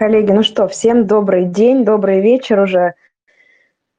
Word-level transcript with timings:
Коллеги, 0.00 0.32
ну 0.32 0.42
что, 0.42 0.66
всем 0.66 1.06
добрый 1.06 1.44
день, 1.44 1.84
добрый 1.84 2.22
вечер 2.22 2.58
уже. 2.58 2.94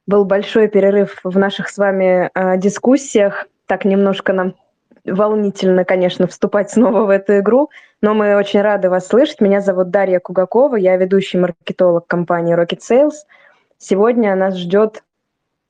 Был 0.04 0.24
большой 0.24 0.66
перерыв 0.66 1.20
в 1.22 1.38
наших 1.38 1.68
с 1.68 1.78
вами 1.78 2.28
э, 2.34 2.58
дискуссиях. 2.58 3.46
Так 3.66 3.84
немножко 3.84 4.32
нам 4.32 4.56
волнительно, 5.04 5.84
конечно, 5.84 6.26
вступать 6.26 6.72
снова 6.72 7.04
в 7.04 7.08
эту 7.08 7.38
игру, 7.38 7.70
но 8.00 8.14
мы 8.14 8.34
очень 8.34 8.62
рады 8.62 8.90
вас 8.90 9.06
слышать. 9.06 9.40
Меня 9.40 9.60
зовут 9.60 9.90
Дарья 9.90 10.18
Кугакова, 10.18 10.74
я 10.74 10.96
ведущий 10.96 11.38
маркетолог 11.38 12.08
компании 12.08 12.56
Rocket 12.56 12.80
Sales. 12.80 13.14
Сегодня 13.78 14.34
нас 14.34 14.56
ждет, 14.56 15.04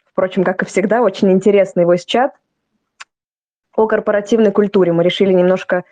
впрочем, 0.03 0.45
как 0.45 0.63
и 0.63 0.65
всегда, 0.65 1.03
очень 1.03 1.31
интересный 1.31 1.85
voice-чат 1.85 2.33
о 3.77 3.87
корпоративной 3.87 4.51
культуре. 4.51 4.93
Мы 4.93 5.05
решили 5.05 5.35
немножко 5.35 5.85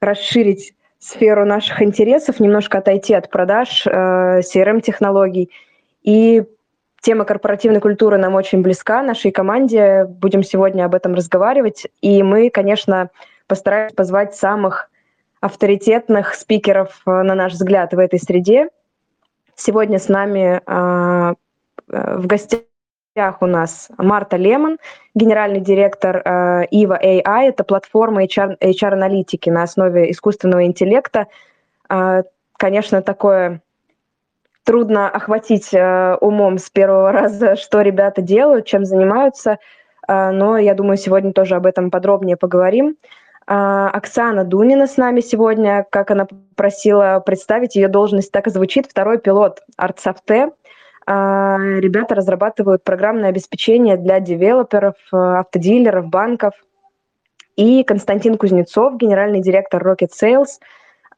расширить 0.00 0.74
сферу 1.04 1.44
наших 1.44 1.82
интересов, 1.82 2.40
немножко 2.40 2.78
отойти 2.78 3.14
от 3.14 3.30
продаж, 3.30 3.86
э, 3.86 4.40
CRM-технологий. 4.40 5.50
И 6.02 6.44
тема 7.02 7.24
корпоративной 7.24 7.80
культуры 7.80 8.16
нам 8.16 8.34
очень 8.34 8.62
близка, 8.62 9.02
нашей 9.02 9.30
команде. 9.30 10.06
Будем 10.06 10.42
сегодня 10.42 10.84
об 10.86 10.94
этом 10.94 11.14
разговаривать. 11.14 11.86
И 12.00 12.22
мы, 12.22 12.48
конечно, 12.48 13.10
постараемся 13.46 13.94
позвать 13.94 14.34
самых 14.34 14.90
авторитетных 15.40 16.34
спикеров, 16.34 17.02
э, 17.06 17.10
на 17.10 17.34
наш 17.34 17.52
взгляд, 17.52 17.92
в 17.92 17.98
этой 17.98 18.18
среде. 18.18 18.68
Сегодня 19.56 19.98
с 19.98 20.08
нами 20.08 20.62
э, 20.66 21.34
в 21.86 22.26
гостях 22.26 22.60
у 23.16 23.46
нас 23.46 23.90
Марта 23.96 24.36
Лемон, 24.36 24.78
генеральный 25.14 25.60
директор 25.60 26.16
э, 26.16 26.64
AI. 26.72 27.48
Это 27.48 27.62
платформа 27.62 28.24
HR, 28.24 28.58
HR-аналитики 28.60 29.50
на 29.50 29.62
основе 29.62 30.10
искусственного 30.10 30.64
интеллекта. 30.64 31.28
Э, 31.88 32.24
конечно, 32.56 33.02
такое 33.02 33.62
трудно 34.64 35.08
охватить 35.08 35.72
э, 35.72 36.16
умом 36.20 36.58
с 36.58 36.68
первого 36.70 37.12
раза, 37.12 37.54
что 37.54 37.82
ребята 37.82 38.20
делают, 38.20 38.66
чем 38.66 38.84
занимаются, 38.84 39.58
э, 40.08 40.30
но 40.30 40.58
я 40.58 40.74
думаю, 40.74 40.96
сегодня 40.96 41.32
тоже 41.32 41.54
об 41.54 41.66
этом 41.66 41.92
подробнее 41.92 42.36
поговорим. 42.36 42.96
Э, 43.46 43.90
Оксана 43.92 44.42
Дунина 44.42 44.88
с 44.88 44.96
нами 44.96 45.20
сегодня, 45.20 45.86
как 45.88 46.10
она 46.10 46.26
просила 46.56 47.22
представить, 47.24 47.76
ее 47.76 47.86
должность 47.86 48.32
так 48.32 48.48
и 48.48 48.50
звучит, 48.50 48.86
второй 48.90 49.18
пилот 49.18 49.60
Артсофте. 49.76 50.50
А, 51.06 51.58
ребята 51.58 52.14
разрабатывают 52.14 52.82
программное 52.82 53.28
обеспечение 53.28 53.96
для 53.96 54.20
девелоперов, 54.20 54.94
э, 55.12 55.16
автодилеров, 55.16 56.06
банков. 56.06 56.54
И 57.56 57.84
Константин 57.84 58.36
Кузнецов, 58.36 58.96
генеральный 58.96 59.40
директор 59.40 59.86
Rocket 59.86 60.10
Sales. 60.10 60.58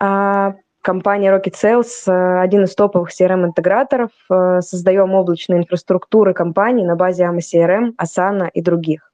А, 0.01 0.55
компания 0.83 1.31
Rocket 1.33 1.55
Sales 1.55 1.87
э,– 2.07 2.41
один 2.43 2.65
из 2.65 2.75
топовых 2.75 3.11
CRM-интеграторов. 3.11 4.11
Э, 4.29 4.61
создаем 4.61 5.15
облачные 5.15 5.61
инфраструктуры 5.61 6.35
компаний 6.35 6.85
на 6.85 6.97
базе 6.97 7.25
AMA 7.25 7.39
CRM, 7.39 7.93
Asana 7.97 8.51
и 8.53 8.61
других. 8.61 9.13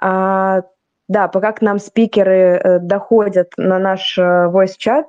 А, 0.00 0.62
да, 1.08 1.28
пока 1.28 1.52
к 1.52 1.60
нам 1.60 1.78
спикеры 1.78 2.78
доходят 2.80 3.52
на 3.58 3.78
наш 3.78 4.18
voice-чат, 4.18 5.08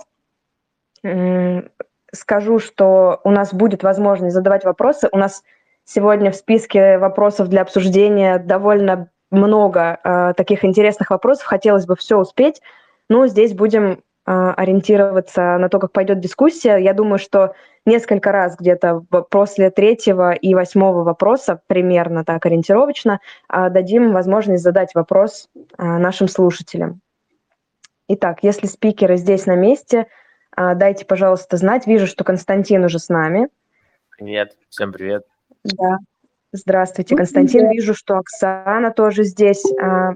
скажу, 2.15 2.59
что 2.59 3.19
у 3.23 3.31
нас 3.31 3.53
будет 3.53 3.83
возможность 3.83 4.33
задавать 4.33 4.63
вопросы. 4.63 5.09
У 5.11 5.17
нас 5.17 5.43
сегодня 5.83 6.31
в 6.31 6.35
списке 6.35 6.97
вопросов 6.97 7.47
для 7.47 7.61
обсуждения 7.61 8.39
довольно 8.39 9.09
много 9.31 9.99
э, 10.03 10.33
таких 10.35 10.65
интересных 10.65 11.11
вопросов. 11.11 11.45
Хотелось 11.45 11.85
бы 11.85 11.95
все 11.95 12.17
успеть. 12.17 12.61
Но 13.09 13.27
здесь 13.27 13.53
будем 13.53 13.91
э, 13.91 13.95
ориентироваться 14.25 15.57
на 15.57 15.69
то, 15.69 15.79
как 15.79 15.91
пойдет 15.91 16.19
дискуссия. 16.19 16.77
Я 16.77 16.93
думаю, 16.93 17.19
что 17.19 17.53
несколько 17.85 18.31
раз 18.31 18.55
где-то 18.57 19.03
после 19.29 19.69
третьего 19.69 20.31
и 20.31 20.55
восьмого 20.55 21.03
вопроса, 21.03 21.61
примерно 21.67 22.25
так 22.25 22.45
ориентировочно, 22.45 23.19
э, 23.51 23.69
дадим 23.69 24.11
возможность 24.11 24.63
задать 24.63 24.95
вопрос 24.95 25.49
э, 25.77 25.83
нашим 25.83 26.27
слушателям. 26.27 27.01
Итак, 28.07 28.39
если 28.41 28.67
спикеры 28.67 29.17
здесь 29.17 29.45
на 29.45 29.55
месте– 29.55 30.07
дайте, 30.55 31.05
пожалуйста, 31.05 31.57
знать. 31.57 31.87
Вижу, 31.87 32.07
что 32.07 32.23
Константин 32.23 32.83
уже 32.83 32.99
с 32.99 33.09
нами. 33.09 33.49
Привет, 34.17 34.55
всем 34.69 34.93
привет. 34.93 35.25
Да, 35.63 35.97
здравствуйте, 36.51 37.15
Константин. 37.15 37.69
Вижу, 37.69 37.93
что 37.93 38.17
Оксана 38.17 38.91
тоже 38.91 39.23
здесь. 39.23 39.63
А, 39.81 40.13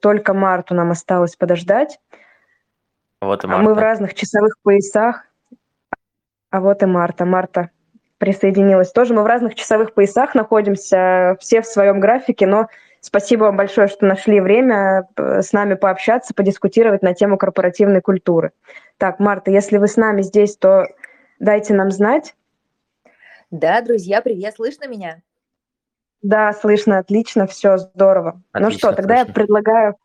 только 0.00 0.34
Марту 0.34 0.74
нам 0.74 0.90
осталось 0.90 1.36
подождать. 1.36 1.98
Вот 3.20 3.44
и 3.44 3.46
Марта. 3.46 3.60
А 3.60 3.64
мы 3.64 3.74
в 3.74 3.78
разных 3.78 4.14
часовых 4.14 4.58
поясах. 4.62 5.26
А 6.50 6.60
вот 6.60 6.82
и 6.82 6.86
Марта. 6.86 7.24
Марта 7.24 7.70
присоединилась 8.18 8.92
тоже. 8.92 9.12
Мы 9.12 9.22
в 9.22 9.26
разных 9.26 9.54
часовых 9.54 9.92
поясах 9.92 10.34
находимся, 10.34 11.36
все 11.40 11.60
в 11.60 11.66
своем 11.66 12.00
графике, 12.00 12.46
но 12.46 12.68
спасибо 13.04 13.44
вам 13.44 13.56
большое, 13.56 13.86
что 13.86 14.06
нашли 14.06 14.40
время 14.40 15.06
э, 15.16 15.42
с 15.42 15.52
нами 15.52 15.74
пообщаться, 15.74 16.34
подискутировать 16.34 17.02
на 17.02 17.14
тему 17.14 17.36
корпоративной 17.36 18.00
культуры. 18.00 18.52
Так, 18.96 19.20
Марта, 19.20 19.50
если 19.50 19.76
вы 19.76 19.88
с 19.88 19.96
нами 19.96 20.22
здесь, 20.22 20.56
то 20.56 20.86
дайте 21.38 21.74
нам 21.74 21.90
знать. 21.90 22.34
Да, 23.50 23.82
друзья, 23.82 24.22
привет, 24.22 24.54
слышно 24.56 24.88
меня? 24.88 25.20
Да, 26.22 26.52
слышно, 26.54 26.98
отлично, 26.98 27.46
все 27.46 27.76
здорово. 27.76 28.42
Отлично, 28.52 28.70
ну 28.70 28.70
что, 28.70 28.92
тогда 28.92 29.16
слышно. 29.16 29.28
я 29.28 29.34
предлагаю 29.34 29.96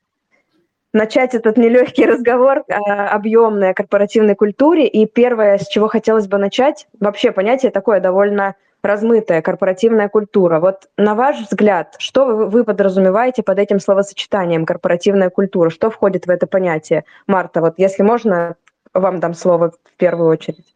начать 0.91 1.33
этот 1.33 1.57
нелегкий 1.57 2.05
разговор 2.05 2.65
э, 2.67 2.73
объемный 2.73 3.69
о 3.69 3.73
корпоративной 3.73 4.35
культуре. 4.35 4.87
И 4.87 5.05
первое, 5.05 5.57
с 5.57 5.67
чего 5.67 5.87
хотелось 5.87 6.27
бы 6.27 6.37
начать, 6.37 6.87
вообще 6.99 7.31
понятие 7.31 7.71
такое 7.71 8.01
довольно 8.01 8.55
размытое, 8.81 9.41
корпоративная 9.41 10.09
культура. 10.09 10.59
Вот 10.59 10.89
на 10.97 11.15
ваш 11.15 11.39
взгляд, 11.41 11.95
что 11.99 12.25
вы 12.25 12.63
подразумеваете 12.63 13.43
под 13.43 13.59
этим 13.59 13.79
словосочетанием 13.79 14.65
корпоративная 14.65 15.29
культура? 15.29 15.69
Что 15.69 15.89
входит 15.89 16.25
в 16.25 16.29
это 16.29 16.47
понятие? 16.47 17.05
Марта, 17.27 17.61
вот 17.61 17.75
если 17.77 18.03
можно, 18.03 18.55
вам 18.93 19.19
дам 19.19 19.33
слово 19.33 19.71
в 19.71 19.97
первую 19.97 20.29
очередь. 20.29 20.75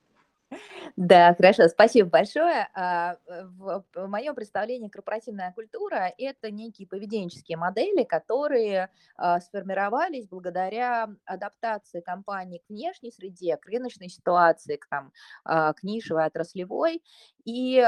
Да, 0.95 1.33
хорошо, 1.33 1.67
спасибо 1.69 2.09
большое. 2.09 2.67
А, 2.75 3.17
в 3.25 3.83
моем 4.07 4.35
представлении 4.35 4.89
корпоративная 4.89 5.51
культура– 5.51 6.13
это 6.19 6.51
некие 6.51 6.87
поведенческие 6.87 7.57
модели, 7.57 8.03
которые 8.03 8.89
а, 9.15 9.39
сформировались 9.39 10.27
благодаря 10.27 11.09
адаптации 11.25 12.01
компании 12.01 12.59
к 12.59 12.69
внешней 12.69 13.11
среде, 13.11 13.57
к 13.57 13.65
рыночной 13.65 14.09
ситуации, 14.09 14.75
к, 14.75 14.87
там, 14.87 15.11
а, 15.45 15.73
к 15.73 15.81
нишевой, 15.81 16.25
отраслевой. 16.25 17.01
И 17.45 17.85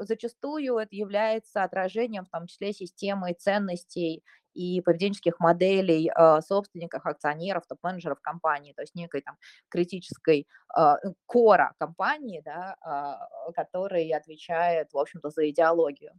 зачастую 0.00 0.76
это 0.76 0.94
является 0.94 1.64
отражением 1.64 2.24
в 2.24 2.30
том 2.30 2.46
числе 2.46 2.72
системы 2.72 3.32
ценностей 3.32 4.22
и 4.54 4.80
поведенческих 4.80 5.40
моделей 5.40 6.10
э, 6.14 6.40
собственников, 6.40 7.06
акционеров, 7.06 7.66
топ-менеджеров 7.66 8.20
компании, 8.20 8.72
то 8.72 8.82
есть 8.82 8.94
некой 8.94 9.22
там 9.22 9.36
критической 9.68 10.46
э, 10.76 10.94
кора 11.26 11.72
компании, 11.78 12.42
да, 12.44 12.76
э, 12.84 13.52
который 13.52 14.08
отвечает, 14.10 14.92
в 14.92 14.98
общем-то, 14.98 15.30
за 15.30 15.48
идеологию. 15.50 16.12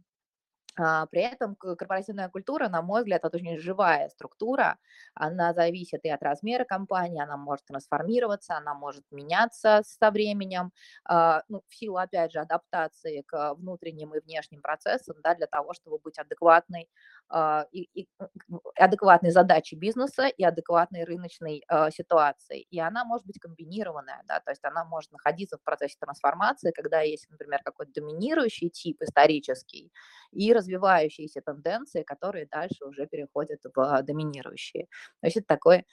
А, 0.76 1.06
при 1.06 1.22
этом 1.22 1.54
корпоративная 1.56 2.28
культура, 2.28 2.68
на 2.68 2.82
мой 2.82 3.02
взгляд, 3.02 3.24
это 3.24 3.36
очень 3.36 3.58
живая 3.58 4.08
структура. 4.08 4.76
Она 5.14 5.52
зависит 5.54 6.00
и 6.04 6.08
от 6.10 6.22
размера 6.22 6.64
компании, 6.64 7.22
она 7.22 7.36
может 7.36 7.64
трансформироваться, 7.66 8.56
она 8.56 8.74
может 8.74 9.04
меняться 9.10 9.82
со 9.84 10.10
временем, 10.10 10.72
а, 11.04 11.42
ну, 11.48 11.62
в 11.68 11.74
силу, 11.74 11.96
опять 11.98 12.32
же, 12.32 12.40
адаптации 12.40 13.22
к 13.26 13.54
внутренним 13.54 14.14
и 14.14 14.20
внешним 14.20 14.62
процессам, 14.62 15.16
да, 15.22 15.34
для 15.34 15.46
того, 15.46 15.74
чтобы 15.74 15.98
быть 15.98 16.18
адекватной, 16.18 16.88
а, 17.28 17.66
и, 17.70 17.88
и, 17.94 18.08
адекватной 18.76 19.30
задачей 19.30 19.76
бизнеса 19.76 20.26
и 20.26 20.42
адекватной 20.44 21.04
рыночной 21.04 21.62
ситуации. 21.92 22.60
И 22.70 22.80
она 22.80 23.04
может 23.04 23.26
быть 23.26 23.38
комбинированная, 23.38 24.22
да, 24.26 24.40
то 24.40 24.50
есть 24.50 24.64
она 24.64 24.84
может 24.84 25.12
находиться 25.12 25.56
в 25.58 25.62
процессе 25.62 25.96
трансформации, 26.00 26.72
когда 26.72 27.00
есть, 27.00 27.28
например, 27.30 27.60
какой-то 27.64 27.92
доминирующий 27.92 28.70
тип 28.70 29.00
исторический, 29.02 29.92
и 30.32 30.52
развивающиеся 30.64 31.40
тенденции, 31.40 32.02
которые 32.02 32.46
дальше 32.50 32.84
уже 32.84 33.06
переходят 33.06 33.60
в 33.74 34.02
доминирующие. 34.02 34.86
То 35.20 35.26
есть 35.26 35.36
это 35.36 35.46
такая 35.46 35.84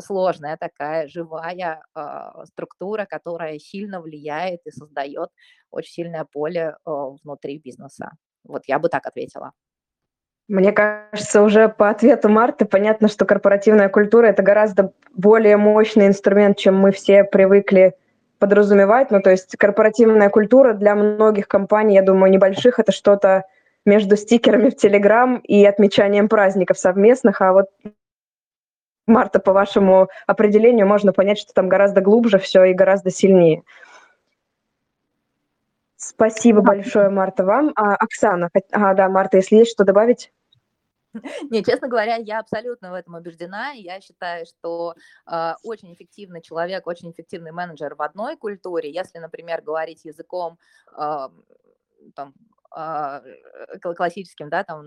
сложная, 0.00 0.56
такая 0.56 1.08
живая 1.08 1.82
э, 1.94 2.44
структура, 2.44 3.06
которая 3.06 3.58
сильно 3.58 4.00
влияет 4.00 4.60
и 4.66 4.70
создает 4.70 5.30
очень 5.70 5.92
сильное 5.92 6.26
поле 6.30 6.76
э, 6.86 6.90
внутри 7.24 7.58
бизнеса. 7.58 8.10
Вот 8.44 8.62
я 8.66 8.78
бы 8.78 8.88
так 8.88 9.06
ответила. 9.06 9.52
Мне 10.48 10.72
кажется, 10.72 11.42
уже 11.42 11.68
по 11.68 11.88
ответу 11.88 12.28
Марты 12.28 12.64
понятно, 12.64 13.08
что 13.08 13.24
корпоративная 13.24 13.88
культура– 13.88 14.26
это 14.28 14.42
гораздо 14.42 14.92
более 15.14 15.56
мощный 15.56 16.08
инструмент, 16.08 16.58
чем 16.58 16.76
мы 16.76 16.90
все 16.90 17.24
привыкли 17.24 17.94
подразумевать. 18.38 19.12
Ну, 19.12 19.22
то 19.22 19.30
есть 19.30 19.56
корпоративная 19.56 20.28
культура 20.28 20.74
для 20.74 20.96
многих 20.96 21.46
компаний, 21.46 21.94
я 21.94 22.02
думаю, 22.02 22.30
небольших, 22.32 22.80
это 22.80 22.90
что-то 22.90 23.44
между 23.84 24.16
стикерами 24.16 24.70
в 24.70 24.76
Телеграм 24.76 25.38
и 25.38 25.64
отмечанием 25.64 26.28
праздников 26.28 26.78
совместных, 26.78 27.40
а 27.40 27.52
вот 27.52 27.66
Марта, 29.06 29.40
по 29.40 29.52
вашему 29.52 30.08
определению, 30.26 30.86
можно 30.86 31.12
понять, 31.12 31.38
что 31.38 31.52
там 31.52 31.68
гораздо 31.68 32.00
глубже 32.00 32.38
все 32.38 32.64
и 32.64 32.74
гораздо 32.74 33.10
сильнее. 33.10 33.64
Спасибо 35.96 36.62
большое, 36.62 37.10
Марта, 37.10 37.44
вам. 37.44 37.72
А, 37.76 37.94
Оксана, 37.94 38.50
а, 38.72 38.94
да, 38.94 39.08
Марта, 39.08 39.36
если 39.36 39.56
есть 39.56 39.72
что 39.72 39.84
добавить? 39.84 40.32
Не, 41.50 41.62
честно 41.62 41.88
говоря, 41.88 42.16
я 42.16 42.40
абсолютно 42.40 42.90
в 42.90 42.94
этом 42.94 43.14
убеждена. 43.14 43.70
Я 43.72 44.00
считаю, 44.00 44.46
что 44.46 44.94
э, 45.30 45.52
очень 45.62 45.92
эффективный 45.92 46.40
человек, 46.40 46.86
очень 46.86 47.10
эффективный 47.10 47.52
менеджер 47.52 47.94
в 47.94 48.02
одной 48.02 48.36
культуре, 48.36 48.90
если, 48.90 49.18
например, 49.18 49.60
говорить 49.62 50.04
языком 50.04 50.58
э, 50.96 51.28
там, 52.14 52.34
классическим, 53.96 54.48
да, 54.48 54.64
там, 54.64 54.84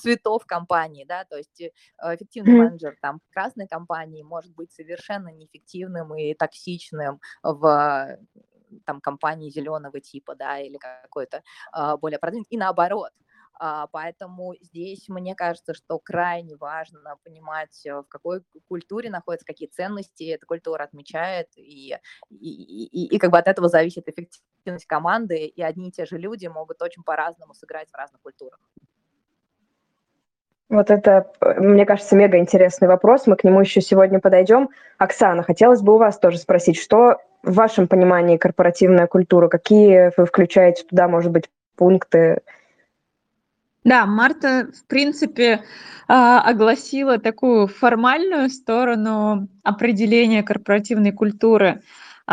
цветов 0.00 0.46
компании, 0.46 1.04
да, 1.04 1.24
то 1.24 1.36
есть 1.36 1.60
э, 1.60 1.70
эффективный 2.14 2.54
mm-hmm. 2.54 2.64
менеджер 2.64 2.96
там 3.00 3.20
красной 3.30 3.66
компании 3.66 4.22
может 4.22 4.54
быть 4.54 4.72
совершенно 4.72 5.28
неэффективным 5.28 6.14
и 6.14 6.34
токсичным 6.34 7.20
в 7.42 8.18
там 8.86 9.00
компании 9.00 9.50
зеленого 9.50 10.00
типа, 10.00 10.34
да, 10.34 10.58
или 10.58 10.78
какой-то 10.78 11.42
uh, 11.76 11.98
более 11.98 12.18
продвинутый, 12.18 12.54
и 12.54 12.58
наоборот, 12.58 13.10
а, 13.10 13.22
поэтому 13.58 14.54
здесь 14.60 15.08
мне 15.08 15.34
кажется, 15.34 15.74
что 15.74 15.98
крайне 15.98 16.56
важно 16.56 17.16
понимать, 17.24 17.84
э, 17.86 18.00
в 18.00 18.04
какой 18.08 18.42
культуре 18.68 19.10
находится, 19.10 19.46
какие 19.46 19.68
ценности 19.68 20.24
эта 20.24 20.46
культура 20.46 20.84
отмечает, 20.84 21.48
и, 21.56 21.96
и, 22.30 22.84
и, 22.84 23.14
и 23.14 23.18
как 23.18 23.30
бы 23.30 23.38
от 23.38 23.48
этого 23.48 23.68
зависит 23.68 24.08
эффективность 24.08 24.86
команды, 24.86 25.46
и 25.46 25.62
одни 25.62 25.88
и 25.88 25.92
те 25.92 26.06
же 26.06 26.18
люди 26.18 26.46
могут 26.46 26.82
очень 26.82 27.02
по-разному 27.02 27.54
сыграть 27.54 27.90
в 27.90 27.96
разных 27.96 28.20
культурах. 28.22 28.58
Вот 30.72 30.90
это, 30.90 31.30
мне 31.58 31.84
кажется, 31.84 32.16
мега 32.16 32.38
интересный 32.38 32.88
вопрос. 32.88 33.26
Мы 33.26 33.36
к 33.36 33.44
нему 33.44 33.60
еще 33.60 33.82
сегодня 33.82 34.20
подойдем. 34.20 34.70
Оксана, 34.96 35.42
хотелось 35.42 35.82
бы 35.82 35.94
у 35.94 35.98
вас 35.98 36.18
тоже 36.18 36.38
спросить, 36.38 36.78
что 36.78 37.18
в 37.42 37.52
вашем 37.52 37.88
понимании 37.88 38.38
корпоративная 38.38 39.06
культура, 39.06 39.48
какие 39.48 40.12
вы 40.16 40.24
включаете 40.24 40.84
туда, 40.84 41.08
может 41.08 41.30
быть, 41.30 41.50
пункты, 41.76 42.40
да, 43.84 44.06
Марта, 44.06 44.68
в 44.72 44.86
принципе, 44.86 45.64
а, 46.08 46.40
огласила 46.40 47.18
такую 47.18 47.66
формальную 47.66 48.48
сторону 48.50 49.48
определения 49.62 50.42
корпоративной 50.42 51.12
культуры. 51.12 51.82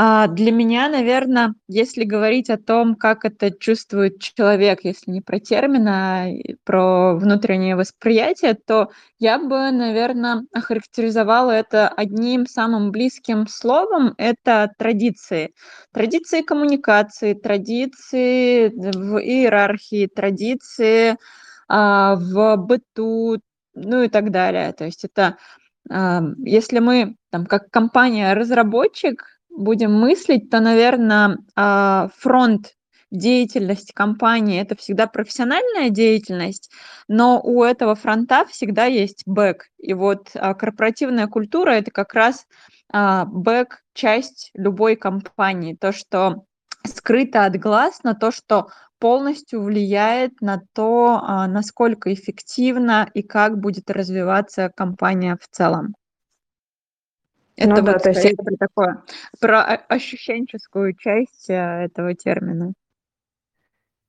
А, 0.02 0.28
для 0.28 0.54
меня, 0.54 0.88
наверное, 0.88 1.56
если 1.68 2.06
говорить 2.06 2.50
о 2.50 2.58
том, 2.58 2.96
как 2.96 3.26
это 3.26 3.52
чувствует 3.52 4.22
человек, 4.22 4.80
если 4.86 5.12
не 5.12 5.20
про 5.20 5.42
термин, 5.42 5.86
а 5.90 6.28
про 6.64 7.16
внутреннее 7.16 7.76
восприятие, 7.76 8.54
то 8.54 8.92
я 9.18 9.38
бы, 9.38 9.72
наверное, 9.72 10.46
охарактеризовала 10.54 11.52
это 11.52 11.90
одним 11.90 12.46
самым 12.46 12.92
близким 12.92 13.46
словом– 13.46 14.14
это 14.18 14.72
традиции. 14.78 15.54
Традиции 15.92 16.44
коммуникации, 16.44 17.34
традиции 17.34 18.70
в 18.70 19.22
иерархии, 19.22 20.08
традиции 20.08 21.18
а, 21.68 22.16
в 22.16 22.56
быту, 22.56 23.42
ну 23.74 24.04
и 24.04 24.08
так 24.08 24.32
далее. 24.32 24.72
То 24.72 24.86
есть 24.86 25.04
это 25.04 25.36
если 25.90 26.78
мы 26.80 27.16
там 27.32 27.48
как 27.48 27.72
компания-разработчик 27.72 29.39
будем 29.60 29.94
мыслить, 29.94 30.50
то, 30.50 30.60
наверное, 30.62 31.38
а, 31.56 32.10
фронт 32.18 32.76
деятельности 33.12 33.92
компании 33.92 34.62
это 34.62 34.76
всегда 34.76 35.08
профессиональная 35.08 35.90
деятельность, 35.90 36.72
но 37.08 37.42
у 37.42 37.64
этого 37.64 37.96
фронта 37.96 38.46
всегда 38.46 38.86
есть 38.86 39.24
бэк. 39.26 39.66
И 39.80 39.94
вот 39.94 40.30
а, 40.36 40.54
корпоративная 40.54 41.28
культура 41.28 41.72
это 41.72 41.92
как 41.92 42.14
раз 42.14 42.46
а, 42.92 43.26
бэк 43.26 43.80
часть 43.94 44.52
любой 44.54 44.96
компании, 44.96 45.76
то, 45.76 45.92
что 45.92 46.46
скрыто 46.86 47.46
от 47.46 47.58
глаз, 47.58 48.04
на 48.04 48.14
то, 48.14 48.32
что 48.32 48.70
полностью 49.00 49.62
влияет 49.62 50.40
на 50.42 50.62
то, 50.74 51.22
насколько 51.48 52.14
эффективно 52.14 53.10
и 53.14 53.22
как 53.22 53.58
будет 53.58 53.90
развиваться 53.90 54.72
компания 54.76 55.38
в 55.42 55.48
целом. 55.50 55.96
Это 57.60 57.70
ну, 57.72 57.76
вот 57.76 57.86
да, 57.86 58.00
то 58.00 58.10
есть 58.10 58.24
это... 58.24 58.42
про 58.42 58.56
такое, 58.58 59.04
про 59.42 59.62
ощущенческую 59.90 60.94
часть 60.94 61.50
э, 61.50 61.54
этого 61.54 62.16
термина. 62.16 62.72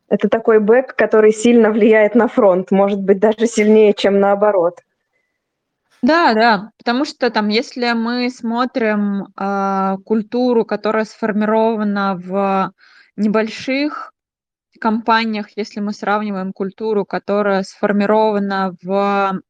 Это 0.08 0.28
такой 0.28 0.60
бэк, 0.60 0.94
который 0.94 1.32
сильно 1.32 1.70
влияет 1.72 2.14
на 2.14 2.28
фронт, 2.28 2.70
может 2.70 3.00
быть, 3.00 3.18
даже 3.18 3.46
сильнее, 3.46 3.92
чем 3.92 4.20
наоборот. 4.20 4.78
Да, 6.00 6.32
да, 6.34 6.70
потому 6.78 7.04
что 7.04 7.28
там, 7.30 7.48
если 7.48 7.92
мы 7.92 8.30
смотрим 8.30 9.26
э, 9.36 9.96
культуру, 10.04 10.64
которая 10.64 11.04
сформирована 11.04 12.20
в 12.22 12.72
небольших 13.16 14.12
компаниях, 14.80 15.48
если 15.56 15.80
мы 15.80 15.92
сравниваем 15.92 16.52
культуру, 16.52 17.04
которая 17.04 17.64
сформирована 17.64 18.76
в 18.80 19.40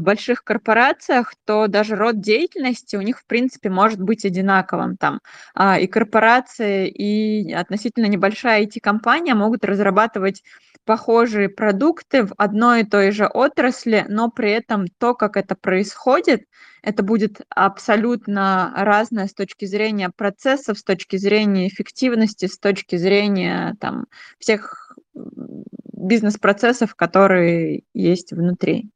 больших 0.00 0.44
корпорациях, 0.44 1.34
то 1.44 1.66
даже 1.66 1.96
род 1.96 2.20
деятельности 2.20 2.96
у 2.96 3.00
них, 3.00 3.18
в 3.18 3.26
принципе, 3.26 3.70
может 3.70 4.00
быть 4.00 4.24
одинаковым. 4.24 4.96
Там 4.96 5.20
а, 5.54 5.78
и 5.78 5.86
корпорации, 5.86 6.88
и 6.88 7.52
относительно 7.52 8.06
небольшая 8.06 8.64
IT-компания 8.64 9.34
могут 9.34 9.64
разрабатывать 9.64 10.42
похожие 10.84 11.48
продукты 11.48 12.24
в 12.24 12.34
одной 12.36 12.82
и 12.82 12.84
той 12.84 13.10
же 13.10 13.26
отрасли, 13.26 14.04
но 14.08 14.30
при 14.30 14.50
этом 14.50 14.86
то, 14.98 15.14
как 15.14 15.36
это 15.36 15.54
происходит, 15.54 16.44
это 16.82 17.02
будет 17.02 17.40
абсолютно 17.48 18.72
разное 18.76 19.26
с 19.26 19.34
точки 19.34 19.64
зрения 19.64 20.10
процессов, 20.14 20.78
с 20.78 20.84
точки 20.84 21.16
зрения 21.16 21.66
эффективности, 21.68 22.46
с 22.46 22.58
точки 22.58 22.96
зрения 22.96 23.74
там, 23.80 24.06
всех 24.38 24.96
бизнес-процессов, 25.14 26.94
которые 26.94 27.84
есть 27.94 28.32
внутри. 28.32 28.90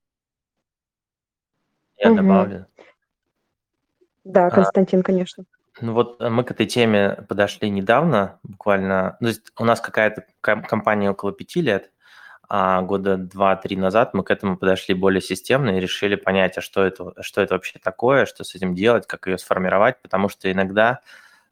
Я 1.99 2.11
Мгм. 2.11 2.17
добавлю. 2.17 2.67
Да, 4.25 4.47
А, 4.47 4.51
Константин, 4.51 5.03
конечно. 5.03 5.45
ну 5.81 5.93
вот 5.95 6.21
э, 6.21 6.29
мы 6.29 6.45
к 6.45 6.51
этой 6.51 6.67
теме 6.67 7.25
подошли 7.29 7.71
недавно, 7.71 8.39
буквально. 8.43 9.17
Ну, 9.21 9.27
то 9.27 9.29
есть 9.29 9.53
у 9.59 9.65
нас 9.65 9.81
какая-то 9.81 10.25
компания 10.41 11.11
около 11.11 11.33
пяти 11.33 11.61
лет, 11.61 11.93
а 12.49 12.83
года 12.83 13.17
два-три 13.17 13.77
назад 13.77 14.15
мы 14.15 14.23
к 14.23 14.31
этому 14.31 14.57
подошли 14.57 14.95
более 14.95 15.21
системно 15.21 15.71
и 15.71 15.81
решили 15.81 16.15
понять, 16.15 16.59
а 16.59 16.61
что 16.61 16.85
это, 16.85 17.13
что 17.23 17.41
это 17.41 17.55
вообще 17.55 17.79
такое, 17.79 18.27
что 18.27 18.45
с 18.45 18.55
этим 18.55 18.75
делать, 18.75 19.07
как 19.07 19.27
ее 19.27 19.39
сформировать, 19.39 20.01
потому 20.03 20.29
что 20.29 20.51
иногда 20.51 21.01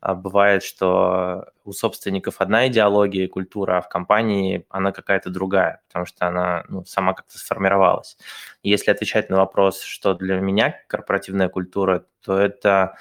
бывает, 0.01 0.63
что 0.63 1.47
у 1.65 1.73
собственников 1.73 2.37
одна 2.39 2.69
идеология 2.69 3.25
и 3.25 3.29
культура, 3.29 3.79
а 3.79 3.83
в 3.83 3.89
компании 3.89 4.67
она 4.69 4.93
какая-то 4.93 5.31
другая, 5.31 5.83
потому 5.89 6.07
что 6.07 6.27
она 6.27 6.65
ну, 6.69 6.85
сама 6.85 7.15
как-то 7.15 7.39
сформировалась. 7.39 8.17
если 8.63 8.91
отвечать 8.91 9.31
на 9.31 9.37
вопрос, 9.37 9.83
что 9.83 10.15
для 10.15 10.37
меня 10.37 10.77
корпоративная 10.87 11.49
культура, 11.49 12.05
то 12.25 12.39
это 12.39 12.83
а, 12.83 12.95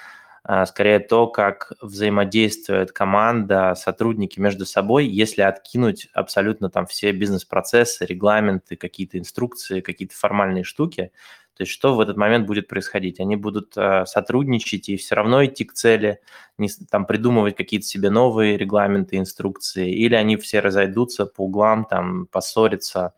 скорее 0.66 1.00
то, 1.00 1.26
как 1.26 1.72
взаимодействует 1.80 2.92
команда, 2.92 3.74
сотрудники 3.74 4.38
между 4.38 4.64
собой, 4.64 5.06
если 5.06 5.42
откинуть 5.42 6.08
абсолютно 6.12 6.70
там 6.70 6.86
все 6.86 7.12
бизнес-процессы, 7.12 8.06
регламенты, 8.06 8.76
какие-то 8.76 9.18
инструкции, 9.18 9.80
какие-то 9.80 10.14
формальные 10.14 10.64
штуки, 10.64 11.10
то 11.56 11.62
есть 11.62 11.72
что 11.72 11.94
в 11.94 12.00
этот 12.00 12.18
момент 12.18 12.46
будет 12.46 12.68
происходить? 12.68 13.18
Они 13.18 13.34
будут 13.34 13.76
э, 13.78 14.04
сотрудничать 14.04 14.90
и 14.90 14.98
все 14.98 15.14
равно 15.14 15.42
идти 15.42 15.64
к 15.64 15.72
цели, 15.72 16.20
не, 16.58 16.68
там 16.90 17.06
придумывать 17.06 17.56
какие-то 17.56 17.86
себе 17.86 18.10
новые 18.10 18.58
регламенты, 18.58 19.16
инструкции, 19.16 19.90
или 19.90 20.14
они 20.14 20.36
все 20.36 20.60
разойдутся 20.60 21.24
по 21.24 21.44
углам, 21.44 21.86
там 21.86 22.26
поссорятся 22.26 23.14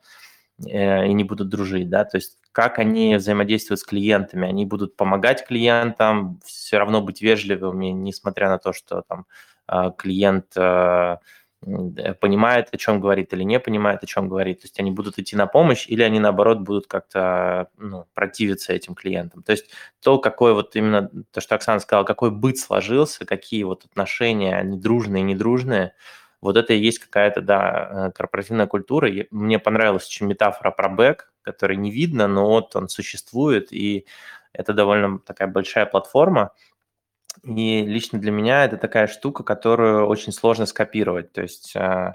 э, 0.65 1.09
и 1.09 1.13
не 1.15 1.25
будут 1.25 1.49
дружить, 1.49 1.89
да? 1.91 2.05
То 2.05 2.19
есть 2.19 2.39
как 2.59 2.81
они 2.81 3.15
взаимодействуют 3.15 3.79
с 3.79 3.85
клиентами? 3.85 4.49
Они 4.49 4.67
будут 4.67 4.97
помогать 4.97 5.47
клиентам, 5.47 6.41
все 6.45 6.79
равно 6.79 7.01
быть 7.01 7.23
вежливыми, 7.23 7.87
несмотря 7.87 8.49
на 8.49 8.59
то, 8.59 8.73
что 8.73 9.03
там 9.03 9.27
э, 9.69 9.93
клиент 9.97 10.47
э, 10.57 11.19
понимает, 12.21 12.69
о 12.73 12.77
чем 12.77 12.99
говорит 12.99 13.33
или 13.33 13.45
не 13.45 13.61
понимает, 13.61 14.03
о 14.03 14.07
чем 14.07 14.29
говорит. 14.29 14.63
То 14.63 14.65
есть 14.65 14.81
они 14.81 14.91
будут 14.91 15.21
идти 15.21 15.37
на 15.37 15.47
помощь 15.47 15.87
или 15.87 16.03
они, 16.03 16.19
наоборот, 16.19 16.59
будут 16.59 16.89
как-то 16.89 17.69
ну, 17.77 18.07
противиться 18.13 18.73
этим 18.73 18.97
клиентам. 18.97 19.45
То 19.45 19.53
есть 19.53 19.71
то, 20.03 20.19
какое 20.19 20.53
вот 20.53 20.75
именно, 20.75 21.09
то, 21.31 21.41
что 21.41 21.55
Оксана 21.55 21.79
сказала, 21.79 22.05
какой 22.05 22.33
быт 22.33 22.59
сложился, 22.59 23.25
какие 23.25 23.63
вот 23.63 23.85
отношения, 23.85 24.57
они 24.57 24.77
дружные, 24.77 25.23
недружные, 25.23 25.93
вот 26.41 26.57
это 26.57 26.73
и 26.73 26.79
есть 26.79 26.99
какая-то, 26.99 27.41
да, 27.41 28.09
э, 28.09 28.13
корпоративная 28.13 28.67
культура. 28.67 29.09
Мне 29.31 29.61
понравилась 29.61 30.09
очень 30.09 30.27
метафора 30.27 30.73
про 30.73 30.89
бэк, 30.89 31.33
который 31.49 31.79
не 31.79 31.91
видно, 31.91 32.29
но 32.29 32.47
вот 32.47 32.77
он 32.77 32.91
существует, 32.91 33.73
и 33.73 34.07
это 34.53 34.75
довольно 34.75 35.19
такая 35.19 35.49
большая 35.49 35.87
платформа. 35.87 36.53
И 37.43 37.87
лично 37.87 38.19
для 38.19 38.31
меня 38.31 38.67
это 38.67 38.77
такая 38.77 39.07
штука, 39.07 39.45
которую 39.45 40.07
очень 40.07 40.33
сложно 40.33 40.67
скопировать. 40.67 41.33
То 41.33 41.41
есть 41.41 41.75
э, 41.75 42.15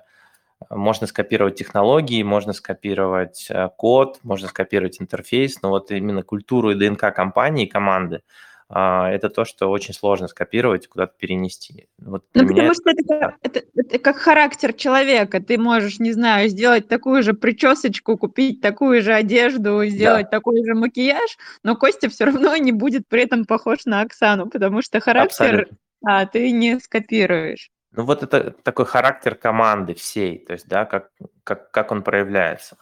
можно 0.70 1.08
скопировать 1.08 1.56
технологии, 1.56 2.22
можно 2.22 2.54
скопировать 2.54 3.48
э, 3.50 3.70
код, 3.76 4.20
можно 4.22 4.48
скопировать 4.48 5.02
интерфейс, 5.02 5.62
но 5.64 5.70
вот 5.70 5.90
именно 5.90 6.22
культуру 6.22 6.72
и 6.72 6.76
ДНК 6.76 7.12
компании, 7.16 7.66
команды, 7.66 8.18
а, 8.18 8.22
это 8.70 9.30
то, 9.30 9.46
что 9.46 9.70
очень 9.70 9.94
сложно 9.94 10.28
скопировать, 10.28 10.88
куда-то 10.88 11.14
перенести. 11.18 11.88
Вот 12.00 12.26
ну, 12.34 12.48
потому 12.48 12.72
это... 12.72 12.74
что 12.74 12.90
это, 12.90 13.36
это, 13.42 13.62
это 13.76 14.00
как 14.00 14.18
характер 14.18 14.74
человека. 14.74 15.42
Ты 15.42 15.58
можешь, 15.58 16.00
не 16.00 16.12
знаю, 16.14 16.50
сделать 16.50 16.88
такую 16.88 17.24
же 17.24 17.34
причесочку, 17.34 18.18
купить 18.18 18.62
такую 18.62 19.02
же 19.02 19.14
одежду, 19.14 19.86
сделать 19.86 20.26
да. 20.26 20.38
такой 20.38 20.64
же 20.66 20.74
макияж, 20.74 21.38
но 21.64 21.76
Костя 21.76 22.10
все 22.10 22.26
равно 22.26 22.56
не 22.58 22.72
будет 22.72 23.08
при 23.08 23.24
этом 23.24 23.46
похож 23.46 23.86
на 23.86 24.02
Оксану, 24.02 24.50
потому 24.50 24.82
что 24.82 25.00
характер 25.00 25.70
а, 26.06 26.26
ты 26.26 26.52
не 26.52 26.80
скопируешь. 26.80 27.70
Ну 27.96 28.06
вот 28.06 28.24
это 28.24 28.52
такой 28.64 28.86
характер 28.86 29.36
команды 29.36 29.94
всей, 29.94 30.40
то 30.40 30.54
есть, 30.54 30.68
да, 30.68 30.86
как, 30.86 31.12
как, 31.44 31.70
как 31.70 31.92
он 31.92 32.02
проявляется. 32.02 32.78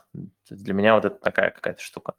Для 0.50 0.74
меня 0.74 0.96
вот 0.96 1.06
это 1.06 1.16
такая 1.16 1.52
какая-то 1.52 1.82
штука. 1.82 2.14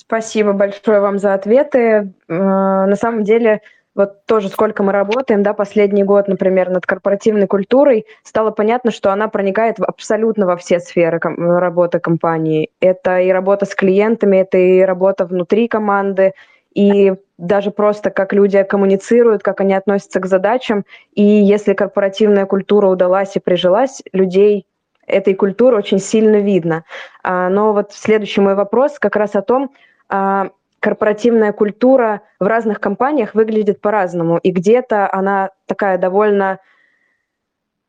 Спасибо 0.00 0.52
большое 0.52 1.00
вам 1.00 1.18
за 1.18 1.34
ответы. 1.34 1.80
Э, 1.80 2.04
на 2.28 2.94
самом 2.94 3.24
деле, 3.24 3.62
вот 3.96 4.24
тоже 4.26 4.48
сколько 4.48 4.84
мы 4.84 4.92
работаем, 4.92 5.42
да, 5.42 5.54
последний 5.54 6.04
год, 6.04 6.28
например, 6.28 6.70
над 6.70 6.86
корпоративной 6.86 7.48
культурой, 7.48 8.06
стало 8.22 8.52
понятно, 8.52 8.92
что 8.92 9.12
она 9.12 9.26
проникает 9.26 9.80
абсолютно 9.80 10.46
во 10.46 10.56
все 10.56 10.78
сферы 10.78 11.18
ком- 11.18 11.36
работы 11.58 11.98
компании. 11.98 12.70
Это 12.78 13.18
и 13.18 13.30
работа 13.30 13.66
с 13.66 13.74
клиентами, 13.74 14.36
это 14.36 14.56
и 14.56 14.82
работа 14.82 15.26
внутри 15.26 15.66
команды, 15.66 16.32
и 16.74 17.14
даже 17.36 17.72
просто 17.72 18.10
как 18.10 18.32
люди 18.32 18.62
коммуницируют, 18.62 19.42
как 19.42 19.60
они 19.60 19.74
относятся 19.74 20.20
к 20.20 20.26
задачам. 20.26 20.84
И 21.12 21.24
если 21.24 21.74
корпоративная 21.74 22.46
культура 22.46 22.86
удалась 22.86 23.34
и 23.34 23.40
прижилась, 23.40 24.00
людей 24.12 24.64
этой 25.08 25.34
культуры 25.34 25.76
очень 25.76 25.98
сильно 25.98 26.36
видно. 26.36 26.84
А, 27.22 27.48
но 27.48 27.72
вот 27.72 27.92
следующий 27.92 28.40
мой 28.40 28.54
вопрос 28.54 28.98
как 28.98 29.16
раз 29.16 29.34
о 29.34 29.42
том, 29.42 29.72
а, 30.08 30.50
корпоративная 30.80 31.52
культура 31.52 32.22
в 32.38 32.46
разных 32.46 32.80
компаниях 32.80 33.34
выглядит 33.34 33.80
по-разному, 33.80 34.38
и 34.38 34.50
где-то 34.50 35.12
она 35.12 35.50
такая 35.66 35.98
довольно 35.98 36.58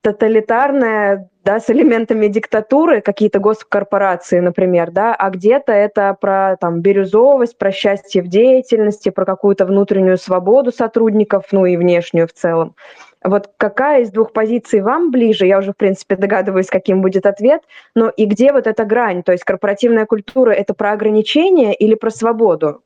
тоталитарная, 0.01 1.29
да, 1.43 1.59
с 1.59 1.69
элементами 1.69 2.27
диктатуры, 2.27 3.01
какие-то 3.01 3.39
госкорпорации, 3.39 4.39
например, 4.39 4.91
да, 4.91 5.13
а 5.13 5.29
где-то 5.29 5.73
это 5.73 6.15
про 6.19 6.55
там 6.59 6.79
бирюзовость, 6.81 7.57
про 7.57 7.71
счастье 7.71 8.21
в 8.21 8.27
деятельности, 8.27 9.09
про 9.09 9.25
какую-то 9.25 9.65
внутреннюю 9.65 10.17
свободу 10.17 10.71
сотрудников, 10.71 11.45
ну 11.51 11.65
и 11.65 11.75
внешнюю 11.75 12.27
в 12.27 12.33
целом. 12.33 12.75
Вот 13.23 13.51
какая 13.57 14.03
из 14.03 14.11
двух 14.11 14.31
позиций 14.31 14.81
вам 14.81 15.11
ближе? 15.11 15.45
Я 15.45 15.59
уже, 15.59 15.73
в 15.73 15.77
принципе, 15.77 16.15
догадываюсь, 16.15 16.67
каким 16.67 17.01
будет 17.01 17.25
ответ. 17.25 17.61
Но 17.95 18.09
и 18.09 18.25
где 18.25 18.53
вот 18.53 18.65
эта 18.65 18.85
грань? 18.85 19.23
То 19.23 19.33
есть 19.33 19.43
корпоративная 19.43 20.05
культура– 20.05 20.51
это 20.51 20.73
про 20.73 20.93
ограничение 20.93 21.75
или 21.75 21.95
про 21.95 22.11
свободу? 22.11 22.83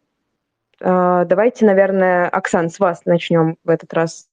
А, 0.81 1.25
давайте, 1.25 1.65
наверное, 1.65 2.27
Оксан, 2.29 2.69
с 2.69 2.79
вас 2.79 3.05
начнем 3.05 3.57
в 3.63 3.69
этот 3.69 3.93
раз. 3.93 4.27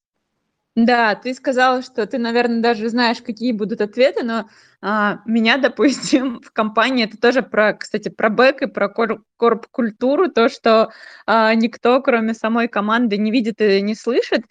Да, 0.77 1.17
ты 1.17 1.35
сказала, 1.35 1.83
что 1.83 2.07
ты, 2.07 2.17
наверное, 2.17 2.63
даже 2.63 2.89
знаешь, 2.89 3.21
какие 3.21 3.53
будут 3.53 3.81
ответы, 3.81 4.23
но 4.25 4.49
а, 4.81 5.19
меня, 5.27 5.59
допустим, 5.59 6.41
в 6.45 6.53
компании 6.53 7.05
это 7.05 7.19
тоже 7.19 7.43
про, 7.43 7.75
кстати, 7.75 8.09
про 8.09 8.31
бэк 8.31 8.63
и 8.63 8.67
про 8.67 8.89
корп-культуру, 8.89 10.31
то, 10.31 10.49
что 10.49 10.91
а, 11.27 11.55
никто, 11.55 12.01
кроме 12.01 12.35
самой 12.35 12.69
команды, 12.69 13.19
не 13.19 13.31
видит 13.31 13.61
и 13.61 13.83
не 13.83 13.95
слышит. 13.95 14.45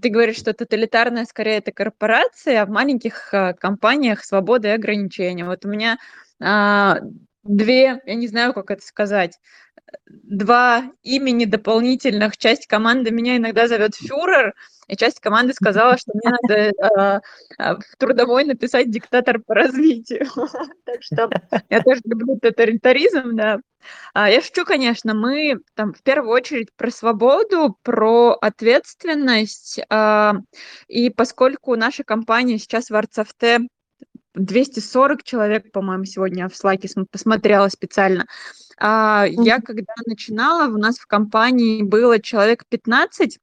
Ты 0.00 0.08
говоришь, 0.08 0.38
что 0.38 0.54
тоталитарная 0.54 1.26
скорее 1.26 1.58
это 1.58 1.70
корпорация, 1.72 2.62
а 2.62 2.66
в 2.66 2.70
маленьких 2.70 3.34
а, 3.34 3.52
компаниях 3.52 4.24
свобода 4.24 4.68
и 4.68 4.72
ограничения. 4.72 5.44
Вот 5.44 5.64
у 5.66 5.68
меня 5.68 5.98
а, 6.40 6.98
две, 7.42 8.00
я 8.06 8.14
не 8.14 8.26
знаю, 8.26 8.54
как 8.54 8.70
это 8.70 8.82
сказать, 8.82 9.38
два 10.08 10.84
имени 11.02 11.44
дополнительных. 11.44 12.38
Часть 12.38 12.66
команды 12.66 13.10
меня 13.10 13.36
иногда 13.36 13.68
зовет 13.68 13.94
фюрер, 13.94 14.54
и 14.92 14.96
часть 14.96 15.20
команды 15.20 15.54
сказала, 15.54 15.96
что 15.96 16.12
мне 16.12 16.30
надо 16.42 16.72
а, 16.82 17.20
а, 17.58 17.76
в 17.76 17.96
трудовой 17.96 18.44
написать 18.44 18.90
диктатор 18.90 19.40
по 19.40 19.54
развитию. 19.54 20.26
Так 20.84 21.02
что 21.02 21.30
я 21.70 21.80
тоже 21.80 22.02
люблю 22.04 22.38
тоталитаризм, 22.38 23.34
да. 23.34 23.60
А, 24.12 24.28
я 24.28 24.42
шучу, 24.42 24.66
конечно, 24.66 25.14
мы 25.14 25.60
там 25.74 25.94
в 25.94 26.02
первую 26.02 26.30
очередь 26.30 26.68
про 26.76 26.90
свободу, 26.90 27.78
про 27.82 28.36
ответственность, 28.38 29.80
и 30.88 31.10
поскольку 31.10 31.74
наша 31.76 32.04
компания 32.04 32.58
сейчас 32.58 32.90
в 32.90 32.94
Арцавте 32.94 33.60
240 34.34 35.22
человек, 35.22 35.72
по-моему, 35.72 36.04
сегодня 36.04 36.48
в 36.50 36.56
Слаке 36.56 36.88
посмотрела 37.10 37.68
специально. 37.68 38.26
Я 38.78 39.60
когда 39.64 39.94
начинала, 40.06 40.68
у 40.68 40.78
нас 40.78 40.98
в 40.98 41.06
компании 41.06 41.82
было 41.82 42.20
человек 42.20 42.64
15, 42.68 43.38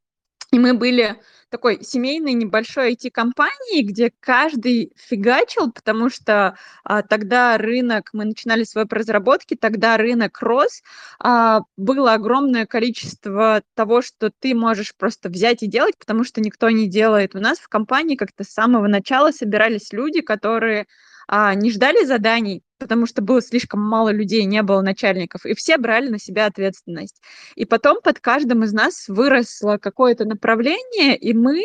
и 0.51 0.59
мы 0.59 0.73
были 0.73 1.19
такой 1.49 1.83
семейной 1.83 2.33
небольшой 2.33 2.93
IT-компании, 2.93 3.81
где 3.81 4.11
каждый 4.19 4.93
фигачил, 4.95 5.71
потому 5.71 6.09
что 6.09 6.55
а, 6.83 7.01
тогда 7.01 7.57
рынок, 7.57 8.09
мы 8.13 8.25
начинали 8.25 8.63
свои 8.63 8.85
разработки, 8.89 9.55
тогда 9.55 9.97
рынок 9.97 10.41
рос, 10.41 10.81
а, 11.19 11.61
было 11.75 12.13
огромное 12.13 12.65
количество 12.65 13.63
того, 13.73 14.01
что 14.01 14.31
ты 14.39 14.53
можешь 14.53 14.95
просто 14.95 15.29
взять 15.29 15.63
и 15.63 15.67
делать, 15.67 15.97
потому 15.97 16.23
что 16.23 16.39
никто 16.41 16.69
не 16.69 16.87
делает. 16.87 17.35
У 17.35 17.39
нас 17.39 17.59
в 17.59 17.67
компании 17.67 18.15
как-то 18.15 18.43
с 18.43 18.49
самого 18.49 18.87
начала 18.87 19.31
собирались 19.31 19.91
люди, 19.91 20.21
которые 20.21 20.85
а, 21.31 21.53
не 21.53 21.69
ждали 21.69 22.05
заданий, 22.05 22.63
потому 22.79 23.05
что 23.05 23.21
было 23.21 23.39
слишком 23.39 23.79
мало 23.81 24.09
людей, 24.09 24.45
не 24.45 24.63
было 24.63 24.81
начальников, 24.81 25.45
и 25.45 25.53
все 25.53 25.77
брали 25.77 26.09
на 26.09 26.17
себя 26.17 26.47
ответственность. 26.47 27.21
И 27.53 27.65
потом 27.65 28.01
под 28.01 28.19
каждым 28.19 28.63
из 28.63 28.73
нас 28.73 29.07
выросло 29.07 29.77
какое-то 29.77 30.25
направление, 30.25 31.15
и 31.15 31.33
мы 31.33 31.61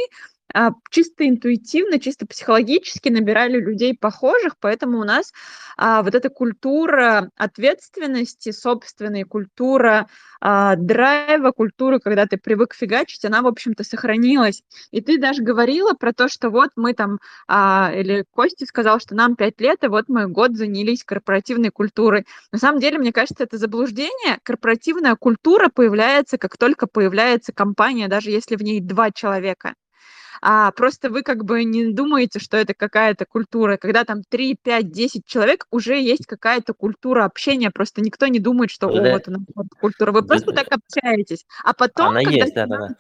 а, 0.54 0.70
чисто 0.90 1.28
интуитивно, 1.28 1.99
чисто 1.99 2.26
психологически 2.26 3.08
набирали 3.08 3.58
людей 3.61 3.96
похожих, 3.99 4.54
поэтому 4.61 5.00
у 5.00 5.04
нас 5.04 5.32
а, 5.76 6.02
вот 6.02 6.14
эта 6.14 6.30
культура 6.30 7.30
ответственности 7.37 8.52
собственной, 8.52 9.25
культура 9.25 10.08
а, 10.40 10.76
драйва, 10.76 11.50
культура, 11.50 11.99
когда 11.99 12.26
ты 12.26 12.37
привык 12.37 12.75
фигачить, 12.75 13.25
она, 13.25 13.42
в 13.42 13.46
общем-то, 13.49 13.82
сохранилась. 13.82 14.62
И 14.92 15.00
ты 15.00 15.18
даже 15.18 15.42
говорила 15.42 15.94
про 15.94 16.12
то, 16.12 16.28
что 16.28 16.50
вот 16.50 16.70
мы 16.76 16.94
там, 16.94 17.18
а, 17.49 17.90
или 17.94 18.25
Костя 18.30 18.66
сказал, 18.66 19.00
что 19.00 19.14
нам 19.14 19.37
пять 19.37 19.61
лет, 19.61 19.82
и 19.82 19.88
вот 19.88 20.04
мы 20.08 20.28
год 20.28 20.54
занялись 20.56 21.02
корпоративной 21.02 21.70
культурой. 21.70 22.26
На 22.52 22.58
самом 22.58 22.80
деле, 22.80 22.99
мне 22.99 23.12
кажется, 23.12 23.42
это 23.42 23.58
заблуждение. 23.58 24.38
Корпоративная 24.44 25.16
культура 25.16 25.68
появляется, 25.68 26.38
как 26.38 26.56
только 26.58 26.87
появляется 26.87 27.52
компания, 27.52 28.06
даже 28.06 28.30
если 28.30 28.56
в 28.56 28.62
ней 28.62 28.80
два 28.80 29.11
человека 29.11 29.75
а 30.42 30.70
просто 30.72 31.10
вы 31.10 31.22
как 31.22 31.44
бы 31.44 31.64
не 31.64 31.92
думаете, 31.92 32.38
что 32.38 32.56
это 32.56 32.74
какая-то 32.74 33.26
культура. 33.26 33.76
Когда 33.76 34.04
там 34.04 34.22
3, 34.28 34.56
5, 34.62 34.90
10 34.90 35.26
человек, 35.26 35.66
уже 35.70 36.00
есть 36.00 36.26
какая-то 36.26 36.74
культура 36.74 37.24
общения, 37.24 37.70
просто 37.70 38.00
никто 38.00 38.26
не 38.26 38.38
думает, 38.38 38.70
что, 38.70 38.88
о, 38.88 39.12
вот 39.12 39.28
она, 39.28 39.38
вот 39.54 39.66
культура. 39.80 40.12
Вы 40.12 40.22
просто 40.22 40.52
так 40.52 40.68
общаетесь. 40.70 41.44
А 41.62 41.72
потом, 41.72 42.08
Она 42.08 42.20
когда 42.20 42.44
есть, 42.44 42.54
да, 42.54 42.66
да, 42.66 42.78
да. 42.78 42.94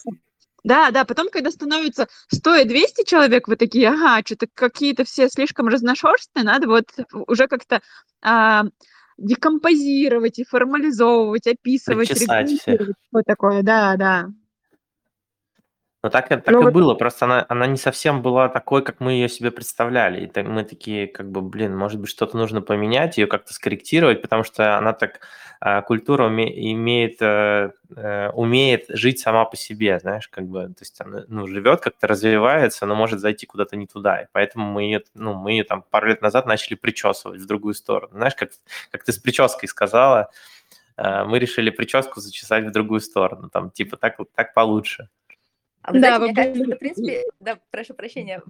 Да, 0.64 0.90
да, 0.90 1.04
потом, 1.04 1.28
когда 1.28 1.50
становится 1.50 2.08
100 2.28 2.54
и 2.56 2.64
200 2.64 3.04
человек, 3.04 3.48
вы 3.48 3.56
такие, 3.56 3.88
ага, 3.90 4.22
что-то 4.24 4.46
какие-то 4.52 5.04
все 5.04 5.28
слишком 5.28 5.68
разношерстные, 5.68 6.42
надо 6.42 6.68
вот 6.68 6.86
уже 7.26 7.48
как-то 7.48 7.82
а, 8.22 8.64
декомпозировать 9.18 10.38
и 10.38 10.44
формализовывать, 10.44 11.46
описывать, 11.46 12.10
регулировать. 12.10 12.96
Вот 13.12 13.24
такое, 13.26 13.62
да, 13.62 13.96
да. 13.96 14.30
Ну, 16.04 16.10
так, 16.10 16.28
так 16.28 16.46
ну, 16.48 16.60
и 16.60 16.64
вот... 16.64 16.74
было, 16.74 16.94
просто 16.94 17.24
она, 17.24 17.46
она 17.48 17.66
не 17.66 17.78
совсем 17.78 18.20
была 18.20 18.50
такой, 18.50 18.82
как 18.82 19.00
мы 19.00 19.12
ее 19.12 19.26
себе 19.26 19.50
представляли. 19.50 20.26
И 20.26 20.42
мы 20.42 20.62
такие, 20.62 21.06
как 21.06 21.30
бы, 21.30 21.40
блин, 21.40 21.74
может 21.74 21.98
быть, 21.98 22.10
что-то 22.10 22.36
нужно 22.36 22.60
поменять, 22.60 23.16
ее 23.16 23.26
как-то 23.26 23.54
скорректировать, 23.54 24.20
потому 24.20 24.44
что 24.44 24.76
она 24.76 24.92
так, 24.92 25.20
а, 25.60 25.80
культура 25.80 26.26
уме, 26.26 26.72
имеет, 26.72 27.22
а, 27.22 27.70
умеет 28.34 28.84
жить 28.90 29.18
сама 29.20 29.46
по 29.46 29.56
себе, 29.56 29.98
знаешь, 29.98 30.28
как 30.28 30.44
бы, 30.44 30.66
то 30.66 30.82
есть 30.82 31.00
она 31.00 31.24
ну, 31.28 31.46
живет, 31.46 31.80
как-то 31.80 32.06
развивается, 32.06 32.84
но 32.84 32.94
может 32.94 33.20
зайти 33.20 33.46
куда-то 33.46 33.74
не 33.76 33.86
туда. 33.86 34.20
И 34.20 34.26
поэтому 34.30 34.70
мы 34.70 34.82
ее, 34.82 35.02
ну, 35.14 35.32
мы 35.32 35.52
ее 35.52 35.64
там 35.64 35.86
пару 35.88 36.08
лет 36.08 36.20
назад 36.20 36.44
начали 36.44 36.74
причесывать 36.74 37.40
в 37.40 37.46
другую 37.46 37.72
сторону. 37.72 38.12
Знаешь, 38.12 38.34
как, 38.34 38.50
как 38.90 39.04
ты 39.04 39.12
с 39.12 39.18
прической 39.18 39.70
сказала, 39.70 40.28
мы 40.98 41.38
решили 41.38 41.70
прическу 41.70 42.20
зачесать 42.20 42.66
в 42.66 42.72
другую 42.72 43.00
сторону, 43.00 43.48
там, 43.48 43.70
типа, 43.70 43.96
так, 43.96 44.18
так 44.34 44.52
получше. 44.52 45.08
А 45.86 45.92
вы 45.92 46.00
да, 46.00 46.16
знаете, 46.16 46.24
мне 46.24 46.34
кажется, 46.34 46.64
это, 46.64 46.76
в 46.76 46.78
принципе, 46.78 47.22
да, 47.40 47.58
прошу 47.70 47.92
прощения, 47.92 48.42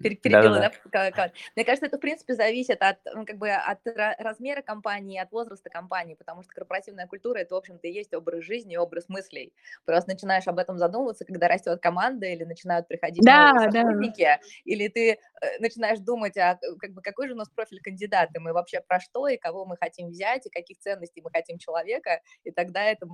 перебила, 0.00 0.58
да, 0.58 0.72
да, 0.90 1.10
да. 1.10 1.32
Мне 1.54 1.64
кажется, 1.66 1.84
это, 1.84 1.98
в 1.98 2.00
принципе, 2.00 2.34
зависит 2.34 2.80
от, 2.80 2.96
ну, 3.14 3.26
как 3.26 3.36
бы, 3.36 3.50
от 3.50 3.80
размера 4.18 4.62
компании, 4.62 5.20
от 5.20 5.30
возраста 5.30 5.68
компании, 5.68 6.14
потому 6.14 6.42
что 6.42 6.54
корпоративная 6.54 7.06
культура– 7.06 7.38
это, 7.40 7.54
в 7.54 7.58
общем-то, 7.58 7.86
и 7.86 7.92
есть 7.92 8.14
образ 8.14 8.42
жизни, 8.42 8.76
образ 8.76 9.04
мыслей. 9.08 9.52
Просто 9.84 10.12
начинаешь 10.12 10.46
об 10.46 10.58
этом 10.58 10.78
задумываться, 10.78 11.26
когда 11.26 11.46
растет 11.46 11.78
команда 11.82 12.24
или 12.24 12.44
начинают 12.44 12.88
приходить 12.88 13.22
да, 13.22 13.52
новые 13.52 13.70
сотрудники, 13.70 14.22
да. 14.22 14.40
или 14.64 14.88
ты 14.88 15.10
э, 15.10 15.16
начинаешь 15.60 15.98
думать, 15.98 16.38
а 16.38 16.58
как 16.78 16.92
бы, 16.92 17.02
какой 17.02 17.28
же 17.28 17.34
у 17.34 17.36
нас 17.36 17.50
профиль 17.50 17.82
кандидата, 17.82 18.40
мы 18.40 18.54
вообще 18.54 18.80
про 18.80 18.98
что 18.98 19.28
и 19.28 19.36
кого 19.36 19.66
мы 19.66 19.76
хотим 19.76 20.08
взять, 20.08 20.46
и 20.46 20.50
каких 20.50 20.78
ценностей 20.78 21.20
мы 21.20 21.30
хотим 21.30 21.58
человека, 21.58 22.22
и 22.44 22.50
тогда 22.50 22.84
это 22.84 23.06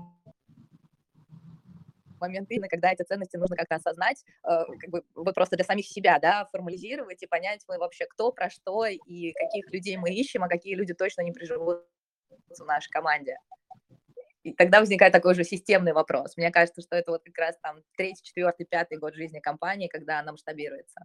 момент 2.24 2.50
именно, 2.50 2.68
когда 2.68 2.92
эти 2.92 3.02
ценности 3.02 3.36
нужно 3.36 3.56
как-то 3.56 3.76
осознать, 3.76 4.24
э, 4.44 4.64
как 4.80 4.90
бы 4.90 5.02
вот 5.14 5.34
просто 5.34 5.56
для 5.56 5.64
самих 5.64 5.86
себя, 5.86 6.18
да, 6.18 6.46
формализировать 6.52 7.22
и 7.22 7.26
понять 7.26 7.64
мы 7.68 7.78
вообще 7.78 8.06
кто, 8.06 8.32
про 8.32 8.50
что 8.50 8.86
и 8.86 9.32
каких 9.32 9.70
людей 9.72 9.96
мы 9.96 10.10
ищем, 10.10 10.42
а 10.44 10.48
какие 10.48 10.74
люди 10.74 10.94
точно 10.94 11.22
не 11.22 11.32
приживутся 11.32 11.84
в 12.58 12.66
нашей 12.66 12.90
команде. 12.90 13.36
И 14.42 14.52
тогда 14.52 14.80
возникает 14.80 15.12
такой 15.12 15.34
же 15.34 15.42
системный 15.42 15.94
вопрос. 15.94 16.36
Мне 16.36 16.50
кажется, 16.50 16.82
что 16.82 16.96
это 16.96 17.12
вот 17.12 17.22
как 17.24 17.38
раз 17.38 17.56
там 17.62 17.82
третий, 17.96 18.22
четвертый, 18.22 18.66
пятый 18.66 18.98
год 18.98 19.14
жизни 19.14 19.40
компании, 19.40 19.88
когда 19.88 20.20
она 20.20 20.32
масштабируется. 20.32 21.00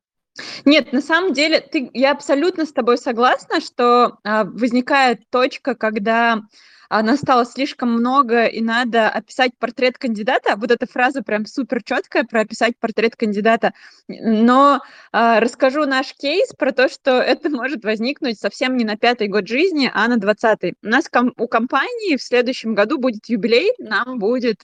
Нет, 0.65 0.93
на 0.93 1.01
самом 1.01 1.33
деле, 1.33 1.59
ты, 1.61 1.89
я 1.93 2.11
абсолютно 2.11 2.65
с 2.65 2.73
тобой 2.73 2.97
согласна, 2.97 3.61
что 3.61 4.17
а, 4.23 4.43
возникает 4.43 5.21
точка, 5.29 5.75
когда 5.75 6.41
а, 6.89 7.03
настало 7.03 7.45
слишком 7.45 7.91
много, 7.91 8.45
и 8.45 8.61
надо 8.61 9.09
описать 9.09 9.51
портрет 9.59 9.97
кандидата. 9.97 10.55
Вот 10.55 10.71
эта 10.71 10.87
фраза 10.87 11.21
прям 11.21 11.45
супер 11.45 11.83
четкая 11.83 12.23
про 12.23 12.41
описать 12.41 12.73
портрет 12.79 13.15
кандидата. 13.15 13.73
Но 14.07 14.81
а, 15.11 15.39
расскажу 15.39 15.85
наш 15.85 16.13
кейс 16.15 16.51
про 16.57 16.71
то, 16.71 16.89
что 16.89 17.11
это 17.21 17.49
может 17.49 17.83
возникнуть 17.83 18.39
совсем 18.39 18.75
не 18.75 18.85
на 18.85 18.97
пятый 18.97 19.27
год 19.27 19.47
жизни, 19.47 19.91
а 19.93 20.07
на 20.07 20.17
двадцатый. 20.17 20.75
У 20.83 20.87
нас 20.87 21.07
ком- 21.09 21.33
у 21.37 21.47
компании 21.47 22.17
в 22.17 22.23
следующем 22.23 22.73
году 22.73 22.97
будет 22.97 23.27
юбилей, 23.27 23.71
нам 23.77 24.17
будет 24.17 24.63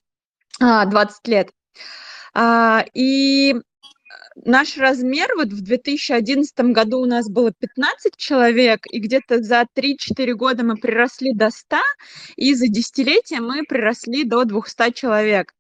а, 0.60 0.86
20 0.86 1.28
лет. 1.28 1.50
А, 2.34 2.86
и 2.94 3.56
наш 4.44 4.78
размер, 4.78 5.30
вот 5.36 5.50
в 5.50 5.62
2011 5.62 6.54
году 6.72 7.00
у 7.00 7.06
нас 7.06 7.30
было 7.30 7.52
15 7.52 8.16
человек, 8.18 8.86
и 8.90 9.00
где-то 9.00 9.42
за 9.42 9.66
3-4 9.76 10.34
года 10.34 10.64
мы 10.64 10.76
приросли 10.76 11.34
до 11.34 11.50
100, 11.50 11.78
и 12.36 12.54
за 12.54 12.68
десятилетия 12.68 13.40
мы 13.40 13.64
приросли 13.64 14.24
до 14.24 14.44
200 14.44 14.92
человек. 14.94 15.54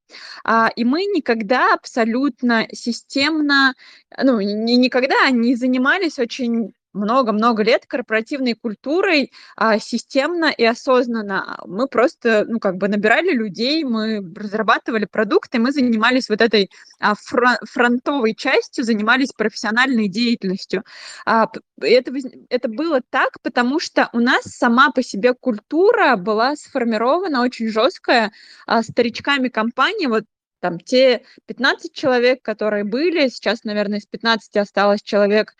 А, 0.43 0.69
и 0.75 0.83
мы 0.83 1.05
никогда 1.05 1.73
абсолютно 1.73 2.67
системно, 2.71 3.73
ну, 4.21 4.39
не 4.39 4.77
никогда 4.77 5.29
не 5.31 5.55
занимались 5.55 6.19
очень 6.19 6.73
много-много 6.95 7.63
лет 7.63 7.85
корпоративной 7.85 8.53
культурой 8.53 9.31
а, 9.55 9.79
системно 9.79 10.45
и 10.45 10.63
осознанно. 10.63 11.59
Мы 11.65 11.87
просто, 11.87 12.45
ну, 12.47 12.59
как 12.59 12.77
бы 12.77 12.87
набирали 12.87 13.31
людей, 13.31 13.83
мы 13.83 14.21
разрабатывали 14.35 15.05
продукты, 15.05 15.59
мы 15.59 15.71
занимались 15.71 16.29
вот 16.29 16.41
этой 16.41 16.69
а, 16.99 17.13
фронтовой 17.15 18.33
частью, 18.33 18.83
занимались 18.83 19.31
профессиональной 19.33 20.07
деятельностью. 20.07 20.83
А, 21.25 21.47
это, 21.81 22.11
это 22.49 22.67
было 22.69 23.01
так, 23.09 23.41
потому 23.41 23.79
что 23.79 24.09
у 24.13 24.19
нас 24.19 24.43
сама 24.43 24.91
по 24.91 25.03
себе 25.03 25.33
культура 25.33 26.15
была 26.15 26.55
сформирована 26.55 27.41
очень 27.41 27.69
жесткая 27.69 28.31
а, 28.65 28.81
старичками 28.81 29.49
компании, 29.49 30.07
вот 30.07 30.23
там 30.59 30.79
те 30.79 31.23
15 31.45 31.93
человек, 31.93 32.41
которые 32.41 32.85
были, 32.85 33.27
сейчас, 33.27 33.63
наверное, 33.65 33.99
из 33.99 34.07
15 34.07 34.57
осталось 34.57 35.03
человек 35.03 35.53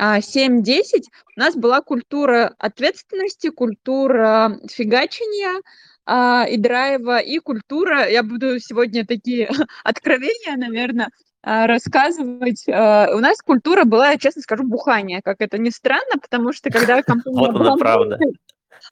7-10 0.00 1.04
у 1.36 1.40
нас 1.40 1.54
была 1.54 1.82
культура 1.82 2.54
ответственности, 2.58 3.50
культура 3.50 4.58
фигачения 4.70 5.60
а, 6.06 6.46
и 6.48 6.56
драйва, 6.56 7.18
и 7.18 7.38
культура, 7.38 8.08
я 8.08 8.22
буду 8.22 8.58
сегодня 8.58 9.06
такие 9.06 9.48
откровения, 9.84 10.56
наверное, 10.56 11.10
а, 11.42 11.66
рассказывать. 11.66 12.68
А, 12.68 13.14
у 13.14 13.18
нас 13.20 13.38
культура 13.42 13.84
была, 13.84 14.16
честно 14.16 14.42
скажу, 14.42 14.64
бухание, 14.64 15.20
как 15.22 15.36
это 15.40 15.56
ни 15.58 15.70
странно, 15.70 16.18
потому 16.20 16.52
что 16.52 16.70
когда 16.70 17.02
компания 17.04 17.38
вот 17.38 17.52
была... 17.52 17.76
правда. 17.76 18.18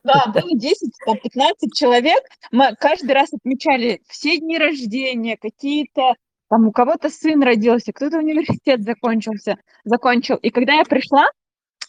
Да, 0.04 0.26
было 0.26 0.54
10-15 0.54 1.72
человек. 1.74 2.22
Мы 2.52 2.74
каждый 2.78 3.12
раз 3.12 3.32
отмечали 3.32 4.00
все 4.06 4.36
дни 4.36 4.58
рождения, 4.58 5.36
какие-то 5.36 6.14
там 6.48 6.66
у 6.66 6.72
кого-то 6.72 7.10
сын 7.10 7.42
родился, 7.42 7.92
кто-то 7.92 8.18
университет 8.18 8.82
закончился, 8.82 9.56
закончил. 9.84 10.36
И 10.36 10.50
когда 10.50 10.74
я 10.74 10.84
пришла, 10.84 11.26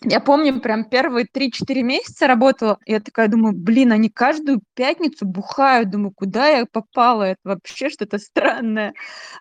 я 0.04 0.20
помню, 0.22 0.62
прям 0.62 0.86
первые 0.86 1.26
3-4 1.26 1.82
месяца 1.84 2.28
работала, 2.28 2.78
я 2.86 3.00
такая 3.02 3.28
думаю, 3.28 3.54
блин, 3.56 3.92
они 3.92 4.10
каждую 4.10 4.62
пятницу 4.74 5.26
бухают, 5.26 5.90
думаю, 5.90 6.14
куда 6.16 6.48
я 6.48 6.66
попала, 6.66 7.24
это 7.24 7.40
вообще 7.44 7.90
что-то 7.90 8.18
странное. 8.18 8.94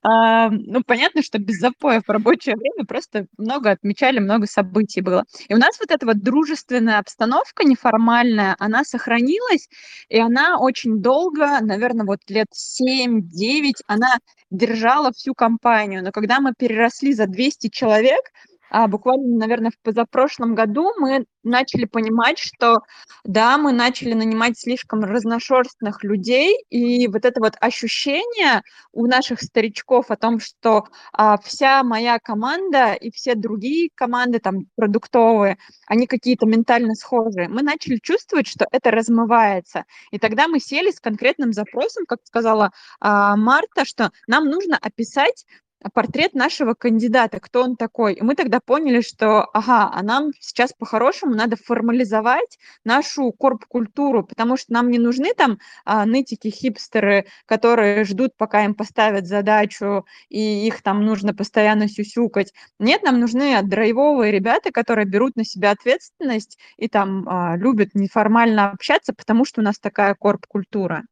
А, 0.03 0.51
ну, 0.51 0.83
понятно, 0.85 1.23
что 1.23 1.39
без 1.39 1.59
запоя 1.61 2.03
в 2.05 2.11
рабочее 2.11 2.57
время 2.57 2.85
просто 2.87 3.27
много 3.39 3.71
отмечали, 3.71 4.19
много 4.19 4.47
событий 4.47 5.01
было. 5.01 5.25
И 5.49 5.55
у 5.55 5.59
нас 5.59 5.79
вот 5.79 5.91
эта 5.93 6.05
вот 6.07 6.19
дружественная 6.19 6.99
обстановка 6.99 7.65
неформальная, 7.65 8.57
она 8.59 8.83
сохранилась, 8.85 9.69
и 10.09 10.19
она 10.19 10.59
очень 10.59 11.01
долго, 11.01 11.61
наверное, 11.61 12.05
вот 12.07 12.21
лет 12.29 12.49
7-9, 12.53 13.83
она 13.87 14.17
держала 14.51 15.13
всю 15.13 15.35
компанию. 15.35 16.03
Но 16.03 16.11
когда 16.11 16.41
мы 16.41 16.53
переросли 16.59 17.13
за 17.13 17.27
200 17.27 17.69
человек, 17.69 18.23
а 18.71 18.87
буквально, 18.89 19.37
наверное, 19.37 19.71
в 19.71 19.79
позапрошлом 19.83 20.55
году 20.55 20.93
мы 20.99 21.25
начали 21.43 21.85
понимать, 21.85 22.39
что 22.39 22.79
да, 23.25 23.59
мы 23.59 23.73
начали 23.73 24.13
нанимать 24.13 24.59
слишком 24.59 25.05
разношерстных 25.05 26.05
людей, 26.05 26.57
и 26.71 27.09
вот 27.09 27.25
это 27.25 27.41
вот 27.41 27.55
ощущение 27.61 28.63
у 28.93 29.07
наших 29.07 29.41
старичков 29.41 30.11
о 30.11 30.17
том, 30.17 30.41
что 30.41 30.85
а, 31.13 31.39
вся 31.39 31.83
моя 31.83 32.19
команда 32.19 32.93
и 32.95 33.11
все 33.11 33.35
другие 33.35 33.91
команды 33.95 34.39
там 34.39 34.67
продуктовые, 34.77 35.59
они 35.87 36.07
какие-то 36.07 36.47
ментально 36.47 36.95
схожие, 36.95 37.49
мы 37.49 37.63
начали 37.63 37.97
чувствовать, 37.97 38.47
что 38.47 38.67
это 38.71 38.91
размывается. 38.91 39.85
И 40.11 40.19
тогда 40.19 40.49
мы 40.49 40.61
сели 40.61 40.91
с 40.91 41.01
конкретным 41.01 41.53
запросом, 41.53 42.05
как 42.07 42.21
сказала 42.25 42.71
а, 43.01 43.37
Марта, 43.37 43.85
что 43.85 44.11
нам 44.27 44.47
нужно 44.47 44.77
описать 44.77 45.45
портрет 45.93 46.35
нашего 46.35 46.75
кандидата, 46.75 47.41
кто 47.41 47.63
он 47.63 47.77
такой. 47.77 48.15
И 48.15 48.23
мы 48.23 48.35
тогда 48.35 48.61
поняли, 48.61 49.01
что, 49.01 49.45
ага, 49.53 49.91
а 49.93 50.03
нам 50.03 50.33
сейчас 50.41 50.73
по-хорошему 50.73 51.35
надо 51.35 51.57
формализовать 51.57 52.59
нашу 52.85 53.31
корп-культуру, 53.33 54.25
потому 54.25 54.57
что 54.57 54.73
нам 54.73 54.91
не 54.91 54.99
нужны 54.99 55.35
там 55.35 55.59
а, 55.85 56.05
нытики, 56.05 56.49
хипстеры, 56.49 57.27
которые 57.47 58.05
ждут, 58.05 58.37
пока 58.37 58.65
им 58.65 58.75
поставят 58.75 59.27
задачу, 59.27 60.05
и 60.29 60.67
их 60.67 60.83
там 60.83 61.05
нужно 61.05 61.35
постоянно 61.35 61.89
сюсюкать. 61.89 62.53
Нет, 62.79 63.03
нам 63.03 63.21
нужны 63.21 63.63
драйвовые 63.63 64.33
ребята, 64.33 64.73
которые 64.73 65.07
берут 65.07 65.37
на 65.37 65.45
себя 65.45 65.71
ответственность 65.71 66.59
и 66.77 66.89
там 66.89 67.29
а, 67.29 67.57
любят 67.57 67.95
неформально 67.95 68.71
общаться, 68.71 69.13
потому 69.13 69.45
что 69.45 69.61
у 69.61 69.65
нас 69.65 69.79
такая 69.79 70.15
корп-культура. 70.15 71.05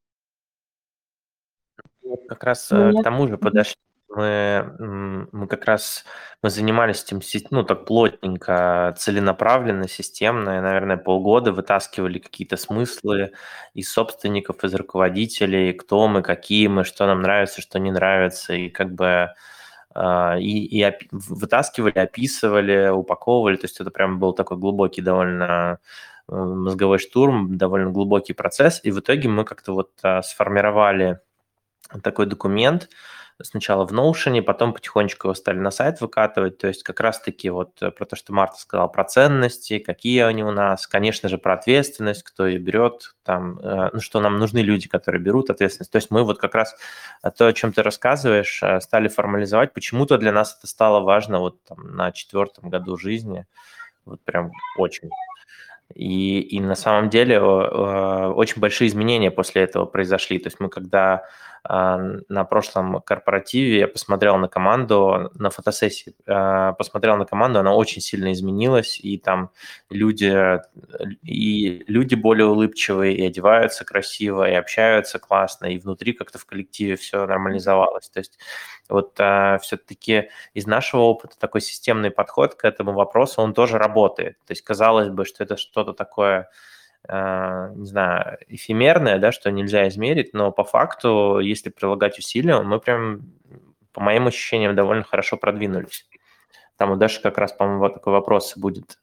Как 2.29 2.45
раз 2.45 2.71
ну, 2.71 3.01
к 3.01 3.03
тому 3.03 3.27
же 3.27 3.37
подошли 3.37 3.77
мы, 4.09 5.29
мы 5.33 5.47
как 5.49 5.65
раз 5.65 6.05
мы 6.43 6.51
занимались 6.51 7.03
этим 7.03 7.21
ну, 7.51 7.65
так 7.65 7.87
плотненько, 7.87 8.95
целенаправленно, 8.99 9.89
системно, 9.89 10.59
и, 10.59 10.61
наверное, 10.61 10.97
полгода 10.97 11.53
вытаскивали 11.53 12.19
какие-то 12.19 12.57
смыслы 12.57 13.33
из 13.75 13.93
собственников, 13.93 14.65
из 14.65 14.75
руководителей, 14.75 15.73
кто 15.73 16.09
мы, 16.09 16.23
какие 16.23 16.69
мы, 16.69 16.85
что 16.85 17.07
нам 17.07 17.23
нравится, 17.23 17.61
что 17.61 17.79
не 17.79 17.91
нравится, 17.91 18.55
и 18.55 18.69
как 18.69 18.95
бы 18.95 19.33
а, 19.95 20.37
и, 20.39 20.81
и 20.81 20.93
вытаскивали, 21.11 21.99
описывали, 21.99 22.89
упаковывали, 22.91 23.57
то 23.57 23.65
есть 23.65 23.81
это 23.81 23.91
прям 23.91 24.19
был 24.19 24.35
такой 24.35 24.59
глубокий 24.59 25.01
довольно 25.01 25.79
э, 26.29 26.35
мозговой 26.35 26.99
штурм, 26.99 27.57
довольно 27.57 27.91
глубокий 27.91 28.35
процесс, 28.35 28.81
и 28.83 28.91
в 28.91 29.01
итоге 29.01 29.29
мы 29.31 29.45
как-то 29.45 29.73
вот 29.73 29.91
а, 30.03 30.23
сформировали 30.23 31.21
такой 32.03 32.27
документ, 32.27 32.91
сначала 33.43 33.87
в 33.87 33.93
Notion, 33.93 34.41
потом 34.43 34.73
потихонечку 34.73 35.29
его 35.29 35.35
стали 35.35 35.59
на 35.59 35.71
сайт 35.71 36.01
выкатывать, 36.01 36.59
то 36.59 36.69
есть 36.69 36.83
как 36.83 37.01
раз-таки 37.01 37.51
вот 37.51 37.83
э, 37.83 37.91
про 37.91 38.07
то, 38.07 38.17
что 38.17 38.33
Марта 38.33 38.59
сказала, 38.59 38.89
про 38.89 39.05
ценности, 39.05 39.79
какие 39.79 40.23
они 40.23 40.43
у 40.43 40.51
нас, 40.51 40.87
конечно 40.87 41.29
же, 41.29 41.37
про 41.37 41.55
ответственность, 41.55 42.23
кто 42.23 42.47
ее 42.47 42.59
берет, 42.59 43.15
там, 43.25 43.59
э, 43.59 43.91
ну, 43.93 44.01
что 44.01 44.21
нам 44.21 44.39
нужны 44.39 44.61
люди, 44.61 44.89
которые 44.89 45.21
берут 45.21 45.51
ответственность. 45.51 45.93
То 45.93 45.97
есть 45.97 46.11
мы 46.11 46.25
вот 46.25 46.39
как 46.39 46.55
раз 46.55 46.75
э, 47.23 47.31
то, 47.31 47.47
о 47.47 47.53
чем 47.53 47.73
ты 47.73 47.83
рассказываешь, 47.83 48.63
стали 48.81 49.09
формализовать. 49.09 49.75
Почему-то 49.75 50.17
для 50.17 50.33
нас 50.33 50.57
это 50.57 50.67
стало 50.67 51.01
важно 51.01 51.41
вот 51.41 51.63
там 51.65 51.95
на 51.95 52.13
четвертом 52.13 52.71
году 52.71 52.97
жизни, 52.97 53.47
вот 54.07 54.23
прям 54.25 54.53
очень. 54.79 55.11
И, 55.95 56.41
и 56.41 56.59
на 56.61 56.75
самом 56.75 57.11
деле 57.11 57.41
очень 57.41 58.61
большие 58.61 58.89
изменения 58.89 59.31
после 59.31 59.63
этого 59.63 59.85
произошли. 59.85 60.39
То 60.41 60.49
есть 60.49 60.59
мы 60.59 60.69
когда 60.69 61.27
на 61.69 62.45
прошлом 62.45 63.01
корпоративе 63.01 63.79
я 63.81 63.89
посмотрел 63.89 64.37
на 64.37 64.49
команду, 64.49 65.31
на 65.35 65.51
фотосессии, 65.51 66.15
а, 66.27 66.73
посмотрел 66.73 67.17
на 67.17 67.25
команду, 67.25 67.59
она 67.59 67.75
очень 67.75 68.01
сильно 68.01 68.33
изменилась, 68.33 69.01
и 69.01 69.19
там 69.19 69.51
люди, 69.91 70.61
и 71.23 71.85
люди 71.87 72.15
более 72.15 72.47
улыбчивые, 72.47 73.17
и 73.17 73.27
одеваются 73.27 73.85
красиво, 73.85 74.49
и 74.49 74.55
общаются 74.55 75.19
классно, 75.19 75.67
и 75.67 75.79
внутри 75.79 76.13
как-то 76.13 76.39
в 76.39 76.47
коллективе 76.47 76.97
все 76.97 77.27
нормализовалось. 77.27 78.09
То 78.11 78.21
есть 78.21 78.39
вот 78.89 79.15
а, 79.19 79.59
все-таки 79.59 80.29
из 80.55 80.67
нашего 80.67 81.03
опыта 81.03 81.39
такой 81.39 81.61
системный 81.61 82.11
подход 82.11 82.55
к 82.55 82.65
этому 82.65 82.93
вопросу, 82.93 83.43
он 83.43 83.55
тоже 83.55 83.79
работает. 83.79 84.39
То 84.47 84.53
есть 84.53 84.63
казалось 84.63 85.09
бы, 85.09 85.25
что 85.25 85.43
это 85.45 85.57
что-то 85.57 85.93
такое 85.93 86.43
э, 86.43 86.47
не 87.09 87.87
знаю, 87.87 88.39
эфемерное, 88.49 89.19
да, 89.19 89.33
что 89.33 89.51
нельзя 89.51 89.89
измерить, 89.89 90.35
но 90.35 90.51
по 90.51 90.65
факту, 90.65 91.39
если 91.41 91.71
прилагать 91.71 92.19
усилия, 92.19 92.61
мы 92.61 92.81
прям, 92.81 93.23
по 93.93 94.01
моим 94.01 94.27
ощущениям, 94.27 94.75
довольно 94.75 95.05
хорошо 95.05 95.37
продвинулись. 95.37 96.07
Там 96.77 96.91
у 96.91 96.97
Даши 96.97 97.23
как 97.23 97.39
раз, 97.39 97.53
по-моему, 97.53 97.81
вот 97.81 97.95
такой 97.95 98.13
вопрос 98.13 98.57
будет. 98.57 98.99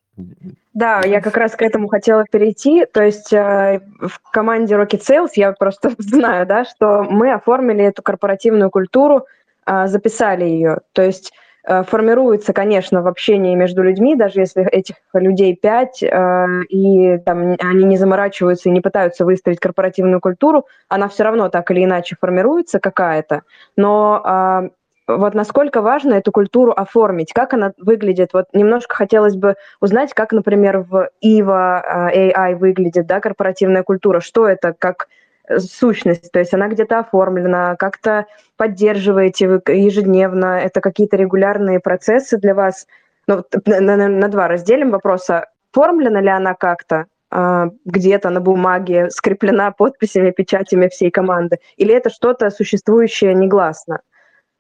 Да, 0.74 1.02
я 1.02 1.22
как 1.22 1.38
раз 1.38 1.56
к 1.56 1.62
этому 1.62 1.88
хотела 1.88 2.26
перейти. 2.30 2.86
То 2.86 3.04
есть 3.04 3.34
э, 3.34 3.82
в 4.00 4.20
команде 4.32 4.76
Rocket 4.76 5.02
Sales 5.02 5.32
я 5.36 5.54
просто 5.54 5.92
знаю, 5.98 6.46
да, 6.46 6.66
что 6.66 7.04
мы 7.04 7.34
оформили 7.34 7.84
эту 7.84 8.04
корпоративную 8.04 8.70
культуру, 8.70 9.26
э, 9.66 9.88
записали 9.88 10.46
ее. 10.46 10.82
То 10.92 11.02
есть 11.02 11.34
формируется, 11.66 12.52
конечно, 12.52 13.02
в 13.02 13.08
общении 13.08 13.56
между 13.56 13.84
людьми, 13.84 14.16
даже 14.16 14.42
если 14.42 14.66
этих 14.70 14.96
людей 15.14 15.56
пять, 15.56 16.04
э, 16.04 16.46
и 16.70 17.18
там 17.20 17.56
они 17.60 17.86
не 17.86 17.98
заморачиваются 17.98 18.70
и 18.70 18.72
не 18.72 18.82
пытаются 18.82 19.24
выстроить 19.24 19.60
корпоративную 19.60 20.20
культуру, 20.20 20.68
она 20.90 21.08
все 21.08 21.24
равно 21.24 21.50
так 21.50 21.72
или 21.72 21.86
иначе 21.86 22.18
формируется 22.20 22.80
какая-то. 22.80 23.44
Но 23.78 24.22
э, 24.26 24.70
вот 25.08 25.34
насколько 25.34 25.82
важно 25.82 26.16
эту 26.16 26.32
культуру 26.32 26.72
оформить, 26.72 27.34
как 27.34 27.54
она 27.54 27.74
выглядит. 27.78 28.34
Вот 28.34 28.46
немножко 28.54 28.96
хотелось 28.96 29.36
бы 29.36 29.56
узнать, 29.82 30.14
как, 30.14 30.32
например, 30.32 30.80
в 30.80 31.10
IVA 31.24 31.84
AI 32.14 32.56
выглядит, 32.56 33.06
да, 33.06 33.20
корпоративная 33.20 33.84
культура, 33.84 34.20
что 34.20 34.48
это 34.48 34.74
как 34.78 35.08
э, 35.08 35.23
сущность, 35.58 36.32
то 36.32 36.40
есть 36.40 36.54
она 36.54 36.68
где-то 36.68 37.00
оформлена, 37.00 37.76
как-то 37.76 38.28
поддерживаете 38.56 39.48
вы 39.48 39.62
ежедневно, 39.68 40.60
это 40.60 40.82
какие-то 40.82 41.18
регулярные 41.18 41.80
процессы 41.80 42.38
для 42.38 42.54
вас. 42.54 42.88
Ну, 43.28 43.44
на, 43.66 43.80
на, 43.82 44.08
на 44.08 44.28
два 44.28 44.48
разделим 44.48 44.92
вопрос, 44.92 45.30
оформлена 45.30 46.22
ли 46.22 46.30
она 46.30 46.54
как-то, 46.54 47.06
а, 47.30 47.70
где-то 47.86 48.30
на 48.30 48.42
бумаге, 48.42 49.10
скреплена 49.10 49.72
подписями, 49.72 50.32
печатями 50.32 50.88
всей 50.88 51.10
команды, 51.10 51.60
или 51.78 51.94
это 51.94 52.10
что-то 52.10 52.50
существующее 52.50 53.34
негласно? 53.34 54.02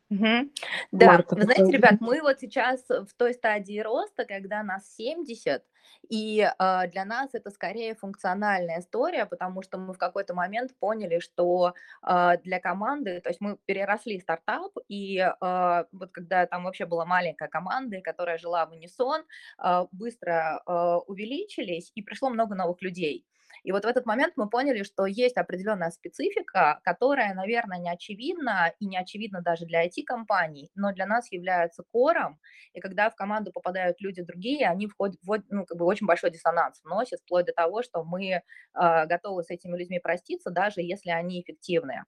Угу. 0.09 0.49
Да, 0.91 1.05
Марта, 1.07 1.35
вы 1.35 1.43
знаете, 1.43 1.71
ребят, 1.71 1.95
мы 1.99 2.21
вот 2.21 2.39
сейчас 2.39 2.83
в 2.87 3.13
той 3.17 3.33
стадии 3.33 3.79
роста, 3.79 4.25
когда 4.25 4.63
нас 4.63 4.83
70, 4.95 5.63
и 6.09 6.41
э, 6.41 6.87
для 6.89 7.05
нас 7.05 7.29
это 7.33 7.49
скорее 7.49 7.95
функциональная 7.95 8.79
история, 8.79 9.25
потому 9.25 9.61
что 9.61 9.77
мы 9.77 9.93
в 9.93 9.97
какой-то 9.97 10.33
момент 10.33 10.71
поняли, 10.79 11.19
что 11.19 11.73
э, 12.07 12.37
для 12.43 12.59
команды, 12.59 13.21
то 13.21 13.29
есть 13.29 13.41
мы 13.41 13.57
переросли 13.65 14.19
стартап, 14.19 14.71
и 14.87 15.17
э, 15.19 15.83
вот 15.91 16.11
когда 16.11 16.45
там 16.45 16.63
вообще 16.65 16.85
была 16.85 17.05
маленькая 17.05 17.47
команда, 17.49 18.01
которая 18.01 18.37
жила 18.37 18.65
в 18.65 18.71
унисон, 18.71 19.21
э, 19.63 19.85
быстро 19.91 20.61
э, 20.65 20.71
увеличились, 21.07 21.91
и 21.95 22.01
пришло 22.01 22.29
много 22.29 22.55
новых 22.55 22.81
людей. 22.81 23.25
И 23.63 23.71
вот 23.71 23.85
в 23.85 23.87
этот 23.87 24.05
момент 24.05 24.33
мы 24.35 24.49
поняли, 24.49 24.83
что 24.83 25.05
есть 25.05 25.37
определенная 25.37 25.89
специфика, 25.91 26.79
которая, 26.83 27.33
наверное, 27.33 27.79
не 27.79 27.89
очевидна 27.89 28.73
и 28.79 28.85
не 28.85 28.97
очевидна 28.97 29.41
даже 29.41 29.65
для 29.65 29.85
IT-компаний, 29.85 30.69
но 30.75 30.91
для 30.93 31.05
нас 31.05 31.31
является 31.31 31.83
кором. 31.91 32.39
И 32.73 32.79
когда 32.81 33.09
в 33.09 33.15
команду 33.15 33.51
попадают 33.51 34.01
люди 34.01 34.21
другие, 34.21 34.67
они 34.67 34.87
входят 34.87 35.19
ну, 35.49 35.65
как 35.65 35.77
бы 35.77 35.85
очень 35.85 36.07
большой 36.07 36.31
диссонанс, 36.31 36.81
вносят 36.83 37.19
вплоть 37.21 37.45
до 37.45 37.53
того, 37.53 37.83
что 37.83 38.03
мы 38.03 38.23
э, 38.31 38.41
готовы 38.73 39.43
с 39.43 39.49
этими 39.49 39.77
людьми 39.77 39.99
проститься, 39.99 40.49
даже 40.51 40.81
если 40.81 41.09
они 41.11 41.41
эффективные. 41.41 42.05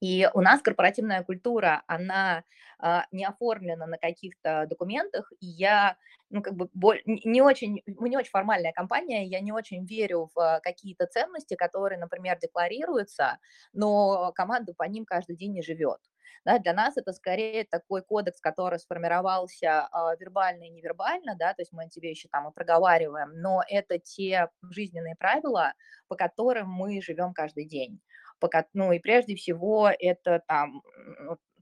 И 0.00 0.28
у 0.34 0.40
нас 0.40 0.62
корпоративная 0.62 1.22
культура, 1.22 1.82
она 1.86 2.44
а, 2.78 3.06
не 3.12 3.24
оформлена 3.24 3.86
на 3.86 3.98
каких-то 3.98 4.66
документах, 4.68 5.32
и 5.40 5.46
я, 5.46 5.96
ну, 6.30 6.42
как 6.42 6.54
бы, 6.54 6.68
не 7.06 7.42
очень, 7.42 7.82
мы 7.86 8.08
не 8.08 8.16
очень 8.16 8.30
формальная 8.30 8.72
компания, 8.72 9.24
я 9.26 9.40
не 9.40 9.52
очень 9.52 9.84
верю 9.86 10.30
в 10.34 10.60
какие-то 10.62 11.06
ценности, 11.06 11.54
которые, 11.54 11.98
например, 11.98 12.38
декларируются, 12.38 13.38
но 13.72 14.32
команда 14.34 14.74
по 14.74 14.84
ним 14.84 15.04
каждый 15.04 15.36
день 15.36 15.52
не 15.52 15.62
живет. 15.62 15.98
Да, 16.44 16.58
для 16.58 16.72
нас 16.72 16.96
это 16.96 17.12
скорее 17.12 17.64
такой 17.64 18.02
кодекс, 18.02 18.40
который 18.40 18.78
сформировался 18.78 19.88
э, 19.92 20.16
вербально 20.20 20.64
и 20.64 20.70
невербально, 20.70 21.34
да, 21.36 21.52
то 21.52 21.62
есть 21.62 21.72
мы 21.72 21.88
тебе 21.88 22.10
еще 22.10 22.28
там 22.28 22.48
и 22.48 22.52
проговариваем, 22.54 23.32
но 23.40 23.62
это 23.68 23.98
те 23.98 24.48
жизненные 24.62 25.16
правила, 25.16 25.74
по 26.06 26.14
которым 26.16 26.68
мы 26.70 27.02
живем 27.02 27.34
каждый 27.34 27.66
день 27.66 28.00
пока, 28.38 28.66
ну 28.72 28.92
и 28.92 28.98
прежде 28.98 29.36
всего 29.36 29.88
это 29.88 30.42
там, 30.46 30.82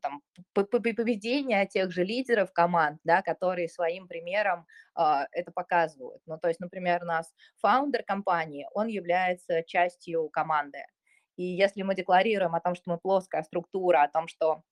там 0.00 0.22
поведение 0.52 1.66
тех 1.66 1.90
же 1.90 2.04
лидеров 2.04 2.52
команд, 2.52 3.00
да, 3.04 3.22
которые 3.22 3.68
своим 3.68 4.08
примером 4.08 4.66
э, 4.98 5.02
это 5.32 5.50
показывают. 5.52 6.22
Ну, 6.26 6.38
то 6.38 6.48
есть, 6.48 6.60
например, 6.60 7.02
у 7.02 7.06
нас 7.06 7.32
фаундер 7.60 8.02
компании, 8.04 8.68
он 8.74 8.88
является 8.88 9.62
частью 9.64 10.28
команды. 10.28 10.84
И 11.36 11.44
если 11.44 11.82
мы 11.82 11.94
декларируем 11.94 12.54
о 12.54 12.60
том, 12.60 12.74
что 12.74 12.90
мы 12.90 12.98
плоская 12.98 13.42
структура, 13.42 14.02
о 14.02 14.08
том, 14.08 14.28
что 14.28 14.62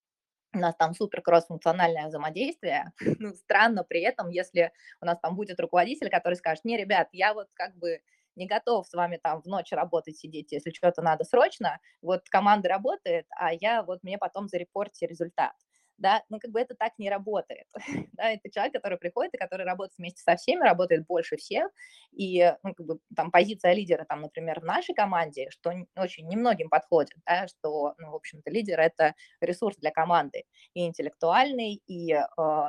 у 0.54 0.58
нас 0.58 0.74
там 0.76 0.94
супер 0.94 1.20
кросс-функциональное 1.20 2.06
взаимодействие. 2.08 2.92
Ну, 3.18 3.34
странно 3.34 3.84
при 3.84 4.00
этом, 4.02 4.28
если 4.30 4.72
у 5.00 5.06
нас 5.06 5.18
там 5.20 5.36
будет 5.36 5.60
руководитель, 5.60 6.10
который 6.10 6.34
скажет, 6.34 6.64
не, 6.64 6.76
ребят, 6.76 7.08
я 7.12 7.34
вот 7.34 7.48
как 7.54 7.76
бы 7.76 8.00
не 8.36 8.46
готов 8.46 8.86
с 8.86 8.92
вами 8.94 9.18
там 9.22 9.42
в 9.42 9.46
ночь 9.46 9.72
работать, 9.72 10.16
сидеть, 10.18 10.52
если 10.52 10.70
что-то 10.70 11.02
надо 11.02 11.24
срочно, 11.24 11.78
вот 12.02 12.28
команда 12.28 12.68
работает, 12.68 13.26
а 13.36 13.52
я 13.54 13.82
вот 13.82 14.02
мне 14.02 14.18
потом 14.18 14.48
зарепорте 14.48 15.06
результат. 15.06 15.52
Да, 15.96 16.24
ну, 16.28 16.40
как 16.40 16.50
бы 16.50 16.60
это 16.60 16.74
так 16.74 16.92
не 16.98 17.08
работает, 17.08 17.66
да, 18.14 18.32
это 18.32 18.50
человек, 18.50 18.74
который 18.74 18.98
приходит 18.98 19.34
и 19.34 19.38
который 19.38 19.64
работает 19.64 19.96
вместе 19.96 20.22
со 20.22 20.34
всеми, 20.34 20.64
работает 20.64 21.06
больше 21.06 21.36
всех, 21.36 21.70
и, 22.12 22.52
ну, 22.64 22.74
как 22.74 22.84
бы, 22.86 22.98
там, 23.14 23.30
позиция 23.30 23.74
лидера, 23.74 24.04
там, 24.04 24.22
например, 24.22 24.58
в 24.60 24.64
нашей 24.64 24.92
команде, 24.94 25.50
что 25.50 25.72
очень 25.96 26.26
немногим 26.28 26.68
подходит, 26.68 27.12
да, 27.26 27.46
что, 27.46 27.94
ну, 27.98 28.10
в 28.10 28.14
общем-то, 28.16 28.50
лидер– 28.50 28.80
это 28.80 29.14
ресурс 29.40 29.76
для 29.76 29.92
команды, 29.92 30.44
и 30.74 30.84
интеллектуальный, 30.84 31.80
и 31.86 32.12
э, 32.12 32.22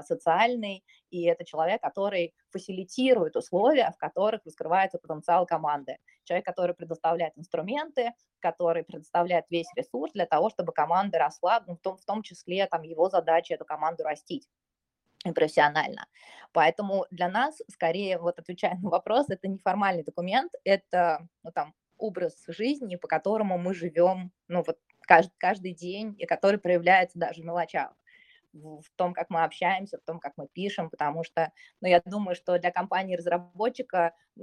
социальный, 0.03 0.83
и 1.15 1.23
это 1.23 1.45
человек, 1.45 1.81
который 1.81 2.33
фасилитирует 2.51 3.37
условия, 3.37 3.91
в 3.95 3.97
которых 3.97 4.41
раскрывается 4.45 4.97
потенциал 4.97 5.45
команды. 5.45 5.97
Человек, 6.25 6.45
который 6.45 6.75
предоставляет 6.75 7.37
инструменты, 7.37 8.11
который 8.41 8.83
предоставляет 8.83 9.45
весь 9.49 9.67
ресурс 9.77 10.11
для 10.11 10.25
того, 10.25 10.49
чтобы 10.49 10.73
команда 10.73 11.19
росла, 11.19 11.63
ну, 11.67 11.75
в, 11.75 11.79
том, 11.79 11.97
в 11.97 12.03
том 12.03 12.21
числе 12.21 12.67
там, 12.67 12.81
его 12.81 13.09
задача 13.09 13.53
эту 13.53 13.63
команду 13.63 14.03
растить 14.03 14.49
профессионально. 15.33 16.05
Поэтому 16.51 17.05
для 17.11 17.29
нас, 17.29 17.61
скорее, 17.71 18.19
вот 18.19 18.37
отвечая 18.37 18.77
на 18.83 18.89
вопрос, 18.89 19.29
это 19.29 19.47
неформальный 19.47 20.03
документ, 20.03 20.51
это 20.65 21.25
ну, 21.43 21.51
там, 21.51 21.73
образ 21.97 22.43
жизни, 22.47 22.97
по 22.97 23.07
которому 23.07 23.57
мы 23.57 23.73
живем 23.73 24.33
ну, 24.49 24.63
вот, 24.67 24.77
каждый, 25.01 25.33
каждый 25.37 25.73
день, 25.73 26.13
и 26.19 26.25
который 26.25 26.59
проявляется 26.59 27.17
даже 27.17 27.41
в 27.41 27.45
мелочах 27.45 27.93
в 28.55 28.89
том, 28.95 29.13
как 29.13 29.29
мы 29.29 29.43
общаемся, 29.43 29.97
в 29.97 30.05
том, 30.05 30.19
как 30.19 30.33
мы 30.37 30.47
пишем, 30.47 30.89
потому 30.89 31.23
что, 31.23 31.51
ну, 31.81 31.87
я 31.87 32.01
думаю, 32.05 32.35
что 32.35 32.57
для 32.57 32.71
компании-разработчика 32.71 34.13
э, 34.37 34.41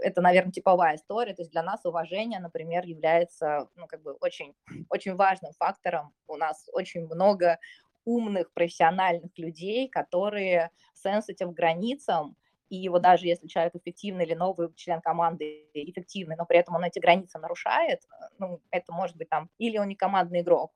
это, 0.00 0.20
наверное, 0.20 0.52
типовая 0.52 0.96
история, 0.96 1.34
то 1.34 1.42
есть 1.42 1.52
для 1.52 1.62
нас 1.62 1.84
уважение, 1.84 2.40
например, 2.40 2.84
является, 2.84 3.68
ну, 3.76 3.86
как 3.86 4.02
бы 4.02 4.12
очень, 4.20 4.54
очень 4.90 5.14
важным 5.14 5.52
фактором. 5.58 6.12
У 6.26 6.36
нас 6.36 6.68
очень 6.72 7.06
много 7.06 7.58
умных, 8.04 8.52
профессиональных 8.52 9.36
людей, 9.38 9.88
которые 9.88 10.70
к 11.02 11.46
границам, 11.52 12.36
и 12.68 12.88
вот 12.88 13.02
даже 13.02 13.26
если 13.26 13.46
человек 13.46 13.74
эффективный 13.76 14.24
или 14.24 14.34
новый 14.34 14.72
член 14.74 15.00
команды 15.00 15.68
эффективный, 15.74 16.36
но 16.36 16.46
при 16.46 16.58
этом 16.58 16.74
он 16.74 16.84
эти 16.84 16.98
границы 16.98 17.38
нарушает, 17.38 18.00
э, 18.04 18.24
ну, 18.38 18.60
это 18.70 18.92
может 18.92 19.16
быть 19.16 19.28
там, 19.28 19.48
или 19.58 19.78
он 19.78 19.88
не 19.88 19.96
командный 19.96 20.40
игрок, 20.40 20.72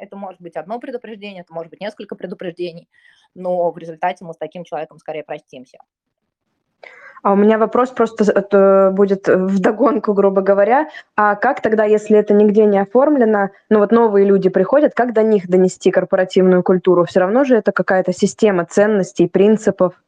это 0.00 0.16
может 0.16 0.40
быть 0.40 0.56
одно 0.56 0.78
предупреждение, 0.78 1.42
это 1.42 1.52
может 1.52 1.70
быть 1.70 1.80
несколько 1.80 2.16
предупреждений, 2.16 2.88
но 3.34 3.70
в 3.70 3.78
результате 3.78 4.24
мы 4.24 4.32
с 4.32 4.36
таким 4.36 4.64
человеком 4.64 4.98
скорее 4.98 5.22
простимся. 5.22 5.78
А 7.22 7.32
у 7.32 7.36
меня 7.36 7.58
вопрос 7.58 7.90
просто 7.90 8.24
это 8.32 8.90
будет 8.94 9.28
в 9.28 9.60
догонку, 9.60 10.14
грубо 10.14 10.40
говоря. 10.40 10.88
А 11.16 11.36
как 11.36 11.60
тогда, 11.60 11.84
если 11.84 12.16
это 12.16 12.32
нигде 12.32 12.64
не 12.64 12.78
оформлено, 12.78 13.50
ну 13.68 13.78
вот 13.78 13.92
новые 13.92 14.26
люди 14.26 14.48
приходят, 14.48 14.94
как 14.94 15.12
до 15.12 15.22
них 15.22 15.46
донести 15.46 15.90
корпоративную 15.90 16.62
культуру? 16.62 17.04
Все 17.04 17.20
равно 17.20 17.44
же 17.44 17.56
это 17.56 17.72
какая-то 17.72 18.12
система 18.12 18.64
ценностей, 18.64 19.28
принципов. 19.28 20.02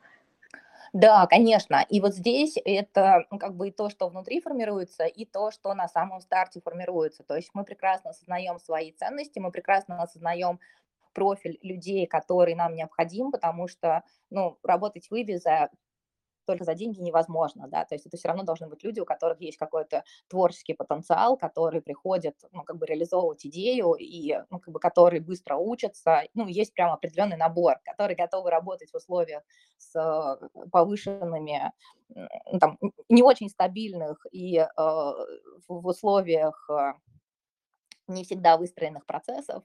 Да, 0.92 1.26
конечно. 1.26 1.84
И 1.88 2.00
вот 2.00 2.14
здесь 2.14 2.56
это 2.64 3.24
ну, 3.30 3.38
как 3.38 3.54
бы 3.56 3.68
и 3.68 3.70
то, 3.70 3.88
что 3.88 4.08
внутри 4.08 4.40
формируется, 4.40 5.04
и 5.06 5.24
то, 5.24 5.50
что 5.50 5.72
на 5.74 5.88
самом 5.88 6.20
старте 6.20 6.60
формируется. 6.60 7.22
То 7.24 7.34
есть 7.36 7.50
мы 7.54 7.64
прекрасно 7.64 8.10
осознаем 8.10 8.58
свои 8.58 8.92
ценности, 8.92 9.38
мы 9.38 9.50
прекрасно 9.50 10.02
осознаем 10.02 10.60
профиль 11.14 11.58
людей, 11.62 12.06
который 12.06 12.54
нам 12.54 12.74
необходим, 12.74 13.32
потому 13.32 13.68
что, 13.68 14.02
ну, 14.30 14.58
работать 14.62 15.08
в 15.10 15.14
Иве 15.14 15.38
за 15.38 15.70
только 16.46 16.64
за 16.64 16.74
деньги 16.74 17.00
невозможно, 17.00 17.68
да, 17.68 17.84
то 17.84 17.94
есть 17.94 18.06
это 18.06 18.16
все 18.16 18.28
равно 18.28 18.42
должны 18.44 18.68
быть 18.68 18.82
люди, 18.84 19.00
у 19.00 19.04
которых 19.04 19.40
есть 19.40 19.58
какой-то 19.58 20.04
творческий 20.28 20.74
потенциал, 20.74 21.36
которые 21.36 21.82
приходят, 21.82 22.36
ну, 22.52 22.62
как 22.64 22.76
бы 22.78 22.86
реализовывать 22.86 23.46
идею 23.46 23.94
и, 23.94 24.36
ну, 24.50 24.58
как 24.58 24.72
бы, 24.72 24.80
которые 24.80 25.20
быстро 25.20 25.56
учатся, 25.56 26.22
ну, 26.34 26.46
есть 26.46 26.74
прям 26.74 26.92
определенный 26.92 27.36
набор, 27.36 27.76
которые 27.84 28.16
готовы 28.16 28.50
работать 28.50 28.90
в 28.90 28.96
условиях 28.96 29.42
с 29.78 29.94
э, 29.96 30.48
повышенными, 30.70 31.72
там, 32.60 32.78
не 33.08 33.22
очень 33.22 33.48
стабильных 33.48 34.26
и 34.30 34.58
э, 34.58 34.66
в 34.76 35.86
условиях 35.86 36.68
э, 36.70 36.92
не 38.08 38.24
всегда 38.24 38.56
выстроенных 38.56 39.06
процессов, 39.06 39.62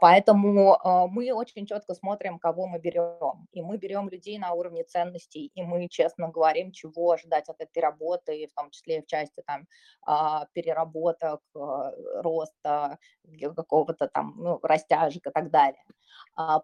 поэтому 0.00 0.74
а, 0.74 1.06
мы 1.06 1.32
очень 1.32 1.66
четко 1.66 1.94
смотрим, 1.94 2.38
кого 2.38 2.66
мы 2.66 2.78
берем. 2.78 3.46
И 3.52 3.62
мы 3.62 3.76
берем 3.78 4.08
людей 4.08 4.38
на 4.38 4.52
уровне 4.52 4.82
ценностей, 4.82 5.52
и 5.54 5.62
мы 5.62 5.88
честно 5.88 6.28
говорим, 6.28 6.72
чего 6.72 7.12
ожидать 7.12 7.48
от 7.48 7.60
этой 7.60 7.80
работы, 7.80 8.48
в 8.50 8.54
том 8.54 8.70
числе 8.70 9.02
в 9.02 9.06
части 9.06 9.42
там, 9.46 9.66
а, 10.04 10.46
переработок, 10.52 11.40
роста, 11.54 12.98
какого-то 13.56 14.08
там 14.08 14.34
ну, 14.36 14.58
растяжек 14.62 15.26
и 15.26 15.30
так 15.30 15.50
далее. 15.50 15.84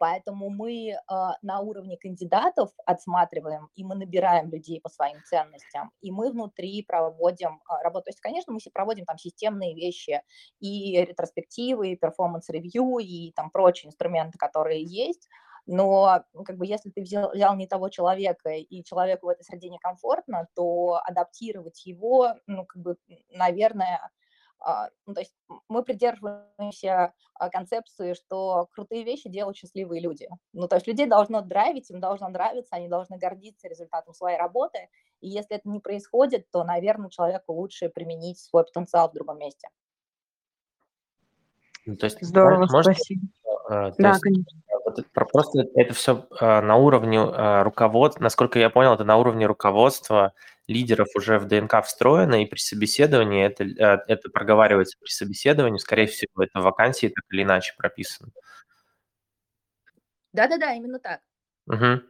Поэтому 0.01 0.51
мы 0.51 0.97
на 1.43 1.61
уровне 1.61 1.97
кандидатов 1.97 2.71
отсматриваем, 2.85 3.69
и 3.75 3.85
мы 3.85 3.95
набираем 3.95 4.51
людей 4.51 4.81
по 4.81 4.89
своим 4.89 5.19
ценностям, 5.25 5.91
и 6.01 6.11
мы 6.11 6.31
внутри 6.31 6.83
проводим 6.83 7.61
работу. 7.83 8.05
То 8.05 8.11
есть, 8.11 8.21
конечно, 8.21 8.53
мы 8.53 8.61
проводим 8.73 9.05
там 9.05 9.19
системные 9.19 9.75
вещи, 9.75 10.23
и 10.61 11.05
ретроспективы, 11.05 11.93
и 11.93 11.97
performance 11.97 12.52
review, 12.52 12.88
и 12.99 13.33
там 13.33 13.51
прочие 13.51 13.89
инструменты, 13.89 14.39
которые 14.39 14.83
есть, 14.83 15.29
но 15.67 16.25
как 16.47 16.57
бы 16.57 16.67
если 16.67 16.89
ты 16.89 17.03
взял, 17.03 17.31
взял 17.31 17.55
не 17.55 17.67
того 17.67 17.91
человека 17.91 18.51
и 18.51 18.83
человеку 18.85 19.27
в 19.27 19.29
этой 19.29 19.45
среде 19.45 19.69
некомфортно, 19.69 20.49
то 20.55 20.99
адаптировать 21.05 21.85
его, 21.85 22.35
ну 22.47 22.65
как 22.65 22.83
бы, 22.83 22.97
наверное, 23.31 24.01
а, 24.61 24.89
ну, 25.07 25.15
то 25.15 25.21
есть 25.21 25.35
мы 25.69 25.85
придерживаемся 25.85 27.13
а, 27.35 27.51
концепции, 27.51 28.15
что 28.15 28.69
крутые 28.73 29.05
вещи 29.05 29.29
делают 29.29 29.57
счастливые 29.57 30.01
люди. 30.01 30.29
Ну, 30.53 30.67
то 30.67 30.77
есть 30.77 30.87
людей 30.87 31.07
должно 31.07 31.43
драйвить, 31.43 31.91
им 31.91 32.01
должно 32.01 32.29
нравиться, 32.29 32.75
они 32.75 32.89
должны 32.89 33.19
гордиться 33.19 33.69
результатом 33.69 34.15
своей 34.15 34.39
работы. 34.39 34.89
И 35.21 35.29
если 35.29 35.57
это 35.57 35.69
не 35.69 35.81
происходит, 35.81 36.51
то, 36.51 36.65
наверное, 36.65 37.11
человеку 37.11 37.53
лучше 37.53 37.89
применить 37.89 38.41
свой 38.41 38.65
потенциал 38.65 39.11
в 39.11 39.15
другом 39.15 39.39
месте. 39.39 39.69
Ну, 41.89 41.97
то 41.97 42.05
есть, 42.05 42.19
Здорово, 42.21 42.67
можно, 42.71 42.93
спасибо. 42.93 43.23
Э, 43.71 43.93
да, 43.97 44.11
есть, 44.11 44.21
конечно. 44.21 44.61
Вот 44.85 45.07
просто 45.11 45.65
это 45.75 45.95
все 45.95 46.27
э, 46.39 46.61
на 46.61 46.77
уровне 46.77 47.17
э, 47.17 47.63
руководства, 47.63 48.23
насколько 48.25 48.59
я 48.59 48.69
понял, 48.69 48.93
это 48.93 49.05
на 49.05 49.17
уровне 49.17 49.47
руководства 49.47 50.35
лидеров 50.67 51.09
уже 51.17 51.39
в 51.39 51.47
ДНК 51.47 51.83
встроено, 51.83 52.43
и 52.43 52.47
при 52.47 52.59
собеседовании 52.59 53.43
это, 53.43 53.65
это 54.07 54.29
проговаривается 54.29 54.99
при 55.01 55.09
собеседовании, 55.09 55.79
скорее 55.79 56.09
всего, 56.09 56.43
это 56.43 56.61
в 56.61 56.65
вакансии 56.65 57.07
так 57.07 57.25
или 57.31 57.43
иначе 57.43 57.73
прописано. 57.79 58.33
Да-да-да, 60.35 60.75
именно 60.75 60.99
так. 60.99 61.21
Угу. 61.69 62.03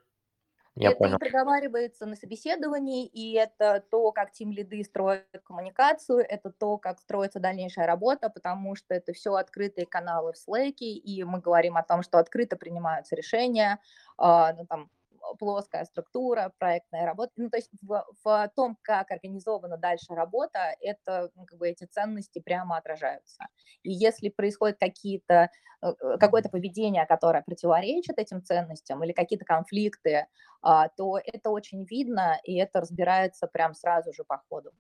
Я 0.79 0.91
это 0.91 0.99
понял. 0.99 1.17
и 1.17 1.19
проговаривается 1.19 2.07
на 2.07 2.17
собеседовании, 2.17 3.07
и 3.07 3.35
это 3.35 3.85
то, 3.91 4.13
как 4.13 4.33
тим 4.33 4.53
лиды 4.53 4.85
строят 4.85 5.27
коммуникацию, 5.45 6.19
это 6.19 6.51
то, 6.51 6.79
как 6.79 7.01
строится 7.01 7.41
дальнейшая 7.41 7.87
работа, 7.87 8.31
потому 8.31 8.77
что 8.77 8.95
это 8.95 9.13
все 9.13 9.35
открытые 9.35 9.87
каналы 9.87 10.33
в 10.33 10.37
Slack, 10.37 10.77
и 10.81 11.25
мы 11.25 11.41
говорим 11.41 11.77
о 11.77 11.83
том, 11.83 12.03
что 12.03 12.19
открыто 12.19 12.57
принимаются 12.57 13.17
решения, 13.17 13.81
э, 14.19 14.53
ну, 14.57 14.67
там, 14.67 14.91
плоская 15.39 15.85
структура, 15.85 16.53
проектная 16.59 17.07
работа. 17.07 17.33
Ну, 17.37 17.51
то 17.51 17.57
есть 17.57 17.71
в, 17.83 18.05
в 18.25 18.53
том, 18.57 18.77
как 18.83 19.11
организована 19.11 19.77
дальше 19.77 20.15
работа, 20.15 20.75
это, 20.81 21.31
ну, 21.35 21.45
как 21.45 21.59
бы 21.59 21.69
эти 21.69 21.85
ценности 21.85 22.41
прямо 22.41 22.77
отражаются. 22.77 23.47
И 23.83 23.93
если 23.93 24.29
происходят 24.29 24.79
какие-то, 24.79 25.51
э, 25.83 25.89
э, 25.89 26.19
какое-то 26.19 26.49
поведение, 26.49 27.07
которое 27.07 27.43
противоречит 27.43 28.19
этим 28.19 28.43
ценностям 28.43 29.03
или 29.05 29.13
какие-то 29.13 29.45
конфликты, 29.45 30.27
а, 30.63 30.89
то 30.89 31.19
это 31.23 31.51
очень 31.51 31.85
видно, 31.85 32.39
и 32.45 32.57
это 32.57 32.81
разбирается 32.81 33.47
прям 33.47 33.75
сразу 33.75 34.13
же 34.13 34.25
по 34.25 34.43
ходу. 34.49 34.71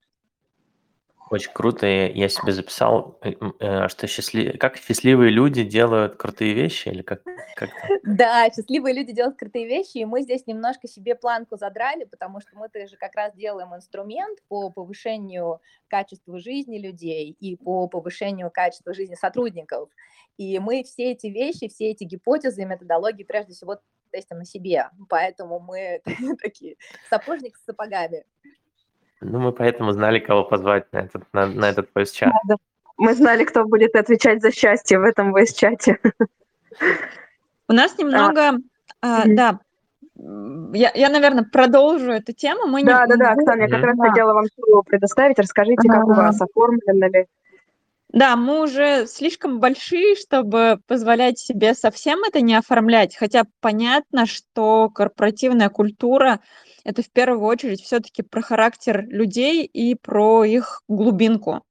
Очень 1.30 1.52
круто. 1.52 1.86
Я 1.86 2.28
себе 2.28 2.52
записал, 2.52 3.18
э, 3.22 3.32
э, 3.60 3.88
что 3.88 4.06
счастлив... 4.06 4.58
как 4.58 4.78
счастливые 4.78 5.30
люди 5.30 5.62
делают 5.62 6.16
крутые 6.16 6.54
вещи, 6.54 6.88
или 6.88 7.02
как? 7.02 7.22
как 7.54 7.70
Да, 8.02 8.48
счастливые 8.50 8.94
люди 8.94 9.12
делают 9.12 9.38
крутые 9.38 9.66
вещи, 9.66 9.98
и 9.98 10.04
мы 10.06 10.22
здесь 10.22 10.46
немножко 10.46 10.88
себе 10.88 11.14
планку 11.14 11.56
задрали, 11.56 12.04
потому 12.04 12.40
что 12.40 12.56
мы 12.56 12.68
же 12.86 12.96
как 12.96 13.14
раз 13.14 13.34
делаем 13.34 13.74
инструмент 13.74 14.38
по 14.48 14.70
повышению 14.70 15.60
качества 15.88 16.38
жизни 16.38 16.78
людей 16.78 17.36
и 17.38 17.56
по 17.56 17.88
повышению 17.88 18.50
качества 18.50 18.94
жизни 18.94 19.14
сотрудников. 19.14 19.90
И 20.38 20.58
мы 20.58 20.82
все 20.84 21.12
эти 21.12 21.26
вещи, 21.26 21.68
все 21.68 21.90
эти 21.90 22.04
гипотезы 22.04 22.62
и 22.62 22.64
методологии 22.64 23.24
прежде 23.24 23.52
всего 23.52 23.78
тестим 24.10 24.38
на 24.38 24.44
себе, 24.46 24.88
поэтому 25.08 25.60
мы 25.60 26.00
такие 26.42 26.76
сапожник 27.10 27.56
с 27.56 27.64
сапогами. 27.64 28.24
Ну, 29.20 29.38
мы 29.40 29.52
поэтому 29.52 29.92
знали, 29.92 30.18
кого 30.18 30.44
позвать 30.44 30.92
на 30.92 30.98
этот, 30.98 31.24
на, 31.32 31.46
на 31.46 31.70
этот 31.70 31.90
voice-чат. 31.94 32.30
Да, 32.30 32.40
да. 32.48 32.56
Мы 32.96 33.14
знали, 33.14 33.44
кто 33.44 33.64
будет 33.64 33.94
отвечать 33.94 34.42
за 34.42 34.52
счастье 34.52 34.98
в 34.98 35.02
этом 35.02 35.34
voice-чате. 35.34 35.98
У 37.68 37.72
нас 37.72 37.98
немного, 37.98 38.58
а, 39.02 39.26
mm-hmm. 39.26 39.34
да, 39.34 39.58
я, 40.72 40.90
я, 40.94 41.08
наверное, 41.10 41.44
продолжу 41.44 42.10
эту 42.10 42.32
тему. 42.32 42.66
Мы 42.66 42.82
да, 42.82 43.06
не... 43.06 43.10
да, 43.10 43.16
да, 43.16 43.32
Оксана, 43.32 43.62
я 43.62 43.68
как 43.68 43.84
раз 43.84 43.96
да. 43.96 44.08
хотела 44.08 44.34
вам 44.34 44.46
слово 44.54 44.82
предоставить. 44.82 45.38
Расскажите, 45.38 45.88
как 45.88 46.04
у 46.04 46.12
вас 46.12 46.40
оформлено 46.40 47.08
ли? 47.08 47.26
Да, 48.10 48.36
мы 48.36 48.62
уже 48.62 49.06
слишком 49.06 49.60
большие, 49.60 50.16
чтобы 50.16 50.80
позволять 50.86 51.38
себе 51.38 51.74
совсем 51.74 52.24
это 52.24 52.40
не 52.40 52.54
оформлять, 52.54 53.14
хотя 53.14 53.44
понятно, 53.60 54.24
что 54.24 54.88
корпоративная 54.88 55.68
культура 55.68 56.40
это 56.84 57.02
в 57.02 57.10
первую 57.10 57.42
очередь 57.42 57.82
все-таки 57.82 58.22
про 58.22 58.40
характер 58.40 59.04
людей 59.06 59.64
и 59.64 59.94
про 59.94 60.44
их 60.44 60.82
глубинку. 60.88 61.62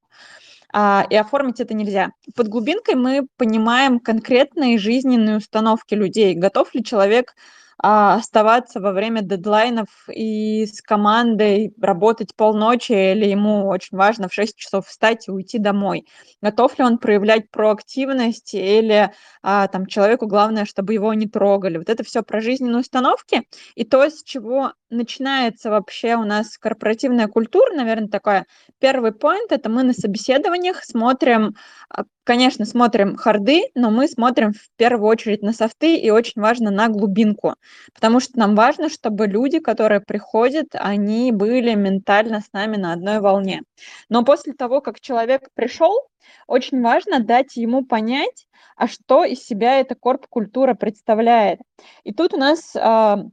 А, 0.71 1.07
и 1.09 1.15
оформить 1.15 1.59
это 1.59 1.73
нельзя. 1.73 2.11
Под 2.35 2.49
глубинкой 2.49 2.95
мы 2.95 3.27
понимаем 3.37 3.99
конкретные 3.99 4.77
жизненные 4.77 5.37
установки 5.37 5.95
людей. 5.95 6.35
Готов 6.35 6.75
ли 6.75 6.83
человек 6.83 7.33
а, 7.79 8.15
оставаться 8.15 8.79
во 8.79 8.91
время 8.91 9.21
дедлайнов 9.21 9.87
и 10.11 10.65
с 10.65 10.81
командой 10.81 11.73
работать 11.81 12.35
полночи, 12.35 12.91
или 12.91 13.25
ему 13.25 13.67
очень 13.67 13.97
важно 13.97 14.29
в 14.29 14.33
6 14.33 14.57
часов 14.57 14.87
встать 14.87 15.27
и 15.27 15.31
уйти 15.31 15.59
домой. 15.59 16.05
Готов 16.41 16.77
ли 16.79 16.85
он 16.85 16.97
проявлять 16.97 17.51
проактивность, 17.51 18.53
или 18.53 19.11
а, 19.43 19.67
там 19.67 19.85
человеку 19.85 20.27
главное, 20.27 20.65
чтобы 20.65 20.93
его 20.93 21.13
не 21.13 21.27
трогали. 21.27 21.77
Вот 21.77 21.89
это 21.89 22.03
все 22.03 22.23
про 22.23 22.41
жизненные 22.41 22.81
установки. 22.81 23.43
И 23.75 23.83
то, 23.83 24.09
с 24.09 24.23
чего 24.23 24.73
начинается 24.89 25.69
вообще 25.69 26.15
у 26.15 26.23
нас 26.23 26.57
корпоративная 26.57 27.27
культура, 27.27 27.73
наверное, 27.73 28.09
такой 28.09 28.43
первый 28.79 29.11
поинт, 29.11 29.51
это 29.51 29.69
мы 29.69 29.83
на 29.83 29.93
собеседованиях 29.93 30.83
смотрим, 30.83 31.55
а, 31.89 32.03
конечно, 32.23 32.65
смотрим 32.65 33.15
харды, 33.15 33.63
но 33.75 33.91
мы 33.91 34.07
смотрим 34.07 34.53
в 34.53 34.69
первую 34.77 35.09
очередь 35.09 35.41
на 35.41 35.53
софты 35.53 35.97
и 35.97 36.09
очень 36.09 36.41
важно 36.41 36.71
на 36.71 36.87
глубинку, 36.87 37.55
потому 37.93 38.19
что 38.19 38.39
нам 38.39 38.55
важно, 38.55 38.89
чтобы 38.89 39.27
люди, 39.27 39.59
которые 39.59 40.01
приходят, 40.01 40.67
они 40.73 41.31
были 41.31 41.73
ментально 41.75 42.41
с 42.41 42.51
нами 42.53 42.77
на 42.77 42.93
одной 42.93 43.19
волне. 43.19 43.61
Но 44.09 44.23
после 44.23 44.53
того, 44.53 44.81
как 44.81 44.99
человек 44.99 45.49
пришел, 45.53 45.93
очень 46.47 46.81
важно 46.81 47.19
дать 47.19 47.55
ему 47.55 47.85
понять, 47.85 48.47
а 48.75 48.87
что 48.87 49.23
из 49.23 49.43
себя 49.43 49.79
эта 49.79 49.95
корп-культура 49.95 50.73
представляет. 50.73 51.59
И 52.03 52.13
тут 52.13 52.33
у 52.33 52.37
нас 52.37 52.75
а, 52.75 53.23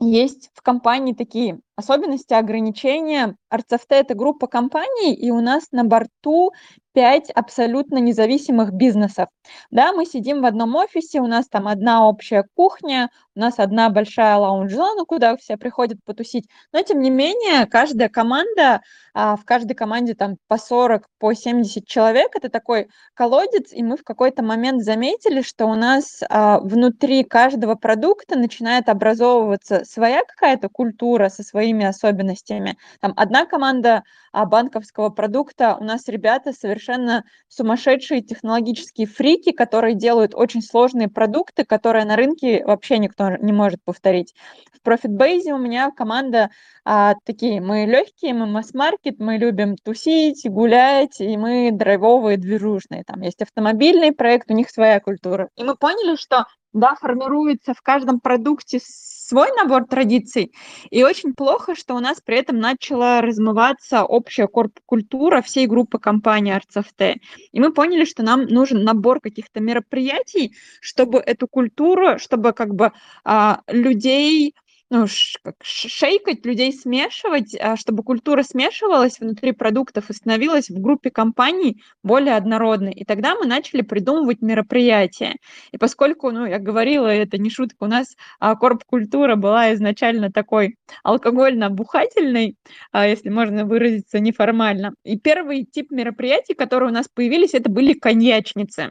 есть 0.00 0.50
в 0.54 0.62
компании 0.62 1.12
такие 1.12 1.60
особенности, 1.78 2.34
ограничения. 2.34 3.36
Арцефте– 3.50 3.94
это 4.00 4.14
группа 4.14 4.48
компаний, 4.48 5.14
и 5.14 5.30
у 5.30 5.40
нас 5.40 5.68
на 5.70 5.84
борту 5.84 6.50
пять 6.92 7.30
абсолютно 7.30 7.98
независимых 7.98 8.72
бизнесов. 8.72 9.28
Да, 9.70 9.92
мы 9.92 10.04
сидим 10.04 10.42
в 10.42 10.46
одном 10.46 10.74
офисе, 10.74 11.20
у 11.20 11.28
нас 11.28 11.46
там 11.46 11.68
одна 11.68 12.08
общая 12.08 12.44
кухня, 12.56 13.08
у 13.36 13.40
нас 13.40 13.60
одна 13.60 13.88
большая 13.88 14.36
лаунж-зона, 14.36 15.04
куда 15.04 15.36
все 15.36 15.56
приходят 15.56 15.98
потусить. 16.04 16.48
Но, 16.72 16.82
тем 16.82 16.98
не 16.98 17.10
менее, 17.10 17.66
каждая 17.66 18.08
команда, 18.08 18.80
а, 19.14 19.36
в 19.36 19.44
каждой 19.44 19.74
команде 19.74 20.14
там 20.14 20.38
по 20.48 20.58
40, 20.58 21.06
по 21.20 21.32
70 21.32 21.86
человек, 21.86 22.34
это 22.34 22.48
такой 22.48 22.88
колодец, 23.14 23.72
и 23.72 23.84
мы 23.84 23.96
в 23.96 24.02
какой-то 24.02 24.42
момент 24.42 24.82
заметили, 24.82 25.42
что 25.42 25.66
у 25.66 25.76
нас 25.76 26.20
а, 26.28 26.58
внутри 26.58 27.22
каждого 27.22 27.76
продукта 27.76 28.36
начинает 28.36 28.88
образовываться 28.88 29.84
своя 29.84 30.24
какая-то 30.24 30.68
культура 30.68 31.28
со 31.28 31.44
своими 31.44 31.67
своими 31.68 31.84
особенностями. 31.84 32.76
Там 33.00 33.12
одна 33.16 33.44
команда 33.44 34.02
а, 34.32 34.46
банковского 34.46 35.10
продукта, 35.10 35.76
у 35.78 35.84
нас 35.84 36.08
ребята 36.08 36.52
совершенно 36.52 37.24
сумасшедшие 37.48 38.22
технологические 38.22 39.06
фрики, 39.06 39.52
которые 39.52 39.94
делают 39.94 40.34
очень 40.34 40.62
сложные 40.62 41.08
продукты, 41.08 41.64
которые 41.64 42.04
на 42.04 42.16
рынке 42.16 42.64
вообще 42.64 42.98
никто 42.98 43.36
не 43.36 43.52
может 43.52 43.82
повторить. 43.84 44.34
В 44.72 44.86
ProfitBase 44.86 45.50
у 45.50 45.58
меня 45.58 45.90
команда 45.90 46.50
а, 46.84 47.14
такие, 47.24 47.60
мы 47.60 47.84
легкие, 47.84 48.32
мы 48.32 48.46
масс-маркет, 48.46 49.18
мы 49.18 49.36
любим 49.36 49.76
тусить, 49.76 50.48
гулять, 50.48 51.20
и 51.20 51.36
мы 51.36 51.70
драйвовые, 51.72 52.38
движушные. 52.38 53.04
Там 53.04 53.20
есть 53.20 53.42
автомобильный 53.42 54.12
проект, 54.12 54.50
у 54.50 54.54
них 54.54 54.70
своя 54.70 55.00
культура. 55.00 55.48
И 55.56 55.64
мы 55.64 55.76
поняли, 55.76 56.16
что 56.16 56.46
да, 56.78 56.94
формируется 56.94 57.74
в 57.74 57.82
каждом 57.82 58.20
продукте 58.20 58.80
свой 59.28 59.48
набор 59.56 59.84
традиций, 59.84 60.54
и 60.90 61.04
очень 61.04 61.34
плохо, 61.34 61.74
что 61.74 61.94
у 61.94 62.00
нас 62.00 62.18
при 62.24 62.38
этом 62.38 62.58
начала 62.60 63.20
размываться 63.20 64.04
общая 64.04 64.46
корп-культура 64.46 65.42
всей 65.42 65.66
группы 65.66 65.98
компаний 65.98 66.52
ArtsFT. 66.52 67.16
И 67.52 67.60
мы 67.60 67.72
поняли, 67.72 68.06
что 68.06 68.22
нам 68.22 68.44
нужен 68.44 68.84
набор 68.84 69.20
каких-то 69.20 69.60
мероприятий, 69.60 70.54
чтобы 70.80 71.18
эту 71.18 71.46
культуру, 71.46 72.18
чтобы 72.18 72.52
как 72.52 72.74
бы 72.74 72.92
а, 73.22 73.60
людей 73.68 74.54
ну, 74.90 75.06
как 75.42 75.56
шейкать, 75.62 76.46
людей 76.46 76.72
смешивать, 76.72 77.54
а, 77.60 77.76
чтобы 77.76 78.02
культура 78.02 78.42
смешивалась 78.42 79.20
внутри 79.20 79.52
продуктов 79.52 80.08
и 80.08 80.14
становилась 80.14 80.70
в 80.70 80.80
группе 80.80 81.10
компаний 81.10 81.82
более 82.02 82.36
однородной. 82.36 82.92
И 82.92 83.04
тогда 83.04 83.34
мы 83.34 83.46
начали 83.46 83.82
придумывать 83.82 84.40
мероприятия. 84.40 85.36
И 85.72 85.78
поскольку, 85.78 86.30
ну, 86.30 86.46
я 86.46 86.58
говорила, 86.58 87.06
это 87.06 87.36
не 87.36 87.50
шутка, 87.50 87.84
у 87.84 87.86
нас 87.86 88.16
а, 88.40 88.56
корп-культура 88.56 89.36
была 89.36 89.74
изначально 89.74 90.32
такой 90.32 90.76
алкогольно-бухательной, 91.04 92.56
а, 92.90 93.06
если 93.06 93.28
можно 93.28 93.66
выразиться 93.66 94.20
неформально. 94.20 94.92
И 95.04 95.18
первый 95.18 95.64
тип 95.64 95.90
мероприятий, 95.90 96.54
которые 96.54 96.90
у 96.90 96.94
нас 96.94 97.08
появились, 97.12 97.52
это 97.52 97.68
были 97.70 97.92
коньячницы. 97.92 98.90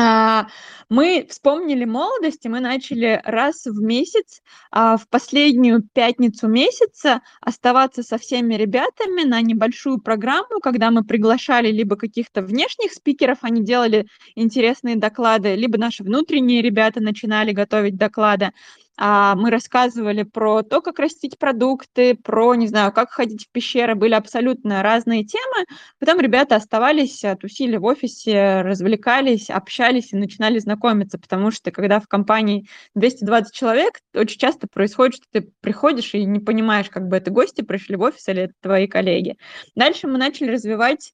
А, 0.00 0.46
мы 0.88 1.26
вспомнили 1.28 1.84
молодость, 1.84 2.44
и 2.44 2.48
мы 2.48 2.60
начали 2.60 3.20
раз 3.24 3.66
в 3.66 3.82
месяц, 3.82 4.42
а, 4.70 4.96
в 4.96 5.08
последнюю 5.08 5.82
пятницу 5.92 6.46
месяца 6.46 7.20
оставаться 7.40 8.04
со 8.04 8.16
всеми 8.16 8.54
ребятами 8.54 9.24
на 9.24 9.40
небольшую 9.40 9.98
программу, 10.00 10.60
когда 10.62 10.92
мы 10.92 11.02
приглашали 11.04 11.72
либо 11.72 11.96
каких-то 11.96 12.42
внешних 12.42 12.92
спикеров, 12.92 13.38
они 13.42 13.64
делали 13.64 14.06
интересные 14.36 14.94
доклады, 14.94 15.56
либо 15.56 15.78
наши 15.78 16.04
внутренние 16.04 16.62
ребята 16.62 17.00
начинали 17.00 17.50
готовить 17.50 17.96
доклады. 17.96 18.52
А, 19.00 19.36
мы 19.36 19.50
рассказывали 19.50 20.24
про 20.24 20.62
то, 20.62 20.80
как 20.80 20.98
растить 20.98 21.38
продукты, 21.38 22.16
про, 22.16 22.56
не 22.56 22.66
знаю, 22.66 22.92
как 22.92 23.10
ходить 23.10 23.46
в 23.46 23.52
пещеры, 23.52 23.94
были 23.94 24.14
абсолютно 24.14 24.82
разные 24.82 25.24
темы. 25.24 25.66
Потом 26.00 26.18
ребята 26.18 26.56
оставались, 26.56 27.24
а, 27.24 27.36
тусили 27.36 27.76
в 27.76 27.84
офисе, 27.84 28.62
развлекались, 28.62 29.50
общались 29.50 30.12
и 30.12 30.16
начинали 30.16 30.58
знакомиться, 30.58 31.16
потому 31.16 31.52
что 31.52 31.70
когда 31.70 32.00
в 32.00 32.08
компании 32.08 32.66
220 32.96 33.54
человек, 33.54 34.00
очень 34.14 34.40
часто 34.40 34.66
происходит, 34.66 35.14
что 35.14 35.26
ты 35.30 35.52
приходишь 35.60 36.14
и 36.14 36.24
не 36.24 36.40
понимаешь, 36.40 36.90
как 36.90 37.06
бы 37.06 37.16
это 37.16 37.30
гости 37.30 37.60
пришли 37.62 37.94
в 37.94 38.02
офис 38.02 38.26
или 38.28 38.42
это 38.42 38.54
твои 38.60 38.88
коллеги. 38.88 39.36
Дальше 39.76 40.08
мы 40.08 40.18
начали 40.18 40.50
развивать 40.50 41.12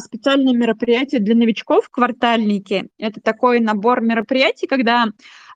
специальные 0.00 0.54
мероприятия 0.54 1.18
для 1.18 1.34
новичков, 1.34 1.88
квартальники. 1.90 2.88
Это 2.98 3.20
такой 3.20 3.60
набор 3.60 4.00
мероприятий, 4.00 4.66
когда 4.66 5.06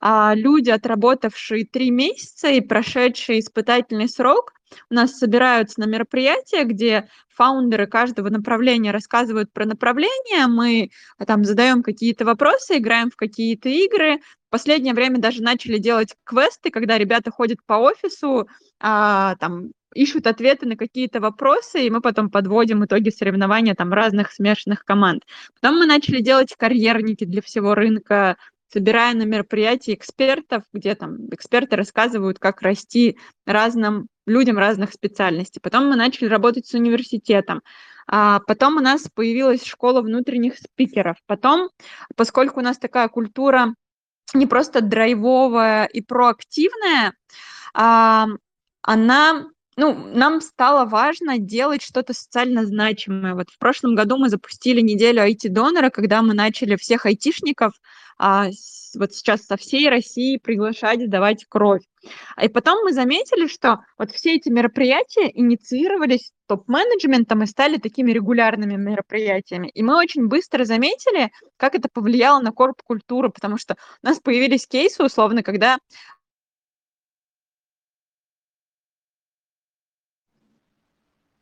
а, 0.00 0.34
люди, 0.34 0.70
отработавшие 0.70 1.64
три 1.64 1.90
месяца 1.90 2.48
и 2.48 2.60
прошедшие 2.60 3.40
испытательный 3.40 4.08
срок, 4.08 4.52
у 4.90 4.94
нас 4.94 5.18
собираются 5.18 5.80
на 5.80 5.86
мероприятия, 5.86 6.64
где 6.64 7.08
фаундеры 7.28 7.86
каждого 7.86 8.28
направления 8.28 8.90
рассказывают 8.90 9.52
про 9.52 9.64
направление, 9.64 10.46
мы 10.46 10.90
там 11.26 11.44
задаем 11.44 11.82
какие-то 11.82 12.24
вопросы, 12.24 12.78
играем 12.78 13.10
в 13.10 13.16
какие-то 13.16 13.68
игры. 13.68 14.18
В 14.48 14.50
последнее 14.50 14.94
время 14.94 15.18
даже 15.18 15.42
начали 15.42 15.78
делать 15.78 16.14
квесты, 16.24 16.70
когда 16.70 16.98
ребята 16.98 17.30
ходят 17.30 17.58
по 17.66 17.74
офису, 17.74 18.48
а, 18.80 19.36
там 19.36 19.70
ищут 19.94 20.26
ответы 20.26 20.66
на 20.66 20.76
какие-то 20.76 21.20
вопросы, 21.20 21.86
и 21.86 21.90
мы 21.90 22.00
потом 22.00 22.30
подводим 22.30 22.84
итоги 22.84 23.10
соревнования 23.10 23.74
там 23.74 23.92
разных 23.92 24.32
смешанных 24.32 24.84
команд. 24.84 25.24
Потом 25.60 25.78
мы 25.78 25.86
начали 25.86 26.20
делать 26.20 26.54
карьерники 26.56 27.24
для 27.24 27.42
всего 27.42 27.74
рынка, 27.74 28.36
собирая 28.72 29.14
на 29.14 29.22
мероприятии 29.22 29.94
экспертов, 29.94 30.64
где 30.72 30.94
там 30.94 31.28
эксперты 31.30 31.76
рассказывают, 31.76 32.38
как 32.38 32.62
расти 32.62 33.18
разным 33.46 34.08
людям 34.26 34.58
разных 34.58 34.92
специальностей. 34.92 35.60
Потом 35.60 35.88
мы 35.88 35.96
начали 35.96 36.28
работать 36.28 36.66
с 36.66 36.74
университетом. 36.74 37.62
А 38.06 38.40
потом 38.40 38.76
у 38.76 38.80
нас 38.80 39.08
появилась 39.12 39.64
школа 39.64 40.02
внутренних 40.02 40.56
спикеров. 40.56 41.16
Потом, 41.26 41.70
поскольку 42.16 42.60
у 42.60 42.62
нас 42.62 42.78
такая 42.78 43.08
культура 43.08 43.74
не 44.34 44.46
просто 44.46 44.80
драйвовая 44.82 45.86
и 45.86 46.02
проактивная, 46.02 47.14
а, 47.74 48.26
она 48.82 49.46
ну, 49.78 49.94
нам 49.94 50.40
стало 50.40 50.86
важно 50.86 51.38
делать 51.38 51.82
что-то 51.82 52.12
социально 52.12 52.66
значимое. 52.66 53.34
Вот 53.34 53.48
в 53.48 53.58
прошлом 53.58 53.94
году 53.94 54.16
мы 54.16 54.28
запустили 54.28 54.80
неделю 54.80 55.22
IT-донора, 55.22 55.90
когда 55.90 56.20
мы 56.20 56.34
начали 56.34 56.74
всех 56.74 57.06
айтишников 57.06 57.74
а, 58.18 58.50
с, 58.50 58.96
вот 58.98 59.14
сейчас 59.14 59.42
со 59.42 59.56
всей 59.56 59.88
России 59.88 60.38
приглашать 60.38 61.06
сдавать 61.06 61.46
кровь. 61.48 61.82
А 62.34 62.44
и 62.44 62.48
потом 62.48 62.82
мы 62.82 62.92
заметили, 62.92 63.46
что 63.46 63.78
вот 63.98 64.10
все 64.10 64.34
эти 64.34 64.48
мероприятия 64.48 65.30
инициировались 65.32 66.32
топ-менеджментом 66.48 67.44
и 67.44 67.46
стали 67.46 67.76
такими 67.76 68.10
регулярными 68.10 68.74
мероприятиями. 68.74 69.68
И 69.68 69.84
мы 69.84 69.96
очень 69.96 70.26
быстро 70.26 70.64
заметили, 70.64 71.30
как 71.56 71.76
это 71.76 71.88
повлияло 71.92 72.40
на 72.40 72.50
корп-культуру, 72.50 73.30
потому 73.30 73.58
что 73.58 73.76
у 74.02 74.06
нас 74.06 74.18
появились 74.18 74.66
кейсы, 74.66 75.04
условно, 75.04 75.44
когда 75.44 75.78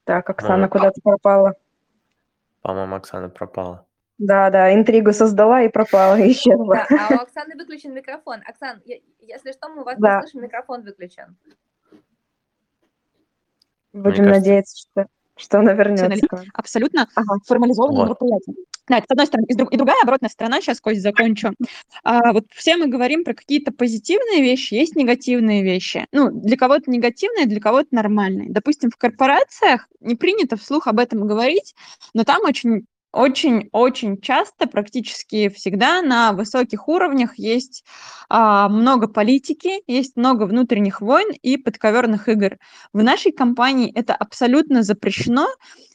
Так, 0.06 0.30
Оксана 0.30 0.68
куда-то 0.68 1.00
пропала. 1.02 1.56
По-моему, 2.62 2.94
Оксана 2.94 3.28
пропала. 3.28 3.84
Да, 4.18 4.50
да, 4.50 4.72
интригу 4.72 5.12
создала 5.12 5.62
и 5.62 5.68
пропала, 5.68 6.14
исчезла. 6.30 6.86
Да, 6.88 7.08
а 7.10 7.14
у 7.14 7.22
Оксаны 7.22 7.56
выключен 7.56 7.92
микрофон. 7.92 8.40
Оксан, 8.46 8.80
если 8.84 9.50
что, 9.50 9.68
мы 9.68 9.82
вас 9.82 9.98
да. 9.98 10.16
не 10.16 10.22
слышим, 10.22 10.42
микрофон 10.42 10.84
выключен. 10.84 11.36
Будем 13.92 14.24
кажется... 14.24 14.40
надеяться, 14.40 14.78
что, 14.78 15.06
что 15.36 15.60
она 15.60 15.72
вернется. 15.72 16.10
Абсолютно 16.54 17.08
ага. 17.14 17.36
формализованное 17.46 18.06
вот. 18.06 18.20
мероприятие. 18.20 18.56
Да, 18.88 18.98
это 18.98 19.06
с 19.08 19.10
одной 19.10 19.26
стороны. 19.26 19.46
И, 19.48 19.54
друг, 19.54 19.72
и 19.72 19.76
другая 19.76 20.00
оборотная 20.02 20.30
сторона, 20.30 20.60
сейчас, 20.60 20.80
Кость, 20.80 21.02
закончу. 21.02 21.52
А, 22.04 22.32
вот 22.32 22.44
все 22.54 22.76
мы 22.76 22.86
говорим 22.86 23.24
про 23.24 23.34
какие-то 23.34 23.72
позитивные 23.72 24.42
вещи, 24.42 24.74
есть 24.74 24.94
негативные 24.94 25.62
вещи. 25.62 26.06
Ну, 26.12 26.30
для 26.30 26.56
кого-то 26.56 26.90
негативные, 26.90 27.46
для 27.46 27.60
кого-то 27.60 27.88
нормальные. 27.90 28.50
Допустим, 28.50 28.90
в 28.90 28.96
корпорациях 28.96 29.88
не 30.00 30.14
принято 30.14 30.56
вслух 30.56 30.86
об 30.86 31.00
этом 31.00 31.26
говорить, 31.26 31.74
но 32.14 32.22
там 32.22 32.42
очень 32.44 32.86
очень-очень 33.16 34.20
часто, 34.20 34.66
практически 34.66 35.48
всегда 35.48 36.02
на 36.02 36.32
высоких 36.32 36.86
уровнях 36.86 37.38
есть 37.38 37.82
а, 38.28 38.68
много 38.68 39.08
политики, 39.08 39.82
есть 39.86 40.16
много 40.16 40.44
внутренних 40.44 41.00
войн 41.00 41.32
и 41.42 41.56
подковерных 41.56 42.28
игр. 42.28 42.58
В 42.92 43.02
нашей 43.02 43.32
компании 43.32 43.90
это 43.94 44.14
абсолютно 44.14 44.82
запрещено, 44.82 45.48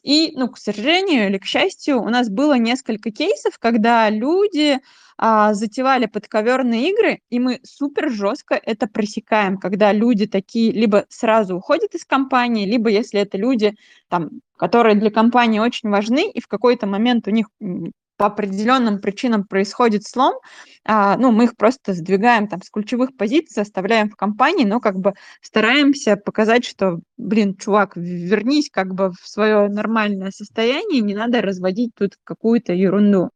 и, 0.03 0.33
ну, 0.35 0.49
к 0.49 0.57
сожалению 0.57 1.27
или 1.27 1.37
к 1.37 1.45
счастью, 1.45 2.01
у 2.01 2.09
нас 2.09 2.29
было 2.29 2.57
несколько 2.57 3.11
кейсов, 3.11 3.59
когда 3.59 4.09
люди 4.09 4.79
а, 5.17 5.53
затевали 5.53 6.07
подковерные 6.07 6.89
игры, 6.89 7.21
и 7.29 7.39
мы 7.39 7.59
супер 7.63 8.09
жестко 8.09 8.55
это 8.55 8.87
пресекаем, 8.87 9.57
когда 9.57 9.93
люди 9.93 10.25
такие 10.25 10.71
либо 10.71 11.05
сразу 11.09 11.55
уходят 11.55 11.93
из 11.93 12.05
компании, 12.05 12.65
либо 12.65 12.89
если 12.89 13.21
это 13.21 13.37
люди, 13.37 13.75
там, 14.09 14.29
которые 14.57 14.95
для 14.95 15.11
компании 15.11 15.59
очень 15.59 15.89
важны, 15.89 16.29
и 16.31 16.41
в 16.41 16.47
какой-то 16.47 16.87
момент 16.87 17.27
у 17.27 17.31
них 17.31 17.47
по 18.21 18.27
определенным 18.27 18.99
причинам 18.99 19.45
происходит 19.45 20.03
слом, 20.03 20.35
а, 20.85 21.17
ну, 21.17 21.31
мы 21.31 21.45
их 21.45 21.57
просто 21.57 21.95
сдвигаем 21.95 22.47
там 22.47 22.61
с 22.61 22.69
ключевых 22.69 23.17
позиций, 23.17 23.63
оставляем 23.63 24.11
в 24.11 24.15
компании, 24.15 24.63
но 24.63 24.79
как 24.79 24.99
бы 24.99 25.13
стараемся 25.41 26.17
показать, 26.17 26.63
что, 26.63 26.99
блин, 27.17 27.55
чувак, 27.55 27.93
вернись 27.95 28.69
как 28.71 28.93
бы 28.93 29.09
в 29.09 29.27
свое 29.27 29.69
нормальное 29.69 30.29
состояние, 30.29 31.01
не 31.01 31.15
надо 31.15 31.41
разводить 31.41 31.95
тут 31.97 32.11
какую-то 32.23 32.73
ерунду. 32.73 33.31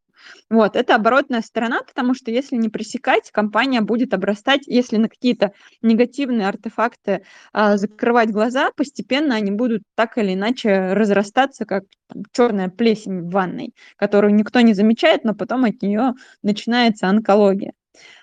Вот, 0.50 0.76
это 0.76 0.94
оборотная 0.94 1.42
сторона, 1.42 1.82
потому 1.82 2.14
что 2.14 2.30
если 2.30 2.56
не 2.56 2.68
пресекать, 2.68 3.30
компания 3.30 3.80
будет 3.80 4.14
обрастать, 4.14 4.66
если 4.66 4.96
на 4.96 5.08
какие-то 5.08 5.52
негативные 5.82 6.48
артефакты 6.48 7.24
а, 7.52 7.76
закрывать 7.76 8.30
глаза, 8.30 8.70
постепенно 8.76 9.34
они 9.34 9.50
будут 9.50 9.82
так 9.94 10.18
или 10.18 10.34
иначе 10.34 10.92
разрастаться, 10.92 11.64
как 11.64 11.84
там, 12.08 12.22
черная 12.32 12.68
плесень 12.68 13.22
в 13.22 13.30
ванной, 13.30 13.74
которую 13.96 14.34
никто 14.34 14.60
не 14.60 14.74
замечает, 14.74 15.24
но 15.24 15.34
потом 15.34 15.64
от 15.64 15.82
нее 15.82 16.14
начинается 16.42 17.08
онкология. 17.08 17.72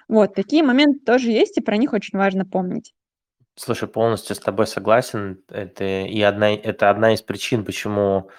Вот, 0.08 0.36
такие 0.36 0.64
моменты 0.64 1.00
тоже 1.06 1.32
есть, 1.32 1.58
и 1.58 1.62
про 1.62 1.78
них 1.78 1.94
очень 1.94 2.18
важно 2.18 2.46
помнить. 2.46 2.94
Слушай, 3.56 3.88
полностью 3.88 4.36
с 4.36 4.40
тобой 4.40 4.66
согласен. 4.66 5.40
Это 5.50 5.84
и 5.84 6.22
одна, 6.22 6.52
это 6.52 6.90
одна 6.90 7.14
из 7.14 7.22
причин, 7.22 7.64
почему, 7.64 8.30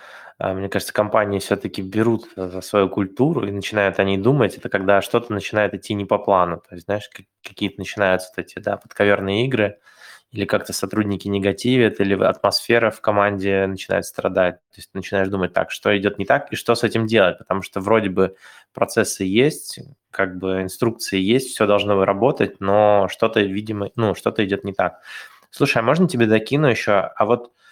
мне 0.41 0.69
кажется, 0.69 0.93
компании 0.93 1.39
все-таки 1.39 1.83
берут 1.83 2.29
за 2.37 2.61
свою 2.61 2.89
культуру 2.89 3.47
и 3.47 3.53
начинают 3.53 3.99
о 3.99 4.05
ней 4.05 4.19
думать. 4.19 4.57
Это 4.57 4.69
когда 4.69 5.01
что-то 5.03 5.33
начинает 5.33 5.75
идти 5.75 5.95
не 5.95 6.05
по 6.05 6.19
плану. 6.19 6.63
То 6.69 6.75
есть, 6.75 6.87
знаешь, 6.87 7.09
какие-то 7.43 7.77
начинаются 7.79 8.31
вот 8.37 8.45
эти, 8.45 8.59
да, 8.59 8.77
подковерные 8.77 9.47
игры, 9.47 9.79
или 10.35 10.47
как-то 10.47 10.73
сотрудники 10.73 11.29
негативят, 11.29 12.01
или 12.01 12.21
атмосфера 12.21 12.91
в 12.91 13.01
команде 13.01 13.67
начинает 13.69 14.05
страдать. 14.05 14.57
То 14.73 14.79
есть 14.79 14.91
ты 14.91 14.99
начинаешь 14.99 15.29
думать, 15.29 15.53
так, 15.53 15.71
что 15.71 15.97
идет 15.97 16.19
не 16.19 16.25
так 16.25 16.53
и 16.53 16.57
что 16.57 16.75
с 16.75 16.83
этим 16.83 17.07
делать, 17.07 17.39
потому 17.39 17.63
что 17.63 17.81
вроде 17.81 18.11
бы 18.11 18.35
процессы 18.73 19.23
есть, 19.23 19.79
как 20.11 20.37
бы 20.39 20.63
инструкции 20.63 21.21
есть, 21.21 21.51
все 21.51 21.67
должно 21.67 22.05
работать, 22.05 22.59
но 22.59 23.07
что-то, 23.13 23.41
видимо, 23.43 23.91
ну, 23.95 24.17
что-то 24.17 24.45
идет 24.45 24.65
не 24.65 24.73
так. 24.73 25.01
Слушай, 25.53 25.79
а 25.79 25.83
можно 25.83 26.09
тебе 26.09 26.27
докину 26.27 26.67
еще? 26.67 26.95
А 26.95 27.25
вот 27.25 27.47
э, 27.47 27.64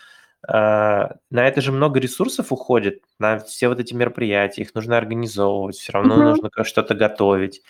на 0.48 1.18
это 1.30 1.60
же 1.60 1.72
много 1.72 2.00
ресурсов 2.00 2.52
уходит, 2.52 3.02
на 3.18 3.38
все 3.38 3.68
вот 3.68 3.78
эти 3.78 3.94
мероприятия, 3.94 4.62
их 4.62 4.74
нужно 4.74 4.96
организовывать, 4.96 5.76
все 5.76 5.92
равно 5.92 6.14
mm-hmm. 6.14 6.40
нужно 6.42 6.64
что-то 6.64 6.94
готовить. 6.94 7.62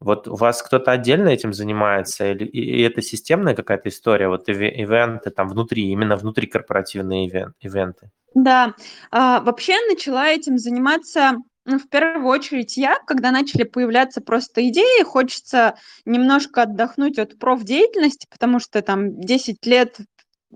Вот 0.00 0.28
у 0.28 0.36
вас 0.36 0.62
кто-то 0.62 0.92
отдельно 0.92 1.28
этим 1.28 1.52
занимается, 1.52 2.30
или 2.30 2.44
и 2.44 2.82
это 2.82 3.00
системная 3.00 3.54
какая-то 3.54 3.88
история, 3.88 4.28
вот 4.28 4.48
ивенты 4.48 5.30
там 5.30 5.48
внутри, 5.48 5.84
именно 5.90 6.16
внутри 6.16 6.46
корпоративные 6.46 7.28
ивент, 7.28 7.54
ивенты? 7.60 8.10
Да, 8.34 8.74
а, 9.10 9.40
вообще 9.40 9.74
начала 9.88 10.28
этим 10.28 10.58
заниматься 10.58 11.38
ну, 11.66 11.78
в 11.78 11.88
первую 11.88 12.26
очередь 12.26 12.76
я, 12.76 12.98
когда 13.06 13.30
начали 13.30 13.62
появляться 13.62 14.20
просто 14.20 14.68
идеи, 14.68 15.02
хочется 15.02 15.76
немножко 16.04 16.62
отдохнуть 16.62 17.18
от 17.18 17.38
профдеятельности, 17.38 18.26
потому 18.30 18.60
что 18.60 18.82
там 18.82 19.18
10 19.18 19.64
лет 19.64 19.96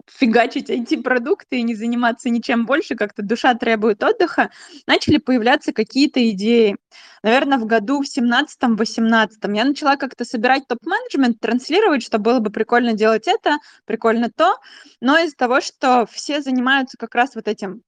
фигачить 0.06 0.70
IT-продукты 0.70 1.58
и 1.58 1.62
не 1.62 1.74
заниматься 1.74 2.30
ничем 2.30 2.66
больше, 2.66 2.94
как-то 2.94 3.22
душа 3.22 3.54
требует 3.54 4.02
отдыха, 4.02 4.50
начали 4.86 5.18
появляться 5.18 5.72
какие-то 5.72 6.28
идеи. 6.30 6.76
Наверное, 7.22 7.58
в 7.58 7.66
году 7.66 8.02
в 8.02 8.06
17-18 8.06 9.28
я 9.54 9.64
начала 9.64 9.96
как-то 9.96 10.24
собирать 10.24 10.66
топ-менеджмент, 10.68 11.40
транслировать, 11.40 12.02
что 12.02 12.18
было 12.18 12.38
бы 12.38 12.50
прикольно 12.50 12.92
делать 12.92 13.26
это, 13.26 13.58
прикольно 13.86 14.30
то, 14.34 14.56
но 15.00 15.18
из-за 15.18 15.36
того, 15.36 15.60
что 15.60 16.06
все 16.10 16.40
занимаются 16.42 16.96
как 16.96 17.14
раз 17.14 17.34
вот 17.34 17.48
этим 17.48 17.82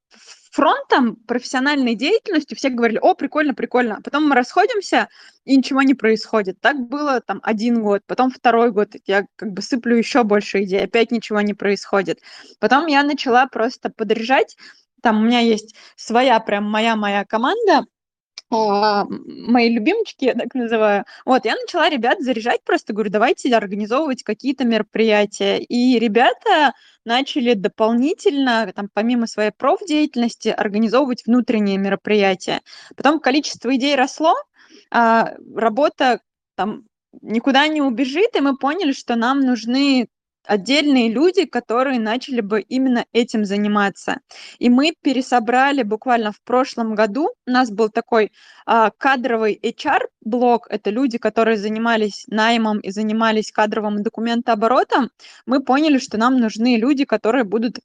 фронтом, 0.51 1.17
профессиональной 1.17 1.95
деятельностью, 1.95 2.57
все 2.57 2.69
говорили, 2.69 2.99
о, 2.99 3.15
прикольно, 3.15 3.55
прикольно. 3.55 4.01
Потом 4.03 4.29
мы 4.29 4.35
расходимся, 4.35 5.09
и 5.45 5.57
ничего 5.57 5.83
не 5.83 5.95
происходит. 5.95 6.61
Так 6.61 6.77
было 6.89 7.21
там 7.21 7.41
один 7.43 7.83
год, 7.83 8.03
потом 8.07 8.31
второй 8.31 8.73
год, 8.73 8.95
я 9.07 9.27
как 9.37 9.53
бы 9.53 9.63
сыплю 9.63 9.97
еще 9.97 10.25
больше 10.25 10.65
идей, 10.65 10.85
опять 10.85 11.11
ничего 11.11 11.41
не 11.41 11.55
происходит. 11.55 12.21
Потом 12.59 12.87
я 12.87 13.03
начала 13.03 13.47
просто 13.47 13.91
подряжать, 13.91 14.57
там 15.03 15.19
у 15.23 15.25
меня 15.25 15.41
есть 15.41 15.75
своя 15.97 16.39
прям 16.41 16.65
моя-моя 16.65 17.25
команда, 17.25 17.85
мои 18.51 19.73
любимчики, 19.73 20.25
я 20.25 20.35
так 20.35 20.55
называю. 20.55 21.05
Вот, 21.25 21.45
я 21.45 21.55
начала 21.55 21.89
ребят 21.89 22.21
заряжать, 22.21 22.63
просто 22.65 22.93
говорю, 22.93 23.11
давайте 23.11 23.55
организовывать 23.55 24.23
какие-то 24.23 24.65
мероприятия. 24.65 25.59
И 25.59 25.99
ребята 25.99 26.73
начали 27.05 27.55
дополнительно, 27.55 28.73
там, 28.75 28.89
помимо 28.93 29.27
своей 29.27 29.53
профдеятельности, 29.53 30.49
организовывать 30.49 31.25
внутренние 31.27 31.79
мероприятия. 31.79 32.61
Потом 32.97 33.21
количество 33.21 33.75
идей 33.77 33.95
росло, 33.95 34.35
а 34.91 35.35
работа 35.55 36.21
там 36.57 36.85
никуда 37.23 37.69
не 37.69 37.83
убежит, 37.83 38.37
и 38.37 38.41
мы 38.41 38.57
поняли, 38.57 38.93
что 38.93 39.17
нам 39.17 39.41
нужны 39.41 40.09
отдельные 40.47 41.11
люди, 41.11 41.45
которые 41.45 42.01
начали 42.01 42.41
бы 42.41 42.61
именно 42.61 43.05
этим 43.12 43.45
заниматься. 43.45 44.20
И 44.59 44.68
мы 44.68 44.95
пересобрали 45.01 45.82
буквально 45.82 46.32
в 46.32 46.41
прошлом 46.43 46.95
году, 46.95 47.30
у 47.47 47.51
нас 47.51 47.70
был 47.70 47.88
такой 47.88 48.32
а, 48.66 48.91
кадровый 48.91 49.59
HR-блок, 49.62 50.66
это 50.70 50.91
люди, 50.91 51.18
которые 51.18 51.57
занимались 51.57 52.24
наймом 52.28 52.80
и 52.80 52.91
занимались 52.91 53.53
кадровым 53.53 54.03
документооборотом, 54.03 55.11
мы 55.47 55.62
поняли, 55.62 55.99
что 55.99 56.18
нам 56.18 56.38
нужны 56.38 56.76
люди, 56.76 57.05
которые 57.05 57.45
будут 57.45 57.78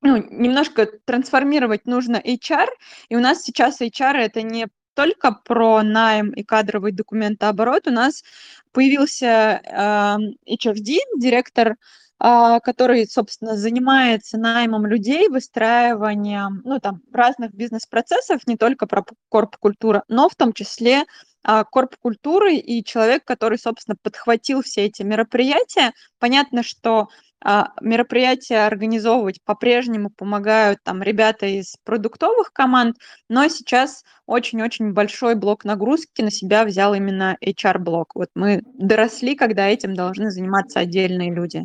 ну, 0.00 0.16
немножко 0.30 0.86
трансформировать 1.04 1.86
нужно 1.86 2.16
HR, 2.16 2.68
и 3.08 3.16
у 3.16 3.20
нас 3.20 3.42
сейчас 3.42 3.80
HR 3.80 4.14
это 4.16 4.42
не 4.42 4.68
только 4.98 5.30
про 5.30 5.84
найм 5.84 6.30
и 6.30 6.42
кадровый 6.42 6.90
документооборот. 6.90 7.86
У 7.86 7.92
нас 7.92 8.24
появился 8.72 9.60
э, 9.64 10.16
HFD, 10.52 10.96
директор, 11.16 11.76
который, 12.18 13.06
собственно, 13.06 13.56
занимается 13.56 14.38
наймом 14.38 14.86
людей, 14.86 15.28
выстраиванием 15.28 16.62
ну, 16.64 16.80
там, 16.80 17.00
разных 17.12 17.54
бизнес-процессов, 17.54 18.44
не 18.48 18.56
только 18.56 18.88
про 18.88 19.04
корп-культуру, 19.28 20.02
но 20.08 20.28
в 20.28 20.34
том 20.34 20.52
числе 20.52 21.04
э, 21.46 21.64
корп-культуры 21.70 22.56
и 22.56 22.84
человек, 22.84 23.24
который, 23.24 23.58
собственно, 23.58 23.96
подхватил 24.02 24.62
все 24.62 24.86
эти 24.86 25.02
мероприятия. 25.02 25.92
Понятно, 26.18 26.62
что 26.62 27.08
а, 27.40 27.68
мероприятия 27.80 28.66
организовывать 28.66 29.40
по-прежнему 29.44 30.10
помогают 30.10 30.80
там 30.82 31.02
ребята 31.02 31.46
из 31.46 31.76
продуктовых 31.84 32.52
команд, 32.52 32.96
но 33.28 33.46
сейчас 33.48 34.02
очень-очень 34.26 34.92
большой 34.92 35.36
блок 35.36 35.64
нагрузки 35.64 36.20
на 36.20 36.32
себя 36.32 36.64
взял 36.64 36.94
именно 36.94 37.36
HR-блок. 37.40 38.16
Вот 38.16 38.30
мы 38.34 38.62
доросли, 38.74 39.36
когда 39.36 39.68
этим 39.68 39.94
должны 39.94 40.30
заниматься 40.30 40.80
отдельные 40.80 41.32
люди. 41.32 41.64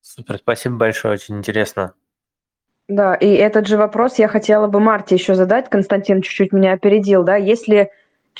Супер, 0.00 0.38
спасибо 0.38 0.76
большое, 0.76 1.14
очень 1.14 1.38
интересно. 1.38 1.94
Да, 2.90 3.14
и 3.14 3.32
этот 3.34 3.68
же 3.68 3.76
вопрос 3.76 4.18
я 4.18 4.28
хотела 4.28 4.66
бы 4.66 4.80
Марте 4.80 5.14
еще 5.14 5.34
задать. 5.34 5.70
Константин 5.70 6.22
чуть-чуть 6.22 6.52
меня 6.52 6.72
опередил, 6.72 7.22
да, 7.22 7.36
если 7.36 7.90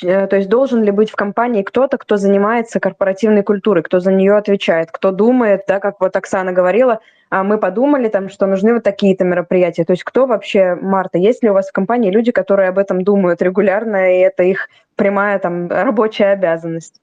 Э, 0.03 0.27
то 0.27 0.37
есть 0.37 0.49
должен 0.49 0.83
ли 0.83 0.91
быть 0.91 1.11
в 1.11 1.17
компании 1.17 1.63
кто-то, 1.63 1.99
кто 1.99 2.17
занимается 2.17 2.81
корпоративной 2.81 3.43
культурой, 3.43 3.83
кто 3.83 4.01
за 4.01 4.13
нее 4.13 4.37
отвечает, 4.37 4.91
кто 4.91 5.11
думает, 5.11 5.65
да, 5.67 5.81
как 5.81 6.01
вот 6.01 6.17
Оксана 6.17 6.53
говорила, 6.53 7.01
а 7.29 7.45
мы 7.45 7.59
подумали 7.59 8.09
там, 8.09 8.29
что 8.29 8.47
нужны 8.47 8.75
вот 8.75 8.83
такие-то 8.83 9.25
мероприятия. 9.25 9.85
То 9.85 9.93
есть 9.93 10.05
кто 10.05 10.27
вообще, 10.27 10.75
Марта, 10.75 11.19
есть 11.19 11.43
ли 11.43 11.51
у 11.51 11.55
вас 11.55 11.69
в 11.69 11.73
компании 11.73 12.11
люди, 12.11 12.33
которые 12.33 12.69
об 12.69 12.79
этом 12.79 13.03
думают 13.05 13.43
регулярно, 13.43 14.17
и 14.17 14.21
это 14.21 14.43
их 14.43 14.69
прямая 14.97 15.39
там 15.39 15.69
рабочая 15.69 16.33
обязанность? 16.33 17.01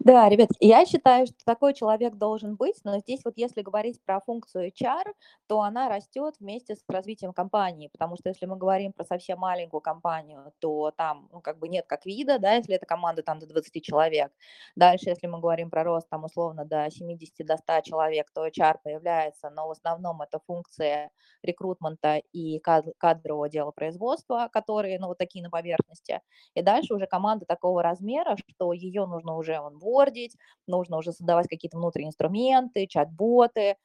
Да, 0.00 0.28
ребят, 0.28 0.48
я 0.60 0.84
считаю, 0.86 1.26
что 1.26 1.36
такой 1.44 1.74
человек 1.74 2.14
должен 2.16 2.56
быть, 2.56 2.76
но 2.84 2.98
здесь 2.98 3.20
вот 3.24 3.34
если 3.36 3.62
говорить 3.62 4.00
про 4.04 4.20
функцию 4.20 4.68
HR, 4.68 5.12
то 5.46 5.60
она 5.62 5.88
растет 5.88 6.34
вместе 6.40 6.74
с 6.76 6.82
развитием 6.88 7.32
компании, 7.32 7.88
потому 7.92 8.16
что 8.16 8.28
если 8.28 8.46
мы 8.46 8.56
говорим 8.56 8.92
про 8.92 9.04
совсем 9.04 9.38
маленькую 9.38 9.80
компанию, 9.80 10.52
то 10.60 10.90
там 10.96 11.28
ну, 11.32 11.40
как 11.40 11.58
бы 11.58 11.68
нет 11.68 11.86
как 11.86 12.06
вида, 12.06 12.38
да, 12.38 12.54
если 12.54 12.74
это 12.74 12.86
команда 12.86 13.22
там 13.22 13.38
до 13.38 13.46
20 13.46 13.80
человек. 13.80 14.32
Дальше, 14.76 15.10
если 15.10 15.26
мы 15.26 15.38
говорим 15.40 15.70
про 15.70 15.84
рост 15.84 16.08
там 16.08 16.24
условно 16.24 16.64
до 16.64 16.88
70, 16.90 17.44
до 17.44 17.56
100 17.56 17.80
человек, 17.82 18.30
то 18.32 18.46
HR 18.46 18.78
появляется, 18.82 19.50
но 19.50 19.68
в 19.68 19.70
основном 19.72 20.22
это 20.22 20.40
функция 20.46 21.10
рекрутмента 21.42 22.20
и 22.32 22.58
кадрового 22.60 23.48
дела 23.48 23.70
производства, 23.70 24.48
которые, 24.52 24.98
ну, 24.98 25.08
вот 25.08 25.18
такие 25.18 25.42
на 25.44 25.50
поверхности. 25.50 26.20
И 26.54 26.62
дальше 26.62 26.94
уже 26.94 27.06
команда 27.06 27.46
такого 27.46 27.82
размера, 27.82 28.36
что 28.48 28.72
ее 28.72 29.06
нужно 29.06 29.36
уже 29.36 29.58
онбордить, 29.68 30.36
нужно 30.66 30.98
уже 30.98 31.12
создавать 31.12 31.48
какие-то 31.48 31.78
внутренние 31.78 32.10
инструменты, 32.10 32.86
чат-боты, 32.86 33.76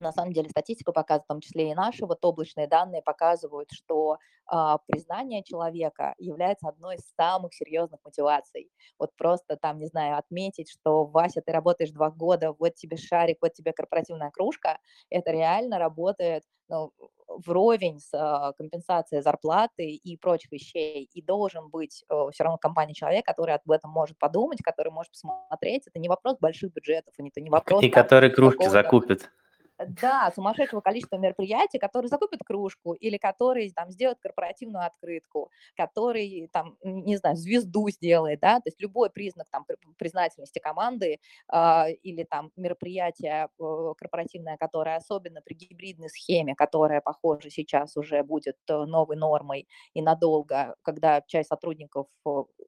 на 0.00 0.12
самом 0.12 0.32
деле 0.32 0.48
статистика 0.50 0.92
показывает, 0.92 1.24
в 1.24 1.28
том 1.28 1.40
числе 1.40 1.70
и 1.70 1.74
наши 1.74 2.06
вот 2.06 2.24
облачные 2.24 2.66
данные 2.66 3.02
показывают, 3.02 3.70
что 3.72 4.18
а, 4.46 4.78
признание 4.86 5.42
человека 5.42 6.14
является 6.18 6.68
одной 6.68 6.96
из 6.96 7.02
самых 7.16 7.54
серьезных 7.54 8.00
мотиваций. 8.04 8.70
Вот 8.98 9.10
просто 9.16 9.56
там, 9.56 9.78
не 9.78 9.86
знаю, 9.86 10.18
отметить, 10.18 10.70
что 10.70 11.04
Вася, 11.04 11.40
ты 11.40 11.52
работаешь 11.52 11.90
два 11.90 12.10
года, 12.10 12.52
вот 12.52 12.74
тебе 12.74 12.96
шарик, 12.96 13.38
вот 13.40 13.54
тебе 13.54 13.72
корпоративная 13.72 14.30
кружка, 14.30 14.78
это 15.10 15.30
реально 15.30 15.78
работает 15.78 16.44
ну, 16.68 16.92
вровень 17.28 17.98
с 17.98 18.10
а, 18.12 18.52
компенсацией 18.52 19.22
зарплаты 19.22 19.90
и 19.90 20.16
прочих 20.16 20.52
вещей. 20.52 21.08
И 21.12 21.22
должен 21.22 21.68
быть 21.68 22.04
а, 22.08 22.30
все 22.30 22.44
равно 22.44 22.56
в 22.56 22.60
компании 22.60 22.94
человек, 22.94 23.24
который 23.24 23.54
об 23.54 23.70
этом 23.70 23.90
может 23.90 24.18
подумать, 24.18 24.62
который 24.62 24.92
может 24.92 25.12
посмотреть. 25.12 25.86
Это 25.86 25.98
не 25.98 26.08
вопрос 26.08 26.36
больших 26.38 26.72
бюджетов, 26.72 27.14
это 27.18 27.40
не 27.40 27.50
вопрос... 27.50 27.82
И 27.82 27.90
который 27.90 28.30
кружки 28.30 28.68
закупит. 28.68 29.30
Да, 29.78 30.30
сумасшедшего 30.34 30.80
количества 30.80 31.16
мероприятий, 31.16 31.78
которые 31.78 32.08
закупят 32.08 32.40
кружку 32.44 32.94
или 32.94 33.18
которые 33.18 33.70
там 33.72 33.90
сделают 33.90 34.18
корпоративную 34.20 34.86
открытку, 34.86 35.50
который 35.76 36.48
там, 36.52 36.76
не 36.82 37.16
знаю, 37.16 37.36
звезду 37.36 37.88
сделает, 37.90 38.40
да, 38.40 38.56
то 38.56 38.68
есть 38.68 38.80
любой 38.80 39.10
признак 39.10 39.48
там 39.50 39.66
признательности 39.98 40.58
команды 40.58 41.18
э, 41.52 41.92
или 42.02 42.24
там 42.24 42.52
мероприятие 42.56 43.48
корпоративное, 43.58 44.56
которое 44.56 44.96
особенно 44.96 45.40
при 45.42 45.54
гибридной 45.54 46.08
схеме, 46.08 46.54
которая, 46.54 47.00
похоже, 47.00 47.50
сейчас 47.50 47.96
уже 47.96 48.22
будет 48.22 48.56
э, 48.68 48.84
новой 48.84 49.16
нормой 49.16 49.68
и 49.94 50.02
надолго, 50.02 50.76
когда 50.82 51.20
часть 51.26 51.48
сотрудников 51.48 52.06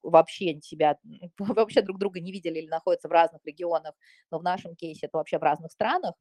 вообще 0.02 0.60
себя, 0.60 0.98
вообще 1.38 1.82
друг 1.82 1.98
друга 1.98 2.20
не 2.20 2.32
видели 2.32 2.58
или 2.60 2.68
находятся 2.68 3.08
в 3.08 3.12
разных 3.12 3.44
регионах, 3.44 3.94
но 4.30 4.38
в 4.38 4.42
нашем 4.42 4.74
кейсе 4.76 5.06
это 5.06 5.18
вообще 5.18 5.38
в 5.38 5.42
разных 5.42 5.72
странах, 5.72 6.14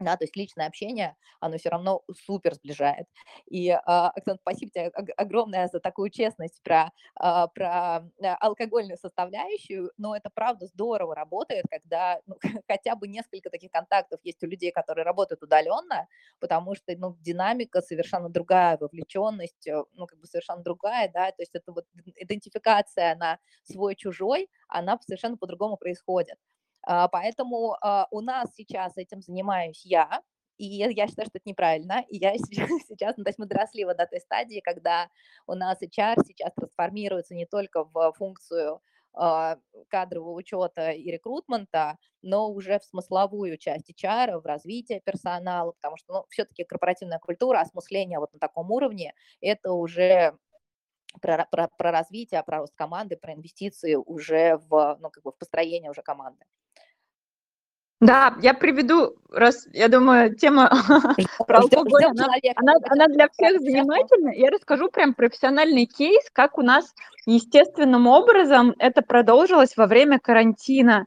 да, 0.00 0.16
то 0.16 0.24
есть 0.24 0.36
личное 0.36 0.66
общение, 0.66 1.16
оно 1.40 1.58
все 1.58 1.68
равно 1.68 2.02
супер 2.26 2.54
сближает. 2.54 3.06
И, 3.48 3.70
а, 3.70 4.10
Оксана, 4.10 4.38
спасибо 4.40 4.70
тебе 4.72 4.86
огромное 5.16 5.68
за 5.68 5.80
такую 5.80 6.10
честность 6.10 6.60
про, 6.62 6.90
а, 7.14 7.46
про 7.48 8.02
алкогольную 8.40 8.98
составляющую, 8.98 9.92
но 9.98 10.16
это 10.16 10.30
правда 10.34 10.66
здорово 10.66 11.14
работает, 11.14 11.64
когда 11.70 12.20
ну, 12.26 12.36
хотя 12.68 12.96
бы 12.96 13.06
несколько 13.08 13.50
таких 13.50 13.70
контактов 13.70 14.20
есть 14.24 14.42
у 14.42 14.46
людей, 14.46 14.72
которые 14.72 15.04
работают 15.04 15.42
удаленно, 15.42 16.08
потому 16.40 16.74
что 16.74 16.92
ну, 16.96 17.16
динамика 17.20 17.80
совершенно 17.80 18.28
другая, 18.28 18.76
вовлеченность, 18.78 19.66
э, 19.68 19.84
ну, 19.94 20.06
как 20.06 20.18
бы 20.18 20.26
совершенно 20.26 20.62
другая, 20.62 21.10
да, 21.12 21.30
то 21.30 21.42
есть 21.42 21.54
это 21.54 21.72
вот 21.72 21.84
идентификация 22.16 23.14
на 23.16 23.38
свой-чужой, 23.64 24.48
она 24.68 24.98
совершенно 25.06 25.36
по-другому 25.36 25.76
происходит. 25.76 26.38
А, 26.84 27.08
поэтому 27.08 27.76
а, 27.80 28.08
у 28.10 28.20
нас 28.20 28.50
сейчас 28.54 28.96
этим 28.96 29.22
занимаюсь 29.22 29.82
я, 29.84 30.22
и 30.58 30.66
я 30.66 31.08
считаю, 31.08 31.26
что 31.26 31.38
это 31.38 31.48
неправильно. 31.48 32.04
И 32.08 32.18
я 32.18 32.34
сейчас, 32.38 33.16
ну, 33.16 33.24
то 33.24 33.30
есть 33.30 33.38
мы 33.38 33.46
доросли 33.46 33.84
вот 33.84 33.96
до 33.96 34.06
той 34.06 34.20
стадии, 34.20 34.60
когда 34.60 35.08
у 35.46 35.54
нас 35.54 35.82
HR 35.82 36.22
сейчас 36.26 36.52
трансформируется 36.54 37.34
не 37.34 37.46
только 37.46 37.84
в 37.84 38.12
функцию 38.12 38.80
а, 39.14 39.58
кадрового 39.88 40.32
учета 40.34 40.90
и 40.90 41.10
рекрутмента, 41.10 41.98
но 42.22 42.50
уже 42.50 42.78
в 42.78 42.84
смысловую 42.84 43.58
часть 43.58 43.90
HR, 43.90 44.40
в 44.40 44.46
развитие 44.46 45.00
персонала, 45.00 45.72
потому 45.72 45.96
что 45.96 46.12
ну, 46.12 46.26
все-таки 46.30 46.64
корпоративная 46.64 47.18
культура, 47.18 47.60
осмысление 47.60 48.20
вот 48.20 48.32
на 48.32 48.38
таком 48.38 48.70
уровне, 48.70 49.14
это 49.40 49.72
уже 49.72 50.38
про, 51.20 51.46
про, 51.50 51.68
про 51.76 51.90
развитие, 51.92 52.42
про 52.42 52.58
рост 52.58 52.74
команды, 52.74 53.16
про 53.16 53.34
инвестиции 53.34 53.94
уже 53.94 54.58
в, 54.68 54.98
ну, 55.00 55.10
как 55.10 55.22
бы 55.22 55.32
в 55.32 55.38
построение 55.38 55.90
уже 55.90 56.02
команды. 56.02 56.44
Да, 58.02 58.36
я 58.42 58.52
приведу, 58.52 59.14
раз, 59.30 59.68
я 59.72 59.86
думаю, 59.86 60.34
тема 60.34 60.68
про 61.46 61.58
алкоголь, 61.58 62.04
она, 62.04 62.26
она, 62.56 62.72
она 62.90 63.06
для 63.06 63.28
всех 63.28 63.60
занимательна. 63.60 64.30
Я 64.30 64.50
расскажу 64.50 64.90
прям 64.90 65.14
профессиональный 65.14 65.86
кейс, 65.86 66.28
как 66.32 66.58
у 66.58 66.62
нас 66.62 66.92
естественным 67.26 68.08
образом 68.08 68.74
это 68.80 69.02
продолжилось 69.02 69.76
во 69.76 69.86
время 69.86 70.18
карантина. 70.18 71.06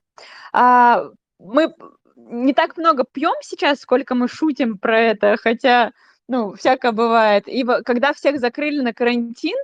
А, 0.53 1.03
мы 1.37 1.73
не 2.15 2.53
так 2.53 2.77
много 2.77 3.03
пьем 3.03 3.35
сейчас, 3.41 3.81
сколько 3.81 4.15
мы 4.15 4.29
шутим 4.29 4.77
про 4.77 4.97
это, 4.97 5.35
хотя 5.35 5.91
ну, 6.27 6.53
всякое 6.53 6.91
бывает. 6.91 7.47
И 7.47 7.63
когда 7.85 8.13
всех 8.13 8.39
закрыли 8.39 8.81
на 8.81 8.93
карантин, 8.93 9.55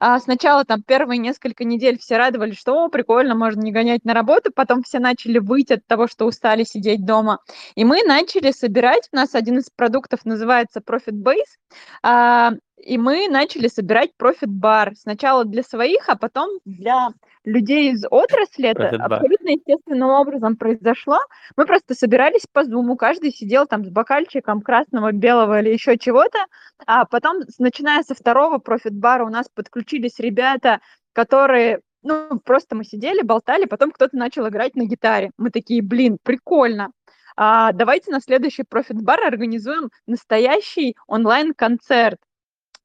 а 0.00 0.18
сначала 0.18 0.64
там 0.64 0.82
первые 0.82 1.18
несколько 1.18 1.64
недель 1.64 1.98
все 1.98 2.16
радовались, 2.16 2.58
что 2.58 2.88
прикольно, 2.88 3.34
можно 3.34 3.60
не 3.60 3.72
гонять 3.72 4.04
на 4.04 4.14
работу, 4.14 4.50
потом 4.52 4.82
все 4.82 4.98
начали 4.98 5.38
выть 5.38 5.74
от 5.74 5.86
того, 5.86 6.08
что 6.08 6.26
устали 6.26 6.64
сидеть 6.64 7.04
дома. 7.04 7.38
И 7.76 7.84
мы 7.84 8.02
начали 8.02 8.50
собирать, 8.50 9.08
у 9.12 9.16
нас 9.16 9.34
один 9.34 9.58
из 9.58 9.70
продуктов 9.70 10.24
называется 10.24 10.80
Profit 10.80 11.22
Base, 11.22 11.56
а, 12.02 12.52
и 12.80 12.98
мы 12.98 13.28
начали 13.28 13.68
собирать 13.68 14.10
профит-бар. 14.16 14.94
Сначала 14.96 15.44
для 15.44 15.62
своих, 15.62 16.08
а 16.08 16.16
потом 16.16 16.58
для 16.64 17.08
людей 17.44 17.92
из 17.92 18.04
отрасли. 18.10 18.68
Это 18.68 18.90
абсолютно 18.90 19.50
естественным 19.50 20.10
образом 20.10 20.56
произошло. 20.56 21.18
Мы 21.56 21.66
просто 21.66 21.94
собирались 21.94 22.46
по 22.52 22.64
зуму, 22.64 22.96
каждый 22.96 23.30
сидел 23.30 23.66
там 23.66 23.84
с 23.84 23.88
бокальчиком 23.88 24.60
красного, 24.60 25.12
белого 25.12 25.60
или 25.60 25.70
еще 25.70 25.98
чего-то. 25.98 26.38
А 26.86 27.04
потом, 27.04 27.42
начиная 27.58 28.02
со 28.02 28.14
второго 28.14 28.58
профит-бара, 28.58 29.24
у 29.24 29.30
нас 29.30 29.48
подключились 29.48 30.18
ребята, 30.18 30.80
которые 31.12 31.80
ну, 32.02 32.38
просто 32.44 32.76
мы 32.76 32.84
сидели, 32.84 33.22
болтали, 33.22 33.64
потом 33.64 33.90
кто-то 33.90 34.16
начал 34.16 34.46
играть 34.48 34.76
на 34.76 34.84
гитаре. 34.84 35.32
Мы 35.36 35.50
такие, 35.50 35.82
блин, 35.82 36.18
прикольно. 36.22 36.92
А, 37.36 37.72
давайте 37.72 38.10
на 38.10 38.20
следующий 38.20 38.64
профит-бар 38.64 39.24
организуем 39.24 39.90
настоящий 40.06 40.96
онлайн-концерт 41.06 42.18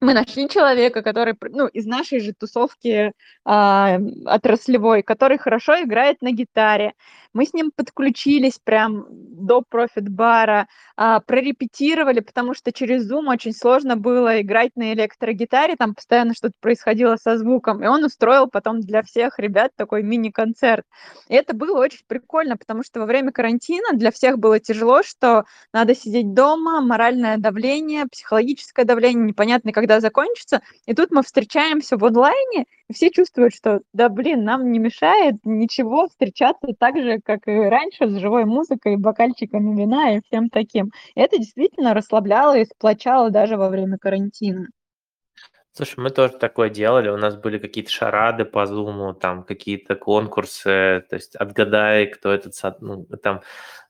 мы 0.01 0.13
нашли 0.13 0.49
человека, 0.49 1.01
который, 1.01 1.35
ну, 1.49 1.67
из 1.67 1.85
нашей 1.85 2.19
же 2.19 2.33
тусовки 2.33 3.13
а, 3.45 3.97
отраслевой, 4.25 5.01
который 5.01 5.37
хорошо 5.37 5.81
играет 5.81 6.21
на 6.21 6.31
гитаре. 6.31 6.93
Мы 7.33 7.45
с 7.45 7.53
ним 7.53 7.71
подключились 7.75 8.59
прям 8.63 9.07
до 9.09 9.63
профит-бара, 9.67 10.67
а, 10.95 11.19
прорепетировали, 11.21 12.19
потому 12.19 12.53
что 12.53 12.71
через 12.71 13.11
Zoom 13.11 13.27
очень 13.27 13.53
сложно 13.53 13.97
было 13.97 14.41
играть 14.41 14.71
на 14.75 14.93
электрогитаре, 14.93 15.75
там 15.75 15.95
постоянно 15.95 16.35
что-то 16.35 16.53
происходило 16.59 17.15
со 17.15 17.37
звуком, 17.37 17.83
и 17.83 17.87
он 17.87 18.03
устроил 18.03 18.47
потом 18.47 18.81
для 18.81 19.01
всех 19.01 19.39
ребят 19.39 19.71
такой 19.75 20.03
мини-концерт. 20.03 20.85
И 21.27 21.33
это 21.33 21.55
было 21.55 21.79
очень 21.79 22.03
прикольно, 22.07 22.55
потому 22.55 22.83
что 22.83 22.99
во 22.99 23.07
время 23.07 23.31
карантина 23.31 23.93
для 23.93 24.11
всех 24.11 24.37
было 24.37 24.59
тяжело, 24.59 25.01
что 25.01 25.45
надо 25.73 25.95
сидеть 25.95 26.33
дома, 26.33 26.81
моральное 26.81 27.37
давление, 27.37 28.05
психологическое 28.05 28.85
давление, 28.85 29.25
непонятно, 29.25 29.71
когда 29.71 29.92
закончится. 29.99 30.61
И 30.85 30.93
тут 30.93 31.11
мы 31.11 31.23
встречаемся 31.23 31.97
в 31.97 32.05
онлайне, 32.05 32.65
и 32.89 32.93
все 32.93 33.09
чувствуют, 33.09 33.53
что, 33.53 33.81
да, 33.93 34.09
блин, 34.09 34.43
нам 34.43 34.71
не 34.71 34.79
мешает 34.79 35.35
ничего 35.43 36.07
встречаться 36.07 36.67
так 36.77 36.97
же, 36.97 37.19
как 37.23 37.47
и 37.47 37.51
раньше, 37.51 38.07
с 38.07 38.17
живой 38.17 38.45
музыкой, 38.45 38.97
бокальчиками 38.97 39.79
вина 39.79 40.15
и 40.17 40.21
всем 40.27 40.49
таким. 40.49 40.91
И 41.15 41.19
это 41.19 41.37
действительно 41.37 41.93
расслабляло 41.93 42.57
и 42.57 42.65
сплочало 42.65 43.29
даже 43.29 43.57
во 43.57 43.69
время 43.69 43.97
карантина. 43.97 44.67
Слушай, 45.75 46.01
мы 46.01 46.11
тоже 46.11 46.33
такое 46.33 46.69
делали. 46.69 47.09
У 47.09 47.17
нас 47.17 47.35
были 47.35 47.57
какие-то 47.57 47.89
шарады 47.89 48.45
по 48.45 48.67
зуму, 48.67 49.15
там 49.15 49.43
какие-то 49.43 49.95
конкурсы, 49.95 51.03
то 51.09 51.15
есть 51.15 51.35
отгадай, 51.35 52.05
кто 52.05 52.31
этот, 52.31 52.53
ну, 52.79 53.05
там 53.23 53.41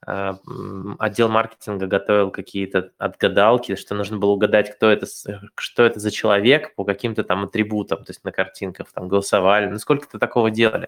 э, 0.08 0.34
отдел 1.00 1.28
маркетинга 1.28 1.88
готовил 1.88 2.32
какие-то 2.32 2.92
отгадалки, 2.98 3.76
что 3.76 3.96
нужно 3.96 4.18
было 4.18 4.32
угадать, 4.32 4.74
кто 4.74 4.90
это, 4.90 5.08
что 5.58 5.84
это 5.84 6.00
за 6.00 6.10
человек 6.10 6.74
по 6.76 6.86
каким-то 6.86 7.26
там 7.26 7.44
атрибутам, 7.44 8.06
то 8.06 8.12
есть 8.12 8.24
на 8.24 8.32
картинках 8.32 8.90
там 8.94 9.10
голосовали. 9.10 9.66
Ну, 9.68 9.78
сколько-то 9.78 10.20
такого 10.20 10.52
делали. 10.52 10.88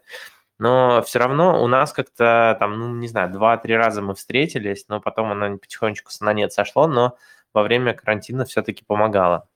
Но 0.60 1.02
все 1.06 1.20
равно 1.20 1.62
у 1.62 1.68
нас 1.68 1.92
как-то 1.92 2.56
там, 2.58 2.80
ну, 2.80 2.96
не 2.96 3.10
знаю, 3.10 3.32
два-три 3.34 3.76
раза 3.76 4.02
мы 4.02 4.16
встретились, 4.16 4.86
но 4.88 5.02
потом 5.02 5.32
оно 5.32 5.58
потихонечку 5.58 6.12
на 6.22 6.32
нет 6.32 6.54
сошло, 6.54 6.88
но 6.88 7.18
во 7.54 7.64
время 7.64 7.94
карантина 7.94 8.46
все-таки 8.46 8.86
помогало. 8.86 9.50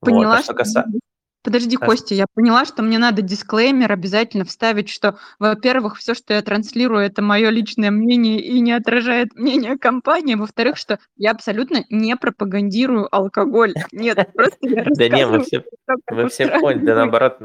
Поняла, 0.00 0.36
вот. 0.36 0.40
а 0.40 0.42
что, 0.42 0.54
каса... 0.54 0.84
Подожди, 1.44 1.78
а... 1.80 1.86
Костя, 1.86 2.14
я 2.14 2.26
поняла, 2.34 2.64
что 2.64 2.82
мне 2.82 2.98
надо 2.98 3.22
дисклеймер 3.22 3.90
обязательно 3.90 4.44
вставить, 4.44 4.88
что, 4.88 5.18
во-первых, 5.38 5.96
все, 5.96 6.14
что 6.14 6.34
я 6.34 6.42
транслирую, 6.42 7.00
это 7.00 7.22
мое 7.22 7.48
личное 7.50 7.90
мнение 7.90 8.40
и 8.40 8.60
не 8.60 8.72
отражает 8.72 9.34
мнение 9.34 9.78
компании. 9.78 10.34
Во-вторых, 10.34 10.76
что 10.76 10.98
я 11.16 11.30
абсолютно 11.30 11.84
не 11.90 12.16
пропагандирую 12.16 13.08
алкоголь. 13.14 13.72
Нет, 13.92 14.18
просто 14.34 14.58
я 14.62 14.84
Да 14.84 15.08
не, 15.08 15.26
мы 15.26 15.40
все, 15.42 15.64
мы 16.10 16.28
все 16.28 16.48
поняли, 16.58 16.84
да 16.84 16.94
наоборот. 16.96 17.38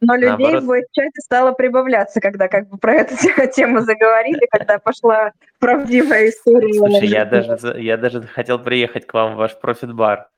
Но 0.00 0.16
людей 0.16 0.56
в 0.60 0.82
чате 0.92 1.20
стало 1.20 1.52
прибавляться, 1.52 2.20
когда 2.20 2.48
как 2.48 2.68
бы 2.68 2.78
про 2.78 2.94
эту 2.94 3.16
тему 3.54 3.80
заговорили, 3.80 4.46
когда 4.50 4.78
пошла 4.78 5.32
правдивая 5.58 6.30
история. 6.30 6.72
Слушай, 6.72 7.08
я 7.08 7.24
даже, 7.24 7.80
я 7.80 7.96
даже 7.96 8.22
хотел 8.22 8.58
приехать 8.60 9.06
к 9.06 9.12
вам 9.12 9.34
в 9.34 9.36
ваш 9.36 9.58
профит-бар. 9.60 10.28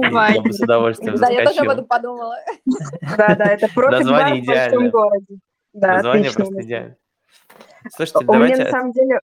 Давай. 0.00 0.34
Я 0.34 0.42
бы 0.42 0.52
с 0.52 0.60
удовольствием 0.60 1.16
Да, 1.16 1.28
я 1.28 1.44
тоже 1.44 1.60
об 1.60 1.70
этом 1.70 1.84
подумала. 1.86 2.36
Да, 3.16 3.34
да, 3.34 3.44
это 3.44 3.68
профит 3.68 4.00
Название 4.00 4.44
идеально. 4.44 4.90
городе. 4.90 5.38
Да, 5.72 5.94
Название 5.94 6.32
просто 6.32 6.62
идеально. 6.62 6.96
Слушайте, 7.94 8.18
у 8.18 8.32
давайте... 8.32 8.54
Меня, 8.54 8.64
на 8.64 8.70
самом 8.70 8.92
деле... 8.92 9.20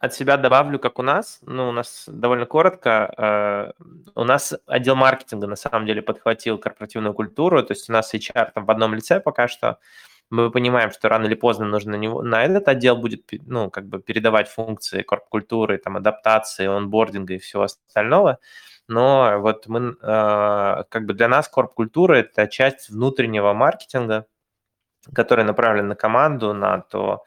От 0.00 0.12
себя 0.12 0.36
добавлю, 0.36 0.78
как 0.78 0.98
у 0.98 1.02
нас, 1.02 1.38
ну, 1.46 1.70
у 1.70 1.72
нас 1.72 2.04
довольно 2.06 2.44
коротко, 2.44 3.14
э, 3.16 3.84
у 4.14 4.24
нас 4.24 4.52
отдел 4.66 4.96
маркетинга 4.96 5.46
на 5.46 5.56
самом 5.56 5.86
деле 5.86 6.02
подхватил 6.02 6.58
корпоративную 6.58 7.14
культуру, 7.14 7.62
то 7.62 7.72
есть 7.72 7.88
у 7.88 7.92
нас 7.92 8.12
HR 8.12 8.50
там 8.52 8.66
в 8.66 8.70
одном 8.70 8.92
лице 8.92 9.18
пока 9.18 9.48
что, 9.48 9.78
мы 10.28 10.50
понимаем, 10.50 10.90
что 10.90 11.08
рано 11.08 11.26
или 11.26 11.34
поздно 11.34 11.66
нужно 11.66 11.92
на, 11.92 11.96
него, 11.96 12.22
на 12.22 12.44
этот 12.44 12.68
отдел 12.68 12.96
будет, 12.96 13.30
ну, 13.46 13.70
как 13.70 13.86
бы 13.86 14.00
передавать 14.00 14.48
функции 14.48 15.02
корп-культуры, 15.02 15.78
там, 15.78 15.96
адаптации, 15.96 16.66
онбординга 16.66 17.34
и 17.34 17.38
всего 17.38 17.62
остального, 17.62 18.38
но 18.88 19.38
вот 19.38 19.66
мы, 19.66 19.96
э, 20.00 20.84
как 20.88 21.06
бы 21.06 21.14
для 21.14 21.28
нас 21.28 21.48
корп-культура– 21.48 22.14
это 22.16 22.46
часть 22.46 22.90
внутреннего 22.90 23.52
маркетинга, 23.52 24.26
которая 25.14 25.46
направлена 25.46 25.88
на 25.88 25.94
команду, 25.96 26.54
на 26.54 26.80
то, 26.80 27.24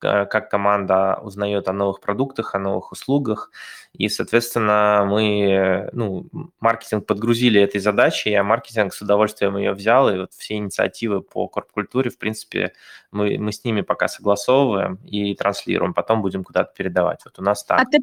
как 0.00 0.50
команда 0.50 1.20
узнает 1.22 1.68
о 1.68 1.72
новых 1.72 2.00
продуктах, 2.00 2.54
о 2.54 2.58
новых 2.58 2.90
услугах. 2.92 3.50
И, 3.92 4.08
соответственно, 4.08 5.04
мы, 5.06 5.90
ну, 5.92 6.26
маркетинг 6.58 7.06
подгрузили 7.06 7.60
этой 7.60 7.80
задачей, 7.80 8.32
а 8.34 8.42
маркетинг 8.42 8.94
с 8.94 9.02
удовольствием 9.02 9.56
ее 9.58 9.72
взял, 9.72 10.08
и 10.08 10.18
вот 10.18 10.32
все 10.32 10.54
инициативы 10.54 11.20
по 11.20 11.48
корп-культуре, 11.48 12.10
в 12.10 12.18
принципе, 12.18 12.72
мы, 13.12 13.36
мы 13.38 13.52
с 13.52 13.62
ними 13.64 13.82
пока 13.82 14.08
согласовываем 14.08 14.96
и 15.04 15.34
транслируем, 15.34 15.92
потом 15.92 16.22
будем 16.22 16.44
куда-то 16.44 16.72
передавать. 16.74 17.20
Вот 17.26 17.38
у 17.38 17.42
нас 17.42 17.62
так. 17.62 17.80
А 17.80 17.84
ты, 17.84 17.98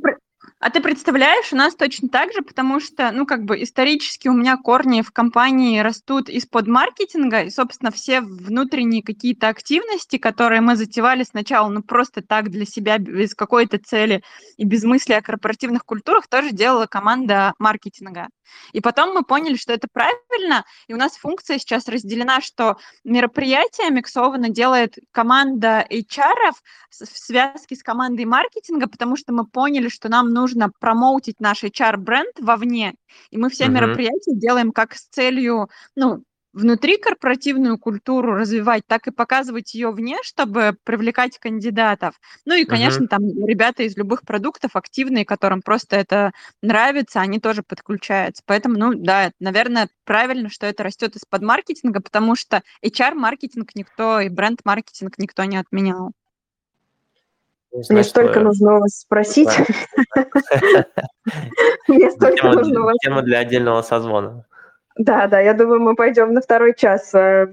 а 0.59 0.69
ты 0.69 0.81
представляешь, 0.81 1.53
у 1.53 1.55
нас 1.55 1.75
точно 1.75 2.09
так 2.09 2.33
же, 2.33 2.41
потому 2.41 2.79
что, 2.79 3.11
ну, 3.11 3.25
как 3.25 3.43
бы 3.43 3.61
исторически 3.61 4.27
у 4.27 4.33
меня 4.33 4.57
корни 4.57 5.01
в 5.01 5.11
компании 5.11 5.79
растут 5.79 6.29
из-под 6.29 6.67
маркетинга, 6.67 7.43
и, 7.43 7.49
собственно, 7.49 7.91
все 7.91 8.21
внутренние 8.21 9.03
какие-то 9.03 9.49
активности, 9.49 10.17
которые 10.17 10.61
мы 10.61 10.75
затевали 10.75 11.23
сначала, 11.23 11.69
ну, 11.69 11.83
просто 11.83 12.21
так 12.21 12.49
для 12.49 12.65
себя, 12.65 12.97
без 12.97 13.35
какой-то 13.35 13.77
цели 13.77 14.23
и 14.57 14.65
без 14.65 14.83
мысли 14.83 15.13
о 15.13 15.21
корпоративных 15.21 15.85
культурах, 15.85 16.27
тоже 16.27 16.51
делала 16.51 16.87
команда 16.87 17.53
маркетинга. 17.59 18.27
И 18.71 18.81
потом 18.81 19.13
мы 19.13 19.23
поняли, 19.23 19.55
что 19.55 19.73
это 19.73 19.87
правильно, 19.91 20.65
и 20.87 20.93
у 20.93 20.97
нас 20.97 21.17
функция 21.17 21.59
сейчас 21.59 21.87
разделена, 21.87 22.41
что 22.41 22.77
мероприятие 23.03 23.89
миксованно 23.89 24.49
делает 24.49 24.95
команда 25.11 25.85
HR 25.89 26.51
в 26.89 27.05
связке 27.05 27.75
с 27.75 27.83
командой 27.83 28.25
маркетинга, 28.25 28.87
потому 28.87 29.17
что 29.17 29.33
мы 29.33 29.45
поняли, 29.45 29.89
что 29.89 30.09
нам 30.09 30.33
нужно 30.37 30.71
промоутить 30.79 31.39
наш 31.39 31.63
HR-бренд 31.63 32.39
вовне, 32.39 32.93
и 33.31 33.37
мы 33.37 33.49
все 33.49 33.65
uh-huh. 33.65 33.71
мероприятия 33.71 34.35
делаем 34.35 34.71
как 34.71 34.93
с 34.93 35.07
целью, 35.07 35.69
ну, 35.95 36.23
внутри 36.53 36.97
корпоративную 36.97 37.77
культуру 37.77 38.33
развивать, 38.33 38.83
так 38.87 39.07
и 39.07 39.11
показывать 39.11 39.73
ее 39.73 39.91
вне, 39.91 40.17
чтобы 40.23 40.75
привлекать 40.83 41.37
кандидатов. 41.39 42.19
Ну 42.45 42.55
и, 42.55 42.65
конечно, 42.65 43.03
uh-huh. 43.03 43.07
там 43.07 43.21
ребята 43.45 43.83
из 43.83 43.97
любых 43.97 44.21
продуктов 44.21 44.75
активные, 44.75 45.25
которым 45.25 45.61
просто 45.61 45.95
это 45.95 46.31
нравится, 46.61 47.21
они 47.21 47.39
тоже 47.39 47.63
подключаются. 47.63 48.43
Поэтому, 48.45 48.77
ну 48.77 48.93
да, 48.93 49.31
наверное, 49.39 49.89
правильно, 50.03 50.49
что 50.49 50.65
это 50.65 50.83
растет 50.83 51.15
из-под 51.15 51.41
маркетинга, 51.41 51.99
потому 51.99 52.35
что 52.35 52.61
HR-маркетинг 52.83 53.71
никто 53.75 54.19
и 54.19 54.29
бренд-маркетинг 54.29 55.17
никто 55.17 55.43
не 55.43 55.57
отменял. 55.57 56.13
Мне 57.89 58.03
столько 58.03 58.39
нужно 58.39 58.79
вас 58.79 58.99
спросить. 58.99 59.49
Мне 61.87 62.11
столько 62.11 62.51
нужно 62.51 62.81
вас... 62.81 62.95
Тема 63.01 63.21
для 63.21 63.39
отдельного 63.39 63.81
созвона. 63.81 64.45
Да, 64.97 65.27
да, 65.27 65.39
я 65.39 65.53
думаю, 65.53 65.79
мы 65.79 65.95
пойдем 65.95 66.33
на 66.33 66.41
второй 66.41 66.73
час, 66.73 67.13
э, 67.13 67.47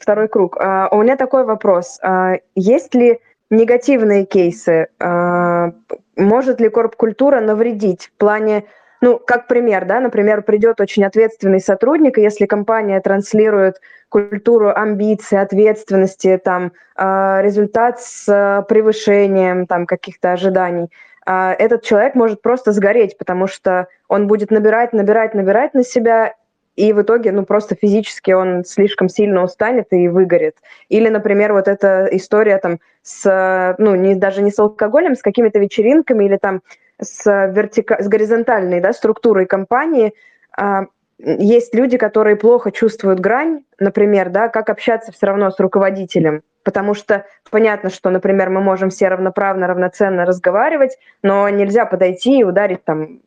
второй 0.00 0.28
круг. 0.28 0.56
А, 0.58 0.88
у 0.90 1.02
меня 1.02 1.16
такой 1.16 1.44
вопрос. 1.44 1.98
А, 2.02 2.38
есть 2.56 2.94
ли 2.94 3.20
негативные 3.50 4.24
кейсы? 4.24 4.88
А, 4.98 5.72
может 6.16 6.60
ли 6.60 6.68
корп-культура 6.68 7.40
навредить 7.40 8.06
в 8.06 8.18
плане, 8.18 8.64
ну, 9.04 9.18
как 9.18 9.48
пример, 9.48 9.84
да, 9.84 10.00
например, 10.00 10.40
придет 10.42 10.80
очень 10.80 11.04
ответственный 11.04 11.60
сотрудник, 11.60 12.16
и 12.16 12.22
если 12.22 12.46
компания 12.46 12.98
транслирует 13.00 13.82
культуру 14.08 14.72
амбиций, 14.74 15.38
ответственности, 15.38 16.40
там, 16.42 16.72
результат 16.96 18.00
с 18.00 18.64
превышением 18.66 19.66
там 19.66 19.84
каких-то 19.84 20.32
ожиданий, 20.32 20.88
этот 21.26 21.82
человек 21.82 22.14
может 22.14 22.40
просто 22.40 22.72
сгореть, 22.72 23.18
потому 23.18 23.46
что 23.46 23.88
он 24.08 24.26
будет 24.26 24.50
набирать, 24.50 24.94
набирать, 24.94 25.34
набирать 25.34 25.74
на 25.74 25.84
себя, 25.84 26.32
и 26.74 26.94
в 26.94 27.02
итоге, 27.02 27.30
ну, 27.30 27.44
просто 27.44 27.76
физически 27.76 28.30
он 28.30 28.64
слишком 28.64 29.10
сильно 29.10 29.44
устанет 29.44 29.88
и 29.90 30.08
выгорит. 30.08 30.56
Или, 30.88 31.08
например, 31.08 31.52
вот 31.52 31.68
эта 31.68 32.08
история 32.10 32.56
там 32.56 32.78
с, 33.02 33.76
ну, 33.78 33.94
не, 33.96 34.14
даже 34.14 34.42
не 34.42 34.50
с 34.50 34.58
алкоголем, 34.58 35.14
с 35.14 35.22
какими-то 35.22 35.58
вечеринками 35.58 36.24
или 36.24 36.36
там 36.36 36.62
с, 37.00 37.24
вертика... 37.48 38.02
с 38.02 38.08
горизонтальной 38.08 38.80
да, 38.80 38.92
структурой 38.92 39.46
компании. 39.46 40.14
А, 40.56 40.86
есть 41.18 41.74
люди, 41.74 41.96
которые 41.96 42.36
плохо 42.36 42.72
чувствуют 42.72 43.20
грань, 43.20 43.64
например, 43.78 44.30
да, 44.30 44.48
как 44.48 44.68
общаться 44.68 45.12
все 45.12 45.26
равно 45.26 45.50
с 45.50 45.60
руководителем, 45.60 46.42
потому 46.64 46.94
что 46.94 47.24
понятно, 47.50 47.90
что, 47.90 48.10
например, 48.10 48.50
мы 48.50 48.60
можем 48.60 48.90
все 48.90 49.08
равноправно, 49.08 49.66
равноценно 49.66 50.24
разговаривать, 50.24 50.98
но 51.22 51.48
нельзя 51.48 51.86
подойти 51.86 52.40
и 52.40 52.44
ударить 52.44 52.84
там 52.84 53.20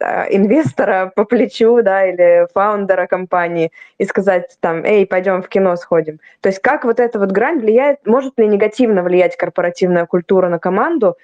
инвестора 0.00 1.12
по 1.16 1.24
плечу, 1.24 1.82
да, 1.82 2.06
или 2.06 2.46
фаундера 2.54 3.06
компании 3.06 3.72
и 3.98 4.04
сказать 4.04 4.56
там, 4.60 4.84
эй, 4.84 5.06
пойдем 5.06 5.42
в 5.42 5.48
кино 5.48 5.76
сходим. 5.76 6.20
То 6.40 6.48
есть 6.48 6.60
как 6.60 6.84
вот 6.84 7.00
эта 7.00 7.18
вот 7.18 7.30
грань 7.30 7.60
влияет, 7.60 8.06
может 8.06 8.38
ли 8.38 8.46
негативно 8.46 9.02
влиять 9.02 9.36
корпоративная 9.36 10.06
культура 10.06 10.48
на 10.48 10.58
команду, 10.58 11.16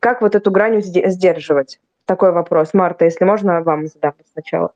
как 0.00 0.22
вот 0.22 0.34
эту 0.34 0.50
грань 0.50 0.82
сдерживать? 0.82 1.80
Такой 2.04 2.32
вопрос. 2.32 2.74
Марта, 2.74 3.04
если 3.04 3.24
можно, 3.24 3.62
вам 3.62 3.86
задам 3.86 4.14
сначала. 4.32 4.72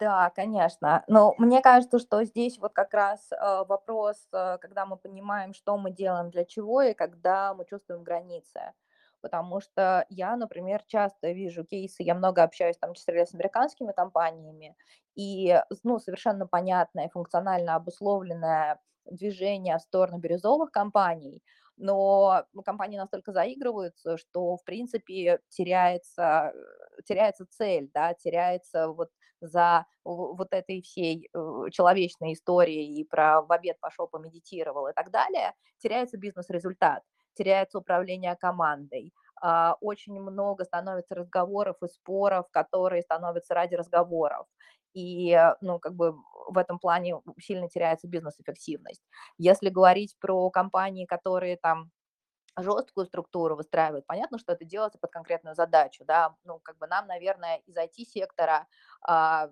Да, 0.00 0.30
конечно. 0.34 1.04
Но 1.06 1.34
мне 1.38 1.60
кажется, 1.60 1.98
что 1.98 2.24
здесь 2.24 2.58
вот 2.58 2.72
как 2.72 2.94
раз 2.94 3.20
э, 3.30 3.64
вопрос, 3.68 4.16
э, 4.32 4.56
когда 4.58 4.86
мы 4.86 4.96
понимаем, 4.96 5.52
что 5.52 5.76
мы 5.76 5.90
делаем, 5.90 6.30
для 6.30 6.44
чего, 6.46 6.80
и 6.82 6.94
когда 6.94 7.52
мы 7.54 7.66
чувствуем 7.66 8.02
границы 8.02 8.60
потому 9.20 9.60
что 9.60 10.06
я, 10.08 10.36
например, 10.36 10.82
часто 10.86 11.32
вижу 11.32 11.64
кейсы, 11.64 12.02
я 12.02 12.14
много 12.14 12.42
общаюсь, 12.42 12.76
в 12.76 12.80
том 12.80 12.94
числе 12.94 13.26
с 13.26 13.34
американскими 13.34 13.92
компаниями, 13.92 14.76
и 15.14 15.60
ну, 15.82 15.98
совершенно 15.98 16.46
понятное, 16.46 17.08
функционально 17.08 17.74
обусловленное 17.74 18.80
движение 19.04 19.78
в 19.78 19.82
сторону 19.82 20.18
бирюзовых 20.18 20.70
компаний, 20.70 21.42
но 21.80 22.44
компании 22.64 22.98
настолько 22.98 23.32
заигрываются, 23.32 24.16
что, 24.18 24.56
в 24.56 24.64
принципе, 24.64 25.40
теряется, 25.48 26.52
теряется 27.06 27.46
цель, 27.50 27.90
да, 27.94 28.14
теряется 28.14 28.88
вот 28.88 29.08
за 29.40 29.86
вот 30.04 30.48
этой 30.52 30.82
всей 30.82 31.28
э, 31.34 31.38
человечной 31.72 32.34
историей 32.34 33.00
и 33.00 33.04
про 33.04 33.42
в 33.42 33.50
обед 33.52 33.78
пошел, 33.80 34.06
помедитировал 34.06 34.88
и 34.88 34.92
так 34.92 35.10
далее, 35.10 35.54
теряется 35.78 36.18
бизнес-результат 36.18 37.02
теряется 37.34 37.78
управление 37.78 38.36
командой. 38.36 39.12
А, 39.40 39.76
очень 39.80 40.20
много 40.20 40.64
становится 40.64 41.14
разговоров 41.14 41.76
и 41.82 41.88
споров, 41.88 42.46
которые 42.50 43.02
становятся 43.02 43.54
ради 43.54 43.74
разговоров. 43.74 44.46
И, 44.94 45.38
ну, 45.60 45.78
как 45.78 45.94
бы 45.94 46.14
в 46.48 46.58
этом 46.58 46.78
плане 46.78 47.20
сильно 47.40 47.68
теряется 47.68 48.08
бизнес-эффективность. 48.08 49.02
Если 49.38 49.68
говорить 49.70 50.16
про 50.20 50.50
компании, 50.50 51.06
которые 51.06 51.56
там 51.56 51.90
жесткую 52.58 53.06
структуру 53.06 53.56
выстраивает. 53.56 54.06
Понятно, 54.06 54.38
что 54.38 54.52
это 54.52 54.64
делается 54.64 54.98
под 54.98 55.10
конкретную 55.12 55.54
задачу, 55.54 56.04
да, 56.04 56.34
ну, 56.44 56.58
как 56.62 56.76
бы 56.78 56.86
нам, 56.86 57.06
наверное, 57.06 57.58
из 57.66 57.76
IT-сектора, 57.76 58.66
а, 59.02 59.48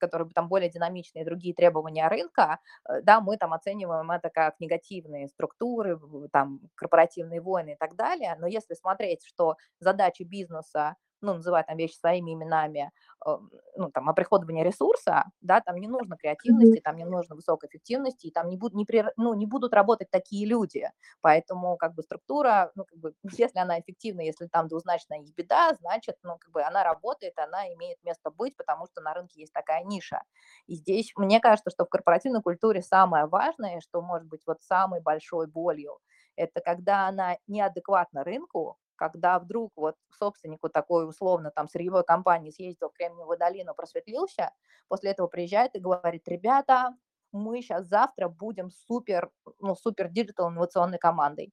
который 0.00 0.28
там 0.30 0.48
более 0.48 0.70
динамичные 0.70 1.24
другие 1.24 1.54
требования 1.54 2.08
рынка, 2.08 2.58
э, 2.88 3.00
да, 3.02 3.20
мы 3.20 3.36
там 3.36 3.52
оцениваем 3.52 4.10
это 4.10 4.30
как 4.30 4.60
негативные 4.60 5.28
структуры, 5.28 5.98
там, 6.32 6.60
корпоративные 6.74 7.40
войны 7.40 7.72
и 7.72 7.76
так 7.76 7.96
далее, 7.96 8.36
но 8.38 8.46
если 8.46 8.74
смотреть, 8.74 9.24
что 9.24 9.56
задачи 9.80 10.22
бизнеса 10.24 10.96
ну, 11.22 11.34
называть 11.34 11.66
там 11.66 11.76
вещи 11.76 11.94
своими 11.96 12.32
именами, 12.34 12.90
э, 13.26 13.30
ну, 13.76 13.90
там, 13.90 14.08
оприходование 14.10 14.64
ресурса, 14.64 15.24
да, 15.40 15.60
там 15.60 15.76
не 15.76 15.88
нужно 15.88 16.16
креативности, 16.16 16.80
там 16.80 16.96
не 16.96 17.04
нужно 17.04 17.34
высокой 17.36 17.68
эффективности, 17.68 18.26
и 18.26 18.30
там 18.30 18.48
не, 18.48 18.56
будут 18.56 18.74
не, 18.74 18.84
при, 18.84 19.04
ну, 19.16 19.34
не 19.34 19.46
будут 19.46 19.72
работать 19.74 20.10
такие 20.10 20.46
люди. 20.46 20.90
Поэтому, 21.20 21.76
как 21.76 21.94
бы, 21.94 22.02
структура, 22.02 22.72
ну, 22.74 22.84
как 22.84 22.98
бы, 22.98 23.14
если 23.48 23.58
она 23.58 23.80
эффективна, 23.80 24.20
если 24.22 24.46
там 24.46 24.68
двузначная 24.68 25.22
беда, 25.36 25.72
значит, 25.80 26.16
ну, 26.22 26.36
как 26.38 26.50
бы, 26.52 26.62
она 26.62 26.84
работает, 26.84 27.38
она 27.38 27.72
имеет 27.74 27.98
место 28.04 28.30
быть, 28.30 28.56
потому 28.56 28.86
что 28.86 29.00
на 29.00 29.14
рынке 29.14 29.40
есть 29.40 29.52
такая 29.52 29.84
ниша. 29.84 30.22
И 30.66 30.74
здесь, 30.76 31.12
мне 31.16 31.40
кажется, 31.40 31.70
что 31.70 31.84
в 31.84 31.88
корпоративной 31.88 32.42
культуре 32.42 32.82
самое 32.82 33.26
важное, 33.26 33.80
что 33.80 34.02
может 34.02 34.26
быть 34.28 34.42
вот 34.46 34.62
самой 34.62 35.00
большой 35.00 35.46
болью, 35.46 35.98
это 36.36 36.60
когда 36.60 37.08
она 37.08 37.36
неадекватна 37.46 38.24
рынку, 38.24 38.76
когда 39.02 39.40
вдруг 39.40 39.72
вот 39.74 39.96
собственнику 40.16 40.68
такой 40.68 41.08
условно 41.08 41.50
там 41.50 41.68
сырьевой 41.68 42.04
компании 42.04 42.52
съездил 42.52 42.88
в 42.88 42.92
Кремниевую 42.92 43.36
долину, 43.36 43.74
просветлился, 43.74 44.52
после 44.86 45.10
этого 45.10 45.26
приезжает 45.26 45.74
и 45.74 45.80
говорит, 45.80 46.28
ребята, 46.28 46.94
мы 47.32 47.62
сейчас 47.62 47.88
завтра 47.88 48.28
будем 48.28 48.70
супер, 48.70 49.32
ну, 49.58 49.74
супер 49.74 50.08
digital 50.08 50.50
инновационной 50.50 50.98
командой. 50.98 51.52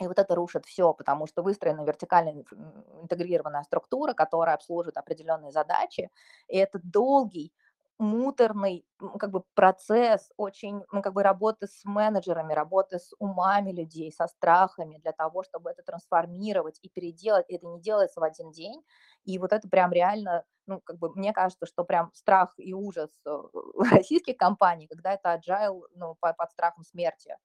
И 0.00 0.06
вот 0.06 0.20
это 0.20 0.36
рушит 0.36 0.66
все, 0.66 0.94
потому 0.94 1.26
что 1.26 1.42
выстроена 1.42 1.84
вертикально 1.84 2.44
интегрированная 3.02 3.64
структура, 3.64 4.12
которая 4.12 4.54
обслуживает 4.54 4.98
определенные 4.98 5.50
задачи. 5.50 6.10
И 6.46 6.56
это 6.58 6.78
долгий, 6.80 7.52
муторный 7.98 8.84
как 9.18 9.30
бы 9.30 9.42
процесс 9.54 10.30
очень 10.36 10.82
ну, 10.92 11.02
как 11.02 11.12
бы 11.14 11.22
работы 11.22 11.66
с 11.66 11.84
менеджерами, 11.84 12.52
работы 12.52 12.98
с 12.98 13.12
умами 13.18 13.72
людей, 13.72 14.12
со 14.12 14.26
страхами 14.28 14.98
для 14.98 15.12
того, 15.12 15.42
чтобы 15.44 15.70
это 15.70 15.82
трансформировать 15.82 16.78
и 16.82 16.88
переделать. 16.88 17.46
Это 17.48 17.66
не 17.66 17.80
делается 17.80 18.20
в 18.20 18.24
один 18.24 18.50
день. 18.52 18.82
И 19.24 19.38
вот 19.38 19.52
это 19.52 19.68
прям 19.68 19.92
реально, 19.92 20.44
ну, 20.66 20.80
как 20.80 20.98
бы 20.98 21.10
мне 21.14 21.32
кажется, 21.32 21.66
что 21.66 21.84
прям 21.84 22.10
страх 22.14 22.54
и 22.58 22.72
ужас 22.72 23.10
российских 23.92 24.36
компаний, 24.36 24.86
когда 24.86 25.14
это 25.14 25.34
agile, 25.34 25.82
ну, 25.94 26.16
под 26.20 26.36
страхом 26.50 26.84
смерти. 26.84 27.36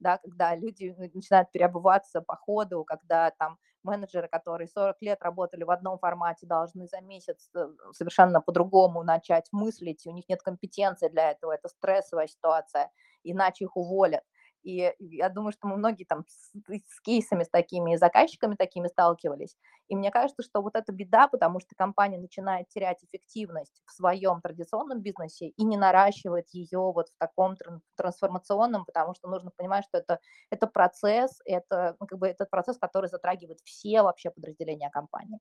Да, 0.00 0.18
когда 0.18 0.54
люди 0.56 0.94
начинают 1.14 1.50
переобуваться 1.52 2.20
по 2.22 2.36
ходу, 2.36 2.84
когда 2.84 3.30
там 3.32 3.58
менеджеры, 3.82 4.28
которые 4.28 4.68
40 4.68 5.00
лет 5.02 5.22
работали 5.22 5.64
в 5.64 5.70
одном 5.70 5.98
формате, 5.98 6.46
должны 6.46 6.86
за 6.86 7.00
месяц 7.00 7.48
э, 7.54 7.66
совершенно 7.92 8.40
по-другому 8.40 9.02
начать 9.02 9.48
мыслить, 9.52 10.06
у 10.06 10.12
них 10.12 10.28
нет 10.28 10.42
компетенции 10.42 11.08
для 11.08 11.30
этого, 11.30 11.52
это 11.52 11.68
стрессовая 11.68 12.26
ситуация, 12.26 12.90
иначе 13.24 13.64
их 13.64 13.76
уволят. 13.76 14.22
И 14.62 14.94
я 14.98 15.28
думаю, 15.28 15.52
что 15.52 15.66
мы 15.68 15.76
многие 15.76 16.04
там 16.04 16.24
с, 16.28 16.52
с 16.68 17.00
кейсами 17.02 17.44
с 17.44 17.48
такими, 17.48 17.96
заказчиками 17.96 18.54
такими 18.54 18.88
сталкивались. 18.88 19.56
И 19.88 19.96
мне 19.96 20.10
кажется, 20.10 20.42
что 20.42 20.62
вот 20.62 20.76
это 20.76 20.92
беда, 20.92 21.28
потому 21.28 21.60
что 21.60 21.74
компания 21.76 22.18
начинает 22.18 22.68
терять 22.68 23.02
эффективность 23.04 23.82
в 23.86 23.92
своем 23.92 24.40
традиционном 24.40 25.00
бизнесе 25.00 25.48
и 25.48 25.64
не 25.64 25.76
наращивает 25.76 26.46
ее 26.52 26.78
вот 26.78 27.08
в 27.08 27.18
таком 27.18 27.56
трансформационном, 27.96 28.84
потому 28.84 29.14
что 29.14 29.28
нужно 29.28 29.50
понимать, 29.56 29.84
что 29.84 29.98
это, 29.98 30.20
это 30.50 30.66
процесс, 30.66 31.40
это 31.44 31.96
ну, 32.00 32.06
как 32.06 32.18
бы 32.18 32.28
этот 32.28 32.50
процесс, 32.50 32.78
который 32.78 33.08
затрагивает 33.08 33.60
все 33.64 34.02
вообще 34.02 34.30
подразделения 34.30 34.90
компании. 34.90 35.40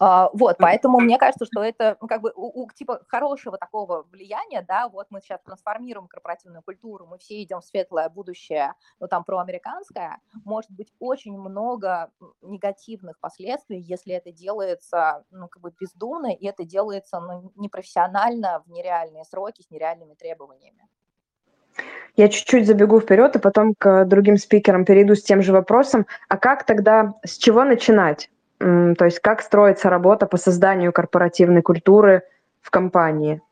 А, 0.00 0.28
вот, 0.32 0.56
поэтому 0.58 0.98
мне 0.98 1.18
кажется, 1.18 1.46
что 1.46 1.62
это 1.62 1.96
ну, 2.00 2.08
как 2.08 2.20
бы 2.20 2.32
у, 2.34 2.64
у 2.64 2.70
типа 2.70 3.02
хорошего 3.08 3.58
такого 3.58 4.02
влияния, 4.10 4.64
да, 4.66 4.88
вот 4.88 5.06
мы 5.10 5.20
сейчас 5.20 5.40
трансформируем 5.42 6.08
корпоративную 6.08 6.62
культуру, 6.62 7.06
мы 7.06 7.18
все 7.18 7.40
идем 7.42 7.60
в 7.60 7.64
светлое 7.64 8.08
будущее, 8.08 8.74
ну 8.98 9.06
там 9.06 9.22
проамериканское, 9.22 10.18
может 10.44 10.70
быть 10.72 10.92
очень 10.98 11.38
много 11.38 12.10
негативных 12.42 13.20
последствий, 13.20 13.78
если 13.78 14.14
это 14.14 14.32
делается, 14.32 15.24
ну 15.30 15.46
как 15.46 15.62
бы 15.62 15.72
бездумно, 15.78 16.32
и 16.32 16.44
это 16.44 16.64
делается 16.64 17.20
ну, 17.20 17.52
непрофессионально 17.54 18.64
в 18.66 18.70
нереальные 18.70 19.24
сроки 19.24 19.62
с 19.62 19.70
нереальными 19.70 20.14
требованиями. 20.14 20.88
Я 22.16 22.28
чуть-чуть 22.28 22.66
забегу 22.66 23.00
вперед 23.00 23.34
и 23.36 23.40
потом 23.40 23.74
к 23.76 24.04
другим 24.04 24.38
спикерам 24.38 24.84
перейду 24.84 25.16
с 25.16 25.22
тем 25.22 25.42
же 25.42 25.52
вопросом. 25.52 26.06
А 26.28 26.36
как 26.36 26.64
тогда, 26.64 27.14
с 27.24 27.36
чего 27.36 27.64
начинать? 27.64 28.30
То 28.58 29.04
есть 29.04 29.20
как 29.20 29.42
строится 29.42 29.90
работа 29.90 30.26
по 30.26 30.36
созданию 30.36 30.92
корпоративной 30.92 31.62
культуры 31.62 32.22
в 32.60 32.70
компании? 32.70 33.42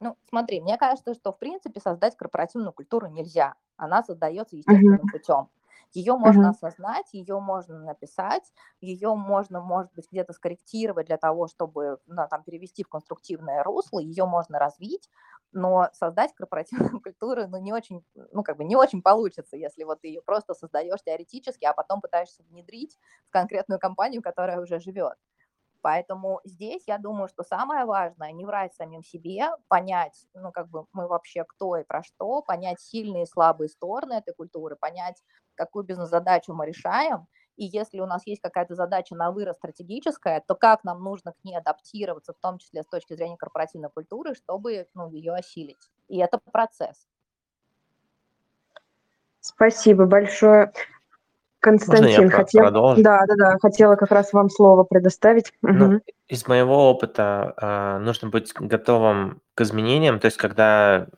Ну, 0.00 0.16
смотри, 0.28 0.60
мне 0.60 0.76
кажется, 0.76 1.14
что 1.14 1.32
в 1.32 1.38
принципе 1.38 1.80
создать 1.80 2.16
корпоративную 2.16 2.72
культуру 2.72 3.08
нельзя. 3.08 3.54
Она 3.76 4.02
создается 4.02 4.56
естественным 4.56 5.00
uh-huh. 5.00 5.10
путем. 5.12 5.48
Ее 5.92 6.16
можно 6.16 6.48
uh-huh. 6.48 6.50
осознать, 6.50 7.06
ее 7.12 7.40
можно 7.40 7.78
написать, 7.78 8.52
ее 8.80 9.14
можно, 9.14 9.60
может 9.60 9.92
быть, 9.94 10.06
где-то 10.10 10.32
скорректировать 10.34 11.06
для 11.06 11.16
того, 11.16 11.48
чтобы 11.48 11.98
ну, 12.06 12.26
там, 12.28 12.42
перевести 12.44 12.84
в 12.84 12.88
конструктивное 12.88 13.62
русло, 13.62 13.98
ее 13.98 14.26
можно 14.26 14.58
развить, 14.58 15.08
но 15.52 15.88
создать 15.92 16.34
корпоративную 16.34 17.00
культуру, 17.02 17.48
ну, 17.48 17.58
не 17.58 17.72
очень, 17.72 18.04
ну, 18.32 18.42
как 18.42 18.58
бы 18.58 18.64
не 18.64 18.76
очень 18.76 19.02
получится, 19.02 19.56
если 19.56 19.84
вот 19.84 20.02
ты 20.02 20.08
ее 20.08 20.22
просто 20.22 20.54
создаешь 20.54 21.02
теоретически, 21.02 21.64
а 21.64 21.72
потом 21.72 22.00
пытаешься 22.00 22.42
внедрить 22.44 22.98
в 23.28 23.30
конкретную 23.30 23.78
компанию, 23.78 24.22
которая 24.22 24.60
уже 24.60 24.80
живет. 24.80 25.16
Поэтому 25.80 26.40
здесь 26.44 26.82
я 26.86 26.98
думаю, 26.98 27.28
что 27.28 27.44
самое 27.44 27.84
важное 27.84 28.32
не 28.32 28.44
врать 28.44 28.74
самим 28.74 29.02
себе, 29.02 29.46
понять, 29.68 30.26
ну, 30.34 30.50
как 30.50 30.68
бы 30.68 30.86
мы 30.92 31.06
вообще 31.06 31.44
кто 31.44 31.76
и 31.76 31.84
про 31.84 32.02
что, 32.02 32.42
понять 32.42 32.80
сильные 32.80 33.22
и 33.22 33.26
слабые 33.26 33.68
стороны 33.68 34.14
этой 34.14 34.34
культуры, 34.34 34.76
понять, 34.76 35.22
какую 35.58 35.84
бизнес-задачу 35.84 36.54
мы 36.54 36.66
решаем, 36.66 37.26
и 37.56 37.64
если 37.64 37.98
у 37.98 38.06
нас 38.06 38.22
есть 38.24 38.40
какая-то 38.40 38.76
задача 38.76 39.16
на 39.16 39.32
вырост 39.32 39.58
стратегическая, 39.58 40.42
то 40.46 40.54
как 40.54 40.84
нам 40.84 41.02
нужно 41.02 41.32
к 41.32 41.44
ней 41.44 41.58
адаптироваться, 41.58 42.32
в 42.32 42.38
том 42.38 42.58
числе 42.58 42.84
с 42.84 42.86
точки 42.86 43.14
зрения 43.14 43.36
корпоративной 43.36 43.90
культуры, 43.90 44.34
чтобы 44.36 44.86
ну, 44.94 45.10
ее 45.10 45.34
осилить. 45.34 45.90
И 46.06 46.18
это 46.18 46.38
процесс. 46.52 47.08
Спасибо 49.40 50.06
большое. 50.06 50.72
Константин, 51.58 52.30
хотел... 52.30 52.70
Да, 52.70 53.24
да, 53.26 53.34
да, 53.36 53.56
хотела 53.60 53.96
как 53.96 54.12
раз 54.12 54.32
вам 54.32 54.48
слово 54.48 54.84
предоставить. 54.84 55.52
Ну, 55.62 55.96
угу. 55.96 56.00
Из 56.28 56.46
моего 56.46 56.90
опыта 56.90 57.54
э, 57.56 57.98
нужно 58.04 58.28
быть 58.28 58.52
готовым 58.54 59.40
к 59.54 59.62
изменениям, 59.62 60.20
то 60.20 60.26
есть 60.26 60.36
когда 60.36 61.08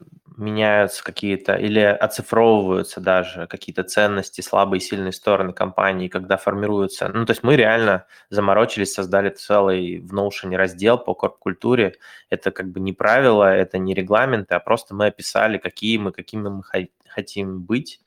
меняются 0.40 1.04
какие-то 1.04 1.54
или 1.54 1.80
оцифровываются 1.80 3.00
даже 3.00 3.46
какие-то 3.46 3.84
ценности, 3.84 4.40
слабые 4.40 4.78
и 4.78 4.82
сильные 4.82 5.12
стороны 5.12 5.52
компании, 5.52 6.08
когда 6.08 6.36
формируются. 6.36 7.08
Ну, 7.08 7.24
то 7.26 7.32
есть 7.32 7.42
мы 7.42 7.56
реально 7.56 8.06
заморочились, 8.30 8.92
создали 8.92 9.30
целый 9.30 10.00
в 10.00 10.14
Notion 10.14 10.56
раздел 10.56 10.98
по 10.98 11.14
корп-культуре. 11.14 11.94
Это 12.30 12.50
как 12.50 12.70
бы 12.70 12.80
не 12.80 12.92
правила, 12.92 13.54
это 13.54 13.78
не 13.78 13.94
регламенты, 13.94 14.54
а 14.54 14.60
просто 14.60 14.94
мы 14.94 15.06
описали, 15.06 15.58
какие 15.58 15.98
мы, 15.98 16.12
какими 16.12 16.48
мы 16.48 16.62
хотим 17.08 17.62
быть 17.62 18.00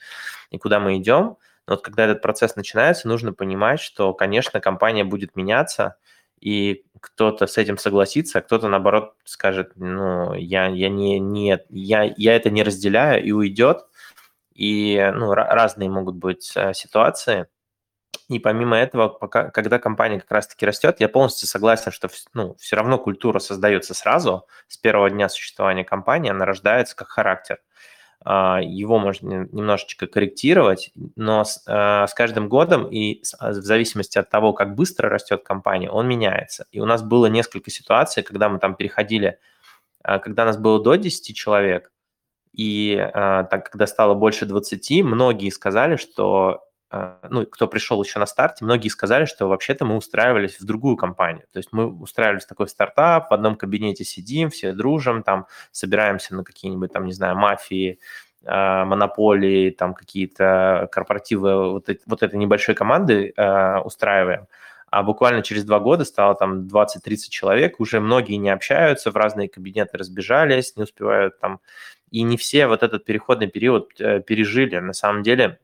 и 0.49 0.57
куда 0.57 0.79
мы 0.79 0.97
идем. 0.97 1.37
Но 1.67 1.75
вот 1.75 1.83
когда 1.83 2.05
этот 2.05 2.21
процесс 2.21 2.55
начинается, 2.55 3.07
нужно 3.07 3.31
понимать, 3.31 3.79
что, 3.79 4.13
конечно, 4.13 4.59
компания 4.59 5.05
будет 5.05 5.35
меняться, 5.35 5.95
и 6.43 6.83
кто-то 6.99 7.47
с 7.47 7.57
этим 7.57 7.77
согласится, 7.77 8.39
а 8.39 8.41
кто-то, 8.41 8.67
наоборот, 8.67 9.15
скажет, 9.23 9.71
ну, 9.75 10.33
я, 10.33 10.67
я, 10.67 10.89
не, 10.89 11.17
не, 11.17 11.57
я, 11.69 12.13
я 12.17 12.35
это 12.35 12.49
не 12.49 12.63
разделяю 12.63 13.23
и 13.23 13.31
уйдет. 13.31 13.85
И 14.53 15.11
ну, 15.15 15.33
разные 15.33 15.89
могут 15.89 16.15
быть 16.15 16.51
э, 16.55 16.73
ситуации. 16.73 17.47
И 18.27 18.39
помимо 18.39 18.75
этого, 18.75 19.07
пока, 19.07 19.51
когда 19.51 19.79
компания 19.79 20.19
как 20.19 20.31
раз-таки 20.31 20.65
растет, 20.65 20.97
я 20.99 21.07
полностью 21.07 21.47
согласен, 21.47 21.93
что 21.93 22.09
ну, 22.33 22.55
все 22.55 22.75
равно 22.75 22.97
культура 22.97 23.39
создается 23.39 23.93
сразу, 23.93 24.45
с 24.67 24.77
первого 24.77 25.09
дня 25.09 25.29
существования 25.29 25.85
компании, 25.85 26.29
она 26.29 26.45
рождается 26.45 26.93
как 26.93 27.07
характер. 27.07 27.59
А, 27.59 27.63
его 28.25 28.99
можно 28.99 29.47
немножечко 29.51 30.07
корректировать, 30.07 30.91
но 31.15 31.43
с, 31.43 31.63
а, 31.67 32.07
с 32.07 32.13
каждым 32.13 32.47
годом 32.47 32.87
и 32.87 33.21
а, 33.39 33.49
в 33.49 33.53
зависимости 33.55 34.17
от 34.17 34.29
того, 34.29 34.53
как 34.53 34.75
быстро 34.75 35.09
растет 35.09 35.43
компания, 35.43 35.89
он 35.89 36.07
меняется. 36.07 36.65
И 36.71 36.79
у 36.79 36.85
нас 36.85 37.01
было 37.03 37.25
несколько 37.25 37.69
ситуаций, 37.69 38.23
когда 38.23 38.49
мы 38.49 38.59
там 38.59 38.75
переходили, 38.75 39.39
когда 40.03 40.45
нас 40.45 40.57
было 40.57 40.81
до 40.81 40.95
10 40.95 41.35
человек, 41.35 41.91
и 42.53 43.09
так, 43.13 43.71
когда 43.71 43.87
стало 43.87 44.13
больше 44.13 44.45
20, 44.45 45.03
многие 45.03 45.49
сказали, 45.49 45.95
что 45.95 46.49
а, 46.49 46.72
ну, 47.29 47.45
кто 47.45 47.67
пришел 47.67 48.01
еще 48.03 48.19
на 48.19 48.25
старте, 48.25 48.63
многие 48.63 48.89
сказали, 48.89 49.25
что 49.25 49.47
вообще-то 49.47 49.85
мы 49.85 49.95
устраивались 49.95 50.59
в 50.59 50.65
другую 50.65 50.95
компанию. 50.95 51.45
То 51.51 51.57
есть 51.57 51.69
мы 51.71 51.87
устраивались 51.87 52.43
в 52.43 52.47
такой 52.47 52.67
стартап, 52.67 53.31
в 53.31 53.33
одном 53.33 53.55
кабинете 53.55 54.03
сидим, 54.03 54.49
все 54.49 54.73
дружим, 54.73 55.23
там 55.23 55.47
собираемся 55.71 56.35
на 56.35 56.43
какие-нибудь, 56.43 56.91
там, 56.93 57.05
не 57.05 57.13
знаю, 57.13 57.35
мафии, 57.35 57.99
а, 58.45 58.85
монополии, 58.85 59.71
там 59.71 59.93
какие-то 59.93 60.89
корпоративы 60.91 61.71
вот, 61.71 61.87
вот 62.05 62.23
этой 62.23 62.35
небольшой 62.37 62.75
команды 62.75 63.33
э, 63.35 63.77
устраиваем. 63.79 64.47
А 64.91 65.01
буквально 65.01 65.41
через 65.41 65.63
два 65.63 65.79
года 65.79 66.05
стало 66.05 66.35
там 66.35 66.67
20-30 66.67 67.29
человек, 67.29 67.79
уже 67.79 67.99
многие 67.99 68.35
не 68.35 68.49
общаются, 68.49 69.11
в 69.11 69.15
разные 69.15 69.49
кабинеты 69.49 69.97
разбежались, 69.97 70.75
не 70.75 70.83
успевают 70.83 71.39
там. 71.39 71.61
И 72.11 72.21
не 72.21 72.37
все 72.37 72.67
вот 72.67 72.83
этот 72.83 73.05
переходный 73.05 73.47
период 73.47 73.99
э, 73.99 74.19
пережили. 74.21 74.77
На 74.77 74.93
самом 74.93 75.23
деле 75.23 75.59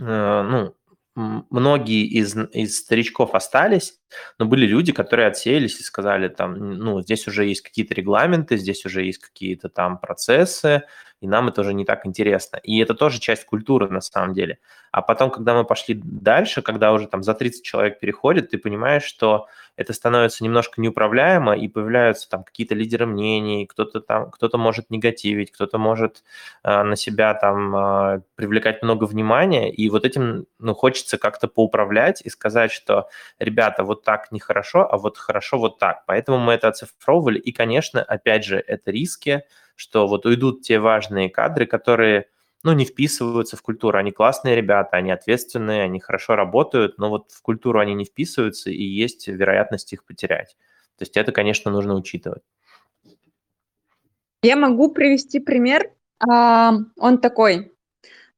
ну, 0.00 0.74
многие 1.16 2.06
из, 2.06 2.36
из 2.36 2.78
старичков 2.78 3.34
остались, 3.34 3.98
но 4.38 4.46
были 4.46 4.66
люди, 4.66 4.92
которые 4.92 5.28
отсеялись 5.28 5.78
и 5.80 5.82
сказали, 5.82 6.28
там, 6.28 6.54
ну, 6.54 7.02
здесь 7.02 7.26
уже 7.26 7.46
есть 7.46 7.62
какие-то 7.62 7.94
регламенты, 7.94 8.56
здесь 8.56 8.84
уже 8.86 9.04
есть 9.04 9.18
какие-то 9.18 9.68
там 9.68 9.98
процессы, 9.98 10.84
и 11.20 11.28
нам 11.28 11.48
это 11.48 11.60
уже 11.60 11.74
не 11.74 11.84
так 11.84 12.06
интересно. 12.06 12.56
И 12.62 12.78
это 12.78 12.94
тоже 12.94 13.20
часть 13.20 13.44
культуры 13.44 13.88
на 13.90 14.00
самом 14.00 14.32
деле. 14.32 14.58
А 14.90 15.02
потом, 15.02 15.30
когда 15.30 15.54
мы 15.54 15.64
пошли 15.64 16.00
дальше, 16.02 16.62
когда 16.62 16.92
уже 16.92 17.06
там 17.06 17.22
за 17.22 17.34
30 17.34 17.62
человек 17.62 18.00
переходит, 18.00 18.50
ты 18.50 18.58
понимаешь, 18.58 19.04
что 19.04 19.46
это 19.76 19.92
становится 19.92 20.44
немножко 20.44 20.80
неуправляемо, 20.80 21.56
и 21.56 21.68
появляются 21.68 22.28
там 22.28 22.44
какие-то 22.44 22.74
лидеры 22.74 23.06
мнений, 23.06 23.66
кто-то 23.66 24.00
там, 24.00 24.30
кто-то 24.30 24.58
может 24.58 24.90
негативить, 24.90 25.50
кто-то 25.52 25.78
может 25.78 26.22
э, 26.62 26.82
на 26.82 26.96
себя 26.96 27.34
там 27.34 27.76
э, 27.76 28.22
привлекать 28.34 28.82
много 28.82 29.04
внимания, 29.04 29.72
и 29.72 29.88
вот 29.90 30.04
этим, 30.04 30.46
ну, 30.58 30.74
хочется 30.74 31.18
как-то 31.18 31.48
поуправлять 31.48 32.22
и 32.22 32.30
сказать, 32.30 32.72
что, 32.72 33.08
ребята, 33.38 33.84
вот 33.84 34.04
так 34.04 34.32
нехорошо, 34.32 34.86
а 34.90 34.98
вот 34.98 35.18
хорошо 35.18 35.58
вот 35.58 35.78
так. 35.78 36.04
Поэтому 36.06 36.38
мы 36.38 36.52
это 36.52 36.68
оцифровывали, 36.68 37.38
и, 37.38 37.52
конечно, 37.52 38.02
опять 38.02 38.44
же, 38.44 38.62
это 38.66 38.90
риски, 38.90 39.42
что 39.76 40.06
вот 40.06 40.26
уйдут 40.26 40.62
те 40.62 40.78
важные 40.78 41.30
кадры, 41.30 41.66
которые 41.66 42.26
ну, 42.62 42.72
не 42.72 42.84
вписываются 42.84 43.56
в 43.56 43.62
культуру. 43.62 43.98
Они 43.98 44.12
классные 44.12 44.54
ребята, 44.54 44.96
они 44.96 45.10
ответственные, 45.10 45.82
они 45.82 46.00
хорошо 46.00 46.36
работают, 46.36 46.98
но 46.98 47.08
вот 47.08 47.30
в 47.30 47.42
культуру 47.42 47.80
они 47.80 47.94
не 47.94 48.04
вписываются, 48.04 48.70
и 48.70 48.82
есть 48.82 49.28
вероятность 49.28 49.92
их 49.92 50.04
потерять. 50.04 50.56
То 50.98 51.02
есть 51.02 51.16
это, 51.16 51.32
конечно, 51.32 51.70
нужно 51.70 51.94
учитывать. 51.94 52.42
Я 54.42 54.56
могу 54.56 54.90
привести 54.90 55.40
пример. 55.40 55.92
Он 56.26 57.18
такой, 57.20 57.72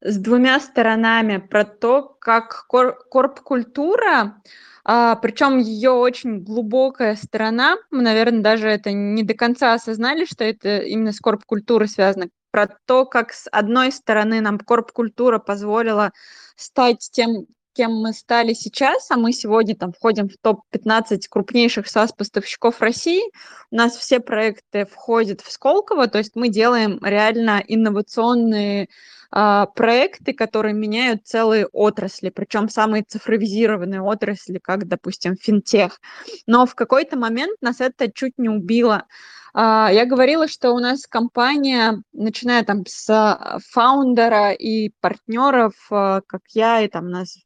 с 0.00 0.16
двумя 0.18 0.60
сторонами 0.60 1.38
про 1.38 1.64
то, 1.64 2.16
как 2.20 2.66
корп-культура 2.68 4.40
а, 4.84 5.14
причем 5.16 5.58
ее 5.58 5.90
очень 5.90 6.42
глубокая 6.42 7.14
сторона, 7.14 7.76
мы, 7.90 8.02
наверное, 8.02 8.42
даже 8.42 8.68
это 8.68 8.90
не 8.90 9.22
до 9.22 9.34
конца 9.34 9.74
осознали, 9.74 10.24
что 10.24 10.42
это 10.44 10.78
именно 10.78 11.12
с 11.12 11.20
корп-культурой 11.20 11.88
связано. 11.88 12.28
Про 12.52 12.68
то, 12.86 13.06
как 13.06 13.32
с 13.32 13.48
одной 13.50 13.90
стороны 13.90 14.40
нам 14.40 14.60
корп-культура 14.60 15.40
позволила 15.40 16.12
стать 16.56 17.08
тем, 17.12 17.46
кем 17.72 17.92
мы 17.92 18.12
стали 18.12 18.52
сейчас, 18.52 19.10
а 19.10 19.16
мы 19.16 19.32
сегодня 19.32 19.74
там 19.74 19.92
входим 19.92 20.28
в 20.28 20.36
топ-15 20.40 21.22
крупнейших 21.28 21.86
SaaS-поставщиков 21.86 22.80
России. 22.80 23.22
У 23.70 23.76
нас 23.76 23.96
все 23.96 24.20
проекты 24.20 24.86
входят 24.86 25.40
в 25.40 25.50
Сколково, 25.50 26.08
то 26.08 26.18
есть 26.18 26.36
мы 26.36 26.48
делаем 26.48 26.98
реально 27.02 27.62
инновационные 27.66 28.88
а, 29.34 29.64
проекты, 29.66 30.34
которые 30.34 30.74
меняют 30.74 31.26
целые 31.26 31.66
отрасли, 31.66 32.28
причем 32.28 32.68
самые 32.68 33.02
цифровизированные 33.02 34.02
отрасли, 34.02 34.58
как, 34.58 34.86
допустим, 34.86 35.36
финтех. 35.36 36.00
Но 36.46 36.66
в 36.66 36.74
какой-то 36.74 37.16
момент 37.16 37.56
нас 37.62 37.80
это 37.80 38.12
чуть 38.12 38.34
не 38.36 38.50
убило. 38.50 39.06
А, 39.54 39.90
я 39.90 40.04
говорила, 40.04 40.48
что 40.48 40.72
у 40.72 40.78
нас 40.78 41.06
компания, 41.06 42.02
начиная 42.12 42.62
там 42.62 42.84
с 42.86 43.58
фаундера 43.70 44.52
и 44.52 44.90
партнеров, 45.00 45.72
а, 45.90 46.20
как 46.26 46.42
я, 46.50 46.82
и 46.82 46.88
там 46.88 47.06
у 47.06 47.10
нас 47.10 47.38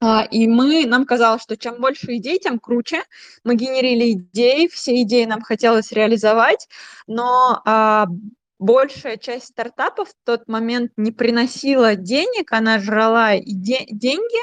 А, 0.00 0.24
и 0.30 0.46
мы, 0.46 0.86
нам 0.86 1.04
казалось, 1.04 1.42
что 1.42 1.56
чем 1.56 1.80
больше 1.80 2.16
идей, 2.16 2.38
тем 2.38 2.60
круче. 2.60 3.02
Мы 3.42 3.56
генерили 3.56 4.12
идеи, 4.12 4.68
все 4.68 5.02
идеи 5.02 5.24
нам 5.24 5.42
хотелось 5.42 5.90
реализовать, 5.90 6.68
но 7.08 7.60
а, 7.64 8.06
большая 8.58 9.16
часть 9.16 9.46
стартапов 9.46 10.08
в 10.08 10.14
тот 10.24 10.48
момент 10.48 10.92
не 10.96 11.12
приносила 11.12 11.94
денег, 11.94 12.52
она 12.52 12.78
жрала 12.78 13.36
иде- 13.36 13.86
деньги. 13.88 14.38